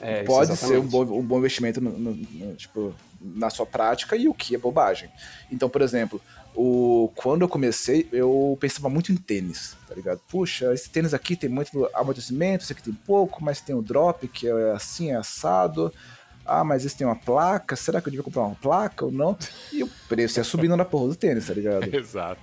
É, 0.00 0.16
isso, 0.18 0.26
pode 0.26 0.56
ser 0.56 0.78
um 0.78 0.86
bom, 0.86 1.02
um 1.04 1.22
bom 1.22 1.38
investimento 1.38 1.80
no- 1.80 1.98
no- 1.98 2.14
no- 2.14 2.54
tipo, 2.54 2.94
na 3.20 3.48
sua 3.50 3.64
prática 3.66 4.14
e 4.16 4.28
o 4.28 4.34
que 4.34 4.54
é 4.54 4.58
bobagem. 4.58 5.08
Então, 5.50 5.68
por 5.68 5.80
exemplo, 5.82 6.20
o, 6.54 7.10
quando 7.14 7.42
eu 7.42 7.48
comecei, 7.48 8.08
eu 8.12 8.56
pensava 8.60 8.88
muito 8.88 9.10
em 9.12 9.16
tênis, 9.16 9.76
tá 9.88 9.94
ligado? 9.94 10.20
Puxa, 10.28 10.72
esse 10.74 10.88
tênis 10.90 11.12
aqui 11.14 11.34
tem 11.36 11.48
muito 11.50 11.88
amortecimento, 11.94 12.64
esse 12.64 12.72
aqui 12.72 12.82
tem 12.82 12.92
pouco, 12.92 13.42
mas 13.42 13.60
tem 13.60 13.74
o 13.74 13.82
drop, 13.82 14.26
que 14.28 14.46
é 14.48 14.72
assim, 14.72 15.10
é 15.10 15.16
assado. 15.16 15.92
Ah, 16.44 16.62
mas 16.62 16.84
esse 16.84 16.96
tem 16.96 17.06
uma 17.06 17.16
placa, 17.16 17.74
será 17.74 18.00
que 18.00 18.06
eu 18.08 18.10
devia 18.12 18.22
comprar 18.22 18.42
uma 18.42 18.54
placa 18.54 19.04
ou 19.06 19.10
não? 19.10 19.36
E 19.72 19.82
o 19.82 19.90
preço 20.08 20.38
ia 20.38 20.44
subindo 20.44 20.76
na 20.76 20.84
porra 20.84 21.08
do 21.08 21.16
tênis, 21.16 21.46
tá 21.46 21.54
ligado? 21.54 21.84
Exato. 21.94 22.40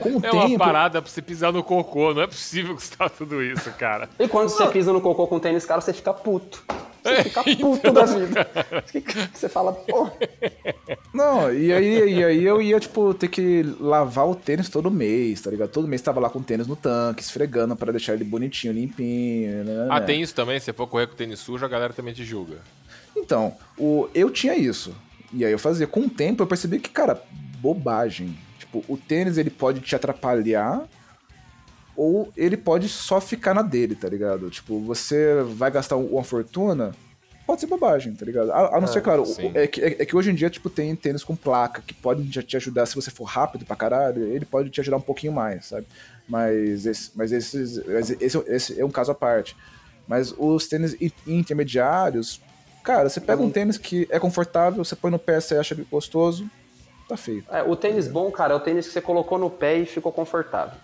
Com 0.00 0.16
o 0.16 0.20
É 0.24 0.30
uma 0.32 0.46
tempo, 0.46 0.58
parada 0.58 1.00
pra 1.02 1.10
você 1.10 1.20
pisar 1.22 1.52
no 1.52 1.62
cocô, 1.62 2.14
não 2.14 2.22
é 2.22 2.26
possível 2.26 2.74
custar 2.74 3.10
tudo 3.10 3.42
isso, 3.42 3.70
cara. 3.72 4.08
E 4.18 4.26
quando 4.26 4.48
você 4.48 4.66
pisa 4.68 4.92
no 4.92 5.00
cocô 5.00 5.26
com 5.26 5.38
tênis 5.38 5.64
caro, 5.64 5.80
você 5.82 5.92
fica 5.92 6.12
puto. 6.12 6.64
É, 7.04 7.16
Você 7.16 7.24
fica 7.24 7.42
então. 7.48 7.70
puto 7.70 7.92
da 7.92 8.04
vida. 8.04 8.46
Você 9.32 9.48
fala, 9.48 9.72
pô, 9.72 10.10
Não, 11.14 11.52
e 11.52 11.72
aí, 11.72 12.14
e 12.14 12.24
aí 12.24 12.44
eu 12.44 12.60
ia, 12.60 12.78
tipo, 12.78 13.14
ter 13.14 13.28
que 13.28 13.62
lavar 13.80 14.28
o 14.28 14.34
tênis 14.34 14.68
todo 14.68 14.90
mês, 14.90 15.40
tá 15.40 15.50
ligado? 15.50 15.70
Todo 15.70 15.88
mês 15.88 16.02
tava 16.02 16.20
lá 16.20 16.28
com 16.28 16.38
o 16.40 16.42
tênis 16.42 16.66
no 16.66 16.76
tanque, 16.76 17.22
esfregando 17.22 17.74
pra 17.76 17.90
deixar 17.92 18.14
ele 18.14 18.24
bonitinho, 18.24 18.72
limpinho, 18.74 19.64
né? 19.64 19.88
Ah, 19.90 20.00
tem 20.00 20.20
isso 20.20 20.34
também? 20.34 20.58
Se 20.58 20.66
você 20.66 20.72
for 20.72 20.86
correr 20.86 21.06
com 21.06 21.14
tênis 21.14 21.38
sujo, 21.40 21.64
a 21.64 21.68
galera 21.68 21.92
também 21.92 22.12
te 22.12 22.24
julga. 22.24 22.58
Então, 23.16 23.54
o, 23.78 24.08
eu 24.14 24.30
tinha 24.30 24.54
isso. 24.54 24.94
E 25.32 25.44
aí 25.44 25.52
eu 25.52 25.58
fazia. 25.58 25.86
Com 25.86 26.00
o 26.00 26.10
tempo 26.10 26.42
eu 26.42 26.46
percebi 26.46 26.78
que, 26.78 26.90
cara, 26.90 27.22
bobagem. 27.58 28.36
Tipo, 28.70 28.84
o 28.92 28.96
tênis 28.96 29.36
ele 29.36 29.50
pode 29.50 29.80
te 29.80 29.96
atrapalhar 29.96 30.86
ou 31.96 32.32
ele 32.36 32.56
pode 32.56 32.88
só 32.88 33.20
ficar 33.20 33.52
na 33.52 33.62
dele, 33.62 33.94
tá 33.96 34.08
ligado? 34.08 34.48
Tipo, 34.48 34.78
você 34.80 35.42
vai 35.42 35.70
gastar 35.70 35.96
uma 35.96 36.22
fortuna, 36.22 36.92
pode 37.46 37.60
ser 37.60 37.66
bobagem, 37.66 38.14
tá 38.14 38.24
ligado? 38.24 38.52
A, 38.52 38.76
a 38.76 38.80
não 38.80 38.86
ser, 38.86 39.00
claro, 39.00 39.26
sim. 39.26 39.50
é 39.54 39.66
que, 39.66 39.80
é, 39.80 39.86
é 40.02 40.06
que 40.06 40.14
hoje 40.16 40.30
em 40.30 40.34
dia, 40.34 40.48
tipo, 40.48 40.70
tem 40.70 40.94
tênis 40.94 41.24
com 41.24 41.34
placa 41.34 41.82
que 41.84 41.92
pode 41.92 42.28
te, 42.30 42.42
te 42.42 42.56
ajudar 42.56 42.86
se 42.86 42.94
você 42.94 43.10
for 43.10 43.24
rápido 43.24 43.64
pra 43.66 43.74
caralho, 43.74 44.22
ele 44.22 44.44
pode 44.44 44.70
te 44.70 44.80
ajudar 44.80 44.98
um 44.98 45.02
pouquinho 45.02 45.32
mais, 45.32 45.66
sabe? 45.66 45.86
Mas 46.28 46.86
esse, 46.86 47.10
mas 47.16 47.32
esses, 47.32 47.78
esse, 48.20 48.38
esse 48.46 48.80
é 48.80 48.84
um 48.84 48.90
caso 48.90 49.10
à 49.10 49.14
parte. 49.14 49.56
Mas 50.06 50.32
os 50.38 50.68
tênis 50.68 50.94
in- 51.00 51.10
intermediários, 51.26 52.40
cara, 52.84 53.08
você 53.08 53.20
pega 53.20 53.42
um 53.42 53.50
tênis 53.50 53.76
que 53.76 54.06
é 54.10 54.18
confortável, 54.20 54.84
você 54.84 54.94
põe 54.94 55.10
no 55.10 55.18
pé, 55.18 55.40
você 55.40 55.56
acha 55.56 55.76
gostoso, 55.90 56.48
tá 57.10 57.16
feio. 57.16 57.44
É, 57.50 57.62
o 57.62 57.76
tênis 57.76 58.08
bom, 58.08 58.30
cara, 58.30 58.54
é 58.54 58.56
o 58.56 58.60
tênis 58.60 58.86
que 58.86 58.92
você 58.92 59.00
colocou 59.00 59.38
no 59.38 59.50
pé 59.50 59.78
e 59.78 59.86
ficou 59.86 60.12
confortável. 60.12 60.78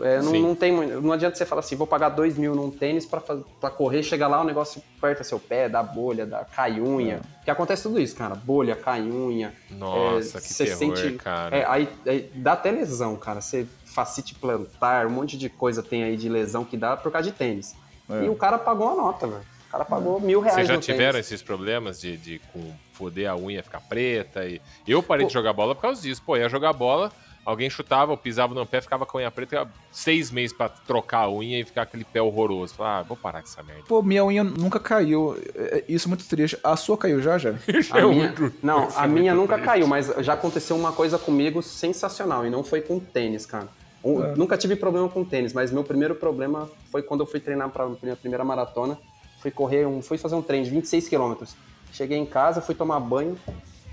É, 0.00 0.20
não, 0.20 0.32
não 0.32 0.54
tem 0.56 0.72
não 0.72 1.12
adianta 1.12 1.36
você 1.36 1.46
falar 1.46 1.60
assim, 1.60 1.76
vou 1.76 1.86
pagar 1.86 2.08
dois 2.08 2.36
mil 2.36 2.54
num 2.54 2.70
tênis 2.70 3.06
pra 3.06 3.70
correr, 3.70 4.02
chegar 4.02 4.26
lá, 4.26 4.40
o 4.40 4.44
negócio 4.44 4.82
aperta 4.98 5.22
seu 5.22 5.38
pé, 5.38 5.68
dá 5.68 5.82
bolha, 5.82 6.26
dá 6.26 6.44
cai 6.44 6.80
unha. 6.80 7.20
Que 7.44 7.50
acontece 7.50 7.84
tudo 7.84 8.00
isso, 8.00 8.16
cara. 8.16 8.34
Bolha, 8.34 8.74
cai 8.74 9.02
unha. 9.02 9.54
Nossa, 9.70 10.40
que 10.40 10.52
você 10.52 10.64
terror, 10.64 11.16
cara. 11.18 11.56
É, 11.56 11.64
aí, 11.68 11.88
aí 12.06 12.30
dá 12.34 12.54
até 12.54 12.72
lesão, 12.72 13.16
cara. 13.16 13.40
Você 13.40 13.66
facite 13.84 14.34
plantar, 14.34 15.06
um 15.06 15.10
monte 15.10 15.38
de 15.38 15.48
coisa 15.48 15.82
tem 15.82 16.02
aí 16.02 16.16
de 16.16 16.28
lesão 16.28 16.64
que 16.64 16.76
dá 16.76 16.96
por 16.96 17.12
causa 17.12 17.30
de 17.30 17.36
tênis. 17.36 17.76
E 18.22 18.28
o 18.28 18.34
cara 18.34 18.58
pagou 18.58 18.88
a 18.88 18.96
nota, 18.96 19.26
velho. 19.26 19.53
Cara 19.74 19.84
pagou 19.84 20.20
mil 20.20 20.38
reais 20.40 20.54
Vocês 20.54 20.68
já 20.68 20.74
no 20.74 20.80
tiveram 20.80 21.12
tênis. 21.14 21.26
esses 21.26 21.42
problemas 21.42 22.00
de, 22.00 22.16
de 22.16 22.40
com 22.52 22.72
foder 22.92 23.28
a 23.28 23.34
unha 23.36 23.60
ficar 23.60 23.80
preta? 23.80 24.46
E... 24.46 24.60
Eu 24.86 25.02
parei 25.02 25.26
de 25.26 25.32
jogar 25.32 25.52
bola 25.52 25.74
por 25.74 25.82
causa 25.82 26.00
disso. 26.00 26.22
Pô, 26.24 26.36
ia 26.36 26.48
jogar 26.48 26.72
bola, 26.72 27.10
alguém 27.44 27.68
chutava, 27.68 28.12
eu 28.12 28.16
pisava 28.16 28.54
no 28.54 28.64
pé, 28.64 28.80
ficava 28.80 29.04
com 29.04 29.18
a 29.18 29.22
unha 29.22 29.30
preta, 29.32 29.66
seis 29.90 30.30
meses 30.30 30.56
pra 30.56 30.68
trocar 30.68 31.22
a 31.22 31.28
unha 31.28 31.58
e 31.58 31.64
ficar 31.64 31.82
aquele 31.82 32.04
pé 32.04 32.22
horroroso. 32.22 32.72
Falei, 32.74 32.92
ah, 32.92 33.02
vou 33.02 33.16
parar 33.16 33.42
com 33.42 33.48
essa 33.48 33.64
merda. 33.64 33.82
Pô, 33.88 34.00
minha 34.00 34.24
unha 34.24 34.44
nunca 34.44 34.78
caiu. 34.78 35.36
É- 35.56 35.78
é- 35.78 35.84
Isso 35.88 36.06
é 36.06 36.08
muito 36.10 36.24
triste. 36.28 36.56
A 36.62 36.76
sua 36.76 36.96
caiu 36.96 37.20
já, 37.20 37.36
já? 37.36 37.50
A 37.90 37.98
É 37.98 38.02
minha, 38.04 38.28
muito- 38.28 38.52
não, 38.62 38.86
isso 38.86 38.96
a 39.00 39.04
é 39.06 39.08
minha 39.08 39.34
nunca 39.34 39.54
triste. 39.54 39.66
caiu, 39.66 39.88
mas 39.88 40.06
já 40.20 40.34
aconteceu 40.34 40.76
uma 40.76 40.92
coisa 40.92 41.18
comigo 41.18 41.60
sensacional 41.64 42.46
e 42.46 42.50
não 42.50 42.62
foi 42.62 42.80
com 42.80 43.00
tênis, 43.00 43.44
cara. 43.44 43.66
Um- 44.04 44.22
É. 44.22 44.36
Nunca 44.36 44.56
tive 44.56 44.76
problema 44.76 45.08
com 45.08 45.24
tênis, 45.24 45.52
mas 45.52 45.72
meu 45.72 45.82
primeiro 45.82 46.14
problema 46.14 46.70
foi 46.92 47.02
quando 47.02 47.22
eu 47.22 47.26
fui 47.26 47.40
treinar 47.40 47.70
para 47.70 47.88
minha 48.00 48.14
primeira 48.14 48.44
maratona. 48.44 48.96
Fui 49.44 49.50
correr, 49.50 49.84
um, 49.86 50.00
fui 50.00 50.16
fazer 50.16 50.34
um 50.36 50.40
treino 50.40 50.64
de 50.64 50.70
26 50.70 51.06
quilômetros. 51.06 51.54
Cheguei 51.92 52.16
em 52.16 52.24
casa, 52.24 52.62
fui 52.62 52.74
tomar 52.74 52.98
banho, 52.98 53.38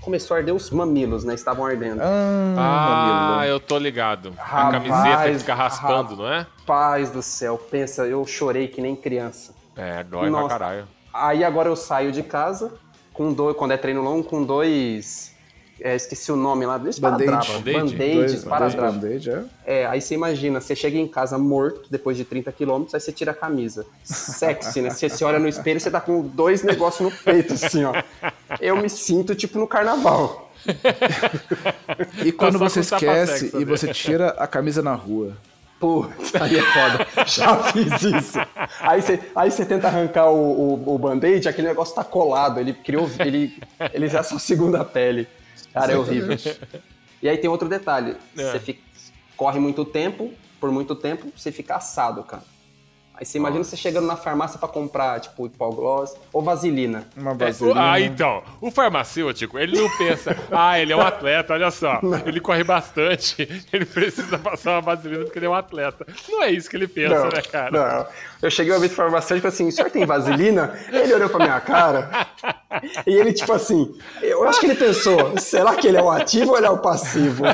começou 0.00 0.34
a 0.34 0.38
arder 0.38 0.54
os 0.54 0.70
mamilos, 0.70 1.24
né? 1.24 1.34
Estavam 1.34 1.66
ardendo. 1.66 2.00
Ah, 2.02 3.40
Ah, 3.40 3.46
eu 3.46 3.60
tô 3.60 3.76
ligado. 3.76 4.32
a 4.38 4.42
Rapaz, 4.42 4.72
camiseta 4.82 5.30
que 5.30 5.38
fica 5.40 5.54
raspando, 5.54 6.16
não 6.16 6.26
é? 6.32 6.46
Paz 6.66 7.10
do 7.10 7.20
céu, 7.20 7.58
pensa, 7.58 8.06
eu 8.06 8.26
chorei 8.26 8.66
que 8.66 8.80
nem 8.80 8.96
criança. 8.96 9.52
É, 9.76 10.02
dói 10.02 10.30
Nossa. 10.30 10.48
pra 10.48 10.58
caralho. 10.58 10.88
Aí 11.12 11.44
agora 11.44 11.68
eu 11.68 11.76
saio 11.76 12.10
de 12.12 12.22
casa 12.22 12.72
com 13.12 13.30
dois, 13.30 13.54
quando 13.54 13.72
é 13.72 13.76
treino 13.76 14.00
longo, 14.00 14.24
com 14.24 14.42
dois. 14.42 15.31
É, 15.82 15.96
esqueci 15.96 16.30
o 16.30 16.36
nome 16.36 16.64
lá, 16.64 16.78
dois 16.78 16.98
Band-aid. 16.98 17.24
paradrapos. 17.24 17.60
Band-aid? 17.60 18.40
Paradrapos. 18.40 18.96
band-aid, 18.96 19.30
é? 19.30 19.44
É, 19.64 19.86
aí 19.86 20.00
você 20.00 20.14
imagina, 20.14 20.60
você 20.60 20.76
chega 20.76 20.96
em 20.96 21.08
casa 21.08 21.36
morto, 21.36 21.88
depois 21.90 22.16
de 22.16 22.24
30 22.24 22.52
quilômetros, 22.52 22.94
aí 22.94 23.00
você 23.00 23.10
tira 23.10 23.32
a 23.32 23.34
camisa. 23.34 23.84
Sexy, 24.04 24.80
né? 24.80 24.90
Você 24.90 25.08
se 25.08 25.24
olha 25.24 25.38
no 25.38 25.48
espelho 25.48 25.78
e 25.78 25.80
você 25.80 25.90
tá 25.90 26.00
com 26.00 26.22
dois 26.22 26.62
negócios 26.62 27.12
no 27.12 27.16
peito, 27.18 27.54
assim, 27.54 27.84
ó. 27.84 27.92
Eu 28.60 28.76
me 28.76 28.88
sinto 28.88 29.34
tipo 29.34 29.58
no 29.58 29.66
carnaval. 29.66 30.50
E 32.24 32.30
quando 32.30 32.58
você 32.58 32.80
esquece 32.80 33.38
sexo, 33.38 33.56
e 33.56 33.64
né? 33.64 33.70
você 33.70 33.92
tira 33.92 34.28
a 34.30 34.46
camisa 34.46 34.80
na 34.82 34.94
rua. 34.94 35.36
Putz, 35.80 36.32
aí 36.36 36.56
é 36.56 36.62
foda. 36.62 37.06
Já 37.26 37.56
fiz 37.64 38.02
isso. 38.02 38.38
Aí 38.80 39.02
você, 39.02 39.18
aí 39.34 39.50
você 39.50 39.64
tenta 39.64 39.88
arrancar 39.88 40.30
o, 40.30 40.74
o, 40.74 40.94
o 40.94 40.98
band-aid, 40.98 41.48
aquele 41.48 41.66
negócio 41.66 41.92
tá 41.92 42.04
colado, 42.04 42.60
ele 42.60 42.72
criou. 42.72 43.10
Ele, 43.18 43.52
ele 43.92 44.06
já 44.06 44.20
é 44.20 44.22
sua 44.22 44.38
segunda 44.38 44.84
pele. 44.84 45.26
Cara, 45.72 45.92
é 45.92 45.96
horrível. 45.96 46.36
E 47.22 47.28
aí 47.28 47.36
tem 47.38 47.48
outro 47.48 47.68
detalhe. 47.68 48.16
É. 48.36 48.52
Você 48.52 48.58
fica- 48.60 48.82
corre 49.36 49.58
muito 49.60 49.84
tempo, 49.84 50.32
por 50.60 50.70
muito 50.70 50.94
tempo, 50.94 51.32
você 51.36 51.50
fica 51.52 51.76
assado, 51.76 52.22
cara. 52.22 52.42
Aí 53.14 53.24
você 53.26 53.38
imagina 53.38 53.62
você 53.62 53.76
chegando 53.76 54.06
na 54.06 54.16
farmácia 54.16 54.58
pra 54.58 54.68
comprar, 54.68 55.20
tipo, 55.20 55.46
hipogloss 55.46 56.16
ou 56.32 56.42
vaselina. 56.42 57.04
Uma 57.16 57.30
É, 57.32 57.34
o- 57.34 57.38
vaselina. 57.38 57.92
ah, 57.92 58.00
então, 58.00 58.42
o 58.60 58.70
farmacêutico, 58.70 59.58
ele 59.58 59.78
não 59.80 59.88
pensa, 59.96 60.36
ah, 60.50 60.78
ele 60.80 60.92
é 60.92 60.96
um 60.96 61.00
atleta, 61.02 61.52
olha 61.52 61.70
só, 61.70 62.00
ele 62.26 62.40
corre 62.40 62.64
bastante, 62.64 63.48
ele 63.72 63.84
precisa 63.84 64.38
passar 64.38 64.72
uma 64.72 64.80
vaselina 64.80 65.24
porque 65.24 65.38
ele 65.38 65.46
é 65.46 65.48
um 65.50 65.54
atleta. 65.54 66.06
Não 66.28 66.42
é 66.42 66.50
isso 66.50 66.68
que 66.68 66.76
ele 66.76 66.88
pensa, 66.88 67.24
né, 67.26 67.42
cara? 67.42 67.70
Não. 67.70 68.06
Eu 68.42 68.50
cheguei 68.50 68.72
uma 68.72 68.80
vez 68.80 68.90
pro 68.92 69.02
farmacêutico 69.04 69.38
e 69.46 69.50
falei 69.50 69.54
assim, 69.54 69.68
o 69.68 69.72
senhor 69.72 69.90
tem 69.90 70.04
vaselina? 70.04 70.76
Ele 70.90 71.14
olhou 71.14 71.28
pra 71.28 71.38
minha 71.44 71.60
cara 71.60 72.10
e 73.06 73.14
ele, 73.14 73.32
tipo 73.32 73.52
assim, 73.52 73.94
eu 74.20 74.42
acho 74.48 74.58
que 74.58 74.66
ele 74.66 74.74
pensou, 74.74 75.38
será 75.38 75.76
que 75.76 75.86
ele 75.86 75.96
é 75.98 76.02
o 76.02 76.10
ativo 76.10 76.50
ou 76.50 76.56
ele 76.56 76.66
é 76.66 76.70
o 76.70 76.78
passivo? 76.78 77.44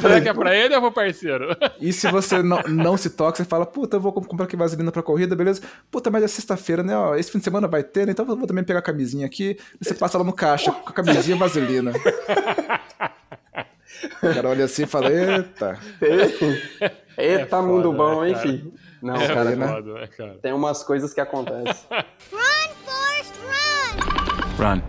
Será 0.00 0.20
que 0.20 0.28
é 0.28 0.32
pra 0.34 0.54
ele 0.54 0.74
ou 0.74 0.78
é 0.78 0.80
pro 0.80 0.92
parceiro? 0.92 1.56
E 1.80 1.92
se 1.92 2.10
você 2.10 2.42
não, 2.42 2.60
não 2.62 2.96
se 2.96 3.10
toca, 3.10 3.36
você 3.36 3.44
fala, 3.44 3.64
puta, 3.74 3.96
eu 3.96 4.00
vou 4.00 4.12
comp- 4.12 4.26
comprar 4.26 4.46
aqui 4.46 4.56
vaselina 4.56 4.92
pra 4.92 5.02
corrida, 5.02 5.34
beleza? 5.36 5.60
Puta, 5.90 6.10
mas 6.10 6.22
é 6.22 6.28
sexta-feira, 6.28 6.82
né? 6.82 6.96
Ó, 6.96 7.14
esse 7.16 7.30
fim 7.30 7.38
de 7.38 7.44
semana 7.44 7.66
vai 7.68 7.82
ter, 7.82 8.06
né? 8.06 8.12
Então 8.12 8.24
eu 8.26 8.36
vou 8.36 8.46
também 8.46 8.62
pegar 8.64 8.78
a 8.78 8.82
camisinha 8.82 9.26
aqui. 9.26 9.58
E 9.80 9.84
você 9.84 9.92
passa 9.94 10.16
lá 10.16 10.24
no 10.24 10.32
caixa 10.32 10.70
com 10.72 10.88
a 10.88 10.92
camisinha 10.92 11.36
e 11.36 11.38
vaselina. 11.38 11.92
O 14.22 14.34
cara 14.34 14.48
olha 14.48 14.64
assim 14.64 14.84
e 14.84 14.86
fala, 14.86 15.10
eita. 15.10 15.78
Eita, 17.16 17.56
É 17.56 17.60
mundo 17.62 17.92
foda, 17.92 17.96
bom, 17.96 18.22
né, 18.22 18.28
hein, 18.28 18.34
cara? 18.34 18.46
filho? 18.48 18.72
Não, 19.00 19.14
é 19.16 19.26
cara, 19.28 19.54
né? 19.56 19.68
foda, 19.68 19.94
né, 19.94 20.06
cara? 20.08 20.38
tem 20.42 20.52
umas 20.52 20.82
coisas 20.82 21.14
que 21.14 21.20
acontecem. 21.20 21.86
Run, 22.32 22.74
Forrest, 22.84 23.34
run! 24.58 24.80
Run. 24.80 24.82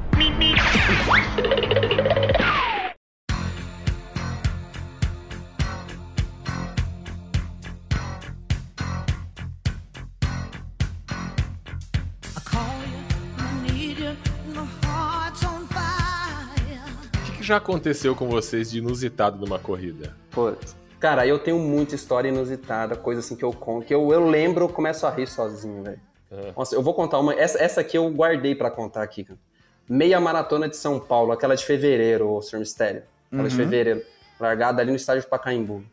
Já 17.45 17.57
aconteceu 17.57 18.15
com 18.15 18.27
vocês 18.27 18.71
de 18.71 18.79
inusitado 18.79 19.37
numa 19.37 19.59
corrida? 19.59 20.15
Pô, 20.31 20.51
cara, 20.99 21.27
eu 21.27 21.37
tenho 21.37 21.59
muita 21.59 21.93
história 21.93 22.27
inusitada, 22.29 22.95
coisa 22.95 23.19
assim 23.19 23.35
que 23.35 23.45
eu 23.45 23.53
conto, 23.53 23.85
que 23.85 23.93
eu, 23.93 24.11
eu 24.11 24.27
lembro, 24.27 24.65
eu 24.65 24.69
começo 24.69 25.05
a 25.05 25.11
rir 25.11 25.27
sozinho, 25.27 25.83
velho. 25.83 25.99
É. 26.31 26.51
Nossa, 26.57 26.75
eu 26.75 26.81
vou 26.81 26.93
contar 26.93 27.19
uma. 27.19 27.33
Essa, 27.33 27.61
essa 27.61 27.81
aqui 27.81 27.97
eu 27.97 28.09
guardei 28.09 28.55
pra 28.55 28.71
contar 28.71 29.03
aqui, 29.03 29.23
cara. 29.23 29.39
Meia 29.87 30.19
maratona 30.19 30.67
de 30.67 30.75
São 30.75 30.99
Paulo, 30.99 31.31
aquela 31.31 31.55
de 31.55 31.63
fevereiro, 31.63 32.27
ô 32.27 32.41
Sr. 32.41 32.57
Mistério. 32.57 33.03
Aquela 33.31 33.47
de 33.47 33.55
fevereiro, 33.55 34.01
largada 34.39 34.81
ali 34.81 34.89
no 34.89 34.97
estádio 34.97 35.21
de 35.21 35.27
Pacaembu. 35.27 35.83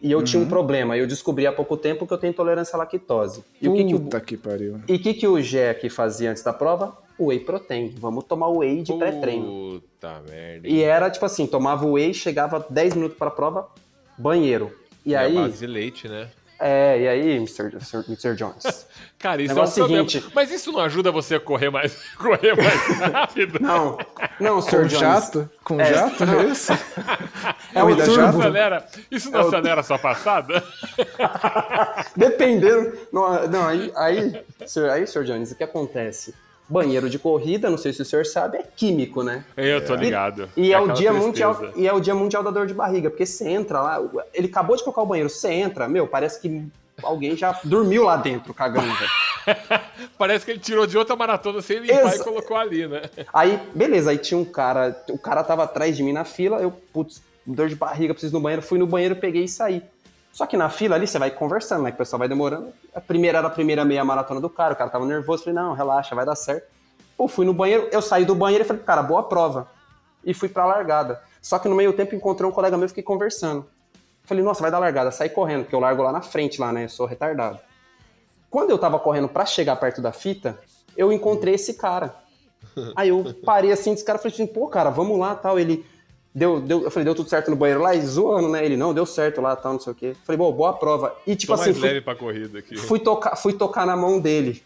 E 0.00 0.12
eu 0.12 0.22
tinha 0.22 0.40
um 0.40 0.46
problema, 0.46 0.96
eu 0.96 1.06
descobri 1.06 1.46
há 1.46 1.52
pouco 1.52 1.76
tempo 1.76 2.06
que 2.06 2.12
eu 2.12 2.18
tenho 2.18 2.30
intolerância 2.30 2.76
à 2.76 2.78
lactose. 2.78 3.42
E 3.60 3.68
o 3.68 3.74
que, 3.74 3.84
que 3.84 3.94
o, 3.94 4.00
Puta 4.00 4.20
que 4.20 4.36
pariu. 4.36 4.80
e 4.86 4.94
o 4.94 4.98
que, 4.98 5.14
que 5.14 5.26
o 5.26 5.90
fazia 5.90 6.30
antes 6.30 6.42
da 6.42 6.52
prova? 6.52 6.96
Whey 7.18 7.40
protein. 7.40 7.94
Vamos 7.98 8.24
tomar 8.24 8.48
whey 8.48 8.82
de 8.82 8.92
pré-treino. 8.94 9.80
Puta 9.80 10.20
merda. 10.28 10.68
E 10.68 10.82
era 10.82 11.10
tipo 11.10 11.26
assim, 11.26 11.46
tomava 11.46 11.84
whey, 11.86 12.14
chegava 12.14 12.64
10 12.70 12.94
minutos 12.94 13.18
pra 13.18 13.30
prova, 13.30 13.68
banheiro. 14.16 14.72
E 15.04 15.10
E 15.10 15.16
a 15.16 15.20
aí, 15.22 15.34
base 15.34 15.58
de 15.58 15.66
leite, 15.66 16.08
né? 16.08 16.28
é, 16.60 17.00
e 17.00 17.08
aí, 17.08 17.36
Mr. 17.36 17.70
Sr. 17.80 18.04
Mr. 18.08 18.34
Jones? 18.34 18.86
Cara, 19.18 19.40
isso 19.42 19.54
Negócio 19.54 19.80
é 19.80 19.84
um 19.84 19.86
problema. 19.86 20.08
seguinte- 20.08 20.32
Mas 20.34 20.50
isso 20.50 20.70
não 20.72 20.80
ajuda 20.80 21.10
você 21.12 21.36
a 21.36 21.40
correr 21.40 21.70
mais, 21.70 21.96
correr 22.18 22.54
mais 22.56 23.00
rápido? 23.12 23.58
Não, 23.60 23.96
não, 24.40 24.60
Sr. 24.60 24.70
Com 24.70 24.76
Jones. 24.86 24.92
jato? 24.98 25.50
Com 25.64 25.80
É. 25.80 25.92
jato, 25.94 26.24
é 26.24 26.44
isso? 26.50 26.72
É 27.74 27.82
o 27.84 27.90
Isso 27.90 27.98
não 27.98 28.14
jato? 28.14 28.14
turbo. 28.32 28.38
acelera, 28.40 28.86
isso 29.10 29.30
não 29.30 29.40
É 29.40 29.44
o- 29.44 29.46
acelera 29.48 29.80
a 29.80 29.84
sua 29.84 29.98
passada? 29.98 30.62
Dependendo. 32.16 32.92
Não, 33.12 33.48
não, 33.48 33.66
aí, 33.66 33.92
aí, 33.96 34.44
Sr. 34.66 34.90
aí, 34.90 35.06
Sr. 35.06 35.24
Jones, 35.24 35.50
o 35.52 35.54
que 35.56 35.64
acontece? 35.64 36.34
Banheiro 36.68 37.08
de 37.08 37.18
corrida, 37.18 37.70
não 37.70 37.78
sei 37.78 37.92
se 37.92 38.02
o 38.02 38.04
senhor 38.04 38.26
sabe, 38.26 38.58
é 38.58 38.62
químico, 38.62 39.22
né? 39.22 39.44
Eu 39.56 39.84
tô 39.84 39.94
ligado. 39.94 40.48
E 40.56 40.72
é, 40.72 40.76
o 40.78 40.82
aquela 40.84 40.98
dia 40.98 41.10
tristeza. 41.12 41.26
mundial, 41.26 41.72
e 41.76 41.88
é 41.88 41.92
o 41.92 42.00
dia 42.00 42.14
mundial 42.14 42.42
da 42.42 42.50
dor 42.50 42.66
de 42.66 42.74
barriga, 42.74 43.08
porque 43.08 43.24
você 43.24 43.48
entra 43.48 43.80
lá, 43.80 44.02
ele 44.34 44.48
acabou 44.48 44.76
de 44.76 44.82
colocar 44.82 45.02
o 45.02 45.06
banheiro, 45.06 45.30
você 45.30 45.48
entra, 45.50 45.88
meu, 45.88 46.06
parece 46.06 46.40
que 46.40 46.62
alguém 47.02 47.36
já 47.36 47.58
dormiu 47.64 48.04
lá 48.04 48.16
dentro 48.16 48.52
cagando. 48.52 48.86
Parece 50.18 50.44
que 50.44 50.50
ele 50.50 50.58
tirou 50.58 50.86
de 50.86 50.98
outra 50.98 51.16
maratona 51.16 51.62
sem 51.62 51.78
limpar 51.78 52.12
Exa- 52.12 52.16
e 52.16 52.24
colocou 52.24 52.56
ali, 52.56 52.86
né? 52.86 53.02
Aí, 53.32 53.58
beleza, 53.74 54.10
aí 54.10 54.18
tinha 54.18 54.36
um 54.36 54.44
cara, 54.44 54.94
o 55.08 55.16
cara 55.18 55.42
tava 55.42 55.64
atrás 55.64 55.96
de 55.96 56.02
mim 56.02 56.12
na 56.12 56.24
fila, 56.24 56.58
eu, 56.60 56.70
putz, 56.92 57.22
dor 57.46 57.68
de 57.68 57.74
barriga, 57.74 58.12
preciso 58.12 58.34
ir 58.34 58.36
no 58.36 58.40
banheiro, 58.42 58.62
fui 58.62 58.78
no 58.78 58.86
banheiro, 58.86 59.16
peguei 59.16 59.44
e 59.44 59.48
saí. 59.48 59.82
Só 60.38 60.46
que 60.46 60.56
na 60.56 60.70
fila 60.70 60.94
ali 60.94 61.04
você 61.04 61.18
vai 61.18 61.32
conversando, 61.32 61.82
né? 61.82 61.90
Que 61.90 61.96
o 61.96 61.98
pessoal 61.98 62.20
vai 62.20 62.28
demorando. 62.28 62.72
A 62.94 63.00
primeira 63.00 63.38
era 63.38 63.48
a 63.48 63.50
primeira 63.50 63.84
meia 63.84 64.04
maratona 64.04 64.40
do 64.40 64.48
cara, 64.48 64.72
o 64.72 64.76
cara 64.76 64.88
tava 64.88 65.04
nervoso, 65.04 65.42
falei, 65.42 65.56
não, 65.56 65.72
relaxa, 65.72 66.14
vai 66.14 66.24
dar 66.24 66.36
certo. 66.36 66.64
Pô, 67.16 67.26
fui 67.26 67.44
no 67.44 67.52
banheiro, 67.52 67.88
eu 67.90 68.00
saí 68.00 68.24
do 68.24 68.36
banheiro 68.36 68.62
e 68.62 68.64
falei, 68.64 68.80
cara, 68.84 69.02
boa 69.02 69.24
prova. 69.24 69.68
E 70.24 70.32
fui 70.32 70.48
pra 70.48 70.64
largada. 70.64 71.20
Só 71.42 71.58
que 71.58 71.68
no 71.68 71.74
meio 71.74 71.92
tempo 71.92 72.14
encontrei 72.14 72.48
um 72.48 72.52
colega 72.52 72.76
meu 72.76 72.86
e 72.86 72.88
fiquei 72.88 73.02
conversando. 73.02 73.66
Falei, 74.22 74.44
nossa, 74.44 74.62
vai 74.62 74.70
dar 74.70 74.78
largada, 74.78 75.10
saí 75.10 75.28
correndo, 75.28 75.62
porque 75.62 75.74
eu 75.74 75.80
largo 75.80 76.04
lá 76.04 76.12
na 76.12 76.22
frente, 76.22 76.60
lá, 76.60 76.70
né? 76.72 76.84
Eu 76.84 76.88
sou 76.88 77.04
retardado. 77.04 77.58
Quando 78.48 78.70
eu 78.70 78.78
tava 78.78 78.96
correndo 79.00 79.28
pra 79.28 79.44
chegar 79.44 79.74
perto 79.74 80.00
da 80.00 80.12
fita, 80.12 80.56
eu 80.96 81.12
encontrei 81.12 81.54
esse 81.54 81.74
cara. 81.74 82.14
Aí 82.94 83.08
eu 83.08 83.34
parei 83.44 83.72
assim 83.72 83.90
desse 83.90 84.04
cara, 84.04 84.20
falei 84.20 84.32
assim, 84.32 84.46
pô, 84.46 84.68
cara, 84.68 84.88
vamos 84.88 85.18
lá, 85.18 85.34
tal. 85.34 85.58
Ele 85.58 85.84
deu, 86.34 86.60
deu, 86.60 86.84
eu 86.84 86.90
falei, 86.90 87.04
deu 87.04 87.14
tudo 87.14 87.28
certo 87.28 87.50
no 87.50 87.56
banheiro 87.56 87.82
lá? 87.82 87.94
E 87.94 88.00
zoando, 88.00 88.48
né? 88.48 88.64
Ele, 88.64 88.76
não, 88.76 88.94
deu 88.94 89.06
certo 89.06 89.40
lá, 89.40 89.56
tal, 89.56 89.74
não 89.74 89.80
sei 89.80 89.92
o 89.92 89.96
quê. 89.96 90.16
Falei, 90.24 90.38
bom, 90.38 90.52
boa 90.52 90.72
prova. 90.72 91.14
E 91.26 91.34
tipo 91.34 91.52
Tô 91.52 91.60
assim, 91.60 91.70
mais 91.70 91.78
fui, 91.78 91.88
leve 91.88 92.00
pra 92.00 92.14
corrida 92.14 92.58
aqui. 92.58 92.76
fui 92.76 92.98
tocar, 92.98 93.36
fui 93.36 93.52
tocar 93.52 93.86
na 93.86 93.96
mão 93.96 94.20
dele. 94.20 94.62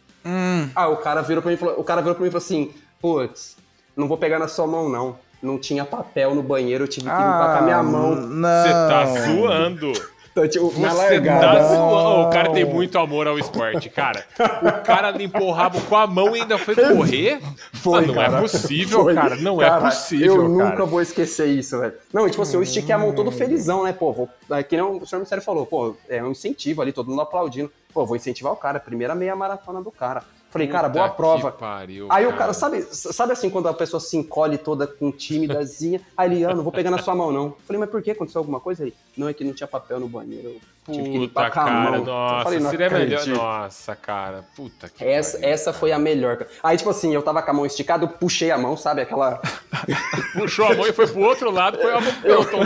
Ah, 0.74 0.88
o 0.88 0.96
cara 0.98 1.20
virou 1.22 1.42
pra 1.42 1.50
mim 1.50 1.56
e 1.56 1.58
falou, 1.58 1.74
o 1.78 1.84
cara 1.84 2.00
virou 2.00 2.14
pra 2.14 2.22
mim 2.22 2.28
e 2.28 2.32
falou 2.32 2.44
assim, 2.44 2.72
putz, 3.00 3.56
não 3.96 4.06
vou 4.06 4.16
pegar 4.16 4.38
na 4.38 4.48
sua 4.48 4.66
mão, 4.66 4.88
não. 4.88 5.16
Não 5.42 5.58
tinha 5.58 5.84
papel 5.84 6.36
no 6.36 6.42
banheiro, 6.42 6.84
eu 6.84 6.88
tive 6.88 7.06
que 7.06 7.12
limpar 7.12 7.56
com 7.56 7.58
a 7.58 7.62
minha 7.62 7.82
mão. 7.82 8.14
Não. 8.14 8.62
Você 8.62 8.70
tá 8.70 9.06
zoando. 9.06 9.92
Então, 10.32 10.48
tipo, 10.48 10.80
na 10.80 10.88
Você 10.88 10.96
largada. 11.18 11.40
tá 11.58 11.62
zoando. 11.68 12.26
O 12.26 12.30
cara 12.30 12.50
tem 12.52 12.64
muito 12.64 12.98
amor 12.98 13.28
ao 13.28 13.38
esporte, 13.38 13.90
cara. 13.90 14.24
O 14.62 14.82
cara 14.82 15.10
limpou 15.10 15.42
o 15.48 15.52
rabo 15.52 15.78
com 15.82 15.94
a 15.94 16.06
mão 16.06 16.34
e 16.34 16.40
ainda 16.40 16.56
foi 16.56 16.74
correr? 16.74 17.38
Foi, 17.74 18.02
Ah, 18.02 18.06
não 18.06 18.14
cara. 18.14 18.38
é 18.38 18.40
possível, 18.40 19.02
Foi. 19.02 19.14
cara. 19.14 19.36
Não 19.36 19.58
Cara, 19.58 19.76
é 19.76 19.80
possível, 19.90 20.34
Eu 20.34 20.56
cara. 20.56 20.70
nunca 20.70 20.84
vou 20.86 21.02
esquecer 21.02 21.46
isso, 21.48 21.78
velho. 21.78 21.92
Não, 22.12 22.26
e 22.26 22.30
tipo 22.30 22.42
assim, 22.42 22.56
eu 22.56 22.62
estiquei 22.62 22.94
a 22.94 22.98
mão 22.98 23.12
todo 23.12 23.30
felizão, 23.30 23.84
né? 23.84 23.92
Pô, 23.92 24.10
vou. 24.12 24.28
É 24.50 24.62
que 24.62 24.74
nem 24.74 24.84
o 24.84 25.04
senhor 25.06 25.18
Ministério 25.20 25.44
falou, 25.44 25.66
pô, 25.66 25.94
é 26.08 26.22
um 26.22 26.30
incentivo 26.30 26.80
ali, 26.80 26.92
todo 26.92 27.10
mundo 27.10 27.20
aplaudindo. 27.20 27.70
Pô, 27.92 28.06
vou 28.06 28.16
incentivar 28.16 28.52
o 28.54 28.56
cara, 28.56 28.80
primeira 28.80 29.14
meia 29.14 29.36
maratona 29.36 29.82
do 29.82 29.90
cara. 29.90 30.22
Falei, 30.52 30.68
cara, 30.68 30.86
boa 30.88 31.06
Puta 31.06 31.16
prova. 31.16 31.50
que 31.50 31.58
pariu, 31.58 32.06
Aí 32.10 32.26
o 32.26 32.36
cara, 32.36 32.52
sabe, 32.52 32.82
sabe 32.92 33.32
assim, 33.32 33.48
quando 33.48 33.68
a 33.68 33.72
pessoa 33.74 33.98
se 33.98 34.18
encolhe 34.18 34.58
toda 34.58 34.86
com 34.86 35.10
timidazinha, 35.10 35.98
aí 36.14 36.30
ele, 36.30 36.44
ah, 36.44 36.54
não 36.54 36.62
vou 36.62 36.70
pegar 36.70 36.90
na 36.90 36.98
sua 36.98 37.14
mão, 37.14 37.32
não. 37.32 37.56
Falei, 37.66 37.80
mas 37.80 37.88
por 37.88 38.02
que? 38.02 38.10
Aconteceu 38.10 38.38
alguma 38.40 38.60
coisa? 38.60 38.82
Ele, 38.82 38.94
não, 39.16 39.28
é 39.28 39.32
que 39.32 39.42
não 39.44 39.54
tinha 39.54 39.66
papel 39.66 39.98
no 39.98 40.06
banheiro. 40.08 40.60
Eu 40.88 40.94
tive 40.94 41.04
que 41.04 41.10
Puta, 41.10 41.18
limpar 41.20 41.50
com 41.52 41.60
a 41.60 41.64
cara, 41.64 41.80
mão. 41.90 41.94
Eu 41.94 42.04
nossa, 42.04 42.44
falei, 42.44 42.58
não 42.60 42.70
seria 42.70 42.90
melhor. 42.90 43.18
acredito. 43.20 43.36
Nossa, 43.36 43.96
cara, 43.96 44.44
puta 44.54 44.88
que 44.90 45.02
Essa, 45.04 45.38
pariu. 45.38 45.48
essa 45.54 45.72
foi 45.72 45.92
a 45.92 45.98
melhor. 45.98 46.36
cara. 46.36 46.50
Aí, 46.62 46.76
tipo 46.76 46.90
assim, 46.90 47.14
eu 47.14 47.22
tava 47.22 47.40
com 47.40 47.50
a 47.50 47.54
mão 47.54 47.64
esticada, 47.64 48.04
eu 48.04 48.08
puxei 48.08 48.50
a 48.50 48.58
mão, 48.58 48.76
sabe? 48.76 49.00
Aquela. 49.00 49.40
Puxou 50.34 50.66
a 50.66 50.74
mão 50.74 50.86
e 50.86 50.92
foi 50.92 51.06
pro 51.06 51.20
outro 51.22 51.50
lado, 51.50 51.78
foi 51.78 51.92
pro 51.92 52.12
pelotão. 52.22 52.60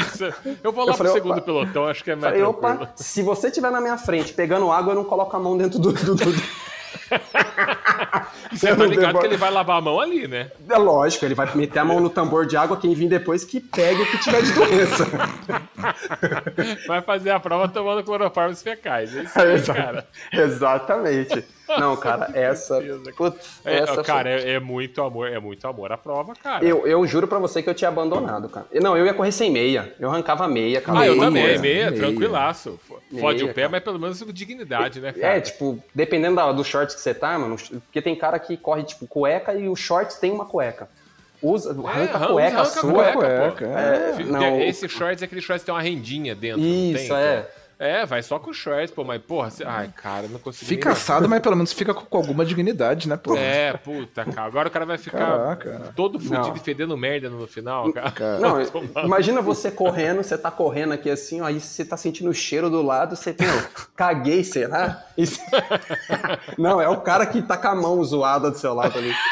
Eu 0.62 0.72
vou 0.72 0.84
lá 0.84 0.92
Eu 0.92 0.96
falei, 0.96 1.12
pro 1.12 1.22
segundo 1.22 1.32
opa. 1.38 1.42
pelotão, 1.42 1.86
acho 1.86 2.02
que 2.02 2.10
é 2.10 2.16
mais 2.16 2.32
Falei, 2.32 2.42
opa, 2.42 2.90
se 2.96 3.22
você 3.22 3.48
estiver 3.48 3.70
na 3.70 3.80
minha 3.80 3.96
frente 3.98 4.32
pegando 4.32 4.70
água, 4.72 4.92
eu 4.92 4.96
não 4.96 5.04
coloco 5.04 5.36
a 5.36 5.38
mão 5.38 5.56
dentro 5.56 5.78
do. 5.78 5.92
do, 5.92 6.14
do- 6.14 6.66
Você 8.52 8.74
tá 8.74 8.84
ligado 8.86 9.06
devo- 9.08 9.20
que 9.20 9.26
ele 9.26 9.36
vai 9.36 9.50
lavar 9.50 9.78
a 9.78 9.80
mão 9.80 10.00
ali, 10.00 10.26
né? 10.26 10.50
É 10.68 10.76
lógico, 10.78 11.24
ele 11.24 11.34
vai 11.34 11.52
meter 11.54 11.78
a 11.80 11.84
mão 11.84 12.00
no 12.00 12.08
tambor 12.10 12.46
de 12.46 12.56
água, 12.56 12.76
quem 12.76 12.94
vir 12.94 13.08
depois 13.08 13.44
que 13.44 13.60
pegue 13.60 14.02
o 14.02 14.06
que 14.10 14.18
tiver 14.18 14.42
de 14.42 14.52
doença. 14.52 15.04
Vai 16.86 17.02
fazer 17.02 17.30
a 17.30 17.40
prova 17.40 17.68
tomando 17.68 18.02
cloroformes 18.02 18.62
fecais. 18.62 19.14
É 19.16 19.22
isso 19.22 19.38
aí, 19.40 19.52
Exa- 19.54 19.74
cara. 19.74 20.06
Exatamente. 20.32 21.44
Não, 21.68 21.96
cara, 21.96 22.30
essa. 22.34 22.80
Putz, 23.16 23.60
É, 23.64 23.78
essa 23.78 24.02
cara, 24.02 24.30
é, 24.30 24.52
é 24.54 24.60
muito 24.60 25.02
amor, 25.02 25.28
é 25.28 25.38
muito 25.38 25.66
amor 25.66 25.90
à 25.92 25.96
prova, 25.98 26.34
cara. 26.34 26.60
foi- 26.60 26.70
eu, 26.70 26.86
eu 26.86 27.06
juro 27.06 27.26
pra 27.26 27.38
você 27.38 27.62
que 27.62 27.68
eu 27.68 27.74
tinha 27.74 27.88
abandonado, 27.88 28.48
cara. 28.48 28.66
Não, 28.80 28.96
eu 28.96 29.04
ia 29.06 29.14
correr 29.14 29.32
sem 29.32 29.50
meia. 29.50 29.94
Eu 29.98 30.08
arrancava 30.10 30.46
meia, 30.46 30.80
cara. 30.80 31.00
Ah, 31.00 31.06
eu 31.06 31.12
Meia, 31.14 31.24
também, 31.26 31.42
coisa. 31.46 31.62
meia, 31.62 31.90
meia. 31.90 32.00
tranquilaço. 32.00 32.78
Fode 33.20 33.42
o 33.44 33.48
pé, 33.48 33.54
cara. 33.62 33.68
mas 33.70 33.82
pelo 33.82 33.98
menos 33.98 34.24
dignidade, 34.32 35.00
né, 35.00 35.12
cara? 35.12 35.36
É, 35.36 35.40
tipo, 35.40 35.78
dependendo 35.94 36.36
da- 36.36 36.52
do 36.52 36.64
shorts 36.64 36.94
que 36.94 37.00
você 37.00 37.14
tá, 37.14 37.38
mano, 37.38 37.56
porque 37.56 38.00
tem 38.02 38.14
cara 38.16 38.38
que 38.38 38.56
corre, 38.56 38.82
tipo, 38.84 39.06
cueca 39.06 39.54
e 39.54 39.68
o 39.68 39.74
shorts 39.76 40.16
tem 40.18 40.30
uma 40.32 40.44
cueca. 40.46 40.88
Usa, 41.42 41.70
arranca 41.70 42.12
a 42.14 42.16
arranca- 42.16 42.32
cueca 42.32 42.56
arranca 42.56 42.62
a 42.62 42.64
sua. 42.64 42.92
cueca, 42.92 43.12
cueca, 43.18 43.66
pô. 43.68 43.78
é. 43.78 44.12
Fi- 44.14 44.24
não. 44.24 44.60
Esse 44.62 44.88
shorts 44.88 45.20
é 45.22 45.26
aquele 45.26 45.40
shorts 45.42 45.62
que 45.62 45.66
tem 45.66 45.74
uma 45.74 45.82
rendinha 45.82 46.34
dentro, 46.34 46.60
não 46.62 46.66
Isso, 46.92 47.08
tem? 47.08 47.16
é. 47.16 47.46
É, 47.78 48.06
vai 48.06 48.22
só 48.22 48.38
com 48.38 48.54
shorts, 48.54 48.90
pô, 48.90 49.04
mas 49.04 49.20
porra, 49.20 49.50
você... 49.50 49.62
ai, 49.62 49.92
cara, 49.94 50.26
não 50.28 50.38
consigo 50.38 50.66
Fica 50.66 50.92
assado, 50.92 51.28
mas 51.28 51.40
pelo 51.40 51.54
menos 51.56 51.74
fica 51.74 51.92
com, 51.92 52.16
alguma 52.16 52.42
dignidade, 52.42 53.06
né, 53.06 53.18
pô? 53.18 53.36
É, 53.36 53.74
puta, 53.74 54.24
cara. 54.24 54.46
Agora 54.46 54.68
o 54.68 54.70
cara 54.70 54.86
vai 54.86 54.96
ficar 54.96 55.18
Caraca. 55.18 55.92
todo 55.94 56.18
fudido 56.18 56.48
Não. 56.48 56.56
e 56.56 56.60
fedendo 56.60 56.96
merda 56.96 57.28
no 57.28 57.46
final, 57.46 57.92
cara. 57.92 58.38
Não, 58.38 58.56
imagina 59.04 59.42
você 59.42 59.70
correndo, 59.70 60.22
você 60.22 60.38
tá 60.38 60.50
correndo 60.50 60.94
aqui 60.94 61.10
assim, 61.10 61.42
ó, 61.42 61.44
aí 61.44 61.60
você 61.60 61.84
tá 61.84 61.98
sentindo 61.98 62.30
o 62.30 62.34
cheiro 62.34 62.70
do 62.70 62.80
lado, 62.80 63.14
você 63.14 63.34
tem, 63.34 63.46
ó, 63.46 63.62
caguei, 63.94 64.42
será? 64.42 65.04
Você- 65.16 65.42
Não, 66.56 66.80
é 66.80 66.88
o 66.88 67.02
cara 67.02 67.26
que 67.26 67.42
tá 67.42 67.58
com 67.58 67.68
a 67.68 67.74
mão 67.74 68.02
zoada 68.02 68.50
do 68.50 68.56
seu 68.56 68.72
lado 68.72 68.98
ali. 68.98 69.12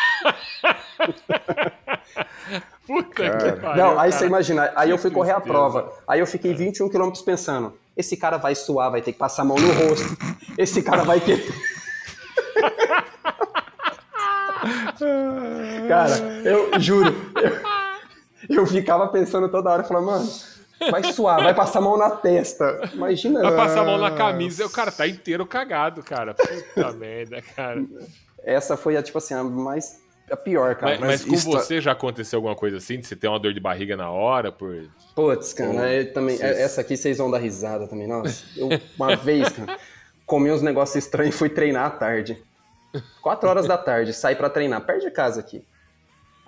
Puta 2.87 3.31
que 3.31 3.53
pariu. 3.62 3.83
Não, 3.83 3.91
aí 3.93 4.11
cara. 4.11 4.12
você 4.12 4.27
imagina, 4.27 4.71
aí 4.77 4.91
eu 4.91 4.99
fui 4.99 5.11
correr 5.11 5.33
a 5.33 5.41
prova, 5.41 5.91
aí 6.07 6.21
eu 6.21 6.27
fiquei 6.27 6.53
21 6.53 6.91
quilômetros 6.91 7.25
pensando, 7.25 7.73
esse 7.97 8.16
cara 8.16 8.37
vai 8.37 8.55
suar, 8.55 8.91
vai 8.91 9.03
ter 9.03 9.12
que 9.12 9.19
passar 9.19 9.43
a 9.43 9.45
mão 9.45 9.57
no 9.57 9.73
rosto, 9.73 10.16
esse 10.59 10.83
cara 10.83 11.05
vai 11.05 11.21
querer... 11.21 11.45
Cara, 15.89 16.16
eu 16.45 16.81
juro, 16.81 17.15
eu, 18.49 18.61
eu 18.61 18.66
ficava 18.66 19.09
pensando 19.09 19.49
toda 19.49 19.71
hora, 19.71 19.85
falando, 19.85 20.07
mano, 20.07 20.29
vai 20.91 21.12
suar, 21.12 21.43
vai 21.43 21.55
passar 21.55 21.79
a 21.81 21.83
mão 21.83 21.97
na 21.97 22.11
testa. 22.11 22.91
Imagina. 22.93 23.41
Vai 23.43 23.57
passar 23.57 23.81
a 23.81 23.85
mão 23.85 23.99
na 23.99 24.11
camisa 24.11 24.62
e 24.62 24.66
o 24.66 24.71
cara 24.71 24.91
tá 24.91 25.07
inteiro 25.07 25.47
cagado, 25.47 26.03
cara. 26.03 26.35
Puta 26.35 26.93
merda, 26.97 27.43
cara. 27.55 27.85
Essa 28.43 28.77
foi 28.77 28.97
a, 28.97 29.03
tipo 29.03 29.19
assim, 29.19 29.35
a 29.35 29.43
mais 29.43 30.01
a 30.35 30.36
pior, 30.36 30.74
cara. 30.74 30.93
Mas, 30.93 31.01
mas 31.01 31.11
mas 31.11 31.24
com 31.24 31.35
isso 31.35 31.51
tá- 31.51 31.59
você 31.61 31.81
já 31.81 31.93
aconteceu 31.93 32.36
alguma 32.39 32.55
coisa 32.55 32.77
assim? 32.77 32.98
De 32.98 33.06
você 33.06 33.16
ter 33.16 33.28
uma 33.28 33.39
dor 33.40 33.52
de 33.55 33.61
barriga 33.61 33.97
na 33.97 34.11
hora? 34.11 34.52
Por... 34.52 34.89
Putz, 35.15 35.52
cara, 35.52 35.93
eu 35.93 36.12
também, 36.12 36.36
vocês- 36.36 36.59
essa 36.59 36.81
aqui 36.81 36.97
vocês 36.97 37.19
vão 37.19 37.31
dar 37.31 37.39
risada 37.39 37.86
também. 37.86 38.06
Nossa, 38.06 38.44
eu 38.56 38.69
uma 38.98 39.15
vez, 39.16 39.48
cara, 39.51 39.77
comi 40.27 40.51
uns 40.52 40.62
negócios 40.62 41.02
estranhos 41.05 41.35
e 41.35 41.39
fui 41.39 41.48
treinar 41.48 41.86
à 41.86 41.90
tarde. 41.90 42.43
Quatro 43.23 43.48
horas 43.48 43.66
da 43.66 43.77
tarde, 43.77 44.12
saí 44.12 44.36
pra 44.36 44.48
treinar, 44.48 44.81
perto 44.82 45.02
de 45.02 45.11
casa 45.11 45.40
aqui. 45.40 45.65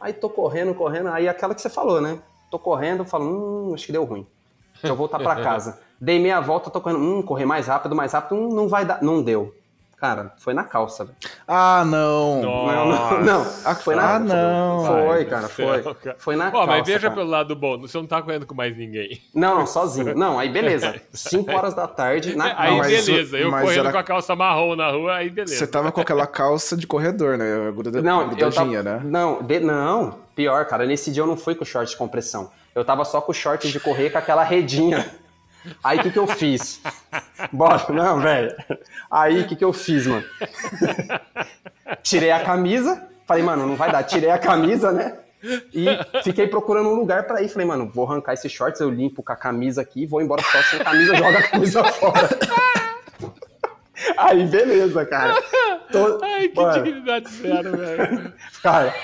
Aí 0.01 0.13
tô 0.13 0.29
correndo, 0.31 0.75
correndo, 0.75 1.09
aí 1.09 1.29
aquela 1.29 1.55
que 1.55 1.61
você 1.63 1.71
falou, 1.71 2.01
né? 2.01 2.19
Tô 2.51 2.59
correndo, 2.59 3.05
falo, 3.05 3.25
hum, 3.71 3.75
acho 3.75 3.87
que 3.87 3.93
deu 3.93 4.05
ruim. 4.05 4.27
Deixa 4.75 4.89
eu 4.89 4.97
voltar 4.97 5.19
pra 5.19 5.37
casa. 5.43 5.81
Dei 6.01 6.19
meia 6.21 6.39
volta, 6.41 6.71
tô 6.71 6.81
correndo, 6.81 7.01
hum, 7.01 7.23
correr 7.23 7.47
mais 7.47 7.67
rápido, 7.67 7.97
mais 7.97 8.13
rápido, 8.13 8.37
hum, 8.37 8.49
não 8.55 8.69
vai 8.69 8.85
dar. 8.85 9.03
Não 9.03 9.23
deu. 9.23 9.53
Cara, 9.99 10.35
foi 10.37 10.53
na 10.53 10.63
calça, 10.63 11.05
velho. 11.07 11.17
Ah, 11.49 11.83
não. 11.87 12.43
Nossa. 12.43 12.75
Não, 12.75 13.21
não, 13.23 13.25
não. 13.25 13.75
Foi 13.77 13.95
na 13.95 14.15
Ah, 14.15 14.19
não. 14.19 14.85
Foi, 14.85 15.25
cara, 15.25 15.49
foi. 15.49 15.83
Foi 16.19 16.37
na 16.37 16.49
Ó, 16.49 16.51
calça. 16.51 16.67
mas 16.67 16.87
veja 16.87 17.01
cara. 17.01 17.15
pelo 17.15 17.31
lado 17.31 17.57
bom, 17.57 17.79
você 17.81 17.97
não 17.97 18.07
tá 18.07 18.21
correndo 18.21 18.45
com 18.45 18.55
mais 18.55 18.77
ninguém. 18.77 19.23
Não, 19.35 19.59
não, 19.61 19.67
sozinho. 19.67 20.15
Não, 20.15 20.39
aí 20.39 20.51
beleza. 20.51 21.01
5 21.15 21.51
horas 21.51 21.73
da 21.73 21.89
tarde, 21.89 22.37
na 22.37 22.45
aí 22.61 22.77
mas- 22.77 23.07
beleza, 23.07 23.39
eu 23.39 23.51
correndo 23.51 23.81
era- 23.81 23.93
com 23.93 23.99
a 23.99 24.03
calça 24.03 24.37
marrom 24.37 24.77
na 24.77 24.91
rua, 24.91 25.15
aí 25.17 25.31
beleza. 25.31 25.57
Você 25.57 25.67
tava 25.67 25.91
com 25.91 26.01
aquela 26.03 26.27
calça 26.27 26.77
de 26.77 26.87
corredor, 26.87 27.39
né? 27.39 27.73
Gruda, 27.75 28.03
Não, 28.03 28.31
eu 28.37 28.53
tava... 28.53 28.83
né? 28.83 29.01
Não, 29.03 29.43
de- 29.43 29.61
não, 29.61 30.15
pior, 30.35 30.67
cara. 30.67 30.85
Nesse 30.85 31.11
dia 31.11 31.23
eu 31.23 31.27
não 31.27 31.39
fui 31.39 31.55
com 31.55 31.65
short 31.65 31.91
de 31.91 31.97
compressão. 31.97 32.51
Eu 32.75 32.85
tava 32.85 33.03
só 33.07 33.23
com 33.23 33.33
short 33.33 33.73
de 33.73 33.81
correr 33.81 34.11
com 34.11 34.19
aquela 34.19 34.43
redinha. 34.45 35.11
Aí 35.83 35.99
o 35.99 36.03
que, 36.03 36.11
que 36.11 36.19
eu 36.19 36.27
fiz? 36.27 36.81
Bora, 37.53 37.85
não, 37.91 38.21
velho. 38.21 38.55
Aí 39.11 39.41
o 39.41 39.47
que, 39.47 39.57
que 39.57 39.65
eu 39.65 39.73
fiz, 39.73 40.07
mano? 40.07 40.25
Tirei 42.03 42.31
a 42.31 42.43
camisa, 42.45 43.07
falei, 43.27 43.43
mano, 43.43 43.67
não 43.67 43.77
vai 43.77 43.91
dar. 43.91 44.03
Tirei 44.05 44.31
a 44.31 44.39
camisa, 44.39 44.93
né? 44.93 45.19
E 45.73 45.87
fiquei 46.25 46.47
procurando 46.49 46.89
um 46.89 46.95
lugar 46.95 47.25
pra 47.25 47.43
ir. 47.43 47.49
Falei, 47.49 47.67
mano, 47.67 47.91
vou 47.95 48.07
arrancar 48.11 48.33
esses 48.33 48.51
shorts, 48.51 48.81
eu 48.81 48.91
limpo 48.91 49.23
com 49.23 49.33
a 49.33 49.37
camisa 49.37 49.81
aqui, 49.83 50.07
vou 50.07 50.21
embora 50.21 50.43
só 50.43 50.61
sem 50.63 50.79
camisa, 50.81 51.15
joga 51.15 51.39
a 51.39 51.49
camisa 51.49 51.85
fora. 51.95 52.29
Aí, 54.19 54.45
beleza, 54.47 55.05
cara. 55.07 55.35
Tô- 55.91 56.19
Ai, 56.23 56.49
que 56.49 56.61
Mano, 56.61 56.83
dignidade 56.85 57.29
zero, 57.31 57.77
velho. 57.77 58.33
Cara, 58.63 58.95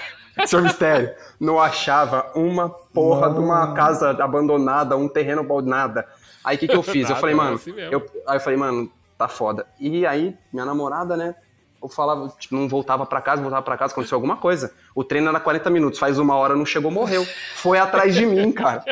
seu 0.47 0.62
mistério, 0.62 1.14
não 1.39 1.60
achava 1.60 2.30
uma 2.34 2.68
porra 2.68 3.30
de 3.32 3.39
uma 3.39 3.74
casa 3.74 4.10
abandonada, 4.10 4.97
um 4.97 5.09
terreno 5.09 5.47
nada. 5.62 6.06
Aí 6.44 6.56
o 6.56 6.59
que, 6.59 6.69
que 6.69 6.77
eu 6.77 6.82
fiz? 6.85 7.02
Nada, 7.02 7.14
eu 7.14 7.20
falei, 7.20 7.35
é 7.35 7.36
mano, 7.39 7.55
assim 7.56 7.73
mesmo. 7.73 7.93
eu, 7.93 8.06
aí 8.27 8.36
eu 8.36 8.40
falei, 8.40 8.59
mano, 8.59 8.90
tá 9.19 9.28
foda. 9.28 9.66
E 9.78 10.05
aí, 10.06 10.35
minha 10.52 10.64
namorada, 10.66 11.16
né? 11.16 11.35
Eu 11.82 11.89
falava, 11.89 12.32
tipo, 12.39 12.55
não 12.55 12.69
voltava 12.69 13.05
pra 13.05 13.20
casa, 13.20 13.43
voltava 13.43 13.62
pra 13.62 13.77
casa, 13.77 13.93
aconteceu 13.93 14.14
alguma 14.16 14.36
coisa. 14.36 14.73
O 14.94 15.02
treino 15.02 15.28
era 15.28 15.40
40 15.40 15.69
minutos, 15.69 15.98
faz 15.98 16.16
uma 16.19 16.36
hora, 16.36 16.55
não 16.55 16.64
chegou, 16.64 16.90
morreu. 16.93 17.27
Foi 17.56 17.77
atrás 17.78 18.14
de 18.14 18.24
mim, 18.24 18.52
cara. 18.52 18.85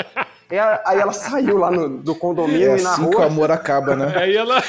E 0.51 0.59
a- 0.59 0.82
aí 0.85 0.98
ela 0.98 1.12
saiu 1.12 1.56
lá 1.56 1.70
no, 1.70 1.89
do 1.89 2.16
condomínio 2.16 2.72
É 2.72 2.78
e 2.78 2.82
na 2.82 2.94
assim 2.94 3.02
que 3.09 3.14
o 3.14 3.18
rua. 3.18 3.27
amor 3.27 3.51
acaba, 3.52 3.94
né? 3.94 4.12
Aí 4.16 4.36
ela. 4.36 4.60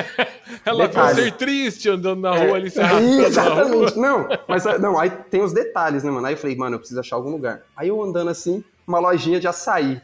ela 0.64 0.78
viu 0.86 0.88
Detalhe. 0.88 1.22
ser 1.24 1.32
triste 1.32 1.88
andando 1.90 2.20
na 2.22 2.34
É, 2.34 2.46
rua 2.46 2.56
ali, 2.56 2.70
se 2.70 2.78
na 2.78 2.86
rua. 2.88 3.00
Exatamente. 3.26 3.98
Não, 3.98 4.26
mas 4.48 4.64
não, 4.80 4.98
aí 4.98 5.10
tem 5.10 5.42
os 5.42 5.52
detalhes, 5.52 6.02
né, 6.02 6.10
mano? 6.10 6.26
Aí 6.26 6.32
eu 6.32 6.38
falei, 6.38 6.56
mano, 6.56 6.76
eu 6.76 6.78
preciso 6.78 7.00
achar 7.00 7.16
algum 7.16 7.30
lugar. 7.30 7.60
Aí 7.76 7.88
eu 7.88 8.02
andando 8.02 8.30
assim, 8.30 8.64
uma 8.86 8.98
lojinha 8.98 9.38
de 9.38 9.46
açaí. 9.46 10.00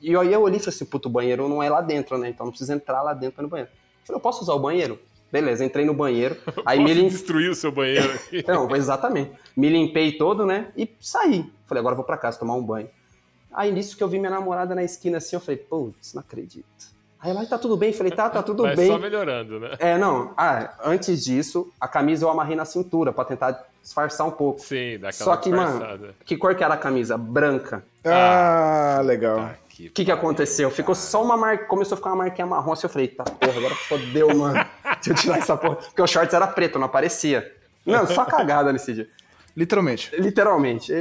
E 0.00 0.16
aí 0.16 0.32
eu 0.32 0.40
olhei 0.40 0.56
e 0.56 0.60
falei 0.60 0.74
assim, 0.74 0.84
puto, 0.84 1.08
o 1.08 1.12
banheiro 1.12 1.48
não 1.48 1.62
é 1.62 1.68
lá 1.68 1.80
dentro, 1.80 2.16
né? 2.16 2.28
Então 2.28 2.46
não 2.46 2.50
precisa 2.50 2.74
entrar 2.74 3.02
lá 3.02 3.12
dentro 3.12 3.42
no 3.42 3.48
banheiro. 3.48 3.70
Eu 3.70 4.06
falei, 4.06 4.16
eu 4.18 4.20
posso 4.22 4.42
usar 4.42 4.54
o 4.54 4.58
banheiro? 4.58 4.98
Beleza, 5.30 5.64
entrei 5.64 5.84
no 5.84 5.94
banheiro. 5.94 6.36
Aí 6.66 6.78
Posso 6.78 6.88
me 6.88 6.94
lim... 6.94 7.08
destruir 7.08 7.50
o 7.50 7.54
seu 7.54 7.70
banheiro 7.70 8.12
aqui. 8.12 8.44
Não, 8.48 8.74
exatamente. 8.74 9.32
Me 9.56 9.68
limpei 9.68 10.12
todo, 10.12 10.44
né? 10.44 10.72
E 10.76 10.90
saí. 10.98 11.50
Falei, 11.66 11.80
agora 11.80 11.94
vou 11.94 12.04
pra 12.04 12.16
casa 12.16 12.38
tomar 12.38 12.54
um 12.54 12.62
banho. 12.62 12.88
Aí 13.52 13.70
nisso 13.72 13.96
que 13.96 14.02
eu 14.02 14.08
vi 14.08 14.18
minha 14.18 14.30
namorada 14.30 14.74
na 14.74 14.82
esquina 14.82 15.18
assim, 15.18 15.36
eu 15.36 15.40
falei, 15.40 15.56
putz, 15.56 16.14
não 16.14 16.20
acredito. 16.20 16.66
Aí 17.20 17.30
ela, 17.30 17.44
tá 17.44 17.58
tudo 17.58 17.76
bem? 17.76 17.92
Falei, 17.92 18.12
tá, 18.12 18.30
tá 18.30 18.42
tudo 18.42 18.62
Vai 18.62 18.74
bem. 18.74 18.86
só 18.86 18.98
melhorando, 18.98 19.60
né? 19.60 19.76
É, 19.78 19.98
não. 19.98 20.32
Ah, 20.36 20.74
antes 20.84 21.24
disso, 21.24 21.70
a 21.78 21.86
camisa 21.86 22.24
eu 22.24 22.30
amarrei 22.30 22.56
na 22.56 22.64
cintura 22.64 23.12
pra 23.12 23.24
tentar 23.24 23.69
disfarçar 23.82 24.26
um 24.26 24.30
pouco. 24.30 24.60
Sim, 24.60 24.98
daquela 24.98 25.12
Só 25.12 25.36
que, 25.36 25.50
mano, 25.50 25.70
disfarçada. 25.72 26.14
que 26.24 26.36
cor 26.36 26.54
que 26.54 26.62
era 26.64 26.74
a 26.74 26.76
camisa? 26.78 27.16
Branca. 27.18 27.84
Ah, 28.04 29.00
legal. 29.04 29.36
Tá. 29.36 29.54
O 29.80 29.90
que 29.92 30.04
que 30.04 30.12
aconteceu? 30.12 30.70
Ficou 30.70 30.94
só 30.94 31.22
uma 31.22 31.36
marca, 31.38 31.64
começou 31.64 31.94
a 31.94 31.96
ficar 31.96 32.10
uma 32.10 32.16
marquinha 32.24 32.46
marrom 32.46 32.72
assim, 32.72 32.86
eu 32.86 32.90
falei, 32.90 33.08
tá 33.08 33.24
porra, 33.24 33.56
agora 33.56 33.74
fodeu, 33.74 34.28
mano. 34.36 34.62
Deixa 34.96 35.10
eu 35.10 35.14
tirar 35.14 35.38
essa 35.38 35.56
porra. 35.56 35.76
Porque 35.76 36.02
o 36.02 36.06
shorts 36.06 36.34
era 36.34 36.46
preto, 36.46 36.78
não 36.78 36.84
aparecia. 36.86 37.50
Não, 37.86 38.06
só 38.06 38.26
cagada 38.26 38.72
nesse 38.74 38.92
dia. 38.92 39.08
Literalmente. 39.56 40.14
Literalmente. 40.20 40.92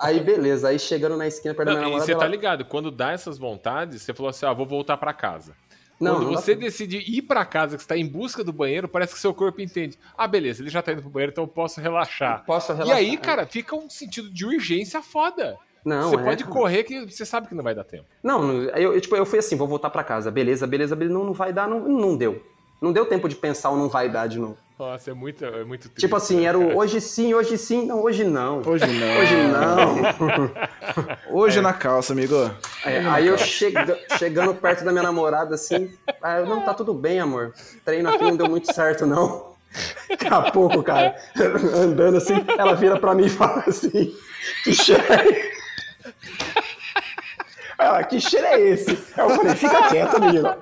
Aí, 0.00 0.18
beleza. 0.20 0.68
Aí 0.68 0.78
chegando 0.78 1.16
na 1.16 1.26
esquina 1.28 1.54
perto 1.54 1.68
da 1.68 1.72
minha 1.74 1.82
Não, 1.82 1.88
e 1.88 1.90
namorada, 1.92 2.06
você 2.12 2.18
tá 2.18 2.24
ela- 2.24 2.30
ligado, 2.34 2.64
quando 2.64 2.90
dá 2.90 3.12
essas 3.12 3.38
vontades, 3.38 4.02
você 4.02 4.12
falou 4.12 4.28
assim, 4.30 4.44
ah, 4.44 4.52
vou 4.52 4.66
voltar 4.66 4.96
pra 4.96 5.12
casa. 5.12 5.52
Não, 6.00 6.14
Quando 6.16 6.24
não 6.26 6.32
você 6.32 6.56
pra- 6.56 6.64
decide 6.64 6.96
ir 6.96 7.22
pra 7.22 7.44
casa, 7.44 7.76
que 7.76 7.82
você 7.82 7.88
tá 7.88 7.96
em 7.96 8.06
busca 8.06 8.42
do 8.42 8.52
banheiro, 8.54 8.88
parece 8.88 9.12
que 9.14 9.20
seu 9.20 9.34
corpo 9.34 9.60
entende. 9.60 9.98
Ah, 10.16 10.26
beleza, 10.26 10.62
ele 10.62 10.70
já 10.70 10.80
tá 10.80 10.92
indo 10.92 11.02
pro 11.02 11.10
banheiro, 11.10 11.30
então 11.32 11.44
eu 11.44 11.48
posso 11.48 11.78
relaxar. 11.80 12.42
Posso 12.46 12.72
E 12.72 12.74
relaxar. 12.74 12.96
aí, 12.96 13.16
cara, 13.18 13.44
fica 13.46 13.76
um 13.76 13.90
sentido 13.90 14.30
de 14.30 14.46
urgência 14.46 15.02
foda. 15.02 15.58
Não, 15.84 16.08
você 16.10 16.16
é, 16.16 16.22
pode 16.24 16.44
correr 16.44 16.84
que 16.84 17.04
você 17.06 17.24
sabe 17.26 17.48
que 17.48 17.54
não 17.54 17.62
vai 17.64 17.74
dar 17.74 17.84
tempo. 17.84 18.04
Não, 18.22 18.50
eu, 18.52 18.94
eu, 18.94 19.00
tipo, 19.00 19.14
eu 19.16 19.26
fui 19.26 19.38
assim, 19.38 19.56
vou 19.56 19.68
voltar 19.68 19.90
pra 19.90 20.02
casa. 20.04 20.30
Beleza, 20.30 20.66
beleza, 20.66 20.96
beleza. 20.96 21.14
Não, 21.18 21.24
não 21.24 21.32
vai 21.34 21.52
dar, 21.52 21.68
não, 21.68 21.80
não 21.80 22.16
deu. 22.16 22.42
Não 22.80 22.92
deu 22.92 23.04
tempo 23.06 23.28
de 23.28 23.36
pensar 23.36 23.68
o 23.70 23.76
não 23.76 23.88
vai 23.88 24.08
dar 24.08 24.26
de 24.26 24.38
novo. 24.38 24.56
Nossa, 24.80 25.10
é 25.10 25.14
muito, 25.14 25.44
é 25.44 25.62
muito 25.62 25.90
triste. 25.90 26.00
Tipo 26.00 26.16
assim, 26.16 26.40
né, 26.40 26.44
era 26.44 26.58
o 26.58 26.78
hoje 26.78 27.02
sim, 27.02 27.34
hoje 27.34 27.58
sim, 27.58 27.84
não, 27.84 28.02
hoje 28.02 28.24
não. 28.24 28.62
Hoje 28.64 28.86
não. 28.86 29.18
Hoje 29.18 29.36
não. 29.36 30.50
Hoje 31.38 31.60
na 31.60 31.74
calça, 31.74 32.14
amigo. 32.14 32.50
É, 32.82 33.00
aí 33.00 33.26
eu 33.26 33.36
chega- 33.36 33.98
chegando 34.16 34.54
perto 34.54 34.82
da 34.82 34.90
minha 34.90 35.02
namorada, 35.02 35.54
assim, 35.54 35.92
aí 36.22 36.40
eu, 36.40 36.46
não, 36.46 36.62
tá 36.62 36.72
tudo 36.72 36.94
bem, 36.94 37.20
amor. 37.20 37.52
Treino 37.84 38.08
aqui 38.08 38.24
não 38.24 38.34
deu 38.38 38.48
muito 38.48 38.72
certo, 38.72 39.04
não. 39.04 39.52
Daqui 40.08 40.26
a 40.28 40.50
pouco, 40.50 40.82
cara, 40.82 41.14
andando 41.76 42.16
assim, 42.16 42.42
ela 42.56 42.74
vira 42.74 42.98
pra 42.98 43.14
mim 43.14 43.26
e 43.26 43.28
fala 43.30 43.62
assim, 43.66 44.14
que 44.64 44.72
cheiro 44.72 45.04
é 45.12 45.50
ela, 47.80 48.02
que 48.04 48.20
cheiro 48.20 48.46
é 48.46 48.60
esse? 48.60 48.90
Eu 49.16 49.30
falei, 49.30 49.54
fica 49.54 49.88
quieto, 49.88 50.20
menina. 50.20 50.58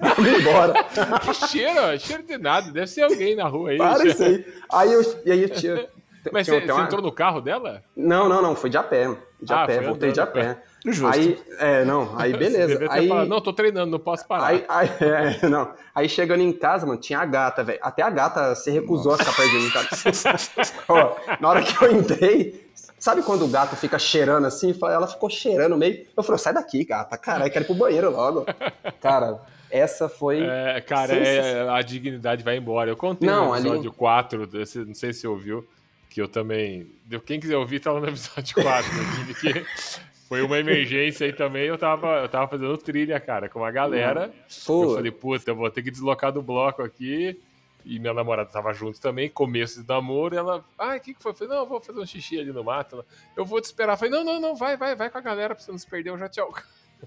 Vamos 0.00 0.40
embora. 0.40 0.74
Que 1.20 1.34
cheiro, 1.48 1.98
cheiro 2.00 2.22
de 2.22 2.38
nada. 2.38 2.70
Deve 2.70 2.86
ser 2.86 3.02
alguém 3.02 3.34
na 3.36 3.46
rua 3.48 3.70
aí. 3.70 3.78
Para 3.78 4.06
isso 4.06 4.22
aí. 4.22 4.44
Aí 4.72 4.92
eu, 4.92 5.22
e 5.24 5.30
aí 5.32 5.42
eu 5.42 5.48
tinha... 5.50 5.86
Mas 6.32 6.46
tinha- 6.46 6.58
você, 6.58 6.72
uma- 6.72 6.84
entrou 6.84 7.02
no 7.02 7.12
carro 7.12 7.40
dela? 7.40 7.82
Não, 7.94 8.28
não, 8.30 8.40
não, 8.40 8.56
foi 8.56 8.70
de 8.70 8.78
a 8.78 8.82
pé. 8.82 9.14
De 9.42 9.52
a 9.52 9.62
Ah, 9.62 9.66
pé, 9.66 9.74
foi 9.76 9.84
voltei 9.86 10.10
de 10.10 10.20
a 10.20 10.26
pé. 10.26 10.56
Justo. 10.86 11.06
Aí, 11.06 11.38
é, 11.58 11.84
não, 11.84 12.14
aí 12.18 12.32
beleza. 12.34 12.78
Aí, 12.90 13.08
falado, 13.08 13.28
não, 13.28 13.40
tô 13.42 13.52
treinando, 13.52 13.90
não 13.90 13.98
posso 13.98 14.26
parar. 14.26 14.46
aí, 14.46 14.64
aí, 14.68 14.88
é, 15.42 15.46
não. 15.48 15.70
aí 15.94 16.08
chegando 16.08 16.42
em 16.42 16.52
casa, 16.52 16.86
mano, 16.86 16.98
tinha 16.98 17.18
a 17.18 17.26
gata, 17.26 17.62
velho. 17.62 17.78
Até 17.82 18.02
a 18.02 18.08
gata 18.10 18.54
se 18.54 18.70
recusou 18.70 19.12
a 19.14 19.18
ficar 19.18 19.34
perto 19.34 19.50
de 19.50 19.58
mim, 19.58 19.70
cara. 19.70 19.88
Ó, 20.88 21.16
na 21.40 21.48
hora 21.48 21.62
que 21.62 21.84
eu 21.84 21.92
entrei, 21.92 22.66
sabe 23.04 23.22
quando 23.22 23.44
o 23.44 23.48
gato 23.48 23.76
fica 23.76 23.98
cheirando 23.98 24.46
assim? 24.46 24.74
Ela 24.82 25.06
ficou 25.06 25.28
cheirando 25.28 25.76
meio. 25.76 26.06
Eu 26.16 26.22
falei, 26.22 26.38
sai 26.38 26.54
daqui, 26.54 26.82
gata. 26.84 27.18
Caralho, 27.18 27.52
quero 27.52 27.64
ir 27.64 27.66
pro 27.66 27.74
banheiro 27.74 28.10
logo. 28.10 28.46
Cara, 29.00 29.42
essa 29.70 30.08
foi. 30.08 30.40
É, 30.42 30.80
cara, 30.80 31.14
é, 31.14 31.68
a 31.68 31.82
dignidade 31.82 32.42
vai 32.42 32.56
embora. 32.56 32.90
Eu 32.90 32.96
contei 32.96 33.28
Não, 33.28 33.46
no 33.48 33.52
ali- 33.52 33.68
episódio 33.68 33.92
4, 33.92 34.46
desse- 34.46 34.78
não 34.84 34.94
sei 34.94 35.12
se 35.12 35.20
você 35.20 35.26
ouviu, 35.28 35.66
que 36.08 36.20
eu 36.22 36.28
também. 36.28 36.86
Quem 37.26 37.38
quiser 37.38 37.56
ouvir, 37.56 37.80
tá 37.80 37.92
lá 37.92 38.00
no 38.00 38.08
episódio 38.08 38.54
4, 38.62 38.92
né, 38.94 39.34
que 39.40 39.66
foi 40.28 40.40
uma 40.42 40.58
emergência 40.58 41.26
aí 41.26 41.32
também. 41.32 41.64
Eu 41.66 41.76
tava, 41.76 42.20
eu 42.22 42.28
tava 42.28 42.48
fazendo 42.48 42.78
trilha, 42.78 43.20
cara, 43.20 43.48
com 43.50 43.58
uma 43.58 43.70
galera. 43.70 44.32
Pô. 44.64 44.84
Eu 44.84 44.94
falei, 44.94 45.10
puta, 45.12 45.50
eu 45.50 45.56
vou 45.56 45.70
ter 45.70 45.82
que 45.82 45.90
deslocar 45.90 46.32
do 46.32 46.40
bloco 46.40 46.82
aqui. 46.82 47.38
E 47.84 47.98
minha 47.98 48.14
namorada 48.14 48.48
tava 48.50 48.72
junto 48.72 49.00
também, 49.00 49.28
começo 49.28 49.82
de 49.82 49.88
namoro, 49.88 50.34
ela, 50.34 50.64
ah, 50.78 50.96
o 50.96 51.00
que, 51.00 51.12
que 51.14 51.22
foi? 51.22 51.32
Eu 51.32 51.36
falei, 51.36 51.52
não, 51.54 51.60
eu 51.60 51.68
vou 51.68 51.80
fazer 51.80 52.00
um 52.00 52.06
xixi 52.06 52.38
ali 52.40 52.52
no 52.52 52.64
mato. 52.64 52.96
Ela, 52.96 53.06
eu 53.36 53.44
vou 53.44 53.60
te 53.60 53.64
esperar. 53.64 53.92
Eu 53.92 53.96
falei, 53.98 54.12
não, 54.12 54.24
não, 54.24 54.40
não, 54.40 54.56
vai, 54.56 54.76
vai, 54.76 54.96
vai 54.96 55.10
com 55.10 55.18
a 55.18 55.20
galera 55.20 55.54
pra 55.54 55.62
você 55.62 55.70
não 55.70 55.78
se 55.78 55.86
perder, 55.86 56.10
eu 56.10 56.18
já 56.18 56.28
tchau. 56.28 56.52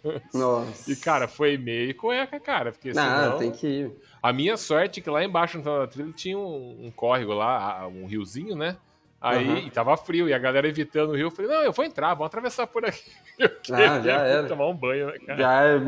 Nossa. 0.33 0.91
E, 0.91 0.95
cara, 0.95 1.27
foi 1.27 1.57
meio 1.57 1.95
cueca, 1.95 2.39
cara, 2.39 2.71
porque 2.71 2.89
Ah, 2.89 2.93
senão... 3.23 3.37
tem 3.39 3.51
que 3.51 3.67
ir. 3.67 3.91
A 4.21 4.31
minha 4.31 4.55
sorte 4.57 4.99
é 4.99 5.03
que 5.03 5.09
lá 5.09 5.23
embaixo 5.23 5.57
no 5.57 5.63
final 5.63 5.79
da 5.79 5.87
trilha 5.87 6.11
tinha 6.13 6.37
um, 6.37 6.85
um 6.85 6.91
córrego 6.91 7.33
lá, 7.33 7.87
um 7.87 8.05
riozinho, 8.05 8.55
né? 8.55 8.77
Aí 9.19 9.65
e 9.65 9.71
tava 9.71 9.97
frio, 9.97 10.29
e 10.29 10.33
a 10.33 10.37
galera 10.37 10.67
evitando 10.67 11.09
o 11.09 11.15
rio. 11.15 11.27
Eu 11.27 11.31
falei, 11.31 11.49
não, 11.49 11.63
eu 11.63 11.71
vou 11.71 11.83
entrar, 11.83 12.09
vamos 12.13 12.27
atravessar 12.27 12.67
por 12.67 12.85
aqui. 12.85 13.01
Eu 13.39 13.49
Ah, 13.75 13.77
já 13.95 13.99
queria 13.99 14.13
era. 14.13 14.47
tomar 14.47 14.67
um 14.67 14.75
banho, 14.75 15.07
né, 15.07 15.17
cara? 15.25 15.39
Já 15.39 15.63
é... 15.63 15.79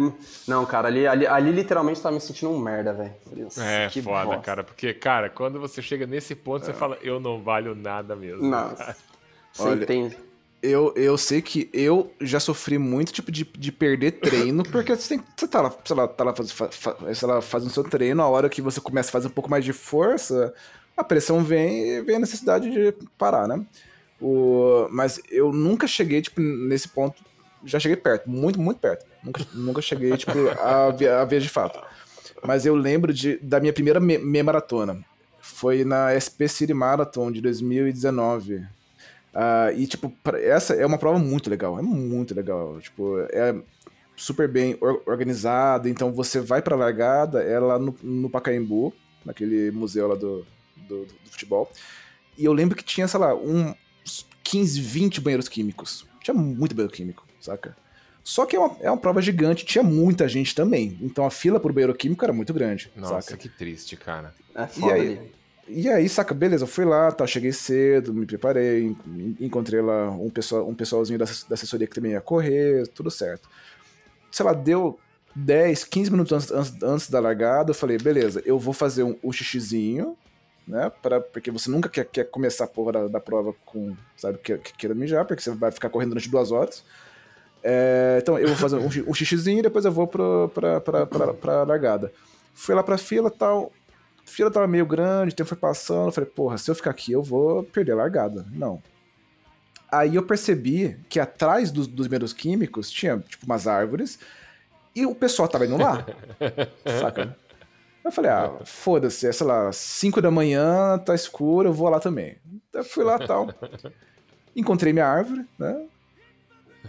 Não, 0.47 0.65
cara, 0.65 0.87
ali, 0.87 1.05
ali, 1.07 1.27
ali 1.27 1.51
literalmente 1.51 2.01
tava 2.01 2.15
me 2.15 2.21
sentindo 2.21 2.51
um 2.51 2.59
merda, 2.59 2.91
velho. 2.93 3.13
É 3.59 3.87
que 3.89 4.01
foda, 4.01 4.25
bosta. 4.25 4.41
cara, 4.41 4.63
porque, 4.63 4.93
cara, 4.93 5.29
quando 5.29 5.59
você 5.59 5.81
chega 5.81 6.05
nesse 6.07 6.33
ponto, 6.35 6.65
você 6.65 6.73
fala, 6.73 6.97
eu 7.03 7.19
não 7.19 7.41
valho 7.41 7.75
nada 7.75 8.15
mesmo. 8.15 8.43
Nossa. 8.43 8.95
Você 9.53 9.63
Olha, 9.69 9.85
tem. 9.85 10.11
Eu, 10.61 10.93
eu 10.97 11.17
sei 11.17 11.41
que 11.41 11.69
eu 11.71 12.13
já 12.19 12.39
sofri 12.39 12.77
muito 12.77 13.13
tipo 13.13 13.31
de, 13.31 13.45
de 13.45 13.71
perder 13.71 14.11
treino, 14.19 14.61
porque 14.69 14.93
você, 14.93 15.15
tem, 15.15 15.25
você 15.37 15.47
tá 15.47 15.61
lá, 15.61 15.73
sei 15.85 15.95
lá, 15.95 16.07
tá 16.07 16.23
lá, 16.25 16.35
faz, 16.35 16.51
fa- 16.51 16.69
fa- 16.69 16.97
sei 17.15 17.27
lá 17.27 17.41
fazendo 17.41 17.71
seu 17.71 17.83
treino, 17.83 18.21
a 18.21 18.27
hora 18.27 18.49
que 18.49 18.61
você 18.61 18.81
começa 18.81 19.07
a 19.07 19.11
fazer 19.13 19.27
um 19.27 19.31
pouco 19.31 19.49
mais 19.49 19.63
de 19.63 19.71
força, 19.71 20.53
a 20.99 21.03
pressão 21.03 21.43
vem 21.43 21.89
e 21.89 22.01
vem 22.01 22.17
a 22.17 22.19
necessidade 22.19 22.69
de 22.69 22.93
parar, 23.17 23.47
né? 23.47 23.65
O, 24.21 24.87
mas 24.91 25.19
eu 25.31 25.51
nunca 25.51 25.87
cheguei, 25.87 26.21
tipo, 26.21 26.41
nesse 26.41 26.87
ponto. 26.89 27.23
Já 27.65 27.79
cheguei 27.79 27.95
perto, 27.97 28.29
muito, 28.29 28.59
muito 28.59 28.79
perto. 28.79 29.05
Nunca, 29.23 29.45
nunca 29.53 29.81
cheguei, 29.81 30.15
tipo, 30.17 30.31
a, 30.61 30.87
a 31.21 31.25
ver 31.25 31.41
de 31.41 31.49
fato. 31.49 31.79
Mas 32.45 32.65
eu 32.65 32.75
lembro 32.75 33.13
de, 33.13 33.37
da 33.37 33.59
minha 33.59 33.73
primeira 33.73 33.99
me- 33.99 34.17
meia 34.17 34.43
maratona. 34.43 35.03
Foi 35.41 35.83
na 35.83 36.11
SP 36.15 36.47
City 36.47 36.73
Marathon 36.73 37.31
de 37.31 37.41
2019. 37.41 38.65
Ah, 39.33 39.71
e, 39.73 39.85
tipo, 39.87 40.11
essa 40.35 40.73
é 40.73 40.85
uma 40.85 40.97
prova 40.97 41.19
muito 41.19 41.49
legal. 41.49 41.77
É 41.77 41.81
muito 41.81 42.33
legal. 42.33 42.79
Tipo, 42.79 43.19
é 43.31 43.55
super 44.15 44.47
bem 44.47 44.77
or- 44.81 45.01
organizada. 45.05 45.89
Então, 45.89 46.11
você 46.13 46.39
vai 46.39 46.61
pra 46.61 46.75
largada, 46.75 47.41
é 47.43 47.59
lá 47.59 47.77
no, 47.77 47.95
no 48.01 48.29
Pacaembu, 48.29 48.93
naquele 49.25 49.69
museu 49.71 50.07
lá 50.07 50.15
do, 50.15 50.45
do, 50.87 51.05
do 51.05 51.29
futebol. 51.29 51.71
E 52.37 52.45
eu 52.45 52.53
lembro 52.53 52.75
que 52.75 52.83
tinha, 52.83 53.07
sei 53.07 53.19
lá, 53.19 53.35
uns 53.35 53.75
15, 54.43 54.79
20 54.81 55.21
banheiros 55.21 55.47
químicos. 55.49 56.05
Tinha 56.21 56.33
muito 56.33 56.75
banheiro 56.75 56.93
químico, 56.93 57.25
saca? 57.39 57.75
Só 58.23 58.45
que 58.45 58.55
é 58.55 58.59
uma, 58.59 58.77
é 58.81 58.89
uma 58.91 58.97
prova 58.97 59.21
gigante, 59.21 59.65
tinha 59.65 59.83
muita 59.83 60.27
gente 60.27 60.53
também. 60.53 60.97
Então 61.01 61.25
a 61.25 61.31
fila 61.31 61.59
pro 61.59 61.73
banheiro 61.73 61.95
químico 61.95 62.23
era 62.23 62.33
muito 62.33 62.53
grande, 62.53 62.91
Nossa, 62.95 63.21
saca? 63.21 63.37
que 63.37 63.49
triste, 63.49 63.95
cara. 63.97 64.33
É 64.53 64.67
foda 64.67 64.93
aí? 64.93 65.17
ali. 65.17 65.31
E 65.71 65.87
aí, 65.87 66.09
saca, 66.09 66.33
beleza, 66.33 66.63
eu 66.63 66.67
fui 66.67 66.83
lá, 66.83 67.11
tá, 67.11 67.27
cheguei 67.27 67.51
cedo, 67.51 68.11
me 68.11 68.25
preparei, 68.25 68.87
en- 68.87 69.37
encontrei 69.39 69.79
lá 69.81 70.09
um, 70.09 70.29
pessoal, 70.29 70.67
um 70.67 70.73
pessoalzinho 70.73 71.19
da, 71.19 71.25
da 71.25 71.53
assessoria 71.53 71.85
que 71.85 71.93
também 71.93 72.13
ia 72.13 72.21
correr, 72.21 72.87
tudo 72.87 73.11
certo. 73.11 73.47
Sei 74.31 74.43
lá, 74.43 74.51
deu 74.53 74.99
10, 75.35 75.83
15 75.83 76.09
minutos 76.09 76.31
antes, 76.33 76.51
antes, 76.51 76.83
antes 76.83 77.09
da 77.09 77.19
largada, 77.19 77.69
eu 77.69 77.75
falei, 77.75 77.99
beleza, 77.99 78.41
eu 78.45 78.57
vou 78.57 78.73
fazer 78.73 79.03
um, 79.03 79.15
um 79.23 79.31
xixizinho, 79.31 80.17
né, 80.67 80.91
pra, 81.01 81.19
porque 81.19 81.49
você 81.51 81.69
nunca 81.69 81.89
quer, 81.89 82.05
quer 82.05 82.25
começar 82.25 82.65
a 82.65 82.67
porra 82.67 82.91
da, 82.91 83.07
da 83.07 83.19
prova 83.19 83.53
com, 83.65 83.95
sabe, 84.15 84.37
que, 84.37 84.57
que 84.57 84.73
queira 84.73 84.93
mijar, 84.93 85.25
porque 85.25 85.41
você 85.41 85.51
vai 85.51 85.71
ficar 85.71 85.89
correndo 85.89 86.09
durante 86.09 86.29
duas 86.29 86.51
horas. 86.51 86.83
É, 87.61 88.19
então 88.21 88.37
eu 88.39 88.47
vou 88.47 88.55
fazer 88.55 88.77
um, 88.77 88.85
um 88.85 89.13
xixizinho 89.13 89.59
e 89.59 89.63
depois 89.63 89.83
eu 89.85 89.91
vou 89.91 90.07
pro, 90.07 90.49
pra, 90.53 90.79
pra, 90.79 91.05
pra, 91.05 91.33
pra 91.33 91.63
largada. 91.63 92.11
Fui 92.53 92.73
lá 92.75 92.83
pra 92.83 92.97
fila 92.97 93.29
tal. 93.29 93.71
A 94.25 94.29
fila 94.29 94.51
tava 94.51 94.67
meio 94.67 94.85
grande, 94.85 95.33
o 95.33 95.35
tempo 95.35 95.49
foi 95.49 95.57
passando. 95.57 96.07
Eu 96.07 96.11
falei, 96.11 96.29
porra, 96.29 96.57
se 96.57 96.69
eu 96.69 96.75
ficar 96.75 96.91
aqui 96.91 97.11
eu 97.11 97.23
vou 97.23 97.63
perder 97.63 97.93
a 97.93 97.95
largada. 97.95 98.45
Não. 98.51 98.81
Aí 99.91 100.15
eu 100.15 100.23
percebi 100.23 100.99
que 101.09 101.19
atrás 101.19 101.71
dos, 101.71 101.87
dos 101.87 102.07
meros 102.07 102.31
químicos 102.31 102.91
tinha, 102.91 103.17
tipo, 103.19 103.45
umas 103.45 103.65
árvores 103.65 104.19
e 104.95 105.05
o 105.05 105.15
pessoal 105.15 105.47
tava 105.47 105.65
indo 105.65 105.77
lá. 105.77 106.05
saca? 107.01 107.35
Eu 108.03 108.11
falei, 108.11 108.31
ah, 108.31 108.59
foda-se, 108.65 109.27
é, 109.27 109.31
sei 109.31 109.45
lá, 109.45 109.71
5 109.71 110.21
da 110.21 110.31
manhã, 110.31 110.97
tá 110.97 111.13
escuro, 111.13 111.69
eu 111.69 111.73
vou 111.73 111.89
lá 111.89 111.99
também. 111.99 112.37
Eu 112.73 112.83
fui 112.83 113.03
lá 113.03 113.19
tal. 113.19 113.47
Encontrei 114.55 114.91
minha 114.93 115.05
árvore, 115.07 115.45
né? 115.57 115.85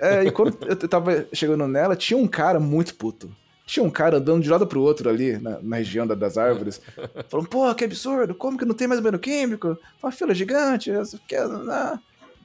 É, 0.00 0.24
e 0.24 0.30
quando 0.30 0.56
eu 0.66 0.76
tava 0.88 1.26
chegando 1.32 1.66
nela, 1.66 1.94
tinha 1.96 2.16
um 2.18 2.26
cara 2.28 2.58
muito 2.58 2.94
puto. 2.94 3.34
Tinha 3.66 3.84
um 3.84 3.90
cara 3.90 4.16
andando 4.16 4.42
de 4.42 4.48
lado 4.50 4.66
pro 4.66 4.80
outro 4.80 5.08
ali, 5.08 5.36
na, 5.38 5.60
na 5.60 5.76
região 5.76 6.06
da- 6.06 6.14
das 6.14 6.38
árvores, 6.38 6.80
falando, 7.28 7.48
pô, 7.48 7.72
que 7.74 7.84
absurdo, 7.84 8.34
como 8.34 8.56
que 8.58 8.64
não 8.64 8.74
tem 8.74 8.88
mais 8.88 9.00
banheiro 9.00 9.18
químico? 9.18 9.76
Uma 10.02 10.10
fila 10.10 10.34
gigante, 10.34 10.90
que? 11.28 11.36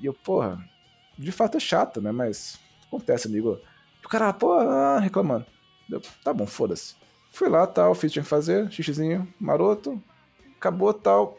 E 0.02 0.06
eu, 0.06 0.14
porra, 0.14 0.60
de 1.18 1.32
fato 1.32 1.58
é 1.58 1.60
chato, 1.60 2.02
né? 2.02 2.12
Mas 2.12 2.60
acontece, 2.88 3.28
amigo. 3.28 3.60
E 4.04 4.06
o 4.06 4.10
cara, 4.10 4.34
pô, 4.34 4.54
ah, 4.54 5.00
reclamando. 5.00 5.46
Eu, 5.90 6.02
tá 6.24 6.34
bom, 6.34 6.46
foda-se. 6.46 6.96
Fui 7.36 7.50
lá, 7.50 7.68
tal, 7.68 7.94
fiz 7.94 8.04
o 8.04 8.08
que 8.08 8.14
tinha 8.14 8.24
que 8.24 8.30
fazer, 8.30 8.72
xixizinho, 8.72 9.28
maroto, 9.40 10.02
acabou, 10.58 10.94
tal. 10.94 11.38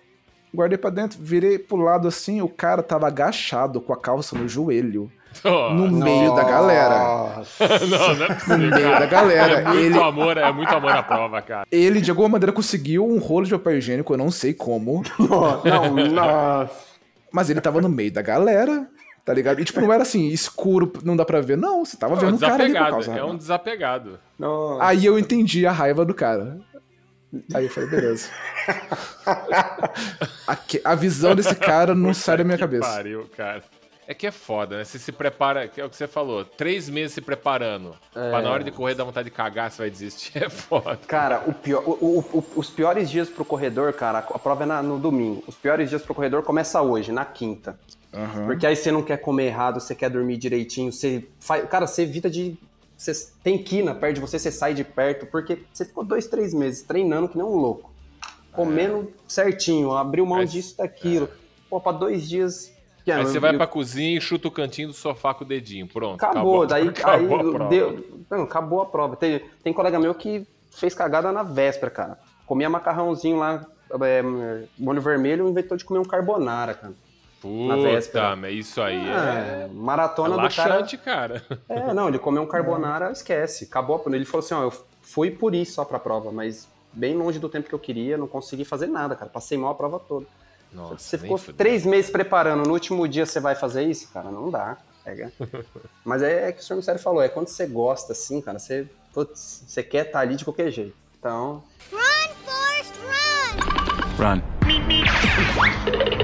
Guardei 0.54 0.76
pra 0.78 0.90
dentro, 0.90 1.18
virei 1.20 1.58
pro 1.58 1.76
lado 1.78 2.06
assim, 2.06 2.40
o 2.42 2.48
cara 2.48 2.82
tava 2.82 3.06
agachado 3.06 3.80
com 3.80 3.92
a 3.92 3.96
calça 3.96 4.36
no 4.36 4.46
joelho, 4.46 5.10
no 5.42 5.90
meio 5.90 6.34
da 6.34 6.44
galera. 6.44 7.42
não, 7.88 8.14
não 8.14 8.24
é 8.24 8.28
No 8.28 8.34
possível, 8.34 8.58
meio 8.58 8.82
cara. 8.82 9.00
da 9.00 9.06
galera. 9.06 9.52
É 9.60 9.64
muito 9.64 9.78
Ele, 9.80 9.98
amor, 9.98 10.36
é 10.36 10.52
muito 10.52 10.74
amor 10.74 10.92
à 10.92 11.02
prova, 11.02 11.40
cara. 11.42 11.66
ele, 11.72 12.00
de 12.02 12.10
alguma 12.10 12.28
maneira, 12.28 12.52
conseguiu 12.52 13.06
um 13.06 13.18
rolo 13.18 13.46
de 13.46 13.52
papel 13.52 13.78
higiênico, 13.78 14.12
eu 14.12 14.18
não 14.18 14.30
sei 14.30 14.52
como, 14.52 15.02
Não, 15.18 15.94
nossa. 16.12 16.70
mas 17.32 17.48
ele 17.50 17.60
tava 17.60 17.80
no 17.80 17.88
meio 17.88 18.12
da 18.12 18.20
galera, 18.22 18.86
tá 19.26 19.34
ligado? 19.34 19.60
E, 19.60 19.64
tipo, 19.66 19.80
não 19.82 19.92
era 19.92 20.02
assim, 20.04 20.28
escuro, 20.28 20.90
não 21.04 21.14
dá 21.16 21.24
pra 21.26 21.40
ver. 21.42 21.58
Não, 21.58 21.84
você 21.84 21.96
tava 21.98 22.14
É 22.14 22.16
um 22.16 22.20
vendo 22.20 22.36
o 22.36 22.38
cara 22.38 22.54
ali 22.54 22.72
com 22.72 22.78
a 22.78 22.80
desapegado, 22.80 23.04
calça. 23.04 23.20
é 23.20 23.24
um 23.24 23.36
desapegado. 23.36 24.18
nossa. 24.38 24.84
Aí 24.84 25.04
eu 25.04 25.18
entendi 25.18 25.66
a 25.66 25.72
raiva 25.72 26.04
do 26.04 26.14
cara. 26.14 26.58
Aí 27.52 27.64
eu 27.64 27.70
falei, 27.70 27.90
beleza. 27.90 28.30
a, 30.46 30.56
que- 30.56 30.80
a 30.84 30.94
visão 30.94 31.34
desse 31.34 31.54
cara 31.54 31.94
não 31.94 32.14
sai 32.14 32.38
da 32.38 32.44
minha 32.44 32.56
Que 32.56 32.62
cabeça. 32.62 32.88
Pariu, 32.88 33.28
cara. 33.36 33.62
É 34.08 34.14
que 34.14 34.24
é 34.24 34.30
foda, 34.30 34.78
né? 34.78 34.84
Você 34.84 35.00
se 35.00 35.10
prepara, 35.10 35.66
que 35.66 35.80
é 35.80 35.84
o 35.84 35.90
que 35.90 35.96
você 35.96 36.06
falou, 36.06 36.44
três 36.44 36.88
meses 36.88 37.12
se 37.14 37.20
preparando. 37.20 37.92
Pra 38.12 38.40
na 38.40 38.48
hora 38.50 38.62
de 38.62 38.70
correr 38.70 38.94
dar 38.94 39.02
vontade 39.02 39.24
de 39.28 39.34
cagar, 39.34 39.68
você 39.68 39.78
vai 39.82 39.90
desistir. 39.90 40.32
É 40.44 40.48
foda. 40.48 40.96
Cara, 41.08 41.42
o 41.44 41.52
pior, 41.52 41.82
o- 41.84 41.90
o- 42.20 42.38
o- 42.38 42.44
os 42.54 42.70
piores 42.70 43.10
dias 43.10 43.28
pro 43.28 43.44
corredor, 43.44 43.92
cara, 43.94 44.18
a 44.20 44.38
prova 44.38 44.62
é 44.62 44.66
na- 44.66 44.80
no 44.82 44.96
domingo. 44.96 45.42
Os 45.48 45.56
piores 45.56 45.90
dias 45.90 46.02
pro 46.02 46.14
corredor 46.14 46.44
começa 46.44 46.80
hoje, 46.80 47.10
na 47.10 47.24
quinta. 47.24 47.76
Aham. 48.12 48.46
Porque 48.46 48.66
aí 48.66 48.74
você 48.76 48.90
não 48.90 49.02
quer 49.02 49.18
comer 49.18 49.46
errado, 49.46 49.80
você 49.80 49.94
quer 49.94 50.08
dormir 50.10 50.36
direitinho, 50.36 50.92
você 50.92 51.26
faz. 51.40 51.68
Cara, 51.68 51.86
você 51.86 52.02
evita 52.02 52.30
de. 52.30 52.56
Você 52.96 53.12
tem 53.42 53.58
quina 53.62 53.94
perto 53.94 54.14
de 54.14 54.20
você, 54.22 54.38
você 54.38 54.50
sai 54.50 54.72
de 54.72 54.82
perto, 54.82 55.26
porque 55.26 55.58
você 55.72 55.84
ficou 55.84 56.02
dois, 56.02 56.26
três 56.26 56.54
meses 56.54 56.82
treinando 56.82 57.28
que 57.28 57.36
nem 57.36 57.44
um 57.46 57.56
louco. 57.56 57.92
Comendo 58.52 59.12
certinho, 59.28 59.92
abriu 59.92 60.24
mão 60.24 60.38
Aí- 60.38 60.46
disso, 60.46 60.76
daquilo. 60.78 61.28
Pô, 61.68 61.78
pra 61.80 61.92
dois 61.92 62.26
dias. 62.28 62.72
que 63.04 63.12
Aí 63.12 63.22
você 63.24 63.38
vai 63.38 63.52
eu- 63.54 63.58
pra 63.58 63.66
cozinha 63.68 64.16
e 64.16 64.20
chuta 64.20 64.48
o 64.48 64.50
cantinho 64.50 64.88
do 64.88 64.94
sofá 64.94 65.32
com 65.34 65.44
o 65.44 65.46
dedinho. 65.46 65.86
Pronto. 65.86 66.16
Acabou, 66.24 66.66
daí 66.66 66.88
acabou 66.88 67.38
aí 67.40 67.46
a 67.48 67.50
prova. 67.52 67.68
deu, 67.70 68.24
não, 68.30 68.42
acabou 68.42 68.80
a 68.80 68.86
prova. 68.86 69.14
Tem, 69.14 69.42
tem 69.62 69.72
colega 69.72 70.00
meu 70.00 70.12
que 70.14 70.44
fez 70.72 70.92
cagada 70.94 71.30
na 71.30 71.42
véspera, 71.44 71.90
cara. 71.90 72.18
Comia 72.46 72.68
macarrãozinho 72.70 73.36
lá, 73.36 73.64
é, 74.00 74.22
molho 74.78 75.00
vermelho, 75.02 75.46
inventou 75.48 75.76
de 75.76 75.84
comer 75.84 76.00
um 76.00 76.04
carbonara, 76.04 76.74
cara. 76.74 76.94
Na 77.68 77.76
véspera. 77.76 78.24
Puta, 78.30 78.36
mas 78.36 78.54
isso 78.54 78.80
aí 78.80 78.96
é, 79.08 79.12
É, 79.64 79.68
maratona 79.72 80.36
do 80.36 80.54
cara. 80.54 80.86
cara. 81.04 81.42
É, 81.68 81.92
não, 81.94 82.08
ele 82.08 82.18
comeu 82.18 82.42
um 82.42 82.46
carbonara, 82.46 83.10
esquece. 83.12 83.64
Acabou. 83.64 84.02
Ele 84.06 84.24
falou 84.24 84.44
assim, 84.44 84.54
ó, 84.54 84.62
eu 84.62 84.72
fui 85.02 85.30
por 85.30 85.54
isso 85.54 85.74
só 85.74 85.84
pra 85.84 85.98
prova, 85.98 86.32
mas 86.32 86.68
bem 86.92 87.14
longe 87.16 87.38
do 87.38 87.48
tempo 87.48 87.68
que 87.68 87.74
eu 87.74 87.78
queria, 87.78 88.16
não 88.16 88.26
consegui 88.26 88.64
fazer 88.64 88.86
nada, 88.86 89.14
cara. 89.14 89.30
Passei 89.30 89.56
mal 89.58 89.70
a 89.70 89.74
prova 89.74 89.98
toda. 90.00 90.26
Nossa, 90.72 90.98
você 90.98 91.16
ficou 91.16 91.38
fudeu. 91.38 91.54
três 91.54 91.86
meses 91.86 92.10
preparando, 92.10 92.66
no 92.66 92.72
último 92.72 93.06
dia 93.06 93.24
você 93.24 93.38
vai 93.40 93.54
fazer 93.54 93.84
isso? 93.84 94.10
Cara, 94.12 94.30
não 94.30 94.50
dá. 94.50 94.76
Pega. 95.04 95.32
Mas 96.04 96.22
é, 96.22 96.48
é 96.48 96.52
que 96.52 96.60
o 96.60 96.64
senhor 96.64 96.76
Mistério 96.78 97.00
falou, 97.00 97.22
é 97.22 97.28
quando 97.28 97.46
você 97.48 97.66
gosta, 97.66 98.12
assim, 98.12 98.40
cara, 98.40 98.58
você, 98.58 98.86
putz, 99.12 99.62
você 99.66 99.82
quer 99.82 100.06
estar 100.06 100.20
ali 100.20 100.34
de 100.34 100.44
qualquer 100.44 100.70
jeito. 100.70 100.96
Então, 101.18 101.62
Run, 101.92 102.34
Forrest, 102.44 102.94
run! 104.18 104.40
Run. 104.40 104.42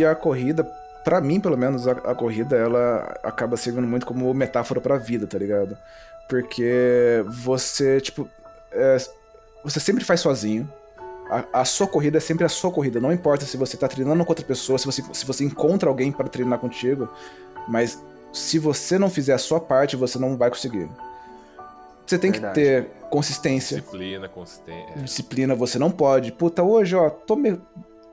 E 0.00 0.04
a 0.04 0.14
corrida, 0.14 0.64
pra 1.04 1.20
mim, 1.20 1.38
pelo 1.38 1.58
menos, 1.58 1.86
a, 1.86 1.92
a 1.92 2.14
corrida, 2.14 2.56
ela 2.56 3.14
acaba 3.22 3.54
servindo 3.58 3.86
muito 3.86 4.06
como 4.06 4.32
metáfora 4.32 4.80
pra 4.80 4.96
vida, 4.96 5.26
tá 5.26 5.36
ligado? 5.36 5.76
Porque 6.26 7.22
você, 7.28 8.00
tipo, 8.00 8.26
é, 8.72 8.96
você 9.62 9.78
sempre 9.78 10.02
faz 10.02 10.20
sozinho. 10.20 10.66
A, 11.30 11.60
a 11.60 11.64
sua 11.66 11.86
corrida 11.86 12.16
é 12.16 12.20
sempre 12.20 12.46
a 12.46 12.48
sua 12.48 12.70
corrida. 12.72 12.98
Não 12.98 13.12
importa 13.12 13.44
se 13.44 13.58
você 13.58 13.76
tá 13.76 13.86
treinando 13.88 14.24
com 14.24 14.30
outra 14.30 14.44
pessoa, 14.44 14.78
se 14.78 14.86
você, 14.86 15.02
se 15.12 15.26
você 15.26 15.44
encontra 15.44 15.90
alguém 15.90 16.10
para 16.10 16.28
treinar 16.30 16.58
contigo, 16.58 17.06
mas 17.68 18.02
se 18.32 18.58
você 18.58 18.98
não 18.98 19.10
fizer 19.10 19.34
a 19.34 19.38
sua 19.38 19.60
parte, 19.60 19.96
você 19.96 20.18
não 20.18 20.34
vai 20.34 20.48
conseguir. 20.48 20.88
Você 22.06 22.18
tem 22.18 22.30
Verdade. 22.32 22.54
que 22.54 22.60
ter 22.60 22.90
consistência 23.10 23.80
Disciplina, 23.80 24.28
consistência. 24.30 25.02
disciplina, 25.02 25.54
você 25.54 25.78
não 25.78 25.90
pode. 25.90 26.32
Puta, 26.32 26.62
hoje, 26.62 26.96
ó, 26.96 27.10
tô 27.10 27.36
meio 27.36 27.60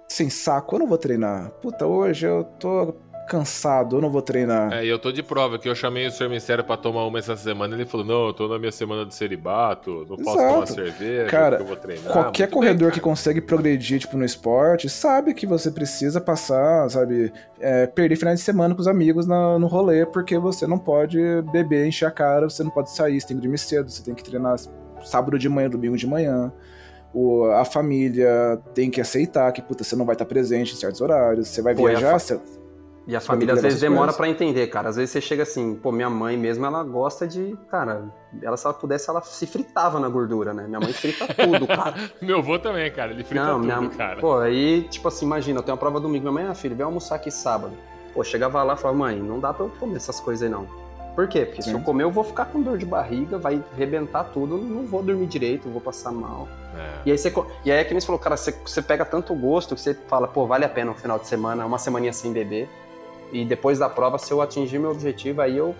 sem 0.07 0.29
saco, 0.29 0.75
eu 0.75 0.79
não 0.79 0.87
vou 0.87 0.97
treinar. 0.97 1.49
Puta, 1.61 1.85
hoje 1.85 2.25
eu 2.25 2.43
tô 2.59 2.95
cansado, 3.29 3.97
eu 3.97 4.01
não 4.01 4.09
vou 4.09 4.21
treinar. 4.21 4.71
É, 4.71 4.85
e 4.85 4.87
eu 4.87 4.97
tô 4.97 5.11
de 5.11 5.21
prova 5.21 5.59
que 5.59 5.67
eu 5.67 5.75
chamei 5.75 6.07
o 6.07 6.11
Sr. 6.11 6.29
Mistério 6.29 6.63
pra 6.63 6.77
tomar 6.77 7.05
uma 7.05 7.19
essa 7.19 7.35
semana. 7.35 7.75
Ele 7.75 7.85
falou: 7.85 8.05
Não, 8.05 8.27
eu 8.27 8.33
tô 8.33 8.47
na 8.47 8.57
minha 8.57 8.71
semana 8.71 9.05
de 9.05 9.13
celibato, 9.13 10.05
não 10.09 10.15
posso 10.15 10.37
Exato. 10.39 10.53
tomar 10.53 10.65
cerveja, 10.67 11.29
Cara, 11.29 11.57
eu 11.57 11.65
vou 11.65 11.75
treinar. 11.75 12.13
Qualquer 12.13 12.43
Muito 12.43 12.53
corredor 12.53 12.87
bem, 12.87 12.91
que 12.91 13.01
consegue 13.01 13.41
progredir, 13.41 13.99
tipo, 13.99 14.15
no 14.17 14.23
esporte, 14.23 14.87
sabe 14.89 15.33
que 15.33 15.45
você 15.45 15.69
precisa 15.69 16.21
passar, 16.21 16.89
sabe, 16.89 17.33
é, 17.59 17.85
perder 17.85 18.15
finais 18.15 18.39
de 18.39 18.45
semana 18.45 18.73
com 18.73 18.79
os 18.79 18.87
amigos 18.87 19.27
na- 19.27 19.59
no 19.59 19.67
rolê, 19.67 20.05
porque 20.05 20.37
você 20.37 20.65
não 20.65 20.79
pode 20.79 21.19
beber, 21.51 21.85
encher 21.85 22.05
a 22.05 22.11
cara, 22.11 22.49
você 22.49 22.63
não 22.63 22.71
pode 22.71 22.91
sair, 22.91 23.19
você 23.19 23.27
tem 23.27 23.35
que 23.35 23.43
dormir 23.43 23.57
cedo, 23.57 23.89
você 23.91 24.01
tem 24.01 24.15
que 24.15 24.23
treinar 24.23 24.55
sábado 25.03 25.37
de 25.37 25.49
manhã, 25.49 25.69
domingo 25.69 25.97
de 25.97 26.07
manhã. 26.07 26.49
O, 27.13 27.45
a 27.51 27.65
família 27.65 28.59
tem 28.73 28.89
que 28.89 29.01
aceitar 29.01 29.51
que, 29.51 29.61
puta, 29.61 29.83
você 29.83 29.95
não 29.95 30.05
vai 30.05 30.13
estar 30.15 30.25
presente 30.25 30.73
em 30.73 30.77
certos 30.77 31.01
horários, 31.01 31.47
você 31.47 31.61
vai 31.61 31.73
Pô, 31.75 31.83
e 31.83 31.85
a 31.95 31.99
viajar, 31.99 32.11
fa- 32.11 32.19
você... 32.19 32.39
E 33.09 33.15
a 33.15 33.21
família 33.21 33.53
às 33.53 33.61
vezes 33.61 33.79
demora 33.79 34.11
pra 34.11 34.27
entender, 34.27 34.67
cara. 34.67 34.89
Às 34.89 34.97
vezes 34.97 35.11
você 35.11 35.21
chega 35.21 35.43
assim, 35.43 35.75
pô, 35.75 35.93
minha 35.93 36.09
mãe 36.09 36.35
mesmo, 36.35 36.65
ela 36.65 36.83
gosta 36.83 37.25
de, 37.25 37.55
cara, 37.71 38.03
ela 38.43 38.57
se 38.57 38.65
ela 38.65 38.73
pudesse, 38.73 39.09
ela 39.09 39.21
se 39.21 39.47
fritava 39.47 39.97
na 39.97 40.09
gordura, 40.09 40.53
né? 40.53 40.65
Minha 40.67 40.81
mãe 40.81 40.91
frita 40.91 41.25
tudo, 41.33 41.65
cara. 41.67 41.95
Meu 42.21 42.39
avô 42.39 42.59
também, 42.59 42.91
cara. 42.91 43.11
Ele 43.13 43.23
frita 43.23 43.45
Não, 43.45 43.61
tudo, 43.61 43.65
minha, 43.65 43.89
cara. 43.91 44.19
pô, 44.19 44.37
aí, 44.39 44.81
tipo 44.89 45.07
assim, 45.07 45.25
imagina, 45.25 45.59
eu 45.59 45.63
tenho 45.63 45.75
uma 45.75 45.79
prova 45.79 46.01
domingo, 46.01 46.23
minha 46.23 46.33
mãe, 46.33 46.51
ah, 46.51 46.53
filho, 46.53 46.75
vem 46.75 46.83
almoçar 46.85 47.15
aqui 47.15 47.31
sábado. 47.31 47.71
Pô, 48.13 48.25
chegava 48.25 48.61
lá 48.61 48.73
e 48.73 48.77
falava, 48.77 48.99
mãe, 48.99 49.17
não 49.17 49.39
dá 49.39 49.53
pra 49.53 49.65
eu 49.65 49.69
comer 49.79 49.95
essas 49.95 50.19
coisas 50.19 50.43
aí 50.43 50.49
não. 50.49 50.67
Por 51.17 51.27
quê? 51.27 51.47
Porque 51.47 51.63
se 51.63 51.71
Sim. 51.71 51.75
eu 51.75 51.81
comer, 51.81 52.03
eu 52.03 52.11
vou 52.11 52.23
ficar 52.23 52.45
com 52.45 52.61
dor 52.61 52.77
de 52.77 52.85
barriga, 52.85 53.39
vai 53.39 53.59
arrebentar 53.73 54.25
tudo, 54.25 54.55
não 54.55 54.85
vou 54.85 55.01
dormir 55.01 55.25
direito, 55.25 55.67
vou 55.67 55.81
passar 55.81 56.11
mal. 56.11 56.47
É. 56.77 57.07
E 57.07 57.11
aí, 57.11 57.17
você, 57.17 57.33
e 57.65 57.71
aí 57.71 57.79
é 57.79 57.83
que 57.83 57.89
nem 57.91 57.99
você 57.99 58.05
falou, 58.05 58.19
cara, 58.19 58.37
você, 58.37 58.51
você 58.51 58.83
pega 58.83 59.03
tanto 59.03 59.33
gosto 59.33 59.73
que 59.73 59.81
você 59.81 59.95
fala, 60.07 60.27
pô, 60.27 60.45
vale 60.45 60.63
a 60.63 60.69
pena 60.69 60.91
um 60.91 60.93
final 60.93 61.17
de 61.17 61.25
semana, 61.25 61.65
uma 61.65 61.79
semaninha 61.79 62.13
sem 62.13 62.31
beber. 62.31 62.69
E 63.31 63.43
depois 63.43 63.79
da 63.79 63.89
prova, 63.89 64.19
se 64.19 64.31
eu 64.31 64.43
atingir 64.43 64.77
meu 64.77 64.91
objetivo, 64.91 65.41
aí 65.41 65.57
eu 65.57 65.73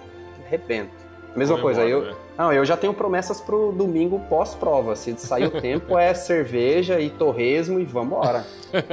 arrebento. 0.43 0.89
Mesma 1.35 1.59
coisa, 1.59 1.83
aí 1.83 1.91
eu, 1.91 2.01
né? 2.01 2.15
não, 2.35 2.51
eu 2.51 2.65
já 2.65 2.75
tenho 2.75 2.95
promessas 2.95 3.39
pro 3.39 3.71
domingo 3.71 4.19
pós-prova. 4.27 4.95
Se 4.95 5.15
sair 5.17 5.45
o 5.45 5.61
tempo, 5.61 5.99
é 5.99 6.15
cerveja 6.15 6.99
e 6.99 7.11
torresmo 7.11 7.79
e 7.79 7.85
vambora. 7.85 8.43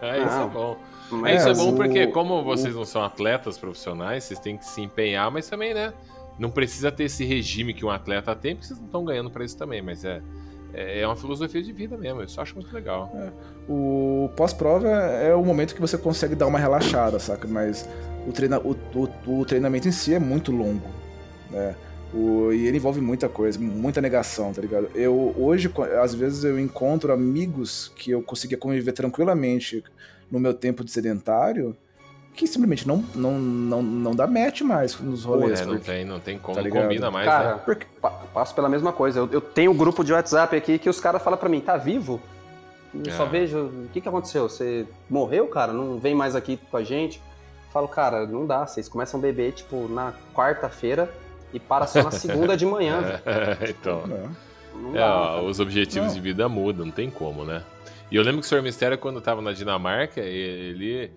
É, 0.00 0.18
isso 0.18 0.36
é 0.36 0.38
Não. 0.38 0.48
bom. 0.48 0.76
Mas 1.16 1.32
É, 1.32 1.36
isso 1.36 1.48
é 1.48 1.52
o- 1.64 1.66
bom 1.70 1.74
porque, 1.76 2.06
como 2.08 2.42
vocês 2.42 2.74
não 2.74 2.84
são 2.84 3.02
atletas 3.04 3.58
profissionais, 3.58 4.24
vocês 4.24 4.38
têm 4.40 4.56
que 4.56 4.64
se 4.66 4.80
empenhar, 4.80 5.30
mas 5.30 5.48
também, 5.48 5.72
né? 5.74 5.92
Não 6.38 6.50
precisa 6.50 6.90
ter 6.90 7.04
esse 7.04 7.24
regime 7.24 7.74
que 7.74 7.84
um 7.84 7.90
atleta 7.90 8.34
tem, 8.34 8.54
porque 8.54 8.66
vocês 8.68 8.78
não 8.78 8.86
estão 8.86 9.04
ganhando 9.04 9.30
pra 9.30 9.44
isso 9.44 9.56
também, 9.56 9.82
mas 9.82 10.04
é, 10.04 10.20
é 10.74 11.06
uma 11.06 11.14
filosofia 11.16 11.62
de 11.62 11.72
vida 11.72 11.96
mesmo. 11.96 12.22
Eu 12.22 12.28
só 12.28 12.40
acho 12.42 12.54
muito 12.54 12.72
legal. 12.74 13.12
O 13.68 14.30
pós-prova 14.36 14.88
é 14.88 15.34
o 15.34 15.44
momento 15.44 15.74
que 15.74 15.80
você 15.80 15.96
consegue 15.98 16.34
dar 16.34 16.46
uma 16.46 16.58
relaxada, 16.58 17.18
saca? 17.18 17.46
Mas 17.46 17.88
o, 18.26 18.32
treina, 18.32 18.58
o, 18.58 18.74
o, 18.94 19.40
o 19.40 19.44
treinamento 19.44 19.86
em 19.86 19.92
si 19.92 20.14
é 20.14 20.18
muito 20.18 20.50
longo, 20.50 20.88
né? 21.50 21.76
O, 22.14 22.52
e 22.52 22.66
ele 22.66 22.76
envolve 22.76 23.00
muita 23.00 23.26
coisa, 23.28 23.58
muita 23.58 24.00
negação, 24.00 24.52
tá 24.52 24.60
ligado? 24.60 24.90
Eu 24.94 25.34
hoje, 25.38 25.70
às 26.02 26.14
vezes, 26.14 26.44
eu 26.44 26.58
encontro 26.58 27.12
amigos 27.12 27.90
que 27.96 28.10
eu 28.10 28.22
conseguia 28.22 28.58
conviver 28.58 28.92
tranquilamente 28.92 29.82
no 30.32 30.40
meu 30.40 30.52
tempo 30.54 30.82
de 30.82 30.90
sedentário, 30.90 31.76
que 32.34 32.46
simplesmente 32.46 32.88
não, 32.88 33.04
não, 33.14 33.38
não, 33.38 33.82
não 33.82 34.14
dá 34.16 34.26
match 34.26 34.62
mais 34.62 34.98
nos 34.98 35.22
rolês. 35.24 35.60
É, 35.60 35.66
não 35.66 35.74
porque- 35.74 35.90
tem, 35.92 36.04
não 36.04 36.18
tem 36.18 36.38
como, 36.38 36.60
Tá 36.60 36.68
combina 36.68 37.10
mais, 37.10 37.26
Cara, 37.28 37.54
né? 37.56 37.60
porque- 37.64 37.86
pa- 38.00 38.10
passo 38.32 38.54
pela 38.54 38.68
mesma 38.70 38.90
coisa. 38.92 39.18
Eu, 39.20 39.28
eu 39.30 39.40
tenho 39.42 39.70
um 39.70 39.76
grupo 39.76 40.02
de 40.02 40.12
WhatsApp 40.14 40.56
aqui 40.56 40.78
que 40.78 40.88
os 40.88 40.98
caras 40.98 41.22
falam 41.22 41.38
pra 41.38 41.48
mim, 41.50 41.60
tá 41.60 41.76
vivo? 41.76 42.18
Eu 42.94 43.12
só 43.12 43.24
É. 43.24 43.28
vejo. 43.28 43.58
O 43.58 43.88
que, 43.92 44.00
que 44.00 44.08
aconteceu? 44.08 44.48
Você 44.48 44.86
morreu, 45.08 45.46
cara? 45.48 45.72
Não 45.72 45.98
vem 45.98 46.14
mais 46.14 46.34
aqui 46.34 46.58
com 46.70 46.76
a 46.78 46.82
gente? 46.82 47.22
Falo, 47.72 47.86
cara, 47.88 48.26
não 48.26 48.46
dá. 48.46 48.66
Vocês 48.66 48.88
começam 48.88 49.18
a 49.18 49.22
beber, 49.22 49.52
tipo, 49.52 49.86
na 49.88 50.12
quarta-feira 50.34 51.10
e 51.54 51.60
para 51.60 51.86
só 51.86 52.02
na 52.02 52.10
segunda 52.12 52.56
de 52.56 52.64
manhã. 52.66 53.20
É, 53.26 53.70
então. 53.70 54.02
Não 54.74 54.90
É, 54.94 54.98
dá, 54.98 55.36
ó, 55.36 55.42
os 55.44 55.60
objetivos 55.60 56.08
Não. 56.08 56.14
de 56.14 56.20
vida 56.20 56.48
mudam, 56.48 56.86
não 56.86 56.92
tem 56.92 57.10
como, 57.10 57.44
né? 57.44 57.62
E 58.12 58.16
eu 58.16 58.22
lembro 58.22 58.40
que 58.42 58.46
o 58.46 58.48
Sr. 58.50 58.62
Mistério, 58.62 58.98
quando 58.98 59.20
tava 59.22 59.40
na 59.40 59.52
Dinamarca, 59.52 60.20
ele 60.20 61.10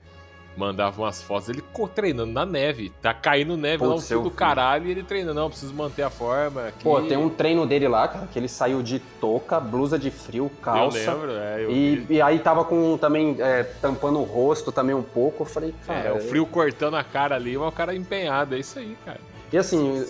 mandava 0.55 1.01
umas 1.01 1.21
fotos 1.21 1.49
ele 1.49 1.61
co- 1.73 1.89
treinando 1.89 2.31
na 2.31 2.45
neve. 2.45 2.89
Tá 3.01 3.13
caindo 3.13 3.57
neve 3.57 3.83
lá, 3.83 3.89
um 3.89 3.95
Putz, 3.95 4.07
fio 4.07 4.19
eu 4.19 4.23
do 4.23 4.29
vi. 4.29 4.35
caralho, 4.37 4.87
e 4.87 4.91
ele 4.91 5.03
treinando. 5.03 5.37
Não, 5.41 5.49
preciso 5.49 5.73
manter 5.73 6.03
a 6.03 6.09
forma. 6.09 6.67
Aqui. 6.69 6.81
Pô, 6.85 7.01
tem 7.01 7.17
um 7.17 7.29
treino 7.29 7.65
dele 7.67 7.89
lá, 7.89 8.07
cara, 8.07 8.27
que 8.27 8.39
ele 8.39 8.47
saiu 8.47 8.81
de 8.81 8.99
touca, 9.19 9.59
blusa 9.59 9.99
de 9.99 10.09
frio, 10.09 10.49
calça. 10.61 10.97
Eu 10.97 11.11
lembro, 11.17 11.31
é, 11.31 11.63
eu 11.65 11.71
E, 11.71 12.05
e 12.11 12.21
aí 12.21 12.39
tava 12.39 12.63
com 12.63 12.97
também 12.97 13.35
é, 13.39 13.63
tampando 13.63 14.17
o 14.19 14.23
rosto 14.23 14.71
também 14.71 14.95
um 14.95 15.03
pouco. 15.03 15.43
Eu 15.43 15.47
falei, 15.47 15.75
cara. 15.85 15.99
É, 16.07 16.13
o 16.13 16.21
frio 16.21 16.45
cortando 16.45 16.95
a 16.95 17.03
cara 17.03 17.35
ali, 17.35 17.57
mas 17.57 17.67
o 17.67 17.71
cara 17.73 17.93
empenhado. 17.93 18.55
É 18.55 18.59
isso 18.59 18.79
aí, 18.79 18.97
cara. 19.03 19.19
E 19.51 19.57
assim, 19.57 20.05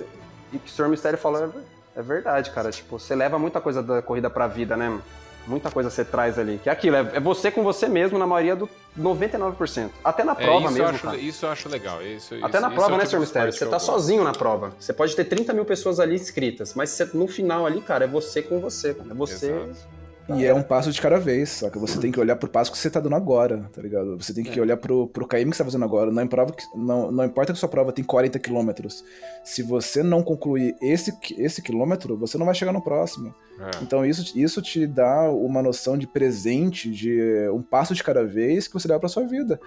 o 0.53 0.59
que 0.59 0.69
o 0.69 0.71
Sr. 0.71 0.87
Mistério 0.87 1.17
falou 1.17 1.43
é, 1.43 1.99
é 1.99 2.03
verdade, 2.03 2.51
cara. 2.51 2.69
Tipo, 2.69 2.99
você 2.99 3.15
leva 3.15 3.39
muita 3.39 3.59
coisa 3.59 3.81
da 3.81 4.03
corrida 4.03 4.29
pra 4.29 4.45
vida, 4.45 4.77
né? 4.77 4.99
Muita 5.47 5.69
coisa 5.69 5.89
você 5.89 6.03
traz 6.03 6.39
ali. 6.39 6.59
Que 6.61 6.69
é 6.69 6.71
aquilo, 6.71 6.95
é, 6.95 7.11
é 7.13 7.19
você 7.19 7.51
com 7.51 7.63
você 7.63 7.87
mesmo 7.87 8.17
na 8.17 8.25
maioria 8.25 8.55
do 8.55 8.67
99%. 8.97 9.89
Até 10.03 10.23
na 10.23 10.31
É, 10.33 10.35
prova 10.35 10.57
isso, 10.59 10.67
eu 10.67 10.71
mesmo, 10.83 10.87
acho, 10.95 11.03
cara. 11.03 11.17
isso 11.17 11.45
eu 11.45 11.49
acho 11.49 11.69
legal. 11.69 12.01
Isso, 12.01 12.33
Até 12.35 12.47
isso- 12.47 12.61
na 12.61 12.67
isso 12.67 12.75
prova, 12.75 12.93
é 12.95 12.97
né, 12.97 13.03
tipo 13.03 13.09
Sr. 13.09 13.15
de 13.15 13.19
Mistério? 13.21 13.53
Você 13.53 13.65
que 13.65 13.71
tá 13.71 13.79
sozinho 13.79 14.23
na 14.23 14.31
prova. 14.33 14.73
Você 14.79 14.93
pode 14.93 15.15
ter 15.15 15.25
30 15.25 15.53
mil 15.53 15.65
pessoas 15.65 15.99
ali 15.99 16.15
inscritas, 16.15 16.73
mas 16.73 16.89
você- 16.89 17.09
no 17.13 17.27
final 17.27 17.65
ali, 17.65 17.81
cara, 17.81 18.05
é 18.05 18.07
você 18.07 18.41
com 18.41 18.59
você. 18.59 18.93
cara. 18.93 19.09
É 19.11 19.13
você. 19.13 19.51
Exato. 19.51 19.95
E 20.27 20.43
é 20.43 20.51
um 20.51 20.63
passo 20.63 20.91
de 20.91 20.99
cada 20.99 21.19
vez, 21.19 21.49
saca? 21.49 21.77
Você 21.79 21.99
tem 21.99 22.11
que 22.11 22.19
olhar 22.19 22.35
pro 22.35 22.49
passo 22.49 22.71
que 22.71 22.77
você 22.79 22.89
tá 22.89 22.99
dando 22.99 23.15
agora, 23.15 23.69
tá 23.71 23.79
ligado? 23.79 24.17
Você 24.17 24.33
tem 24.33 24.43
que 24.43 24.57
É. 24.57 24.61
olhar 24.61 24.75
pro, 24.75 25.05
pro 25.09 25.27
KM 25.27 25.51
que 25.51 25.55
você 25.55 25.59
tá 25.59 25.65
fazendo 25.65 25.85
agora. 25.85 26.09
Não, 26.11 26.23
importa 26.23 26.51
que, 26.51 26.63
não, 26.75 27.11
não 27.11 27.23
importa 27.23 27.53
que 27.53 27.59
sua 27.59 27.69
prova 27.69 27.91
tem 27.91 28.03
40 28.03 28.39
quilômetros. 28.39 29.03
Se 29.43 29.61
você 29.61 30.01
não 30.01 30.23
concluir 30.23 30.75
esse, 30.81 31.15
esse 31.37 31.61
quilômetro, 31.61 32.17
você 32.17 32.39
não 32.39 32.45
vai 32.47 32.55
chegar 32.55 32.71
no 32.73 32.81
próximo. 32.81 33.35
É. 33.59 33.69
Então 33.81 34.05
isso, 34.05 34.37
isso 34.37 34.61
te 34.61 34.85
dá 34.85 35.29
uma 35.31 35.61
noção 35.61 35.97
de 35.97 36.05
presente, 36.05 36.91
de 36.91 37.47
um 37.53 37.61
passo 37.61 37.93
de 37.93 38.03
cada 38.03 38.23
vez 38.25 38.67
que 38.67 38.73
você 38.73 38.87
leva 38.87 38.99
pra 38.99 39.07
sua 39.09 39.25
vida. 39.25 39.59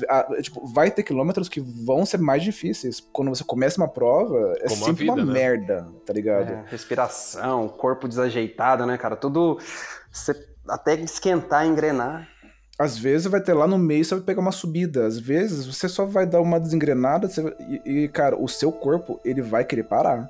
Ve- 0.00 0.06
a- 0.08 0.26
tipo, 0.42 0.66
vai 0.66 0.90
ter 0.90 1.02
quilômetros 1.02 1.48
que 1.48 1.60
vão 1.60 2.04
ser 2.04 2.18
mais 2.18 2.42
difíceis. 2.42 3.00
Quando 3.12 3.28
você 3.28 3.44
começa 3.44 3.80
uma 3.80 3.88
prova, 3.88 4.54
é 4.58 4.68
Como 4.68 4.84
sempre 4.84 5.04
vida, 5.04 5.12
uma 5.14 5.24
né? 5.24 5.32
merda, 5.32 5.86
tá 6.04 6.12
ligado? 6.12 6.50
É, 6.50 6.64
respiração, 6.68 7.68
corpo 7.68 8.08
desajeitado, 8.08 8.84
né, 8.86 8.98
cara? 8.98 9.14
Tudo. 9.16 9.58
Você 10.10 10.34
até 10.68 10.94
esquentar, 10.94 11.66
engrenar. 11.66 12.28
Às 12.78 12.98
vezes 12.98 13.26
vai 13.26 13.40
ter 13.40 13.54
lá 13.54 13.66
no 13.66 13.78
meio, 13.78 14.04
você 14.04 14.14
vai 14.16 14.24
pegar 14.24 14.40
uma 14.40 14.52
subida. 14.52 15.06
Às 15.06 15.18
vezes 15.18 15.64
você 15.66 15.88
só 15.88 16.04
vai 16.04 16.26
dar 16.26 16.40
uma 16.42 16.60
desengrenada 16.60 17.26
você- 17.28 17.54
e, 17.86 18.02
e, 18.04 18.08
cara, 18.08 18.36
o 18.36 18.46
seu 18.48 18.70
corpo, 18.70 19.18
ele 19.24 19.40
vai 19.40 19.64
querer 19.64 19.84
parar. 19.84 20.28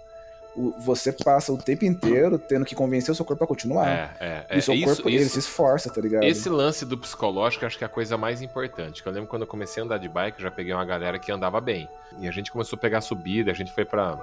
Você 0.79 1.13
passa 1.13 1.53
o 1.53 1.59
tempo 1.59 1.85
inteiro 1.85 2.39
tendo 2.39 2.65
que 2.65 2.75
convencer 2.75 3.13
o 3.13 3.15
seu 3.15 3.25
corpo 3.25 3.45
a 3.45 3.47
continuar. 3.47 3.89
É, 3.89 4.11
é, 4.19 4.47
é. 4.49 4.57
e 4.57 4.59
o 4.59 4.63
seu 4.63 4.75
isso, 4.75 4.87
corpo, 4.87 5.09
ele 5.09 5.19
isso- 5.19 5.35
se 5.35 5.41
esforça, 5.41 5.93
tá 5.93 6.01
ligado? 6.01 6.25
Esse 6.25 6.49
lance 6.49 6.87
do 6.87 6.97
psicológico 6.97 7.67
acho 7.67 7.77
que 7.77 7.85
é 7.85 7.87
a 7.87 7.91
coisa 7.91 8.17
mais 8.17 8.41
importante. 8.41 9.03
Que 9.03 9.09
eu 9.09 9.13
lembro 9.13 9.29
quando 9.29 9.43
eu 9.43 9.49
comecei 9.49 9.83
a 9.83 9.85
andar 9.87 9.99
de 9.99 10.09
bike, 10.09 10.39
eu 10.39 10.45
já 10.45 10.51
peguei 10.51 10.73
uma 10.73 10.85
galera 10.85 11.19
que 11.19 11.31
andava 11.31 11.61
bem. 11.61 11.89
E 12.19 12.27
a 12.27 12.31
gente 12.31 12.51
começou 12.51 12.77
a 12.77 12.81
pegar 12.81 13.03
subida, 13.03 13.51
a 13.51 13.55
gente 13.55 13.71
foi 13.73 13.85
pra 13.85 14.19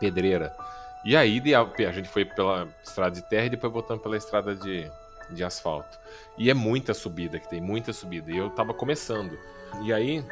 pedreira. 0.00 0.52
E 1.04 1.16
aí 1.16 1.40
a 1.54 1.92
gente 1.92 2.08
foi 2.08 2.24
pela 2.24 2.66
estrada 2.82 3.14
de 3.14 3.22
terra 3.22 3.46
e 3.46 3.50
depois 3.50 3.72
voltando 3.72 4.00
pela 4.00 4.16
estrada 4.16 4.56
de, 4.56 4.90
de 5.30 5.44
asfalto. 5.44 5.98
E 6.36 6.50
é 6.50 6.54
muita 6.54 6.94
subida 6.94 7.38
que 7.38 7.48
tem, 7.48 7.60
muita 7.60 7.92
subida. 7.92 8.30
E 8.32 8.36
eu 8.38 8.50
tava 8.50 8.74
começando. 8.74 9.38
E 9.84 9.92
aí 9.92 10.24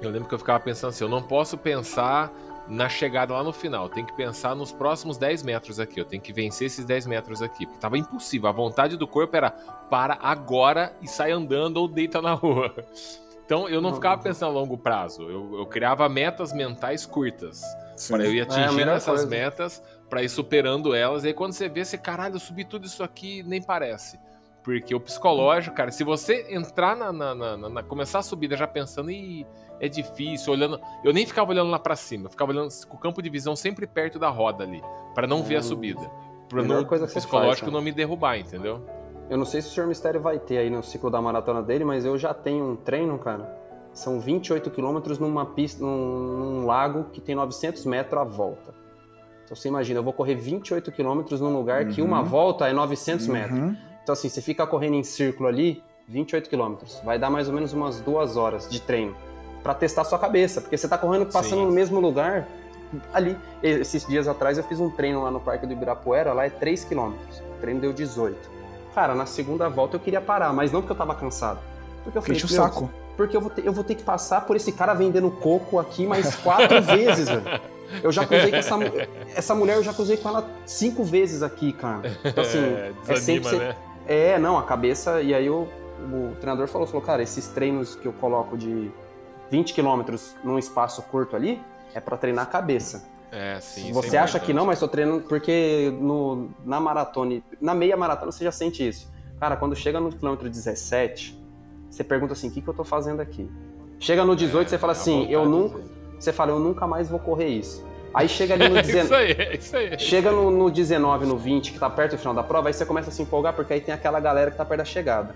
eu 0.00 0.10
lembro 0.10 0.28
que 0.28 0.34
eu 0.34 0.38
ficava 0.38 0.60
pensando 0.60 0.90
assim, 0.90 1.04
eu 1.04 1.10
não 1.10 1.22
posso 1.22 1.58
pensar 1.58 2.32
na 2.68 2.88
chegada 2.88 3.32
lá 3.32 3.42
no 3.42 3.52
final, 3.52 3.84
eu 3.84 3.90
tenho 3.90 4.06
que 4.06 4.16
pensar 4.16 4.54
nos 4.54 4.72
próximos 4.72 5.16
10 5.16 5.42
metros 5.42 5.78
aqui, 5.78 6.00
eu 6.00 6.04
tenho 6.04 6.22
que 6.22 6.32
vencer 6.32 6.66
esses 6.66 6.84
10 6.84 7.06
metros 7.06 7.42
aqui, 7.42 7.64
porque 7.66 7.78
tava 7.78 7.96
impossível, 7.96 8.48
a 8.48 8.52
vontade 8.52 8.96
do 8.96 9.06
corpo 9.06 9.36
era 9.36 9.50
para 9.50 10.18
agora 10.20 10.94
e 11.00 11.08
sai 11.08 11.30
andando 11.30 11.76
ou 11.76 11.88
deita 11.88 12.20
na 12.20 12.34
rua. 12.34 12.74
Então 13.44 13.68
eu 13.68 13.80
não 13.80 13.94
ficava 13.94 14.20
pensando 14.20 14.50
a 14.50 14.52
longo 14.60 14.76
prazo, 14.76 15.22
eu, 15.22 15.58
eu 15.58 15.66
criava 15.66 16.08
metas 16.08 16.52
mentais 16.52 17.06
curtas, 17.06 17.62
Sim. 17.94 18.14
para 18.14 18.24
eu 18.24 18.34
ir 18.34 18.40
a 18.40 18.42
atingindo 18.42 18.72
melhor 18.72 18.96
essas 18.96 19.20
coisa. 19.20 19.26
metas, 19.26 19.82
para 20.10 20.22
ir 20.22 20.28
superando 20.28 20.92
elas, 20.94 21.22
e 21.22 21.28
aí 21.28 21.34
quando 21.34 21.52
você 21.52 21.68
vê, 21.68 21.84
você, 21.84 21.96
caralho, 21.96 22.34
eu 22.34 22.40
subi 22.40 22.64
tudo 22.64 22.86
isso 22.86 23.04
aqui, 23.04 23.44
nem 23.44 23.62
parece. 23.62 24.18
Porque 24.66 24.92
o 24.92 24.98
psicológico, 24.98 25.76
cara, 25.76 25.92
se 25.92 26.02
você 26.02 26.44
entrar 26.50 26.96
na, 26.96 27.12
na- 27.12 27.34
na- 27.36 27.56
na- 27.56 27.68
na- 27.68 27.82
começar 27.84 28.18
a 28.18 28.22
subida 28.22 28.56
já 28.56 28.66
pensando, 28.66 29.12
Ih, 29.12 29.46
é 29.78 29.88
difícil, 29.88 30.52
olhando. 30.52 30.80
Eu 31.04 31.12
nem 31.12 31.24
ficava 31.24 31.52
olhando 31.52 31.70
lá 31.70 31.78
pra 31.78 31.94
cima, 31.94 32.26
eu 32.26 32.30
ficava 32.30 32.50
olhando 32.50 32.68
com 32.88 32.96
o 32.96 32.98
campo 32.98 33.22
de 33.22 33.30
visão 33.30 33.54
sempre 33.54 33.86
perto 33.86 34.18
da 34.18 34.28
roda 34.28 34.64
ali, 34.64 34.82
pra 35.14 35.24
não 35.24 35.40
ver 35.44 35.54
a 35.56 35.60
Hum, 35.60 35.62
subida. 35.62 36.10
Pra 36.48 36.62
melhor 36.62 36.78
não, 36.80 36.84
coisa 36.84 37.04
o 37.04 37.08
que 37.08 37.14
psicológico 37.14 37.66
faz, 37.66 37.72
não 37.72 37.80
me 37.80 37.92
derrubar, 37.92 38.36
entendeu? 38.38 38.84
Eu 39.30 39.38
não 39.38 39.44
sei 39.44 39.62
se 39.62 39.68
o 39.68 39.70
Sr. 39.70 39.86
Mistério 39.86 40.20
vai 40.20 40.36
ter 40.40 40.58
aí 40.58 40.68
no 40.68 40.82
ciclo 40.82 41.10
da 41.10 41.22
maratona 41.22 41.62
dele, 41.62 41.84
mas 41.84 42.04
eu 42.04 42.18
já 42.18 42.34
tenho 42.34 42.72
um 42.72 42.74
treino, 42.76 43.16
cara. 43.20 43.48
São 43.92 44.18
28 44.18 44.68
quilômetros 44.70 45.20
numa 45.20 45.46
pista, 45.46 45.80
num, 45.84 45.96
num 45.96 46.66
lago 46.66 47.04
que 47.12 47.20
tem 47.20 47.36
900 47.36 47.86
metros 47.86 48.20
à 48.20 48.24
volta. 48.24 48.74
Então 49.44 49.56
você 49.56 49.68
imagina, 49.68 50.00
eu 50.00 50.04
vou 50.04 50.12
correr 50.12 50.34
28 50.34 50.90
quilômetros 50.90 51.40
num 51.40 51.56
lugar 51.56 51.86
que 51.86 52.02
Uhum. 52.02 52.08
uma 52.08 52.20
volta 52.22 52.68
é 52.68 52.72
900 52.72 53.28
metros. 53.28 53.76
Então 54.06 54.12
assim, 54.12 54.28
você 54.28 54.40
fica 54.40 54.64
correndo 54.64 54.94
em 54.94 55.02
círculo 55.02 55.48
ali, 55.48 55.82
28 56.06 56.48
quilômetros. 56.48 57.00
Vai 57.04 57.18
dar 57.18 57.28
mais 57.28 57.48
ou 57.48 57.54
menos 57.54 57.72
umas 57.72 58.00
duas 58.00 58.36
horas 58.36 58.68
de 58.68 58.80
treino 58.80 59.16
Pra 59.64 59.74
testar 59.74 60.04
sua 60.04 60.16
cabeça, 60.16 60.60
porque 60.60 60.76
você 60.76 60.86
tá 60.86 60.96
correndo, 60.96 61.26
passando 61.26 61.58
Sim. 61.62 61.66
no 61.66 61.72
mesmo 61.72 61.98
lugar 61.98 62.46
ali. 63.12 63.36
Esses 63.60 64.06
dias 64.06 64.28
atrás 64.28 64.58
eu 64.58 64.62
fiz 64.62 64.78
um 64.78 64.88
treino 64.88 65.24
lá 65.24 65.30
no 65.32 65.40
Parque 65.40 65.66
do 65.66 65.72
Ibirapuera, 65.72 66.32
lá 66.32 66.46
é 66.46 66.50
3 66.50 66.84
quilômetros. 66.84 67.40
O 67.40 67.60
treino 67.60 67.80
deu 67.80 67.92
18. 67.92 68.48
Cara, 68.94 69.12
na 69.12 69.26
segunda 69.26 69.68
volta 69.68 69.96
eu 69.96 70.00
queria 70.00 70.20
parar, 70.20 70.52
mas 70.52 70.70
não 70.70 70.82
porque 70.82 70.92
eu 70.92 70.96
tava 70.96 71.12
cansado. 71.16 71.58
Porque 72.04 72.16
eu 72.16 72.22
falei, 72.22 72.36
Enche 72.36 72.46
o 72.46 72.48
"Meu, 72.48 72.62
saco. 72.62 72.90
porque 73.16 73.36
eu 73.36 73.40
vou, 73.40 73.50
ter, 73.50 73.66
eu 73.66 73.72
vou 73.72 73.82
ter 73.82 73.96
que 73.96 74.04
passar 74.04 74.42
por 74.46 74.54
esse 74.54 74.70
cara 74.70 74.94
vendendo 74.94 75.32
coco 75.32 75.80
aqui 75.80 76.06
mais 76.06 76.36
quatro 76.36 76.80
vezes, 76.86 77.28
velho. 77.28 77.60
Eu 78.04 78.12
já 78.12 78.24
cruzei 78.24 78.50
com 78.50 78.56
essa, 78.56 78.74
essa 79.34 79.54
mulher, 79.56 79.78
eu 79.78 79.82
já 79.82 79.92
cruzei 79.92 80.16
com 80.16 80.28
ela 80.28 80.48
cinco 80.64 81.02
vezes 81.02 81.42
aqui, 81.42 81.72
cara. 81.72 82.16
Então, 82.24 82.44
assim, 82.44 82.58
É, 82.62 82.92
é, 83.08 83.16
sempre 83.16 83.40
desanima, 83.50 83.64
né? 83.64 83.76
É, 84.06 84.38
não, 84.38 84.58
a 84.58 84.62
cabeça. 84.62 85.20
E 85.20 85.34
aí 85.34 85.48
o, 85.50 85.68
o 86.12 86.36
treinador 86.40 86.68
falou, 86.68 86.86
falou, 86.86 87.02
cara, 87.02 87.22
esses 87.22 87.48
treinos 87.48 87.94
que 87.94 88.06
eu 88.06 88.12
coloco 88.12 88.56
de 88.56 88.90
20 89.50 89.74
quilômetros 89.74 90.34
num 90.44 90.58
espaço 90.58 91.02
curto 91.02 91.36
ali 91.36 91.60
é 91.94 92.00
pra 92.00 92.16
treinar 92.16 92.44
a 92.44 92.48
cabeça. 92.48 93.08
É, 93.32 93.58
sim. 93.60 93.90
é 93.90 93.92
você 93.92 94.16
acha 94.16 94.38
que 94.38 94.52
não, 94.52 94.66
mas 94.66 94.78
tô 94.78 94.88
treinando 94.88 95.22
porque 95.22 95.92
no, 96.00 96.48
na 96.64 96.78
maratona, 96.80 97.42
na 97.60 97.74
meia 97.74 97.96
maratona 97.96 98.30
você 98.30 98.44
já 98.44 98.52
sente 98.52 98.86
isso. 98.86 99.10
Cara, 99.40 99.56
quando 99.56 99.74
chega 99.74 100.00
no 100.00 100.10
quilômetro 100.10 100.48
17, 100.48 101.38
você 101.90 102.04
pergunta 102.04 102.32
assim, 102.32 102.48
o 102.48 102.50
que, 102.50 102.62
que 102.62 102.68
eu 102.68 102.74
tô 102.74 102.84
fazendo 102.84 103.20
aqui? 103.20 103.50
Chega 103.98 104.24
no 104.24 104.36
18, 104.36 104.68
você 104.68 104.78
fala 104.78 104.92
É, 104.92 104.96
assim, 104.96 105.26
eu 105.30 105.46
nunca. 105.46 105.80
Você 106.18 106.32
fala, 106.32 106.52
eu 106.52 106.58
nunca 106.58 106.86
mais 106.86 107.08
vou 107.08 107.18
correr 107.18 107.48
isso. 107.48 107.84
Aí 108.14 108.28
chega 108.28 108.54
ali 108.54 108.68
no 108.68 108.76
É 108.78 108.80
isso 108.80 108.92
19. 108.92 109.14
aí, 109.14 109.30
é 109.32 109.56
isso 109.56 109.76
aí. 109.76 109.98
Chega 109.98 110.30
no, 110.30 110.50
no 110.50 110.70
19, 110.70 111.26
no 111.26 111.36
20, 111.36 111.72
que 111.72 111.78
tá 111.78 111.90
perto 111.90 112.12
do 112.12 112.18
final 112.18 112.34
da 112.34 112.42
prova, 112.42 112.68
aí 112.68 112.74
você 112.74 112.84
começa 112.86 113.10
a 113.10 113.12
se 113.12 113.22
empolgar, 113.22 113.52
porque 113.54 113.72
aí 113.72 113.80
tem 113.80 113.94
aquela 113.94 114.18
galera 114.20 114.50
que 114.50 114.56
tá 114.56 114.64
perto 114.64 114.78
da 114.78 114.84
chegada. 114.84 115.34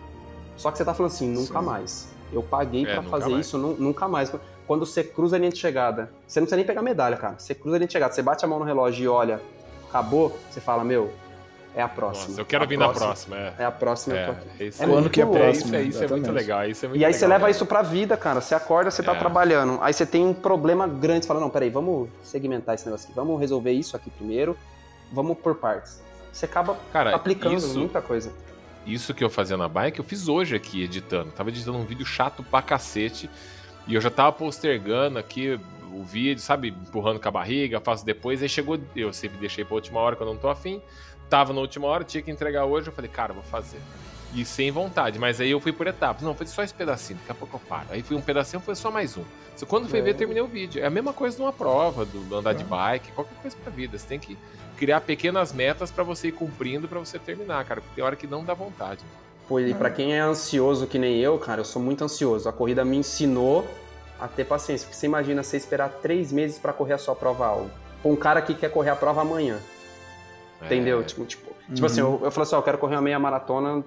Só 0.56 0.70
que 0.70 0.78
você 0.78 0.84
tá 0.84 0.94
falando 0.94 1.12
assim, 1.12 1.28
nunca 1.28 1.58
Sim. 1.60 1.64
mais. 1.66 2.08
Eu 2.32 2.42
paguei 2.42 2.86
É, 2.86 2.96
nunca 2.96 3.08
fazer 3.10 3.30
mais. 3.30 3.46
isso, 3.46 3.58
nu- 3.58 3.76
nunca 3.78 4.06
mais. 4.08 4.32
Quando 4.66 4.86
você 4.86 5.02
cruza 5.02 5.36
a 5.36 5.38
linha 5.38 5.50
de 5.50 5.58
chegada, 5.58 6.10
você 6.26 6.38
não 6.38 6.44
precisa 6.46 6.56
nem 6.56 6.64
pegar 6.66 6.80
medalha, 6.82 7.16
cara. 7.16 7.34
Você 7.38 7.54
cruza 7.54 7.76
a 7.76 7.78
linha 7.78 7.86
de 7.88 7.92
chegada, 7.92 8.12
você 8.14 8.22
bate 8.22 8.44
a 8.44 8.48
mão 8.48 8.58
no 8.58 8.64
relógio 8.64 9.04
e 9.04 9.08
olha, 9.08 9.40
acabou, 9.88 10.38
você 10.50 10.60
fala, 10.60 10.84
meu, 10.84 11.10
é 11.74 11.82
a 11.82 11.88
próxima. 11.88 12.28
Nossa, 12.28 12.40
eu 12.40 12.44
quero 12.44 12.64
A 12.64 12.66
vir 12.66 12.78
na 12.78 12.88
próxima. 12.88 13.36
É, 13.36 13.54
É 13.58 13.64
a 13.64 13.70
próxima. 13.70 14.16
é, 14.16 14.34
é 14.58 14.64
isso 14.66 14.82
É 14.82 14.86
aí. 14.86 14.90
Quando 14.92 15.10
que 15.10 15.20
é 15.20 15.22
a 15.22 15.26
muito 15.26 15.38
É, 15.38 15.44
próxima? 15.44 15.66
isso, 15.66 15.76
é, 15.76 15.82
isso 15.82 16.04
é 16.04 16.08
muito 16.08 16.32
legal. 16.32 16.66
Isso 16.68 16.84
é 16.84 16.88
muito 16.88 17.00
E 17.00 17.04
aí 17.04 17.12
você 17.12 17.18
legal, 17.20 17.30
leva 17.38 17.44
né? 17.46 17.50
isso 17.50 17.66
pra 17.66 17.82
vida, 17.82 18.16
cara. 18.16 18.40
Você 18.40 18.54
acorda, 18.54 18.90
você 18.90 19.02
tá 19.02 19.12
É. 19.14 19.18
trabalhando. 19.18 19.78
Aí 19.80 19.92
você 19.92 20.04
tem 20.04 20.24
um 20.26 20.34
problema 20.34 20.86
grande. 20.86 21.24
Você 21.24 21.28
fala, 21.28 21.40
não, 21.40 21.50
peraí, 21.50 21.70
vamos 21.70 22.08
segmentar 22.22 22.74
esse 22.74 22.84
negócio 22.86 23.06
aqui. 23.06 23.14
Vamos 23.14 23.38
resolver 23.40 23.72
isso 23.72 23.96
aqui 23.96 24.10
primeiro. 24.10 24.56
Vamos 25.12 25.38
por 25.38 25.54
partes. 25.56 26.02
Você 26.32 26.44
acaba 26.44 26.76
Cara, 26.92 27.14
aplicando 27.14 27.56
isso- 27.56 27.78
muita 27.78 28.00
coisa. 28.00 28.32
Isso 28.86 29.12
que 29.12 29.22
eu 29.22 29.28
fazia 29.28 29.56
na 29.56 29.68
bike, 29.68 29.98
eu 29.98 30.04
fiz 30.04 30.26
hoje 30.28 30.56
aqui, 30.56 30.82
editando. 30.82 31.30
Tava 31.32 31.50
editando 31.50 31.76
um 31.78 31.84
vídeo 31.84 32.06
chato 32.06 32.42
pra 32.42 32.62
cacete. 32.62 33.28
E 33.86 33.94
eu 33.94 34.00
já 34.00 34.10
tava 34.10 34.32
postergando 34.32 35.18
aqui 35.18 35.58
o 35.92 36.02
vídeo, 36.04 36.40
sabe? 36.40 36.68
Empurrando 36.68 37.18
com 37.20 37.28
a 37.28 37.30
barriga, 37.32 37.80
faço 37.80 38.06
depois. 38.06 38.40
Aí 38.42 38.48
chegou, 38.48 38.78
eu 38.94 39.12
sempre 39.12 39.38
deixei 39.38 39.64
pra 39.64 39.74
última 39.74 39.98
hora 40.00 40.14
quando 40.16 40.28
eu 40.30 40.34
não 40.34 40.40
tô 40.40 40.48
afim. 40.48 40.80
Tava 41.30 41.52
na 41.52 41.60
última 41.60 41.86
hora, 41.86 42.02
tinha 42.04 42.22
que 42.22 42.30
entregar 42.30 42.64
hoje. 42.64 42.88
Eu 42.88 42.92
falei, 42.92 43.10
cara, 43.10 43.32
vou 43.32 43.44
fazer. 43.44 43.80
E 44.34 44.44
sem 44.44 44.70
vontade, 44.70 45.18
mas 45.18 45.40
aí 45.40 45.50
eu 45.50 45.60
fui 45.60 45.72
por 45.72 45.86
etapas. 45.86 46.22
Não, 46.22 46.34
foi 46.34 46.46
só 46.46 46.62
esse 46.62 46.74
pedacinho, 46.74 47.18
daqui 47.20 47.32
a 47.32 47.34
pouco 47.34 47.56
eu 47.56 47.60
paro. 47.68 47.86
Aí 47.90 48.02
fui 48.02 48.16
um 48.16 48.20
pedacinho, 48.20 48.60
foi 48.60 48.74
só 48.74 48.90
mais 48.90 49.16
um. 49.16 49.24
Se 49.56 49.64
quando 49.66 49.88
fui 49.88 50.00
ver, 50.00 50.14
terminei 50.14 50.42
o 50.42 50.46
vídeo. 50.46 50.82
É 50.82 50.86
a 50.86 50.90
mesma 50.90 51.12
coisa 51.12 51.38
numa 51.38 51.52
prova, 51.52 52.04
do 52.04 52.36
andar 52.36 52.52
de 52.52 52.64
bike, 52.64 53.12
qualquer 53.12 53.34
coisa 53.42 53.56
pra 53.62 53.72
vida. 53.72 53.98
Você 53.98 54.06
tem 54.06 54.18
que 54.18 54.38
criar 54.76 55.00
pequenas 55.00 55.52
metas 55.52 55.90
pra 55.90 56.04
você 56.04 56.28
ir 56.28 56.32
cumprindo 56.32 56.88
pra 56.88 56.98
você 56.98 57.18
terminar, 57.18 57.64
cara. 57.64 57.80
Porque 57.80 57.94
tem 57.94 58.04
hora 58.04 58.16
que 58.16 58.26
não 58.26 58.44
dá 58.44 58.54
vontade. 58.54 59.04
Pô, 59.48 59.58
e 59.58 59.74
pra 59.74 59.90
quem 59.90 60.16
é 60.16 60.20
ansioso 60.20 60.86
que 60.86 60.98
nem 60.98 61.18
eu, 61.18 61.36
cara, 61.36 61.60
eu 61.60 61.64
sou 61.64 61.82
muito 61.82 62.04
ansioso. 62.04 62.48
A 62.48 62.52
corrida 62.52 62.84
me 62.84 62.96
ensinou 62.96 63.68
a 64.20 64.28
ter 64.28 64.44
paciência. 64.44 64.86
Porque 64.86 64.98
você 64.98 65.06
imagina 65.06 65.42
você 65.42 65.56
esperar 65.56 65.88
três 66.00 66.30
meses 66.32 66.56
pra 66.56 66.72
correr 66.72 66.94
a 66.94 66.98
sua 66.98 67.16
prova-alvo. 67.16 67.70
Pra 68.00 68.10
um 68.10 68.16
cara 68.16 68.40
que 68.40 68.54
quer 68.54 68.70
correr 68.70 68.90
a 68.90 68.96
prova 68.96 69.22
amanhã. 69.22 69.58
É, 70.60 70.66
Entendeu? 70.66 71.02
Tipo, 71.04 71.24
tipo, 71.24 71.50
tipo 71.74 71.86
assim, 71.86 72.00
eu, 72.00 72.20
eu 72.22 72.30
falo 72.30 72.42
assim, 72.42 72.54
ó, 72.54 72.58
eu 72.58 72.62
quero 72.62 72.78
correr 72.78 72.96
uma 72.96 73.02
meia 73.02 73.18
maratona 73.18 73.84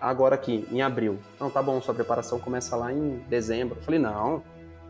agora 0.00 0.34
aqui, 0.34 0.66
em 0.70 0.82
abril. 0.82 1.18
Não, 1.40 1.50
tá 1.50 1.62
bom, 1.62 1.80
sua 1.80 1.94
preparação 1.94 2.38
começa 2.38 2.76
lá 2.76 2.92
em 2.92 3.18
dezembro. 3.28 3.78
Eu 3.78 3.82
falei, 3.82 3.98
não, 3.98 4.42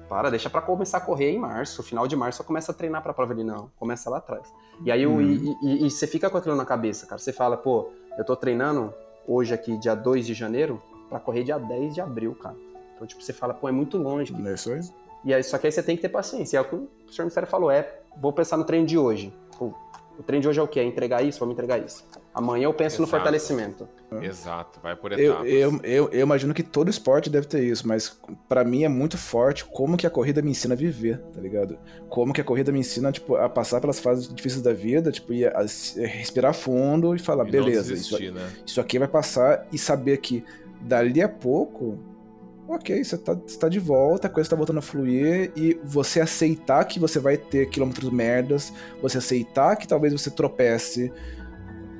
para, 0.09 0.29
deixa 0.31 0.51
pra 0.51 0.61
começar 0.61 0.99
a 0.99 1.01
correr 1.01 1.31
em 1.31 1.39
março. 1.39 1.83
Final 1.83 2.07
de 2.07 2.15
março 2.17 2.43
eu 2.43 2.47
começo 2.47 2.71
a 2.71 2.75
treinar 2.75 3.03
pra 3.03 3.15
prova. 3.15 3.33
Ele, 3.33 3.45
não, 3.45 3.71
começa 3.79 4.11
lá 4.11 4.19
atrás. 4.19 4.53
E 4.85 4.91
aí 4.93 5.03
eu- 5.03 5.21
e, 5.23 5.55
e- 5.63 5.87
e 5.87 5.91
você 5.91 6.07
fica 6.07 6.29
com 6.29 6.37
aquilo 6.37 6.57
na 6.57 6.65
cabeça, 6.65 7.07
cara. 7.07 7.19
Você 7.19 7.33
fala, 7.33 7.57
pô, 7.57 7.91
eu 8.19 8.25
tô 8.25 8.37
treinando 8.37 8.93
hoje 9.27 9.55
aqui, 9.55 9.77
dia 9.79 9.95
2 9.95 10.27
de 10.27 10.35
janeiro, 10.35 10.83
pra 11.09 11.19
correr 11.21 11.43
dia 11.45 11.59
10 11.59 11.95
de 11.95 12.01
abril, 12.01 12.35
cara. 12.35 12.57
Então, 12.95 13.07
tipo, 13.07 13.23
você 13.23 13.33
fala, 13.33 13.55
pô, 13.55 13.69
é 13.69 13.73
muito 13.73 13.97
longe. 13.97 14.35
É 14.47 14.55
isso 14.55 14.73
aí. 14.73 14.81
E 15.25 15.33
aí, 15.33 15.43
só 15.43 15.57
que 15.57 15.67
aí 15.67 15.73
você 15.73 15.83
tem 15.83 15.97
que 15.97 16.03
ter 16.03 16.11
paciência. 16.11 16.59
É 16.59 16.61
o 16.61 16.65
que 16.65 16.75
o 16.75 16.81
professor 17.05 17.25
Mistério 17.25 17.49
falou, 17.49 17.71
é, 17.71 18.01
vou 18.21 18.33
pensar 18.33 18.57
no 18.59 18.65
treino 18.65 18.87
de 18.87 18.99
hoje. 18.99 19.33
Pô, 19.59 19.73
o 20.19 20.23
treino 20.23 20.43
de 20.43 20.49
hoje 20.49 20.61
é 20.61 20.63
o 20.63 20.69
quê? 20.69 20.81
É 20.81 20.85
entregar 20.85 21.23
isso? 21.23 21.39
Vamos 21.41 21.55
entregar 21.55 21.79
isso. 21.79 22.05
Amanhã 22.33 22.65
eu 22.65 22.75
penso 22.75 23.01
no 23.01 23.05
Exato. 23.07 23.11
fortalecimento. 23.17 23.89
Exato, 24.21 24.81
vai 24.81 24.95
por 24.97 25.13
Eu, 25.13 25.19
etapas. 25.33 25.49
eu, 25.53 25.81
eu, 25.83 26.09
eu 26.13 26.21
imagino 26.21 26.53
que 26.55 26.63
todo 26.63 26.89
esporte 26.91 27.29
deve 27.31 27.47
ter 27.47 27.63
isso, 27.65 27.87
mas 27.87 28.17
pra 28.49 28.65
mim 28.65 28.85
é 28.85 28.89
muito 28.89 29.17
forte 29.19 29.65
como 29.65 29.97
que 29.97 30.07
a 30.07 30.11
corrida 30.11 30.41
me 30.43 30.51
ensina 30.51 30.75
a 30.75 30.77
viver, 30.77 31.19
tá 31.33 31.41
ligado? 31.41 31.77
Como 32.09 32.33
que 32.33 32.41
a 32.41 32.45
corrida 32.45 32.71
me 32.73 32.79
ensina, 32.81 33.11
tipo, 33.13 33.37
a 33.37 33.49
passar 33.49 33.81
pelas 33.81 33.99
fases 34.01 34.33
difíceis 34.33 34.63
da 34.63 34.73
vida, 34.73 35.11
tipo, 35.13 35.33
e 35.33 35.45
a, 35.47 35.51
a 35.59 36.07
respirar 36.07 36.55
fundo 36.55 37.15
e 37.15 37.19
falar, 37.19 37.47
E 37.49 37.51
beleza, 37.51 37.93
isso, 37.95 38.17
desistir, 38.17 38.33
né? 38.33 38.49
isso 38.67 38.81
aqui 38.81 38.99
vai 38.99 39.09
passar 39.09 39.67
e 39.73 39.79
saber 39.79 40.19
que 40.19 40.45
dali 40.81 41.23
a 41.23 41.29
pouco, 41.29 41.99
ok, 42.69 43.03
você 43.05 43.17
tá, 43.19 43.35
você 43.35 43.59
tá 43.59 43.69
de 43.69 43.79
volta, 43.79 44.27
a 44.27 44.31
coisa 44.31 44.49
tá 44.51 44.57
voltando 44.57 44.79
a 44.79 44.83
fluir 44.83 45.53
e 45.57 45.79
você 45.85 46.21
aceitar 46.21 46.85
que 46.85 46.99
você 46.99 47.19
vai 47.19 47.37
ter 47.37 47.69
quilômetros 47.69 48.11
merdas, 48.11 48.73
você 49.03 49.19
aceitar 49.19 49.77
que 49.77 49.87
talvez 49.87 50.13
você 50.13 50.31
tropece. 50.31 51.13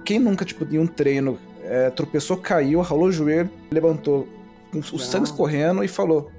Quem 0.05 0.19
nunca, 0.19 0.45
tipo, 0.45 0.65
em 0.75 0.79
um 0.79 0.87
treino, 0.87 1.39
é, 1.63 1.91
tropeçou, 1.91 2.37
caiu, 2.37 2.81
ralou 2.81 3.07
o 3.07 3.13
joelho, 3.13 3.51
levantou 3.71 4.29
com 4.73 4.79
o 4.79 4.99
sangue 4.99 5.25
escorrendo 5.27 5.83
e 5.85 5.89
falou, 5.89 6.31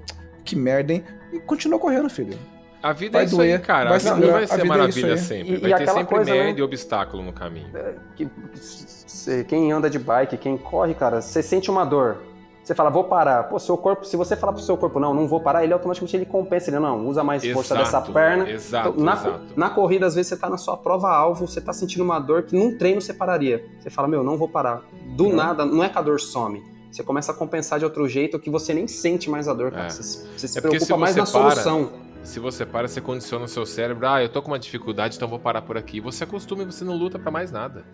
que 0.44 0.54
merda, 0.54 0.92
hein? 0.92 1.04
E 1.32 1.40
continuou 1.40 1.80
correndo, 1.80 2.08
filho. 2.08 2.38
A 2.82 2.92
vida 2.92 3.12
Vai 3.14 3.22
é 3.22 3.26
isso 3.26 3.36
doer, 3.36 3.58
aí, 3.58 3.64
cara. 3.66 3.88
vai 3.88 3.96
a 3.96 3.98
vida 3.98 4.10
não 4.10 4.16
sangrar, 4.20 4.38
vai 4.38 4.46
ser 4.46 4.60
é 4.60 4.64
maravilha 4.64 5.12
aí. 5.14 5.18
sempre. 5.18 5.52
E- 5.52 5.56
e 5.56 5.58
vai 5.60 5.70
ter 5.70 5.74
aquela 5.82 5.98
sempre 5.98 6.14
coisa, 6.16 6.30
né? 6.30 6.44
merda 6.44 6.60
e 6.60 6.62
obstáculo 6.62 7.22
no 7.22 7.32
caminho. 7.32 7.66
Que, 8.14 8.28
se- 8.54 9.42
quem 9.44 9.72
anda 9.72 9.90
de 9.90 9.98
bike, 9.98 10.36
quem 10.36 10.56
corre, 10.56 10.94
cara, 10.94 11.20
você 11.20 11.42
sente 11.42 11.68
uma 11.70 11.84
dor. 11.84 12.18
Você 12.66 12.74
fala, 12.74 12.90
vou 12.90 13.04
parar. 13.04 13.44
Pô, 13.44 13.60
seu 13.60 13.78
corpo, 13.78 14.04
se 14.04 14.16
você 14.16 14.34
falar 14.34 14.52
pro 14.52 14.60
seu 14.60 14.76
corpo, 14.76 14.98
não, 14.98 15.14
não 15.14 15.28
vou 15.28 15.40
parar, 15.40 15.62
ele 15.62 15.72
automaticamente 15.72 16.16
ele 16.16 16.26
compensa. 16.26 16.68
Ele, 16.68 16.80
não, 16.80 17.06
usa 17.06 17.22
mais 17.22 17.40
força 17.52 17.74
Exato, 17.74 17.84
dessa 18.08 18.12
perna. 18.12 18.50
exato, 18.50 18.88
Então, 18.88 19.04
na, 19.04 19.12
exato. 19.12 19.40
na 19.54 19.70
corrida, 19.70 20.04
às 20.04 20.16
vezes, 20.16 20.30
você 20.30 20.36
tá 20.36 20.50
na 20.50 20.56
sua 20.58 20.76
prova-alvo, 20.76 21.46
você 21.46 21.60
tá 21.60 21.72
sentindo 21.72 22.02
uma 22.02 22.18
dor 22.18 22.42
que 22.42 22.56
num 22.56 22.76
treino 22.76 23.00
você 23.00 23.14
pararia. 23.14 23.64
Você 23.78 23.88
fala, 23.88 24.08
meu, 24.08 24.24
não 24.24 24.36
vou 24.36 24.48
parar. 24.48 24.82
Do 25.14 25.28
nada, 25.28 25.64
não 25.64 25.84
é 25.84 25.88
que 25.88 25.96
a 25.96 26.02
dor 26.02 26.18
some. 26.18 26.60
Você 26.90 27.04
começa 27.04 27.30
a 27.30 27.34
compensar 27.36 27.78
de 27.78 27.84
outro 27.84 28.08
jeito 28.08 28.36
que 28.36 28.50
você 28.50 28.74
nem 28.74 28.88
sente 28.88 29.30
mais 29.30 29.46
a 29.46 29.54
dor, 29.54 29.70
cara. 29.70 29.86
É. 29.86 29.90
Você, 29.90 30.26
você 30.36 30.48
se 30.48 30.58
É 30.58 30.60
preocupa 30.60 30.84
se 30.84 30.96
mais 30.96 31.14
na 31.14 31.22
para- 31.24 31.50
solução. 31.52 31.90
Se 32.24 32.40
você 32.40 32.66
para, 32.66 32.88
você 32.88 33.00
condiciona 33.00 33.44
o 33.44 33.48
seu 33.48 33.64
cérebro. 33.64 34.08
Ah, 34.08 34.20
eu 34.20 34.28
tô 34.28 34.42
com 34.42 34.48
uma 34.48 34.58
dificuldade, 34.58 35.14
então 35.14 35.28
vou 35.28 35.38
parar 35.38 35.62
por 35.62 35.76
aqui. 35.78 36.00
Você 36.00 36.24
acostuma 36.24 36.64
e 36.64 36.66
você 36.66 36.82
não 36.84 36.96
luta 36.96 37.16
pra 37.16 37.30
mais 37.30 37.52
nada. 37.52 37.84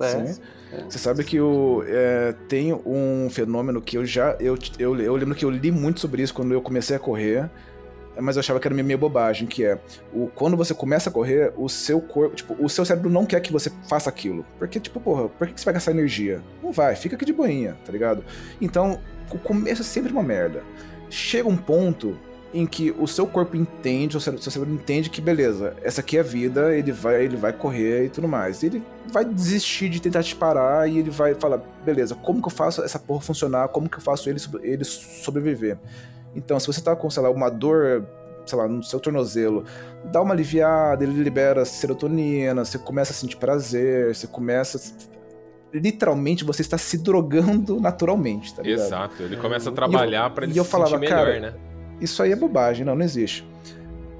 É. 0.00 0.26
Sim. 0.26 0.40
Você 0.88 0.98
sabe 0.98 1.22
que 1.22 1.38
o, 1.40 1.84
é, 1.86 2.34
tem 2.48 2.72
um 2.72 3.28
fenômeno 3.30 3.80
que 3.80 3.98
eu 3.98 4.06
já. 4.06 4.36
Eu, 4.40 4.56
eu, 4.78 4.98
eu 4.98 5.16
lembro 5.16 5.34
que 5.34 5.44
eu 5.44 5.50
li 5.50 5.70
muito 5.70 6.00
sobre 6.00 6.22
isso 6.22 6.32
quando 6.32 6.52
eu 6.52 6.62
comecei 6.62 6.96
a 6.96 6.98
correr, 6.98 7.50
mas 8.18 8.36
eu 8.36 8.40
achava 8.40 8.58
que 8.58 8.66
era 8.66 8.74
meio 8.74 8.98
bobagem, 8.98 9.46
que 9.46 9.64
é 9.64 9.78
o, 10.14 10.28
quando 10.28 10.56
você 10.56 10.72
começa 10.72 11.10
a 11.10 11.12
correr, 11.12 11.52
o 11.56 11.68
seu 11.68 12.00
corpo. 12.00 12.34
Tipo, 12.34 12.56
o 12.58 12.68
seu 12.68 12.84
cérebro 12.84 13.10
não 13.10 13.26
quer 13.26 13.40
que 13.40 13.52
você 13.52 13.70
faça 13.88 14.08
aquilo. 14.08 14.46
Porque, 14.58 14.80
tipo, 14.80 14.98
porra, 14.98 15.28
por 15.28 15.46
que 15.46 15.54
que 15.54 15.60
você 15.60 15.64
vai 15.64 15.74
gastar 15.74 15.90
energia? 15.90 16.40
Não 16.62 16.72
vai, 16.72 16.96
fica 16.96 17.16
aqui 17.16 17.24
de 17.24 17.32
boinha, 17.32 17.76
tá 17.84 17.92
ligado? 17.92 18.24
Então, 18.60 18.98
o 19.30 19.38
começo 19.38 19.82
é 19.82 19.84
sempre 19.84 20.10
uma 20.12 20.22
merda. 20.22 20.62
Chega 21.10 21.48
um 21.48 21.56
ponto 21.56 22.16
em 22.52 22.66
que 22.66 22.94
o 22.98 23.06
seu 23.06 23.26
corpo 23.26 23.56
entende, 23.56 24.16
o 24.16 24.20
seu 24.20 24.36
cérebro 24.38 24.74
entende 24.74 25.08
que 25.08 25.20
beleza, 25.20 25.74
essa 25.82 26.00
aqui 26.00 26.18
é 26.18 26.20
a 26.20 26.22
vida, 26.22 26.74
ele 26.76 26.92
vai, 26.92 27.24
ele 27.24 27.36
vai 27.36 27.52
correr 27.52 28.06
e 28.06 28.08
tudo 28.10 28.28
mais. 28.28 28.62
Ele 28.62 28.82
vai 29.10 29.24
desistir 29.24 29.88
de 29.88 30.00
tentar 30.00 30.22
te 30.22 30.36
parar 30.36 30.88
e 30.88 30.98
ele 30.98 31.10
vai 31.10 31.34
falar, 31.34 31.60
beleza, 31.84 32.14
como 32.14 32.42
que 32.42 32.48
eu 32.48 32.52
faço 32.52 32.82
essa 32.82 32.98
porra 32.98 33.20
funcionar? 33.20 33.68
Como 33.68 33.88
que 33.88 33.96
eu 33.96 34.02
faço 34.02 34.28
ele, 34.28 34.38
ele 34.62 34.84
sobreviver? 34.84 35.78
Então, 36.34 36.58
se 36.60 36.66
você 36.66 36.80
tá 36.80 36.94
com, 36.94 37.08
sei 37.08 37.22
lá, 37.22 37.30
uma 37.30 37.50
dor, 37.50 38.06
sei 38.44 38.58
lá, 38.58 38.68
no 38.68 38.82
seu 38.82 39.00
tornozelo, 39.00 39.64
dá 40.04 40.20
uma 40.20 40.34
aliviada, 40.34 41.04
ele 41.04 41.22
libera 41.22 41.64
serotonina, 41.64 42.64
você 42.64 42.78
começa 42.78 43.12
a 43.12 43.14
sentir 43.14 43.36
prazer, 43.36 44.14
você 44.14 44.26
começa 44.26 44.78
literalmente 45.72 46.44
você 46.44 46.60
está 46.60 46.76
se 46.76 46.98
drogando 46.98 47.80
naturalmente, 47.80 48.54
tá 48.54 48.62
ligado? 48.62 48.84
Exato. 48.84 49.22
Ele 49.22 49.38
começa 49.38 49.70
a 49.70 49.72
trabalhar 49.72 50.28
pra 50.28 50.44
ele 50.44 50.52
e 50.52 50.58
eu 50.58 50.64
se 50.64 50.70
falava, 50.70 50.90
sentir 50.90 51.00
melhor, 51.00 51.16
cara, 51.16 51.40
né? 51.40 51.54
Isso 52.02 52.22
aí 52.22 52.32
é 52.32 52.36
bobagem, 52.36 52.84
não, 52.84 52.96
não 52.96 53.04
existe. 53.04 53.46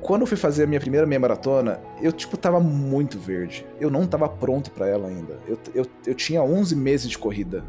Quando 0.01 0.23
eu 0.23 0.27
fui 0.27 0.37
fazer 0.37 0.65
a 0.65 0.67
minha 0.67 0.81
primeira 0.81 1.07
meia 1.07 1.19
maratona, 1.21 1.81
eu, 2.01 2.13
tipo, 2.13 2.37
tava 2.37 2.61
muito 2.61 3.19
verde. 3.19 3.67
Eu 3.81 3.91
não 3.91 4.07
tava 4.07 4.29
pronto 4.29 4.71
pra 4.71 4.87
ela 4.89 5.09
ainda. 5.09 5.39
Eu, 5.47 5.59
eu, 5.75 5.87
eu 6.07 6.15
tinha 6.15 6.43
11 6.43 6.75
meses 6.77 7.11
de 7.11 7.19
corrida, 7.19 7.65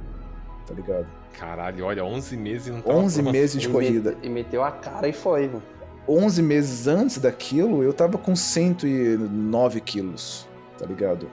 tá 0.65 0.73
ligado? 0.73 1.07
Caralho, 1.37 1.85
olha, 1.85 2.03
11 2.05 2.37
meses 2.37 2.67
e 2.67 2.71
não 2.71 2.81
tá 2.81 2.93
11 2.93 3.21
pronto. 3.21 3.33
meses 3.33 3.61
de 3.61 3.69
corrida. 3.69 4.15
E 4.21 4.29
meteu 4.29 4.63
a 4.63 4.71
cara 4.71 5.07
e 5.07 5.13
foi, 5.13 5.47
velho. 5.47 5.63
11 6.07 6.41
meses 6.41 6.87
antes 6.87 7.17
daquilo, 7.17 7.81
eu 7.83 7.93
tava 7.93 8.17
com 8.17 8.35
109 8.35 9.81
quilos, 9.81 10.47
tá 10.77 10.85
ligado? 10.85 11.27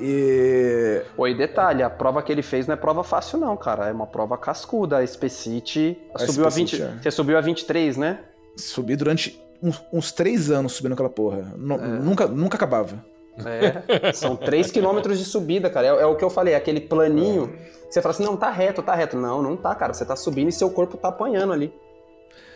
E... 0.00 1.02
E 1.18 1.34
detalhe, 1.34 1.82
a 1.82 1.90
prova 1.90 2.22
que 2.22 2.30
ele 2.32 2.42
fez 2.42 2.66
não 2.66 2.74
é 2.74 2.76
prova 2.76 3.02
fácil, 3.04 3.38
não, 3.38 3.56
cara. 3.56 3.88
É 3.88 3.92
uma 3.92 4.06
prova 4.06 4.36
cascuda. 4.36 4.98
A 4.98 5.06
Specity 5.06 5.98
A 6.14 6.18
subiu 6.20 6.46
a 6.46 6.50
Specity, 6.50 6.76
20. 6.82 6.82
é. 6.98 7.02
Você 7.02 7.10
subiu 7.10 7.38
a 7.38 7.40
23, 7.40 7.96
né? 7.96 8.18
Subi 8.56 8.96
durante 8.96 9.40
uns, 9.62 9.82
uns 9.92 10.12
três 10.12 10.50
anos 10.50 10.72
subindo 10.72 10.92
aquela 10.92 11.08
porra. 11.10 11.52
Nu- 11.56 11.74
É. 11.76 11.86
Nunca, 11.86 12.26
nunca 12.26 12.56
acabava. 12.56 13.04
É, 13.46 14.12
são 14.12 14.36
3 14.36 14.70
quilômetros 14.70 15.18
de 15.18 15.24
subida, 15.24 15.70
cara. 15.70 15.86
É, 15.86 15.90
é 16.02 16.06
o 16.06 16.14
que 16.16 16.22
eu 16.24 16.28
falei, 16.28 16.54
aquele 16.54 16.80
planinho. 16.82 17.50
Você 17.88 18.02
fala 18.02 18.14
assim, 18.14 18.24
não, 18.24 18.36
tá 18.36 18.50
reto, 18.50 18.82
tá 18.82 18.94
reto. 18.94 19.16
Não, 19.16 19.40
não 19.40 19.56
tá, 19.56 19.74
cara. 19.74 19.94
Você 19.94 20.04
tá 20.04 20.14
subindo 20.16 20.48
e 20.48 20.52
seu 20.52 20.68
corpo 20.70 20.96
tá 20.98 21.08
apanhando 21.08 21.52
ali. 21.52 21.72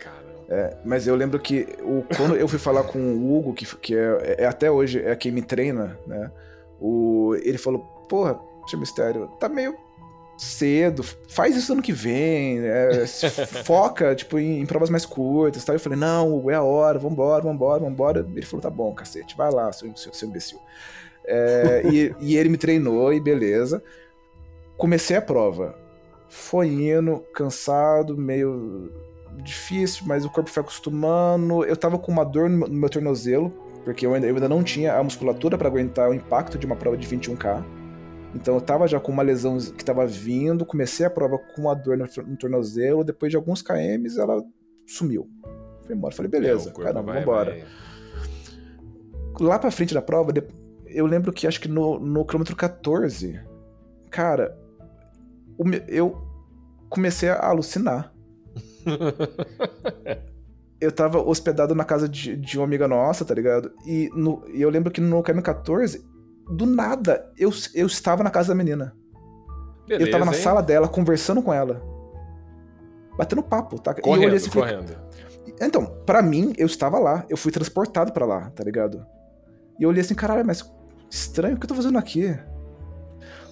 Caramba. 0.03 0.77
Mas 0.85 1.07
eu 1.07 1.15
lembro 1.15 1.39
que 1.39 1.67
o, 1.81 2.03
quando 2.15 2.35
eu 2.35 2.47
fui 2.47 2.59
falar 2.59 2.83
com 2.83 2.99
o 2.99 3.35
Hugo, 3.37 3.53
que, 3.55 3.65
que 3.77 3.95
é, 3.95 4.35
é 4.39 4.45
até 4.45 4.69
hoje 4.69 5.01
é 5.03 5.15
quem 5.15 5.31
me 5.31 5.41
treina, 5.41 5.97
né? 6.05 6.29
O, 6.79 7.35
ele 7.41 7.57
falou, 7.57 7.79
porra, 8.07 8.39
Tio 8.67 8.79
Mistério, 8.79 9.27
tá 9.39 9.49
meio 9.49 9.75
cedo, 10.37 11.03
faz 11.27 11.55
isso 11.55 11.73
ano 11.73 11.81
que 11.81 11.91
vem, 11.91 12.59
é, 12.59 13.05
foca, 13.65 14.13
tipo, 14.15 14.37
em, 14.37 14.61
em 14.61 14.65
provas 14.65 14.89
mais 14.89 15.05
curtas, 15.05 15.65
tá? 15.65 15.73
Eu 15.73 15.79
falei, 15.79 15.97
não, 15.97 16.49
é 16.49 16.53
a 16.53 16.63
hora, 16.63 16.99
vambora, 16.99 17.41
vambora, 17.41 17.79
vambora. 17.79 18.27
Ele 18.35 18.45
falou, 18.45 18.61
tá 18.61 18.69
bom, 18.69 18.93
cacete, 18.93 19.35
vai 19.35 19.51
lá, 19.51 19.71
seu, 19.71 19.95
seu, 19.95 20.13
seu 20.13 20.29
imbecil. 20.29 20.59
É, 21.25 21.81
e, 21.91 22.15
e 22.21 22.37
ele 22.37 22.49
me 22.49 22.57
treinou 22.57 23.11
e 23.11 23.19
beleza. 23.19 23.83
Comecei 24.77 25.17
a 25.17 25.21
prova. 25.21 25.75
Foi 26.29 26.67
indo, 26.67 27.19
cansado, 27.33 28.15
meio 28.15 28.91
difícil, 29.37 30.03
mas 30.05 30.25
o 30.25 30.29
corpo 30.29 30.49
foi 30.49 30.61
acostumando. 30.61 31.63
Eu 31.63 31.75
tava 31.75 31.97
com 31.97 32.11
uma 32.11 32.23
dor 32.23 32.49
no 32.49 32.67
meu 32.67 32.89
tornozelo, 32.89 33.51
porque 33.87 34.05
eu 34.05 34.13
ainda, 34.13 34.27
eu 34.27 34.35
ainda 34.35 34.49
não 34.49 34.61
tinha 34.61 34.95
a 34.97 35.01
musculatura 35.01 35.57
para 35.57 35.69
aguentar 35.69 36.09
o 36.09 36.13
impacto 36.13 36.57
de 36.57 36.65
uma 36.65 36.75
prova 36.75 36.97
de 36.97 37.07
21K. 37.07 37.63
Então 38.35 38.53
eu 38.55 38.59
tava 38.59 38.85
já 38.85 38.99
com 38.99 39.13
uma 39.13 39.23
lesão 39.23 39.57
que 39.57 39.85
tava 39.85 40.05
vindo, 40.05 40.65
comecei 40.65 41.05
a 41.05 41.09
prova 41.09 41.37
com 41.37 41.61
uma 41.61 41.73
dor 41.73 41.97
no, 41.97 42.05
no 42.25 42.35
tornozelo, 42.35 43.01
depois 43.01 43.31
de 43.31 43.37
alguns 43.37 43.61
KMs 43.61 44.19
ela 44.19 44.43
sumiu. 44.85 45.29
Foi 45.85 45.95
embora. 45.95 46.13
Falei, 46.13 46.29
beleza, 46.29 46.67
É, 46.67 46.71
o 46.71 46.73
corpo 46.73 46.81
caramba, 46.91 47.13
vai- 47.13 47.19
vambora. 47.21 47.51
vai- 47.51 49.47
Lá 49.47 49.57
pra 49.57 49.71
frente 49.71 49.93
da 49.93 50.01
prova, 50.01 50.33
eu 50.87 51.05
lembro 51.05 51.31
que 51.31 51.47
acho 51.47 51.61
que 51.61 51.69
no, 51.69 51.97
no 51.97 52.25
quilômetro 52.25 52.57
14, 52.57 53.39
cara, 54.11 54.53
eu 55.87 56.21
comecei 56.89 57.29
a 57.29 57.39
alucinar. 57.47 58.13
eu 60.79 60.91
tava 60.91 61.19
hospedado 61.21 61.73
na 61.73 61.83
casa 61.83 62.07
de, 62.07 62.35
de 62.35 62.57
uma 62.57 62.65
amiga 62.65 62.87
nossa, 62.87 63.25
tá 63.25 63.33
ligado? 63.33 63.71
E, 63.85 64.09
no- 64.15 64.43
eu 64.53 64.69
lembro 64.69 64.91
que 64.91 65.01
no 65.01 65.23
km 65.23 65.41
14, 65.41 66.05
do 66.51 66.65
nada, 66.65 67.31
eu, 67.37 67.51
eu 67.73 67.87
estava 67.87 68.23
na 68.23 68.29
casa 68.29 68.49
da 68.49 68.55
menina. 68.55 68.95
eu 69.89 69.97
Beleza, 69.97 70.11
tava 70.11 70.25
na 70.25 70.33
hein? 70.33 70.41
sala 70.41 70.61
dela, 70.61 70.87
conversando 70.87 71.41
com 71.41 71.53
ela. 71.53 71.81
Batendo 73.17 73.41
papo, 73.41 73.79
tá? 73.79 73.91
E 73.91 73.97
eu 73.97 74.03
Correndo, 74.03 74.25
olhei 74.25 74.37
assim 74.37 74.47
e 74.49 74.51
falei, 74.51 74.75
correndo. 74.75 74.97
então, 75.61 75.85
pra 76.05 76.21
mim, 76.21 76.53
eu 76.57 76.67
estava 76.67 76.99
lá. 76.99 77.25
Eu 77.27 77.35
fui 77.37 77.51
transportado 77.51 78.13
pra 78.13 78.25
lá, 78.25 78.49
tá 78.51 78.63
ligado? 78.63 79.03
E 79.79 79.83
eu 79.83 79.89
olhei 79.89 80.01
assim, 80.01 80.13
caralho, 80.13 80.45
mas 80.45 80.63
estranho, 81.09 81.55
o 81.55 81.59
que 81.59 81.65
eu 81.65 81.69
tô 81.69 81.75
fazendo 81.75 81.97
aqui? 81.97 82.37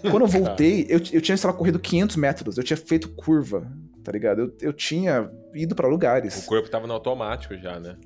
Quando 0.03 0.21
eu 0.21 0.27
voltei, 0.27 0.85
eu, 0.87 0.99
eu 1.11 1.21
tinha, 1.21 1.35
sei 1.35 1.49
lá, 1.49 1.53
corrido 1.55 1.79
500 1.79 2.15
metros. 2.15 2.57
Eu 2.57 2.63
tinha 2.63 2.77
feito 2.77 3.09
curva, 3.15 3.67
tá 4.05 4.11
ligado? 4.11 4.39
Eu, 4.41 4.53
eu 4.61 4.71
tinha 4.73 5.29
ido 5.53 5.75
pra 5.75 5.87
lugares. 5.87 6.45
O 6.45 6.47
corpo 6.47 6.69
tava 6.69 6.85
no 6.87 6.93
automático 6.93 7.57
já, 7.57 7.79
né? 7.79 7.97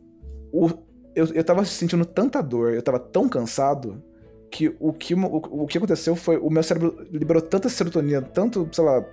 O- 0.52 0.70
eu, 1.14 1.26
eu 1.34 1.44
tava 1.44 1.64
sentindo 1.66 2.06
tanta 2.06 2.42
dor, 2.42 2.74
eu 2.74 2.82
tava 2.82 2.98
tão 3.00 3.28
cansado, 3.28 4.02
que 4.50 4.76
o 4.80 4.94
que, 4.94 5.14
o, 5.14 5.36
o 5.64 5.68
que 5.68 5.78
aconteceu 5.78 6.16
foi 6.16 6.38
o 6.38 6.50
meu 6.50 6.64
cérebro 6.64 7.06
liberou 7.12 7.42
tanta 7.42 7.68
serotonina, 7.70 8.22
tanto, 8.22 8.68
sei 8.72 8.84
lá, 8.84 9.06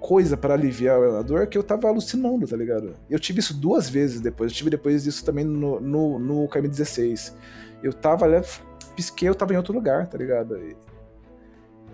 coisa 0.00 0.36
pra 0.36 0.54
aliviar 0.54 1.00
a 1.00 1.22
dor, 1.22 1.46
que 1.46 1.56
eu 1.56 1.62
tava 1.62 1.86
alucinando, 1.88 2.48
tá 2.48 2.56
ligado? 2.56 2.94
Eu 3.08 3.20
tive 3.20 3.38
isso 3.40 3.54
duas 3.54 3.88
vezes 3.88 4.20
depois. 4.20 4.50
Eu 4.50 4.56
tive 4.56 4.70
depois 4.70 5.06
isso 5.06 5.24
também 5.24 5.44
no, 5.44 5.78
no, 5.78 6.18
no 6.18 6.48
KM16. 6.48 7.32
Eu 7.82 7.92
tava 7.92 8.24
ali, 8.24 8.44
pisquei, 8.96 9.28
eu 9.28 9.34
tava 9.34 9.52
em 9.52 9.56
outro 9.56 9.72
lugar, 9.72 10.08
tá 10.08 10.18
ligado? 10.18 10.56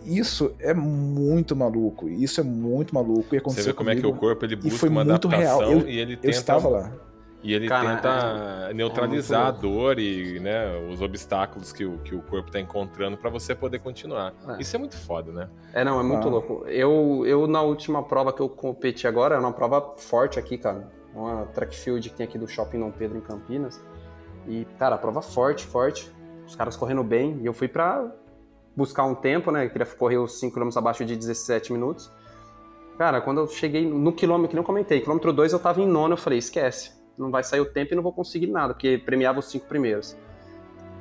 Isso 0.05 0.53
é 0.61 0.73
muito 0.75 1.55
maluco. 1.57 2.09
Isso 2.09 2.41
é 2.41 2.45
muito 2.45 2.95
maluco. 2.95 3.27
E 3.27 3.29
Você 3.31 3.37
aconteceu 3.39 3.65
vê 3.67 3.73
como 3.75 3.91
é 3.91 3.95
que 3.97 4.01
comigo, 4.03 4.17
o 4.17 4.21
corpo 4.21 4.45
ele 4.45 4.57
busca 4.57 4.79
foi 4.79 4.89
uma 4.89 5.05
muito 5.05 5.29
adaptação 5.29 5.59
real. 5.59 5.73
Eu- 5.73 5.89
e 5.89 5.99
ele 5.99 6.13
Eu 6.15 6.19
tenta 6.19 6.29
estava 6.37 6.69
lá. 6.69 6.93
E 7.41 7.55
ele 7.55 7.69
Cara, 7.69 7.95
tenta 7.95 8.69
é- 8.71 8.75
neutralizar 8.75 9.47
é 9.47 9.49
a 9.49 9.51
dor 9.53 9.99
e 10.01 10.41
né, 10.41 10.77
os 10.91 11.01
obstáculos 11.01 11.73
que 11.73 11.85
o, 11.85 11.99
que 11.99 12.13
o 12.13 12.21
corpo 12.21 12.51
tá 12.51 12.59
encontrando 12.59 13.17
pra 13.17 13.31
você 13.31 13.55
poder 13.55 13.79
continuar. 13.79 14.35
É. 14.49 14.61
Isso 14.61 14.75
é 14.75 14.79
muito 14.79 14.97
foda, 14.97 15.31
né? 15.31 15.49
É, 15.73 15.85
não, 15.85 16.01
é 16.01 16.03
muito 16.03 16.27
Ah. 16.27 16.31
louco. 16.33 16.65
Eu, 16.67 17.23
eu, 17.27 17.47
na 17.47 17.63
última 17.63 18.03
prova 18.03 18.33
que 18.33 18.41
eu 18.43 18.49
competi 18.49 19.07
agora, 19.07 19.37
é 19.37 19.39
uma 19.39 19.53
prova 19.53 19.95
forte 19.99 20.37
aqui, 20.39 20.59
cara. 20.59 20.89
Uma 21.15 21.45
track 21.47 21.77
field 21.77 22.11
que 22.11 22.17
tem 22.17 22.27
aqui 22.27 22.37
do 22.39 22.49
Shopping 22.49 22.81
Dom 22.81 22.91
Pedro, 22.91 23.17
em 23.19 23.21
Campinas. 23.21 23.81
E, 24.49 24.65
cara, 24.77 24.99
prova 24.99 25.23
forte, 25.23 25.65
forte. 25.65 26.11
Os 26.45 26.57
caras 26.57 26.75
correndo 26.77 27.05
bem. 27.05 27.39
E 27.41 27.47
eu 27.47 27.53
fui 27.53 27.69
pra 27.69 28.05
buscar 28.79 29.05
um 29.05 29.15
tempo, 29.15 29.51
né? 29.51 29.67
Eu 29.67 29.71
queria 29.71 29.87
correr 29.87 30.19
os 30.19 30.39
5 30.39 30.55
km 30.55 30.71
abaixo 30.77 31.05
de 31.05 31.17
17 31.17 31.73
minutos. 31.73 32.11
Cara, 32.97 33.21
quando 33.21 33.39
eu 33.41 33.49
cheguei 33.49 33.85
no 33.85 34.13
quilômetro, 34.13 34.51
que 34.51 34.57
não 34.57 34.63
comentei, 34.63 35.01
quilômetro 35.01 35.33
2 35.33 35.53
eu 35.53 35.59
tava 35.59 35.81
em 35.81 35.87
nono, 35.87 36.15
eu 36.15 36.19
falei, 36.19 36.39
esquece. 36.39 36.93
Não 37.17 37.31
vai 37.31 37.43
sair 37.43 37.61
o 37.61 37.67
tempo 37.67 37.93
e 37.93 37.97
não 37.97 38.03
vou 38.03 38.13
conseguir 38.13 38.47
nada, 38.47 38.75
porque 38.75 38.99
premiava 38.99 39.41
os 39.41 39.51
cinco 39.51 39.67
primeiros. 39.67 40.17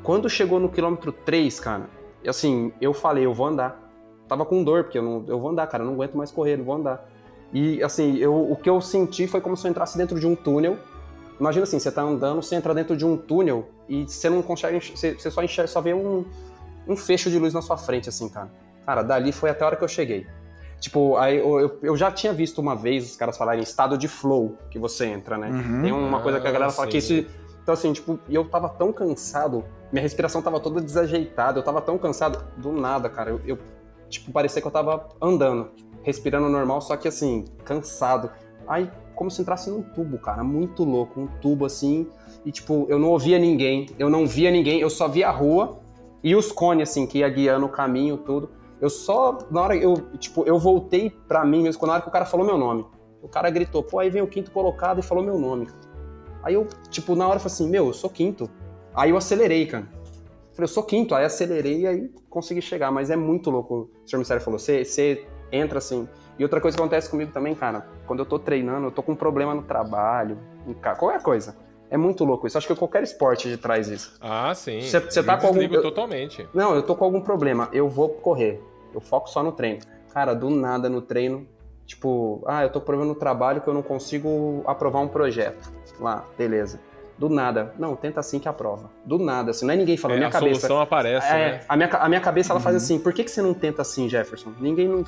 Quando 0.01 0.29
chegou 0.29 0.59
no 0.59 0.69
quilômetro 0.69 1.11
3, 1.11 1.59
cara, 1.59 1.89
assim, 2.27 2.73
eu 2.81 2.93
falei, 2.93 3.25
eu 3.25 3.33
vou 3.33 3.45
andar 3.45 3.87
tava 4.27 4.45
com 4.45 4.63
dor, 4.63 4.83
porque 4.83 4.97
eu, 4.97 5.03
não, 5.03 5.23
eu 5.27 5.39
vou 5.39 5.49
andar, 5.49 5.65
cara, 5.67 5.83
eu 5.83 5.87
não 5.87 5.93
aguento 5.93 6.15
mais 6.15 6.31
correr, 6.31 6.57
não 6.57 6.65
vou 6.65 6.75
andar. 6.75 7.09
E 7.53 7.81
assim, 7.81 8.17
eu, 8.17 8.51
o 8.51 8.55
que 8.55 8.69
eu 8.69 8.81
senti 8.81 9.25
foi 9.25 9.39
como 9.39 9.55
se 9.55 9.65
eu 9.65 9.71
entrasse 9.71 9.97
dentro 9.97 10.19
de 10.19 10.27
um 10.27 10.35
túnel. 10.35 10.77
Imagina 11.39 11.63
assim, 11.63 11.79
você 11.79 11.91
tá 11.91 12.01
andando, 12.01 12.41
você 12.41 12.55
entra 12.55 12.73
dentro 12.73 12.97
de 12.97 13.05
um 13.05 13.15
túnel 13.15 13.69
e 13.87 14.03
você 14.03 14.29
não 14.29 14.41
consegue, 14.41 14.79
você, 14.79 15.13
você 15.13 15.31
só 15.31 15.41
enxerga, 15.41 15.67
só 15.67 15.79
vê 15.79 15.93
um, 15.93 16.25
um 16.87 16.95
fecho 16.95 17.29
de 17.29 17.37
luz 17.39 17.53
na 17.53 17.61
sua 17.61 17.77
frente, 17.77 18.09
assim, 18.09 18.29
cara. 18.29 18.49
Cara, 18.85 19.03
dali 19.03 19.31
foi 19.31 19.49
até 19.49 19.63
a 19.63 19.67
hora 19.67 19.75
que 19.75 19.83
eu 19.83 19.87
cheguei. 19.87 20.25
Tipo, 20.79 21.17
aí 21.17 21.37
eu, 21.37 21.79
eu, 21.81 21.97
já 21.97 22.11
tinha 22.11 22.31
visto 22.31 22.59
uma 22.59 22.75
vez 22.75 23.03
os 23.09 23.15
caras 23.15 23.37
falarem 23.37 23.63
estado 23.63 23.97
de 23.97 24.07
flow 24.07 24.55
que 24.69 24.77
você 24.77 25.07
entra, 25.07 25.37
né? 25.37 25.49
Uhum. 25.49 25.81
Tem 25.81 25.91
uma 25.91 26.21
coisa 26.21 26.39
que 26.39 26.47
a 26.47 26.51
galera 26.51 26.71
Ah, 26.71 26.73
fala 26.73 26.87
que 26.87 27.01
sim. 27.01 27.19
isso. 27.19 27.29
Então, 27.63 27.73
assim, 27.73 27.91
tipo, 27.91 28.19
e 28.29 28.35
eu 28.35 28.45
tava 28.45 28.69
tão 28.69 28.93
cansado, 28.93 29.65
minha 29.91 30.01
respiração 30.01 30.41
tava 30.41 30.59
toda 30.59 30.79
desajeitada, 30.79 31.59
eu 31.59 31.63
tava 31.63 31.81
tão 31.81 31.97
cansado, 31.97 32.45
do 32.57 32.71
nada, 32.71 33.09
cara. 33.09 33.31
Eu, 33.31 33.41
eu, 33.45 33.57
tipo, 34.07 34.31
parecia 34.31 34.61
que 34.61 34.67
eu 34.67 34.71
tava 34.71 35.09
andando, 35.21 35.71
respirando 36.03 36.47
normal, 36.47 36.79
só 36.79 36.95
que 36.95 37.07
assim, 37.07 37.43
cansado. 37.65 38.29
Aí, 38.67 38.89
como 39.15 39.31
se 39.31 39.41
entrasse 39.41 39.69
num 39.69 39.81
tubo, 39.81 40.17
cara, 40.19 40.43
muito 40.43 40.83
louco, 40.83 41.19
um 41.19 41.27
tubo 41.41 41.65
assim, 41.65 42.07
e 42.45 42.51
tipo, 42.51 42.85
eu 42.87 42.99
não 42.99 43.09
ouvia 43.09 43.39
ninguém, 43.39 43.87
eu 43.97 44.09
não 44.09 44.27
via 44.27 44.51
ninguém, 44.51 44.79
eu 44.79 44.89
só 44.89 45.07
via 45.07 45.27
a 45.27 45.31
rua 45.31 45.79
e 46.23 46.35
os 46.35 46.51
cones, 46.51 46.89
assim, 46.89 47.05
que 47.05 47.19
ia 47.19 47.29
guiando 47.29 47.65
o 47.65 47.69
caminho, 47.69 48.17
tudo. 48.17 48.49
Eu 48.79 48.89
só, 48.89 49.37
na 49.49 49.61
hora, 49.61 49.75
eu, 49.75 49.95
tipo, 50.17 50.43
eu 50.45 50.59
voltei 50.59 51.09
pra 51.09 51.43
mim 51.45 51.63
mesmo, 51.63 51.85
na 51.87 51.93
hora 51.93 52.01
que 52.01 52.09
o 52.09 52.11
cara 52.11 52.25
falou 52.25 52.45
meu 52.45 52.57
nome. 52.57 52.85
O 53.21 53.27
cara 53.27 53.49
gritou, 53.49 53.81
pô, 53.83 53.99
aí 53.99 54.09
vem 54.09 54.21
o 54.21 54.27
quinto 54.27 54.51
colocado 54.51 54.99
e 54.99 55.03
falou 55.03 55.23
meu 55.23 55.39
nome. 55.39 55.67
Aí 56.43 56.53
eu, 56.53 56.67
tipo, 56.89 57.15
na 57.15 57.25
hora 57.25 57.37
eu 57.37 57.39
falei 57.39 57.53
assim, 57.53 57.69
meu, 57.69 57.87
eu 57.87 57.93
sou 57.93 58.09
quinto. 58.09 58.49
Aí 58.95 59.09
eu 59.09 59.17
acelerei, 59.17 59.65
cara. 59.65 59.87
Falei, 60.53 60.63
eu 60.63 60.67
sou 60.67 60.83
quinto, 60.83 61.13
aí 61.13 61.25
acelerei 61.25 61.81
e 61.81 61.87
aí 61.87 62.11
consegui 62.29 62.61
chegar. 62.61 62.91
Mas 62.91 63.09
é 63.09 63.15
muito 63.15 63.49
louco, 63.49 63.89
o 64.03 64.09
senhor 64.09 64.19
Mistério 64.19 64.43
falou, 64.43 64.59
você, 64.59 65.27
entra 65.51 65.79
assim. 65.79 66.07
E 66.37 66.43
outra 66.43 66.61
coisa 66.61 66.77
que 66.77 66.81
acontece 66.81 67.09
comigo 67.09 67.31
também, 67.31 67.55
cara, 67.55 67.87
quando 68.05 68.19
eu 68.19 68.25
tô 68.25 68.37
treinando, 68.37 68.87
eu 68.87 68.91
tô 68.91 69.01
com 69.01 69.13
um 69.13 69.15
problema 69.15 69.55
no 69.55 69.63
trabalho, 69.63 70.37
em 70.67 70.73
qualquer 70.73 71.21
coisa. 71.21 71.55
É 71.89 71.97
muito 71.97 72.23
louco 72.25 72.45
isso. 72.47 72.57
Acho 72.57 72.67
que 72.67 72.75
qualquer 72.75 73.03
esporte 73.03 73.47
de 73.49 73.57
traz 73.57 73.87
isso. 73.87 74.17
Ah, 74.21 74.53
sim. 74.53 74.81
Cê- 74.81 75.09
cê 75.09 75.19
Eu 75.19 75.25
tá 75.25 75.37
com 75.37 75.47
algum- 75.47 75.61
eu- 75.61 75.81
totalmente. 75.81 76.47
Não, 76.53 76.75
eu 76.75 76.83
tô 76.83 76.95
com 76.95 77.05
algum 77.05 77.21
problema, 77.21 77.69
eu 77.71 77.87
vou 77.89 78.09
correr. 78.09 78.61
Eu 78.93 78.99
foco 79.01 79.29
só 79.29 79.41
no 79.41 79.51
treino. 79.51 79.79
Cara, 80.13 80.33
do 80.33 80.49
nada 80.49 80.89
no 80.89 81.01
treino, 81.01 81.47
tipo, 81.85 82.43
ah, 82.45 82.63
eu 82.63 82.69
tô 82.69 82.79
com 82.79 82.85
problema 82.87 83.07
no 83.07 83.15
trabalho 83.15 83.61
que 83.61 83.67
eu 83.67 83.73
não 83.73 83.81
consigo 83.83 84.63
aprovar 84.65 84.99
um 84.99 85.07
projeto. 85.07 85.71
Lá, 85.99 86.25
beleza. 86.37 86.79
Do 87.17 87.29
nada. 87.29 87.73
Não, 87.79 87.95
tenta 87.95 88.19
assim 88.19 88.37
que 88.39 88.47
aprova. 88.47 88.91
Do 89.05 89.17
nada, 89.17 89.49
assim, 89.51 89.65
não 89.65 89.73
é 89.73 89.77
ninguém 89.77 89.97
falando, 89.97 90.17
É, 90.17 90.19
minha 90.19 90.29
a 90.29 90.31
cabeça. 90.31 90.59
solução 90.59 90.79
aparece, 90.81 91.25
É, 91.27 91.33
né? 91.53 91.59
a, 91.67 91.75
minha, 91.75 91.89
a 91.89 92.09
minha 92.09 92.21
cabeça 92.21 92.53
ela 92.53 92.59
faz 92.59 92.75
assim, 92.75 92.99
por 92.99 93.11
que, 93.13 93.23
que 93.23 93.31
você 93.31 93.41
não 93.41 93.53
tenta 93.55 93.81
assim, 93.81 94.07
Jefferson? 94.07 94.51
Ninguém 94.59 94.87
não. 94.87 95.03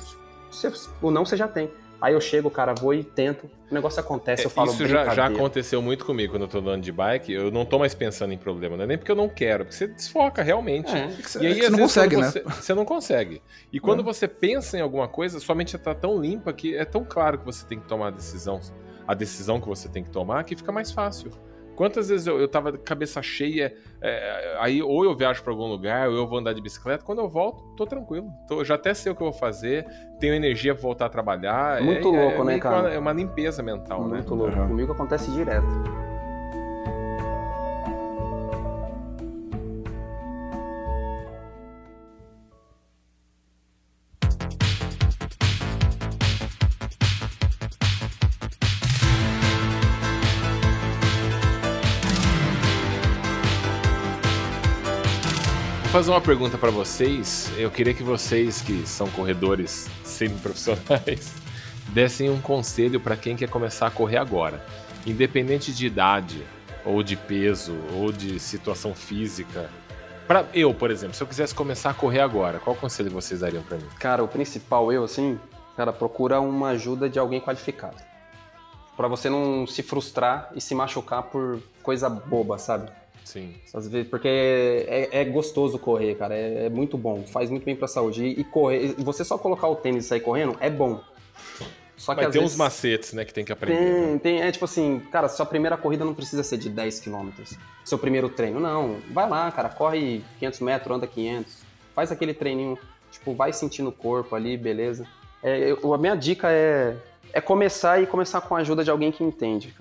Você, 0.50 0.72
o 1.00 1.10
não 1.12 1.24
você 1.24 1.36
já 1.36 1.46
tem. 1.46 1.70
Aí 2.00 2.14
eu 2.14 2.20
chego, 2.20 2.50
cara, 2.50 2.72
vou 2.72 2.94
e 2.94 3.04
tento, 3.04 3.50
o 3.70 3.74
negócio 3.74 4.00
acontece, 4.00 4.42
É, 4.42 4.46
eu 4.46 4.50
falo 4.50 4.70
Isso 4.70 4.86
já, 4.86 5.14
já 5.14 5.26
aconteceu 5.26 5.82
muito 5.82 6.04
comigo 6.04 6.32
quando 6.32 6.42
eu 6.42 6.48
tô 6.48 6.58
andando 6.58 6.82
de 6.82 6.90
bike. 6.90 7.30
Eu 7.30 7.50
não 7.50 7.66
tô 7.66 7.78
mais 7.78 7.94
pensando 7.94 8.32
em 8.32 8.38
problema, 8.38 8.76
não 8.76 8.84
é 8.84 8.86
nem 8.86 8.98
porque 8.98 9.12
eu 9.12 9.16
não 9.16 9.28
quero, 9.28 9.64
porque 9.64 9.76
você 9.76 9.86
desfoca 9.86 10.42
realmente. 10.42 10.90
É. 10.90 11.08
E 11.40 11.46
aí, 11.46 11.54
você 11.54 11.66
às 11.66 11.70
não 11.70 11.78
consegue, 11.78 12.16
né? 12.16 12.30
você, 12.30 12.42
você 12.42 12.74
não 12.74 12.84
consegue. 12.84 13.42
E 13.70 13.78
quando 13.78 14.02
você 14.02 14.26
pensa 14.26 14.78
em 14.78 14.80
alguma 14.80 15.08
coisa, 15.08 15.38
sua 15.38 15.54
mente 15.54 15.76
tá 15.76 15.94
tão 15.94 16.18
limpa 16.18 16.52
que 16.52 16.74
é 16.74 16.84
tão 16.84 17.04
claro 17.04 17.38
que 17.38 17.44
você 17.44 17.66
tem 17.66 17.78
que 17.78 17.86
tomar 17.86 18.08
a 18.08 18.10
decisão, 18.10 18.60
a 19.06 19.14
decisão 19.14 19.60
que 19.60 19.68
você 19.68 19.88
tem 19.88 20.02
que 20.02 20.10
tomar, 20.10 20.42
que 20.44 20.56
fica 20.56 20.72
mais 20.72 20.90
fácil. 20.90 21.30
Quantas 21.80 22.10
vezes 22.10 22.26
eu, 22.26 22.38
eu 22.38 22.46
tava 22.46 22.72
de 22.72 22.78
cabeça 22.80 23.22
cheia, 23.22 23.74
é, 24.02 24.54
aí 24.60 24.82
ou 24.82 25.02
eu 25.02 25.16
viajo 25.16 25.42
pra 25.42 25.50
algum 25.50 25.66
lugar, 25.66 26.10
ou 26.10 26.14
eu 26.14 26.26
vou 26.26 26.38
andar 26.38 26.52
de 26.52 26.60
bicicleta, 26.60 27.02
quando 27.02 27.20
eu 27.22 27.26
volto, 27.26 27.74
tô 27.74 27.86
tranquilo. 27.86 28.30
Tô, 28.46 28.62
já 28.62 28.74
até 28.74 28.92
sei 28.92 29.10
o 29.10 29.14
que 29.14 29.22
eu 29.22 29.30
vou 29.30 29.40
fazer, 29.40 29.86
tenho 30.18 30.34
energia 30.34 30.74
pra 30.74 30.82
voltar 30.82 31.06
a 31.06 31.08
trabalhar. 31.08 31.80
Muito 31.80 32.14
é, 32.14 32.20
louco, 32.22 32.42
é 32.42 32.44
né, 32.44 32.58
cara? 32.58 32.80
Uma, 32.80 32.90
é 32.90 32.98
uma 32.98 33.12
limpeza 33.14 33.62
mental, 33.62 34.06
né? 34.08 34.16
Muito 34.16 34.34
louco. 34.34 34.58
Uhum. 34.58 34.68
Comigo 34.68 34.92
acontece 34.92 35.30
direto. 35.30 36.09
Fazer 55.90 56.12
uma 56.12 56.20
pergunta 56.20 56.56
pra 56.56 56.70
vocês. 56.70 57.50
Eu 57.58 57.68
queria 57.68 57.92
que 57.92 58.02
vocês, 58.02 58.62
que 58.62 58.86
são 58.86 59.08
corredores 59.08 59.90
semi-profissionais, 60.04 61.34
dessem 61.92 62.30
um 62.30 62.40
conselho 62.40 63.00
pra 63.00 63.16
quem 63.16 63.34
quer 63.34 63.48
começar 63.48 63.88
a 63.88 63.90
correr 63.90 64.18
agora. 64.18 64.64
Independente 65.04 65.74
de 65.74 65.86
idade, 65.86 66.46
ou 66.84 67.02
de 67.02 67.16
peso, 67.16 67.76
ou 67.92 68.12
de 68.12 68.38
situação 68.38 68.94
física. 68.94 69.68
Pra 70.28 70.46
eu, 70.54 70.72
por 70.72 70.92
exemplo, 70.92 71.16
se 71.16 71.24
eu 71.24 71.26
quisesse 71.26 71.52
começar 71.52 71.90
a 71.90 71.94
correr 71.94 72.20
agora, 72.20 72.60
qual 72.60 72.76
conselho 72.76 73.10
vocês 73.10 73.40
dariam 73.40 73.64
pra 73.64 73.76
mim? 73.76 73.88
Cara, 73.98 74.22
o 74.22 74.28
principal, 74.28 74.92
eu, 74.92 75.02
assim, 75.02 75.40
cara, 75.76 75.92
procura 75.92 76.40
uma 76.40 76.68
ajuda 76.68 77.10
de 77.10 77.18
alguém 77.18 77.40
qualificado. 77.40 77.96
Pra 78.96 79.08
você 79.08 79.28
não 79.28 79.66
se 79.66 79.82
frustrar 79.82 80.50
e 80.54 80.60
se 80.60 80.72
machucar 80.72 81.24
por 81.24 81.60
coisa 81.82 82.08
boba, 82.08 82.58
sabe? 82.58 82.88
Sim. 83.24 83.54
Às 83.72 83.86
vezes, 83.88 84.08
porque 84.08 84.28
é, 84.28 85.08
é 85.20 85.24
gostoso 85.24 85.78
correr, 85.78 86.14
cara. 86.16 86.34
É, 86.34 86.66
é 86.66 86.68
muito 86.68 86.98
bom. 86.98 87.22
Faz 87.24 87.48
muito 87.50 87.64
bem 87.64 87.76
pra 87.76 87.86
saúde. 87.86 88.24
E, 88.24 88.40
e 88.40 88.44
correr, 88.44 88.94
você 88.98 89.24
só 89.24 89.38
colocar 89.38 89.68
o 89.68 89.76
tênis 89.76 90.04
e 90.04 90.08
sair 90.08 90.20
correndo 90.20 90.56
é 90.60 90.68
bom. 90.70 91.00
Só 91.96 92.14
que 92.14 92.22
Mas 92.22 92.32
tem 92.32 92.40
vezes, 92.40 92.54
uns 92.54 92.58
macetes, 92.58 93.12
né, 93.12 93.26
que 93.26 93.34
tem 93.34 93.44
que 93.44 93.52
aprender. 93.52 93.78
né? 93.78 94.06
Tem, 94.08 94.18
tem, 94.18 94.42
é 94.42 94.50
tipo 94.50 94.64
assim, 94.64 95.00
cara, 95.12 95.28
sua 95.28 95.44
primeira 95.44 95.76
corrida 95.76 96.02
não 96.02 96.14
precisa 96.14 96.42
ser 96.42 96.56
de 96.56 96.70
10 96.70 96.98
km. 97.00 97.28
Seu 97.84 97.98
primeiro 97.98 98.30
treino, 98.30 98.58
não. 98.58 98.96
Vai 99.10 99.28
lá, 99.28 99.52
cara, 99.52 99.68
corre 99.68 100.22
500 100.38 100.60
metros, 100.60 100.96
anda 100.96 101.06
500. 101.06 101.58
Faz 101.94 102.10
aquele 102.10 102.32
treininho, 102.32 102.78
tipo, 103.10 103.34
vai 103.34 103.52
sentindo 103.52 103.90
o 103.90 103.92
corpo 103.92 104.34
ali, 104.34 104.56
beleza. 104.56 105.06
É, 105.42 105.72
eu- 105.72 105.92
a 105.92 105.98
minha 105.98 106.14
dica 106.14 106.50
é, 106.50 106.96
é 107.34 107.40
começar 107.40 108.02
e 108.02 108.06
começar 108.06 108.40
com 108.40 108.56
a 108.56 108.60
ajuda 108.60 108.82
de 108.82 108.90
alguém 108.90 109.12
que 109.12 109.22
entende. 109.22 109.74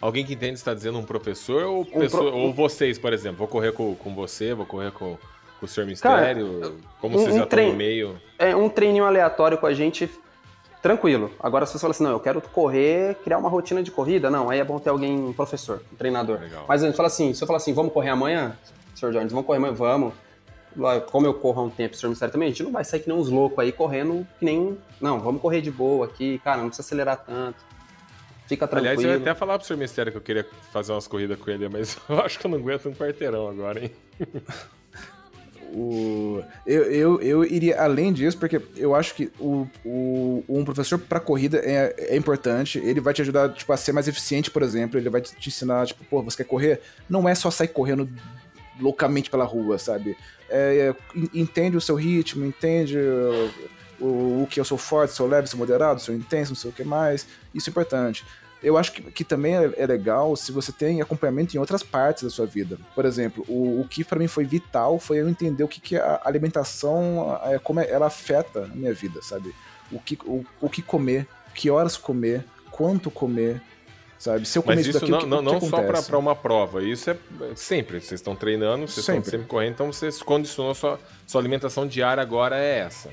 Alguém 0.00 0.24
que 0.24 0.34
entende 0.34 0.54
está 0.54 0.74
dizendo 0.74 0.98
um 0.98 1.04
professor 1.04 1.64
ou, 1.64 1.80
Um 1.80 1.84
pessoa- 1.84 2.30
pro- 2.30 2.38
ou 2.40 2.52
vocês, 2.52 2.98
por 2.98 3.12
exemplo? 3.12 3.38
Vou 3.38 3.48
correr 3.48 3.72
com, 3.72 3.94
com 3.94 4.14
você, 4.14 4.52
vou 4.54 4.66
correr 4.66 4.92
com, 4.92 5.16
com 5.58 5.64
o 5.66 5.68
Sr. 5.68 5.76
Cara, 6.00 6.20
Mistério? 6.34 6.76
como 7.00 7.16
um- 7.16 7.18
vocês 7.18 7.34
um 7.34 7.38
já 7.38 7.44
estão 7.44 7.48
treino- 7.48 7.72
no 7.72 7.78
meio? 7.78 8.20
É 8.38 8.54
um 8.54 8.68
treininho 8.68 9.04
aleatório 9.04 9.56
com 9.58 9.66
a 9.66 9.72
gente, 9.72 10.10
tranquilo. 10.82 11.30
Agora, 11.40 11.64
se 11.66 11.72
você 11.72 11.78
fala 11.78 11.90
assim, 11.92 12.04
não, 12.04 12.10
eu 12.10 12.20
quero 12.20 12.40
correr, 12.40 13.16
criar 13.24 13.38
uma 13.38 13.48
rotina 13.48 13.82
de 13.82 13.90
corrida, 13.90 14.30
não, 14.30 14.50
aí 14.50 14.58
é 14.60 14.64
bom 14.64 14.78
ter 14.78 14.90
alguém, 14.90 15.18
um 15.18 15.32
professor, 15.32 15.82
um 15.92 15.96
treinador. 15.96 16.40
Legal. 16.40 16.64
Mas 16.68 16.82
a 16.82 16.86
gente 16.86 16.96
fala 16.96 17.06
assim, 17.08 17.32
se 17.32 17.42
eu 17.42 17.46
falar 17.46 17.56
assim, 17.56 17.72
vamos 17.72 17.92
correr 17.92 18.10
amanhã, 18.10 18.56
Sr. 18.94 19.10
Jones, 19.12 19.32
vamos 19.32 19.46
correr 19.46 19.58
amanhã, 19.58 19.72
vamos. 19.74 20.12
Como 21.10 21.26
eu 21.26 21.32
corro 21.32 21.62
há 21.62 21.64
um 21.64 21.70
tempo, 21.70 21.96
Sr. 21.96 22.08
Mistério 22.10 22.32
também, 22.32 22.48
a 22.48 22.50
gente 22.50 22.62
não 22.62 22.70
vai 22.70 22.84
sair 22.84 23.00
que 23.00 23.08
nem 23.08 23.16
uns 23.16 23.30
loucos 23.30 23.58
aí 23.60 23.72
correndo 23.72 24.26
que 24.38 24.44
nem. 24.44 24.76
Não, 25.00 25.18
vamos 25.18 25.40
correr 25.40 25.62
de 25.62 25.70
boa 25.70 26.04
aqui, 26.04 26.38
cara, 26.44 26.58
não 26.58 26.66
precisa 26.68 26.86
acelerar 26.86 27.16
tanto. 27.24 27.56
Fica 28.46 28.66
tranquilo. 28.66 28.90
Aliás, 28.92 29.04
eu 29.04 29.10
ia 29.10 29.16
até 29.16 29.34
falar 29.34 29.58
pro 29.58 29.66
Sr. 29.66 29.76
Mistério 29.76 30.12
que 30.12 30.18
eu 30.18 30.22
queria 30.22 30.46
fazer 30.72 30.92
umas 30.92 31.06
corridas 31.08 31.38
com 31.38 31.50
ele, 31.50 31.68
mas 31.68 31.96
eu 32.08 32.20
acho 32.20 32.38
que 32.38 32.46
eu 32.46 32.50
não 32.50 32.58
aguento 32.58 32.88
um 32.88 32.94
quarteirão 32.94 33.48
agora, 33.48 33.82
hein? 33.84 33.90
O, 35.72 36.42
eu, 36.64 36.84
eu, 36.84 37.20
eu 37.20 37.44
iria 37.44 37.82
além 37.82 38.12
disso, 38.12 38.38
porque 38.38 38.62
eu 38.76 38.94
acho 38.94 39.14
que 39.14 39.30
o, 39.38 39.66
o, 39.84 40.44
um 40.48 40.64
professor 40.64 40.96
para 40.98 41.18
corrida 41.20 41.58
é, 41.58 41.94
é 42.14 42.16
importante. 42.16 42.78
Ele 42.78 43.00
vai 43.00 43.12
te 43.12 43.20
ajudar 43.20 43.52
tipo, 43.52 43.70
a 43.72 43.76
ser 43.76 43.92
mais 43.92 44.06
eficiente, 44.08 44.50
por 44.50 44.62
exemplo. 44.62 44.98
Ele 44.98 45.10
vai 45.10 45.20
te 45.20 45.48
ensinar, 45.48 45.86
tipo, 45.86 46.02
pô, 46.04 46.22
você 46.22 46.38
quer 46.38 46.44
correr? 46.48 46.80
Não 47.10 47.28
é 47.28 47.34
só 47.34 47.50
sair 47.50 47.68
correndo 47.68 48.08
loucamente 48.80 49.28
pela 49.28 49.44
rua, 49.44 49.76
sabe? 49.76 50.16
É, 50.48 50.94
é, 50.94 51.18
en- 51.18 51.40
entende 51.42 51.76
o 51.76 51.80
seu 51.80 51.96
ritmo, 51.96 52.44
entende 52.46 52.96
o, 54.00 54.42
o, 54.42 54.48
que 54.50 54.58
eu 54.60 54.64
sou 54.64 54.78
forte, 54.78 55.12
sou 55.14 55.26
leve, 55.26 55.46
sou 55.48 55.58
moderado, 55.58 56.00
sou 56.00 56.14
intenso, 56.14 56.52
não 56.52 56.56
sei 56.56 56.70
o 56.70 56.72
que 56.72 56.84
mais. 56.84 57.26
Isso 57.54 57.68
é 57.68 57.70
importante. 57.70 58.24
Eu 58.62 58.76
acho 58.78 58.92
que, 58.92 59.02
que 59.02 59.22
também 59.24 59.54
é, 59.56 59.70
é 59.76 59.86
legal 59.86 60.34
se 60.34 60.50
você 60.50 60.72
tem 60.72 61.00
acompanhamento 61.00 61.54
em 61.56 61.60
outras 61.60 61.82
partes 61.82 62.22
da 62.24 62.30
sua 62.30 62.46
vida. 62.46 62.78
Por 62.94 63.04
exemplo, 63.04 63.44
o, 63.48 63.80
o 63.82 63.86
que 63.88 64.02
para 64.02 64.18
mim 64.18 64.26
foi 64.28 64.44
vital 64.44 64.98
foi 64.98 65.18
eu 65.20 65.28
entender 65.28 65.62
o 65.62 65.68
que, 65.68 65.80
que 65.80 65.96
a 65.96 66.20
alimentação, 66.24 67.38
é, 67.44 67.58
como 67.58 67.80
é- 67.80 67.88
ela 67.90 68.06
afeta 68.06 68.64
a 68.64 68.68
minha 68.68 68.92
vida, 68.94 69.20
sabe? 69.22 69.54
O 69.92 70.00
que, 70.00 70.18
o, 70.24 70.44
o 70.60 70.68
que 70.68 70.82
comer, 70.82 71.28
que 71.54 71.70
horas 71.70 71.96
comer, 71.96 72.44
quanto 72.70 73.10
comer, 73.10 73.60
sabe? 74.18 74.46
Se 74.46 74.58
eu 74.58 74.62
comer 74.62 74.76
Mas 74.76 74.86
isso 74.86 74.98
daqui, 75.00 75.10
não, 75.10 75.18
o 75.18 75.22
que, 75.22 75.26
não, 75.28 75.42
não 75.42 75.60
só 75.60 75.82
pra 76.02 76.18
uma 76.18 76.34
prova. 76.34 76.82
Isso 76.82 77.10
é 77.10 77.16
sempre. 77.54 78.00
Vocês 78.00 78.20
estão 78.20 78.34
treinando, 78.34 78.88
vocês 78.88 78.98
estão 78.98 79.14
Sempre. 79.16 79.30
sempre 79.30 79.46
correndo, 79.46 79.72
então 79.74 79.92
vocês 79.92 80.22
condicionam 80.22 80.74
sua, 80.74 80.98
sua 81.26 81.40
alimentação 81.40 81.86
diária 81.86 82.22
agora 82.22 82.58
é 82.58 82.78
essa. 82.78 83.10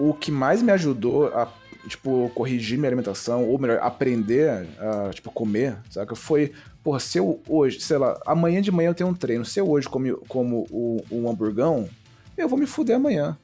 O 0.00 0.14
que 0.14 0.30
mais 0.30 0.62
me 0.62 0.72
ajudou 0.72 1.26
a, 1.28 1.52
tipo, 1.86 2.30
corrigir 2.34 2.78
minha 2.78 2.88
alimentação, 2.88 3.46
ou 3.46 3.58
melhor, 3.58 3.78
aprender 3.82 4.66
a, 4.78 5.10
tipo, 5.12 5.30
comer, 5.30 5.76
saca? 5.90 6.14
Foi, 6.14 6.52
porra, 6.82 6.98
se 6.98 7.18
eu 7.18 7.40
hoje, 7.46 7.80
sei 7.80 7.98
lá, 7.98 8.18
amanhã 8.24 8.62
de 8.62 8.72
manhã 8.72 8.88
eu 8.88 8.94
tenho 8.94 9.10
um 9.10 9.14
treino, 9.14 9.44
se 9.44 9.60
eu 9.60 9.68
hoje 9.68 9.88
como, 9.88 10.16
como 10.26 10.66
o, 10.70 11.04
um 11.12 11.28
hamburgão, 11.28 11.86
eu 12.36 12.48
vou 12.48 12.58
me 12.58 12.66
fuder 12.66 12.96
amanhã. 12.96 13.36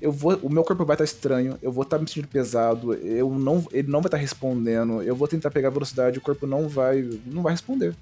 Eu 0.00 0.12
vou, 0.12 0.36
o 0.42 0.50
meu 0.50 0.62
corpo 0.62 0.84
vai 0.84 0.94
estar 0.94 1.04
estranho, 1.04 1.58
eu 1.60 1.72
vou 1.72 1.82
estar 1.82 1.98
me 1.98 2.06
sentindo 2.06 2.28
pesado, 2.28 2.92
eu 2.94 3.30
não, 3.30 3.66
ele 3.72 3.90
não 3.90 4.00
vai 4.00 4.08
estar 4.08 4.18
respondendo, 4.18 5.02
eu 5.02 5.16
vou 5.16 5.26
tentar 5.26 5.50
pegar 5.50 5.70
velocidade, 5.70 6.18
o 6.18 6.20
corpo 6.22 6.46
não 6.46 6.68
vai, 6.68 7.02
não 7.24 7.42
vai 7.42 7.52
responder. 7.52 7.96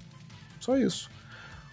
Só 0.59 0.77
isso. 0.77 1.09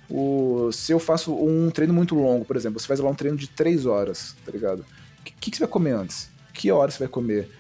O, 0.08 0.70
se 0.72 0.92
eu 0.92 0.98
faço 0.98 1.34
um 1.34 1.70
treino 1.70 1.92
muito 1.92 2.14
longo, 2.14 2.44
por 2.44 2.56
exemplo, 2.56 2.78
você 2.78 2.86
faz 2.86 3.00
lá 3.00 3.10
um 3.10 3.14
treino 3.14 3.36
de 3.36 3.48
3 3.48 3.84
horas, 3.84 4.36
tá 4.46 4.52
ligado? 4.52 4.84
O 5.22 5.24
que, 5.40 5.50
que 5.50 5.56
você 5.56 5.64
vai 5.64 5.68
comer 5.72 5.92
antes? 5.92 6.30
Que 6.52 6.70
horas 6.70 6.94
você 6.94 7.00
vai 7.00 7.08
comer? 7.08 7.50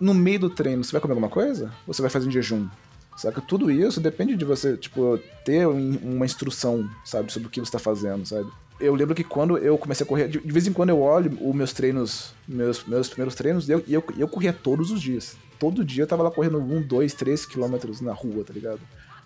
No 0.00 0.12
meio 0.14 0.38
do 0.40 0.50
treino, 0.50 0.84
você 0.84 0.92
vai 0.92 1.00
comer 1.00 1.12
alguma 1.12 1.28
coisa? 1.30 1.72
Ou 1.86 1.92
você 1.94 2.02
vai 2.02 2.10
fazer 2.10 2.28
um 2.28 2.30
jejum? 2.30 2.68
Saca? 3.16 3.40
Tudo 3.40 3.70
isso 3.70 3.98
depende 4.00 4.36
de 4.36 4.44
você, 4.44 4.76
tipo, 4.76 5.18
ter 5.44 5.66
um- 5.66 5.98
uma 6.02 6.26
instrução, 6.26 6.88
sabe, 7.04 7.32
sobre 7.32 7.48
o 7.48 7.50
que 7.50 7.58
você 7.60 7.72
tá 7.72 7.78
fazendo, 7.78 8.26
sabe? 8.26 8.46
Eu 8.78 8.94
lembro 8.94 9.14
que 9.14 9.24
quando 9.24 9.56
eu 9.56 9.78
comecei 9.78 10.04
a 10.04 10.06
correr, 10.08 10.28
de 10.28 10.38
vez 10.38 10.66
em 10.66 10.72
quando 10.74 10.90
eu 10.90 11.00
olho 11.00 11.36
os 11.40 11.54
meus 11.54 11.72
treinos, 11.72 12.34
meus, 12.46 12.84
meus 12.84 13.08
primeiros 13.08 13.34
treinos, 13.34 13.66
e 13.68 13.72
eu, 13.72 13.82
eu, 13.88 14.04
eu 14.18 14.28
corria 14.28 14.52
todos 14.52 14.90
os 14.90 15.00
dias. 15.00 15.34
Todo 15.58 15.82
dia 15.82 16.02
eu 16.02 16.06
tava 16.06 16.22
lá 16.22 16.30
correndo 16.30 16.58
um, 16.58 16.82
dois, 16.82 17.14
três 17.14 17.46
quilômetros 17.46 18.02
na 18.02 18.12
rua, 18.12 18.44
tá 18.44 18.52
ligado? 18.52 18.80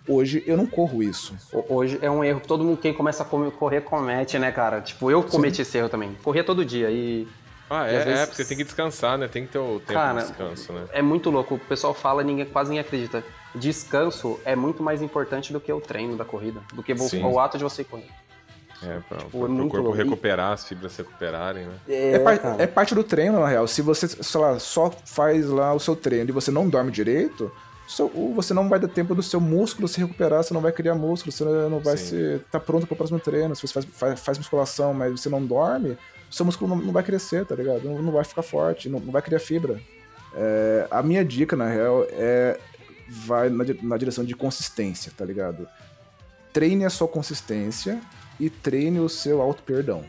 Hoje 0.07 0.41
eu 0.47 0.55
não 0.55 0.65
corro 0.65 1.03
isso. 1.03 1.35
Ho- 1.51 1.65
Hoje 1.75 1.99
é 2.01 2.09
um 2.09 2.23
erro 2.23 2.39
que 2.39 2.47
todo 2.47 2.63
mundo, 2.63 2.77
quem 2.77 2.93
começa 2.93 3.23
a 3.23 3.25
correr, 3.25 3.81
comete, 3.81 4.39
né, 4.39 4.53
cara? 4.53 4.79
Tipo, 4.79 5.11
eu 5.11 5.21
cometi 5.21 5.61
esse 5.63 5.77
erro 5.77 5.89
também. 5.89 6.15
Corria 6.23 6.45
todo 6.45 6.63
dia 6.63 6.89
e 6.89 7.27
Ah, 7.73 7.89
E 7.89 7.95
é, 7.95 7.97
às 7.99 8.03
vezes- 8.05 8.19
é, 8.19 8.25
porque 8.25 8.43
tem 8.43 8.57
que 8.57 8.63
descansar, 8.65 9.17
né? 9.17 9.27
Tem 9.29 9.45
que 9.45 9.53
ter 9.53 9.59
o 9.59 9.79
tempo 9.79 9.93
Cara, 9.93 10.19
de 10.19 10.27
descanso, 10.27 10.73
né? 10.73 10.83
é 10.91 11.01
muito 11.01 11.29
louco. 11.29 11.55
O 11.55 11.59
pessoal 11.59 11.93
fala 11.93 12.21
e 12.21 12.25
ninguém, 12.25 12.45
quase 12.45 12.69
ninguém 12.69 12.81
acredita. 12.81 13.23
Descanso 13.55 14.39
é 14.43 14.55
muito 14.55 14.83
mais 14.83 15.01
importante 15.01 15.53
do 15.53 15.59
que 15.59 15.71
o 15.71 15.79
treino 15.79 16.17
da 16.17 16.25
corrida, 16.25 16.59
do 16.73 16.83
que 16.83 16.95
Sim. 16.97 17.23
o 17.23 17.39
ato 17.39 17.57
de 17.57 17.63
você 17.63 17.83
correr. 17.83 18.09
É, 18.83 18.99
pra, 19.07 19.17
Tipo, 19.19 19.29
pra- 19.29 19.39
é 19.39 19.43
pro 19.43 19.49
muito 19.49 19.69
corpo 19.71 19.85
louco. 19.87 19.97
Recuperar, 19.97 20.51
as 20.53 20.67
fibras 20.67 20.91
se 20.91 21.01
recuperarem, 21.03 21.65
né? 21.65 21.73
É, 21.87 22.19
par- 22.19 22.59
é 22.59 22.67
parte 22.67 22.93
do 22.95 23.03
treino, 23.03 23.39
na 23.39 23.47
real. 23.47 23.67
Se 23.67 23.81
você, 23.81 24.07
sei 24.07 24.41
lá, 24.41 24.57
só 24.59 24.91
faz 25.05 25.47
lá 25.47 25.73
o 25.73 25.79
seu 25.79 25.95
treino 25.95 26.29
e 26.29 26.33
você 26.33 26.49
não 26.51 26.67
dorme 26.67 26.91
direito, 26.91 27.51
seu- 27.87 28.07
o- 28.07 28.33
você 28.35 28.53
não 28.53 28.67
vai 28.67 28.79
dar 28.79 28.87
tempo 28.87 29.13
do 29.13 29.21
seu 29.21 29.39
músculo 29.39 29.87
se 29.87 29.99
recuperar, 30.01 30.43
você 30.43 30.53
não 30.53 30.61
vai 30.61 30.71
criar 30.71 30.95
músculo, 30.95 31.31
você 31.31 31.43
não 31.43 31.79
vai 31.79 31.93
estar 31.93 32.59
pronto 32.59 32.87
para 32.87 32.93
o 32.95 32.97
próximo 32.97 33.19
treino. 33.19 33.55
Se 33.55 33.61
você 33.67 33.73
faz, 33.73 33.85
faz, 33.93 34.19
faz 34.19 34.37
musculação, 34.39 34.93
mas 34.93 35.11
você 35.21 35.29
não 35.29 35.45
dorme, 35.45 35.91
o 35.91 35.97
seu 36.31 36.45
músculo 36.45 36.75
não, 36.75 36.81
não 36.83 36.93
vai 36.93 37.03
crescer, 37.03 37.45
tá 37.45 37.55
ligado? 37.55 37.83
Não, 37.83 38.01
não 38.01 38.11
vai 38.11 38.23
ficar 38.23 38.41
forte, 38.41 38.89
não, 38.89 38.99
não 38.99 39.11
vai 39.11 39.21
criar 39.21 39.39
fibra. 39.39 39.79
É, 40.33 40.87
a 40.89 41.03
minha 41.03 41.23
dica, 41.23 41.55
na 41.55 41.67
real, 41.67 42.05
é 42.09 42.59
vai 43.09 43.49
na, 43.49 43.65
na 43.83 43.97
direção 43.97 44.23
de 44.23 44.33
consistência, 44.33 45.11
tá 45.15 45.25
ligado? 45.25 45.67
Treine 46.53 46.85
a 46.85 46.89
sua 46.89 47.07
consistência 47.07 47.99
e 48.39 48.49
treine 48.49 48.99
o 48.99 49.09
seu 49.09 49.41
auto-perdão, 49.41 50.05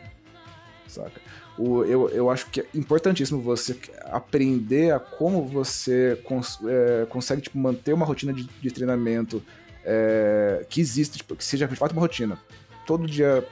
saca? 0.87 1.21
O, 1.59 1.85
eu, 1.85 2.09
eu 2.09 2.31
acho 2.31 2.47
que 2.47 2.61
é 2.61 2.67
importantíssimo 2.75 3.41
você 3.41 3.77
aprender 4.05 4.93
a 4.95 4.99
como 4.99 5.45
você 5.47 6.19
cons- 6.25 6.59
é, 6.65 7.07
consegue 7.07 7.43
tipo, 7.43 7.59
manter 7.59 7.93
uma 7.93 8.07
rotina 8.07 8.33
de, 8.33 8.45
de 8.45 8.71
treinamento 8.71 9.43
é, 9.85 10.65
que 10.69 10.81
existe, 10.81 11.19
tipo, 11.19 11.37
que 11.37 11.45
seja 11.45 11.67
de 11.69 11.77
fato 11.77 11.93
uma 11.93 12.01
rotina. 12.01 12.39
Todo 12.87 13.07
dia, 13.07 13.47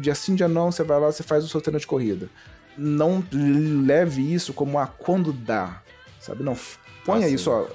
dia 0.00 0.14
sim, 0.14 0.34
dia 0.34 0.48
não, 0.48 0.70
você 0.70 0.82
vai 0.82 1.00
lá, 1.00 1.10
você 1.10 1.22
faz 1.22 1.44
o 1.44 1.48
seu 1.48 1.60
treino 1.60 1.80
de 1.80 1.86
corrida. 1.86 2.28
Não 2.76 3.24
leve 3.32 4.32
isso 4.32 4.52
como 4.52 4.78
a 4.78 4.86
quando 4.86 5.32
dá, 5.32 5.82
sabe? 6.20 6.42
Não, 6.42 6.56
ponha 7.04 7.26
Ah, 7.26 7.30
isso, 7.30 7.50
ó. 7.50 7.66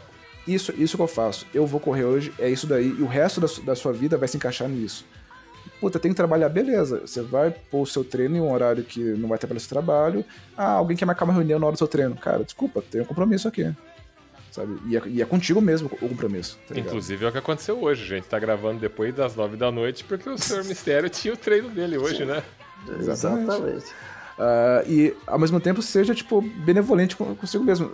Isso, 0.47 0.73
isso 0.77 0.97
que 0.97 1.03
eu 1.03 1.07
faço. 1.07 1.45
Eu 1.53 1.65
vou 1.65 1.79
correr 1.79 2.05
hoje, 2.05 2.33
é 2.39 2.49
isso 2.49 2.67
daí, 2.67 2.87
e 2.87 3.01
o 3.01 3.07
resto 3.07 3.39
da, 3.41 3.47
da 3.63 3.75
sua 3.75 3.93
vida 3.93 4.17
vai 4.17 4.27
se 4.27 4.37
encaixar 4.37 4.67
nisso. 4.67 5.05
Puta, 5.79 5.99
tem 5.99 6.11
que 6.11 6.17
trabalhar, 6.17 6.49
beleza. 6.49 7.01
Você 7.05 7.21
vai 7.21 7.51
pôr 7.51 7.81
o 7.81 7.85
seu 7.87 8.03
treino 8.03 8.37
em 8.37 8.39
um 8.39 8.51
horário 8.51 8.83
que 8.83 8.99
não 8.99 9.27
vai 9.27 9.37
ter 9.37 9.47
para 9.47 9.57
esse 9.57 9.67
trabalho. 9.67 10.23
Ah, 10.55 10.73
alguém 10.73 10.95
quer 10.95 11.05
marcar 11.05 11.25
uma 11.25 11.33
reunião 11.33 11.59
na 11.59 11.65
hora 11.65 11.73
do 11.73 11.77
seu 11.77 11.87
treino. 11.87 12.15
Cara, 12.15 12.43
desculpa, 12.43 12.83
tem 12.89 13.01
um 13.01 13.05
compromisso 13.05 13.47
aqui. 13.47 13.73
Sabe? 14.51 14.77
E 14.85 14.97
é, 14.97 15.01
e 15.05 15.21
é 15.21 15.25
contigo 15.25 15.61
mesmo 15.61 15.87
o 15.87 16.09
compromisso. 16.09 16.59
Tá? 16.67 16.77
Inclusive 16.77 17.25
é 17.25 17.29
o 17.29 17.31
que 17.31 17.37
aconteceu 17.37 17.81
hoje, 17.81 18.05
gente. 18.05 18.25
Tá 18.25 18.37
gravando 18.37 18.79
depois 18.79 19.15
das 19.15 19.35
nove 19.35 19.55
da 19.55 19.71
noite, 19.71 20.03
porque 20.03 20.29
o 20.29 20.37
Senhor 20.37 20.65
Mistério 20.65 21.07
tinha 21.09 21.33
o 21.33 21.37
treino 21.37 21.69
dele 21.69 21.97
hoje, 21.97 22.25
né? 22.25 22.43
Exatamente. 22.99 23.85
Ah, 24.37 24.83
e 24.85 25.15
ao 25.25 25.39
mesmo 25.39 25.59
tempo 25.59 25.81
seja, 25.81 26.13
tipo, 26.13 26.41
benevolente 26.41 27.15
consigo 27.15 27.63
mesmo. 27.63 27.91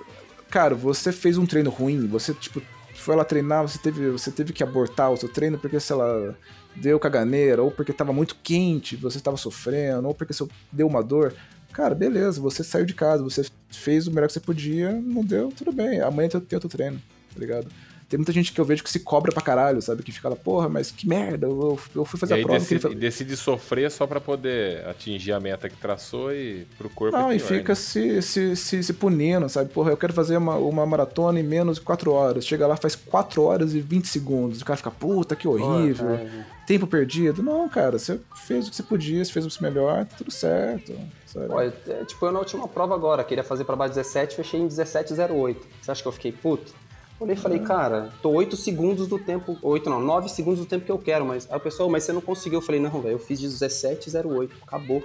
Cara, 0.50 0.74
você 0.74 1.12
fez 1.12 1.38
um 1.38 1.46
treino 1.46 1.70
ruim, 1.70 2.08
você, 2.08 2.34
tipo, 2.34 2.62
foi 2.96 3.16
lá 3.16 3.24
treinar, 3.24 3.68
você 3.68 3.78
teve, 3.78 4.10
você 4.10 4.32
teve 4.32 4.54
que 4.54 4.64
abortar 4.64 5.12
o 5.12 5.18
seu 5.18 5.30
treino 5.30 5.58
porque, 5.58 5.80
sei 5.80 5.96
lá, 5.96 6.34
deu 6.76 7.00
caganeira, 7.00 7.62
ou 7.62 7.70
porque 7.70 7.94
tava 7.94 8.14
muito 8.14 8.36
quente, 8.42 8.96
você 8.96 9.20
tava 9.20 9.38
sofrendo, 9.38 10.08
ou 10.08 10.16
porque 10.16 10.34
você 10.34 10.48
deu 10.72 10.88
uma 10.88 11.04
dor. 11.04 11.34
Cara, 11.78 11.94
beleza, 11.94 12.42
você 12.42 12.64
saiu 12.64 12.86
de 12.88 12.96
casa, 12.96 13.24
você 13.24 13.46
fez 13.70 14.08
o 14.08 14.12
melhor 14.12 14.26
que 14.26 14.34
você 14.34 14.40
podia, 14.40 14.92
não 14.94 15.24
deu, 15.24 15.54
tudo 15.56 15.72
bem. 15.72 16.02
Amanhã 16.02 16.28
tem 16.28 16.42
outro 16.56 16.68
treino, 16.68 17.00
tá 17.32 17.40
ligado? 17.40 17.68
Tem 18.10 18.18
muita 18.18 18.32
gente 18.32 18.52
que 18.52 18.60
eu 18.60 18.66
vejo 18.66 18.84
que 18.84 18.90
se 18.90 19.02
cobra 19.02 19.32
pra 19.32 19.44
caralho, 19.44 19.80
sabe? 19.80 20.02
Que 20.02 20.12
fica 20.12 20.28
lá, 20.28 20.36
porra, 20.36 20.68
mas 20.68 20.90
que 20.90 21.08
merda, 21.08 21.46
eu, 21.46 21.78
eu 21.94 22.04
fui 22.04 22.20
fazer 22.20 22.38
E 22.38 22.42
a 22.42 22.44
prova. 22.44 22.58
decide, 22.58 22.80
queria 22.80 22.90
fa- 22.96 22.98
e 22.98 23.00
decide 23.00 23.38
sofrer 23.38 23.92
só 23.92 24.08
pra 24.08 24.20
poder 24.20 24.84
atingir 24.88 25.34
a 25.34 25.40
meta 25.40 25.70
que 25.70 25.76
traçou 25.76 26.34
e 26.34 26.66
pro 26.80 26.90
corpo. 26.90 27.16
Não, 27.16 27.30
é 27.30 27.36
e 27.36 27.40
fica 27.40 27.74
né? 27.74 27.76
se, 27.76 28.24
se, 28.24 28.56
se, 28.56 28.82
se 28.82 28.94
punindo, 28.94 29.48
sabe? 29.48 29.70
Porra, 29.72 29.92
eu 29.92 29.98
quero 29.98 30.14
fazer 30.14 30.36
uma, 30.38 30.56
uma 30.56 30.84
maratona 30.84 31.40
em 31.40 31.44
menos 31.44 31.78
de 31.78 31.84
4 31.84 32.12
horas. 32.12 32.44
Chega 32.48 32.66
lá, 32.66 32.76
faz 32.76 32.96
4 32.96 33.40
horas 33.44 33.76
e 33.76 33.82
20 33.82 34.08
segundos. 34.08 34.62
O 34.62 34.66
cara 34.66 34.78
fica, 34.78 34.90
puta, 34.90 35.36
que 35.36 35.48
horrível. 35.48 36.10
é. 36.10 36.57
Tempo 36.68 36.86
perdido. 36.86 37.42
Não, 37.42 37.70
cara, 37.70 37.98
você 37.98 38.20
fez 38.46 38.68
o 38.68 38.70
que 38.70 38.76
você 38.76 38.84
podia, 38.84 39.24
você 39.24 39.32
fez 39.32 39.46
o 39.46 39.64
melhor, 39.64 40.06
tá 40.06 40.16
tudo 40.18 40.30
certo. 40.30 40.94
Sabe? 41.26 41.48
Pô, 41.48 41.62
é, 41.62 41.72
é, 41.88 42.04
tipo, 42.04 42.26
eu 42.26 42.32
na 42.34 42.40
última 42.40 42.68
prova 42.68 42.94
agora, 42.94 43.24
queria 43.24 43.44
fazer 43.44 43.64
pra 43.64 43.74
baixo 43.74 43.96
17, 43.96 44.36
fechei 44.36 44.60
em 44.60 44.68
17,08. 44.68 45.56
Você 45.82 45.92
acha 45.92 46.02
que 46.02 46.08
eu 46.10 46.12
fiquei 46.12 46.34
puto? 46.34 46.74
Olhei 47.22 47.36
e 47.36 47.40
falei, 47.40 47.60
cara, 47.60 48.12
tô 48.22 48.32
8 48.32 48.58
segundos 48.58 49.08
do 49.08 49.18
tempo. 49.18 49.58
8 49.62 49.90
não, 49.90 50.02
9 50.02 50.28
segundos 50.28 50.60
do 50.60 50.66
tempo 50.66 50.86
que 50.86 50.92
eu 50.92 51.00
quero, 51.00 51.26
mas. 51.26 51.48
Aí 51.50 51.58
o 51.58 51.60
pessoal, 51.60 51.90
mas 51.90 52.04
você 52.04 52.12
não 52.12 52.22
conseguiu. 52.22 52.60
Eu 52.60 52.62
falei, 52.62 52.82
não, 52.82 53.02
velho, 53.02 53.14
eu 53.14 53.20
fiz 53.20 53.40
17,08. 53.42 54.52
Acabou. 54.62 55.02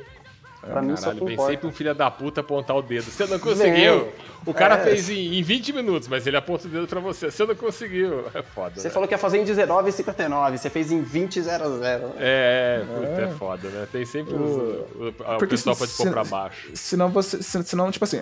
Pra 0.63 0.81
mim 0.81 0.95
só 0.97 1.07
Caralho, 1.07 1.19
que 1.19 1.25
pensei 1.27 1.35
importa. 1.35 1.59
pra 1.59 1.69
um 1.69 1.73
filho 1.73 1.95
da 1.95 2.11
puta 2.11 2.41
apontar 2.41 2.77
o 2.77 2.83
dedo. 2.83 3.03
Você 3.11 3.27
não 3.27 3.39
conseguiu. 3.39 4.13
O 4.47 4.55
cara 4.55 4.77
É. 4.77 4.79
fez 4.85 5.11
em, 5.11 5.39
em 5.39 5.43
20 5.43 5.73
minutos, 5.73 6.07
mas 6.09 6.25
ele 6.27 6.37
aponta 6.37 6.69
o 6.69 6.71
dedo 6.71 6.87
pra 6.87 7.01
você. 7.01 7.31
Você 7.33 7.45
não 7.45 7.55
conseguiu. 7.57 8.27
É 8.33 8.43
foda. 8.43 8.73
Você 8.81 8.87
né? 8.89 8.95
falou 8.95 9.09
que 9.09 9.15
ia 9.15 9.19
fazer 9.19 9.39
em 9.39 9.45
19,59, 9.45 10.57
você 10.59 10.71
fez 10.71 10.93
em 10.93 11.03
20,00. 11.03 11.83
É, 11.83 12.81
é, 12.81 12.85
puta, 12.87 13.23
é 13.23 13.29
foda, 13.37 13.69
né? 13.69 13.89
Tem 13.91 14.05
sempre 14.05 14.35
os, 14.35 14.41
o, 14.41 15.09
o 15.09 15.13
Porque 15.13 15.47
pessoal 15.49 15.75
se- 15.75 15.81
pra 15.81 15.89
te 15.89 15.97
pôr 15.97 16.05
se- 16.05 16.11
pra 16.11 16.25
baixo. 16.25 16.71
Senão 16.75 17.09
você. 17.09 17.43
se- 17.43 17.63
Senão, 17.65 17.91
tipo 17.91 18.05
assim. 18.05 18.21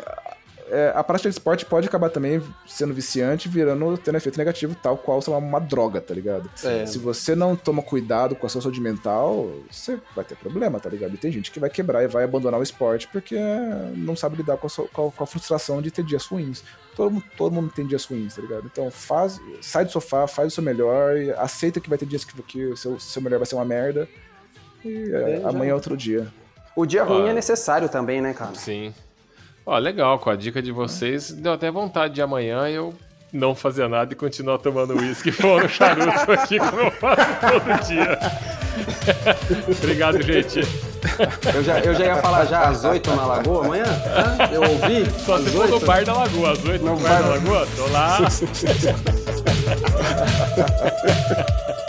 É, 0.70 0.92
a 0.94 1.02
prática 1.04 1.28
de 1.28 1.34
esporte 1.34 1.64
pode 1.66 1.86
acabar 1.88 2.08
também 2.10 2.42
sendo 2.66 2.92
viciante, 2.94 3.48
virando, 3.48 3.98
tendo 3.98 4.16
efeito 4.16 4.38
negativo, 4.38 4.74
tal 4.74 4.96
qual, 4.96 5.20
sei 5.20 5.32
lá, 5.32 5.38
uma 5.38 5.60
droga, 5.60 6.00
tá 6.00 6.14
ligado? 6.14 6.50
É. 6.64 6.86
Se 6.86 6.98
você 6.98 7.34
não 7.34 7.54
toma 7.56 7.82
cuidado 7.82 8.34
com 8.36 8.46
a 8.46 8.48
sua 8.48 8.62
saúde 8.62 8.80
mental, 8.80 9.50
você 9.70 9.98
vai 10.14 10.24
ter 10.24 10.36
problema, 10.36 10.78
tá 10.80 10.88
ligado? 10.88 11.14
E 11.14 11.18
tem 11.18 11.30
gente 11.32 11.50
que 11.50 11.60
vai 11.60 11.68
quebrar 11.70 12.02
e 12.02 12.06
vai 12.08 12.24
abandonar 12.24 12.58
o 12.58 12.62
esporte 12.62 13.08
porque 13.08 13.36
não 13.96 14.14
sabe 14.16 14.36
lidar 14.36 14.56
com 14.56 14.66
a, 14.66 14.70
sua- 14.70 14.88
com 14.88 15.08
a- 15.08 15.12
com 15.12 15.24
a 15.24 15.26
frustração 15.26 15.82
de 15.82 15.90
ter 15.90 16.04
dias 16.04 16.24
ruins. 16.26 16.62
Todo, 16.96 17.10
mundo- 17.12 17.24
todo 17.36 17.52
mundo 17.52 17.72
tem 17.74 17.86
dias 17.86 18.04
ruins, 18.04 18.34
tá 18.36 18.42
ligado? 18.42 18.64
Então 18.70 18.90
faz, 18.90 19.40
sai 19.60 19.84
do 19.84 19.90
sofá, 19.92 20.26
faz 20.26 20.48
o 20.48 20.54
seu 20.56 20.62
melhor, 20.64 21.16
e 21.16 21.30
aceita 21.32 21.80
que 21.80 21.88
vai 21.88 21.98
ter 21.98 22.06
dias 22.06 22.24
que, 22.24 22.40
que 22.42 22.66
o 22.66 22.76
seu, 22.76 22.98
seu 23.00 23.20
melhor 23.22 23.38
vai 23.38 23.46
ser 23.46 23.54
uma 23.54 23.64
merda. 23.64 24.08
E 24.84 25.10
é, 25.12 25.42
amanhã 25.44 25.70
é 25.72 25.74
outro 25.74 25.96
dia. 25.96 26.26
O 26.76 26.86
dia 26.86 27.02
ruim 27.04 27.26
Ah. 27.26 27.30
é 27.30 27.34
necessário 27.34 27.88
também, 27.88 28.20
né, 28.20 28.32
cara? 28.32 28.54
Sim. 28.54 28.94
Ó, 29.64 29.76
legal, 29.78 30.18
com 30.18 30.30
a 30.30 30.36
dica 30.36 30.60
de 30.62 30.72
vocês, 30.72 31.30
deu 31.30 31.52
até 31.52 31.70
vontade 31.70 32.14
de 32.14 32.22
amanhã 32.22 32.66
eu 32.68 32.94
não 33.32 33.54
fazer 33.54 33.88
nada 33.88 34.12
e 34.12 34.16
continuar 34.16 34.58
tomando 34.58 34.96
uísque 34.96 35.30
fora 35.30 35.62
no 35.64 35.68
charuto 35.68 36.32
aqui, 36.32 36.58
como 36.58 36.80
eu 36.80 36.90
faço 36.90 37.22
todo 37.40 37.86
dia. 37.86 38.18
Obrigado, 39.78 40.20
gente. 40.22 40.60
Eu 41.54 41.62
já, 41.62 41.78
eu 41.80 41.94
já 41.94 42.04
ia 42.06 42.16
falar 42.16 42.44
já 42.46 42.68
às 42.68 42.84
8 42.84 43.10
na 43.14 43.26
lagoa 43.26 43.64
amanhã? 43.66 43.84
Hã? 43.84 44.48
Eu 44.52 44.62
ouvi? 44.62 45.08
Só 45.24 45.36
às 45.36 45.44
se 45.44 45.50
for 45.50 45.68
no 45.68 45.74
8? 45.74 45.86
bar 45.86 46.04
da 46.04 46.14
Lagoa, 46.14 46.52
às 46.52 46.64
8 46.64 46.84
no 46.84 46.96
No 46.96 47.00
bar 47.00 47.22
da 47.22 47.28
Lagoa, 47.28 47.68
tô 47.76 47.86
lá. 47.88 48.18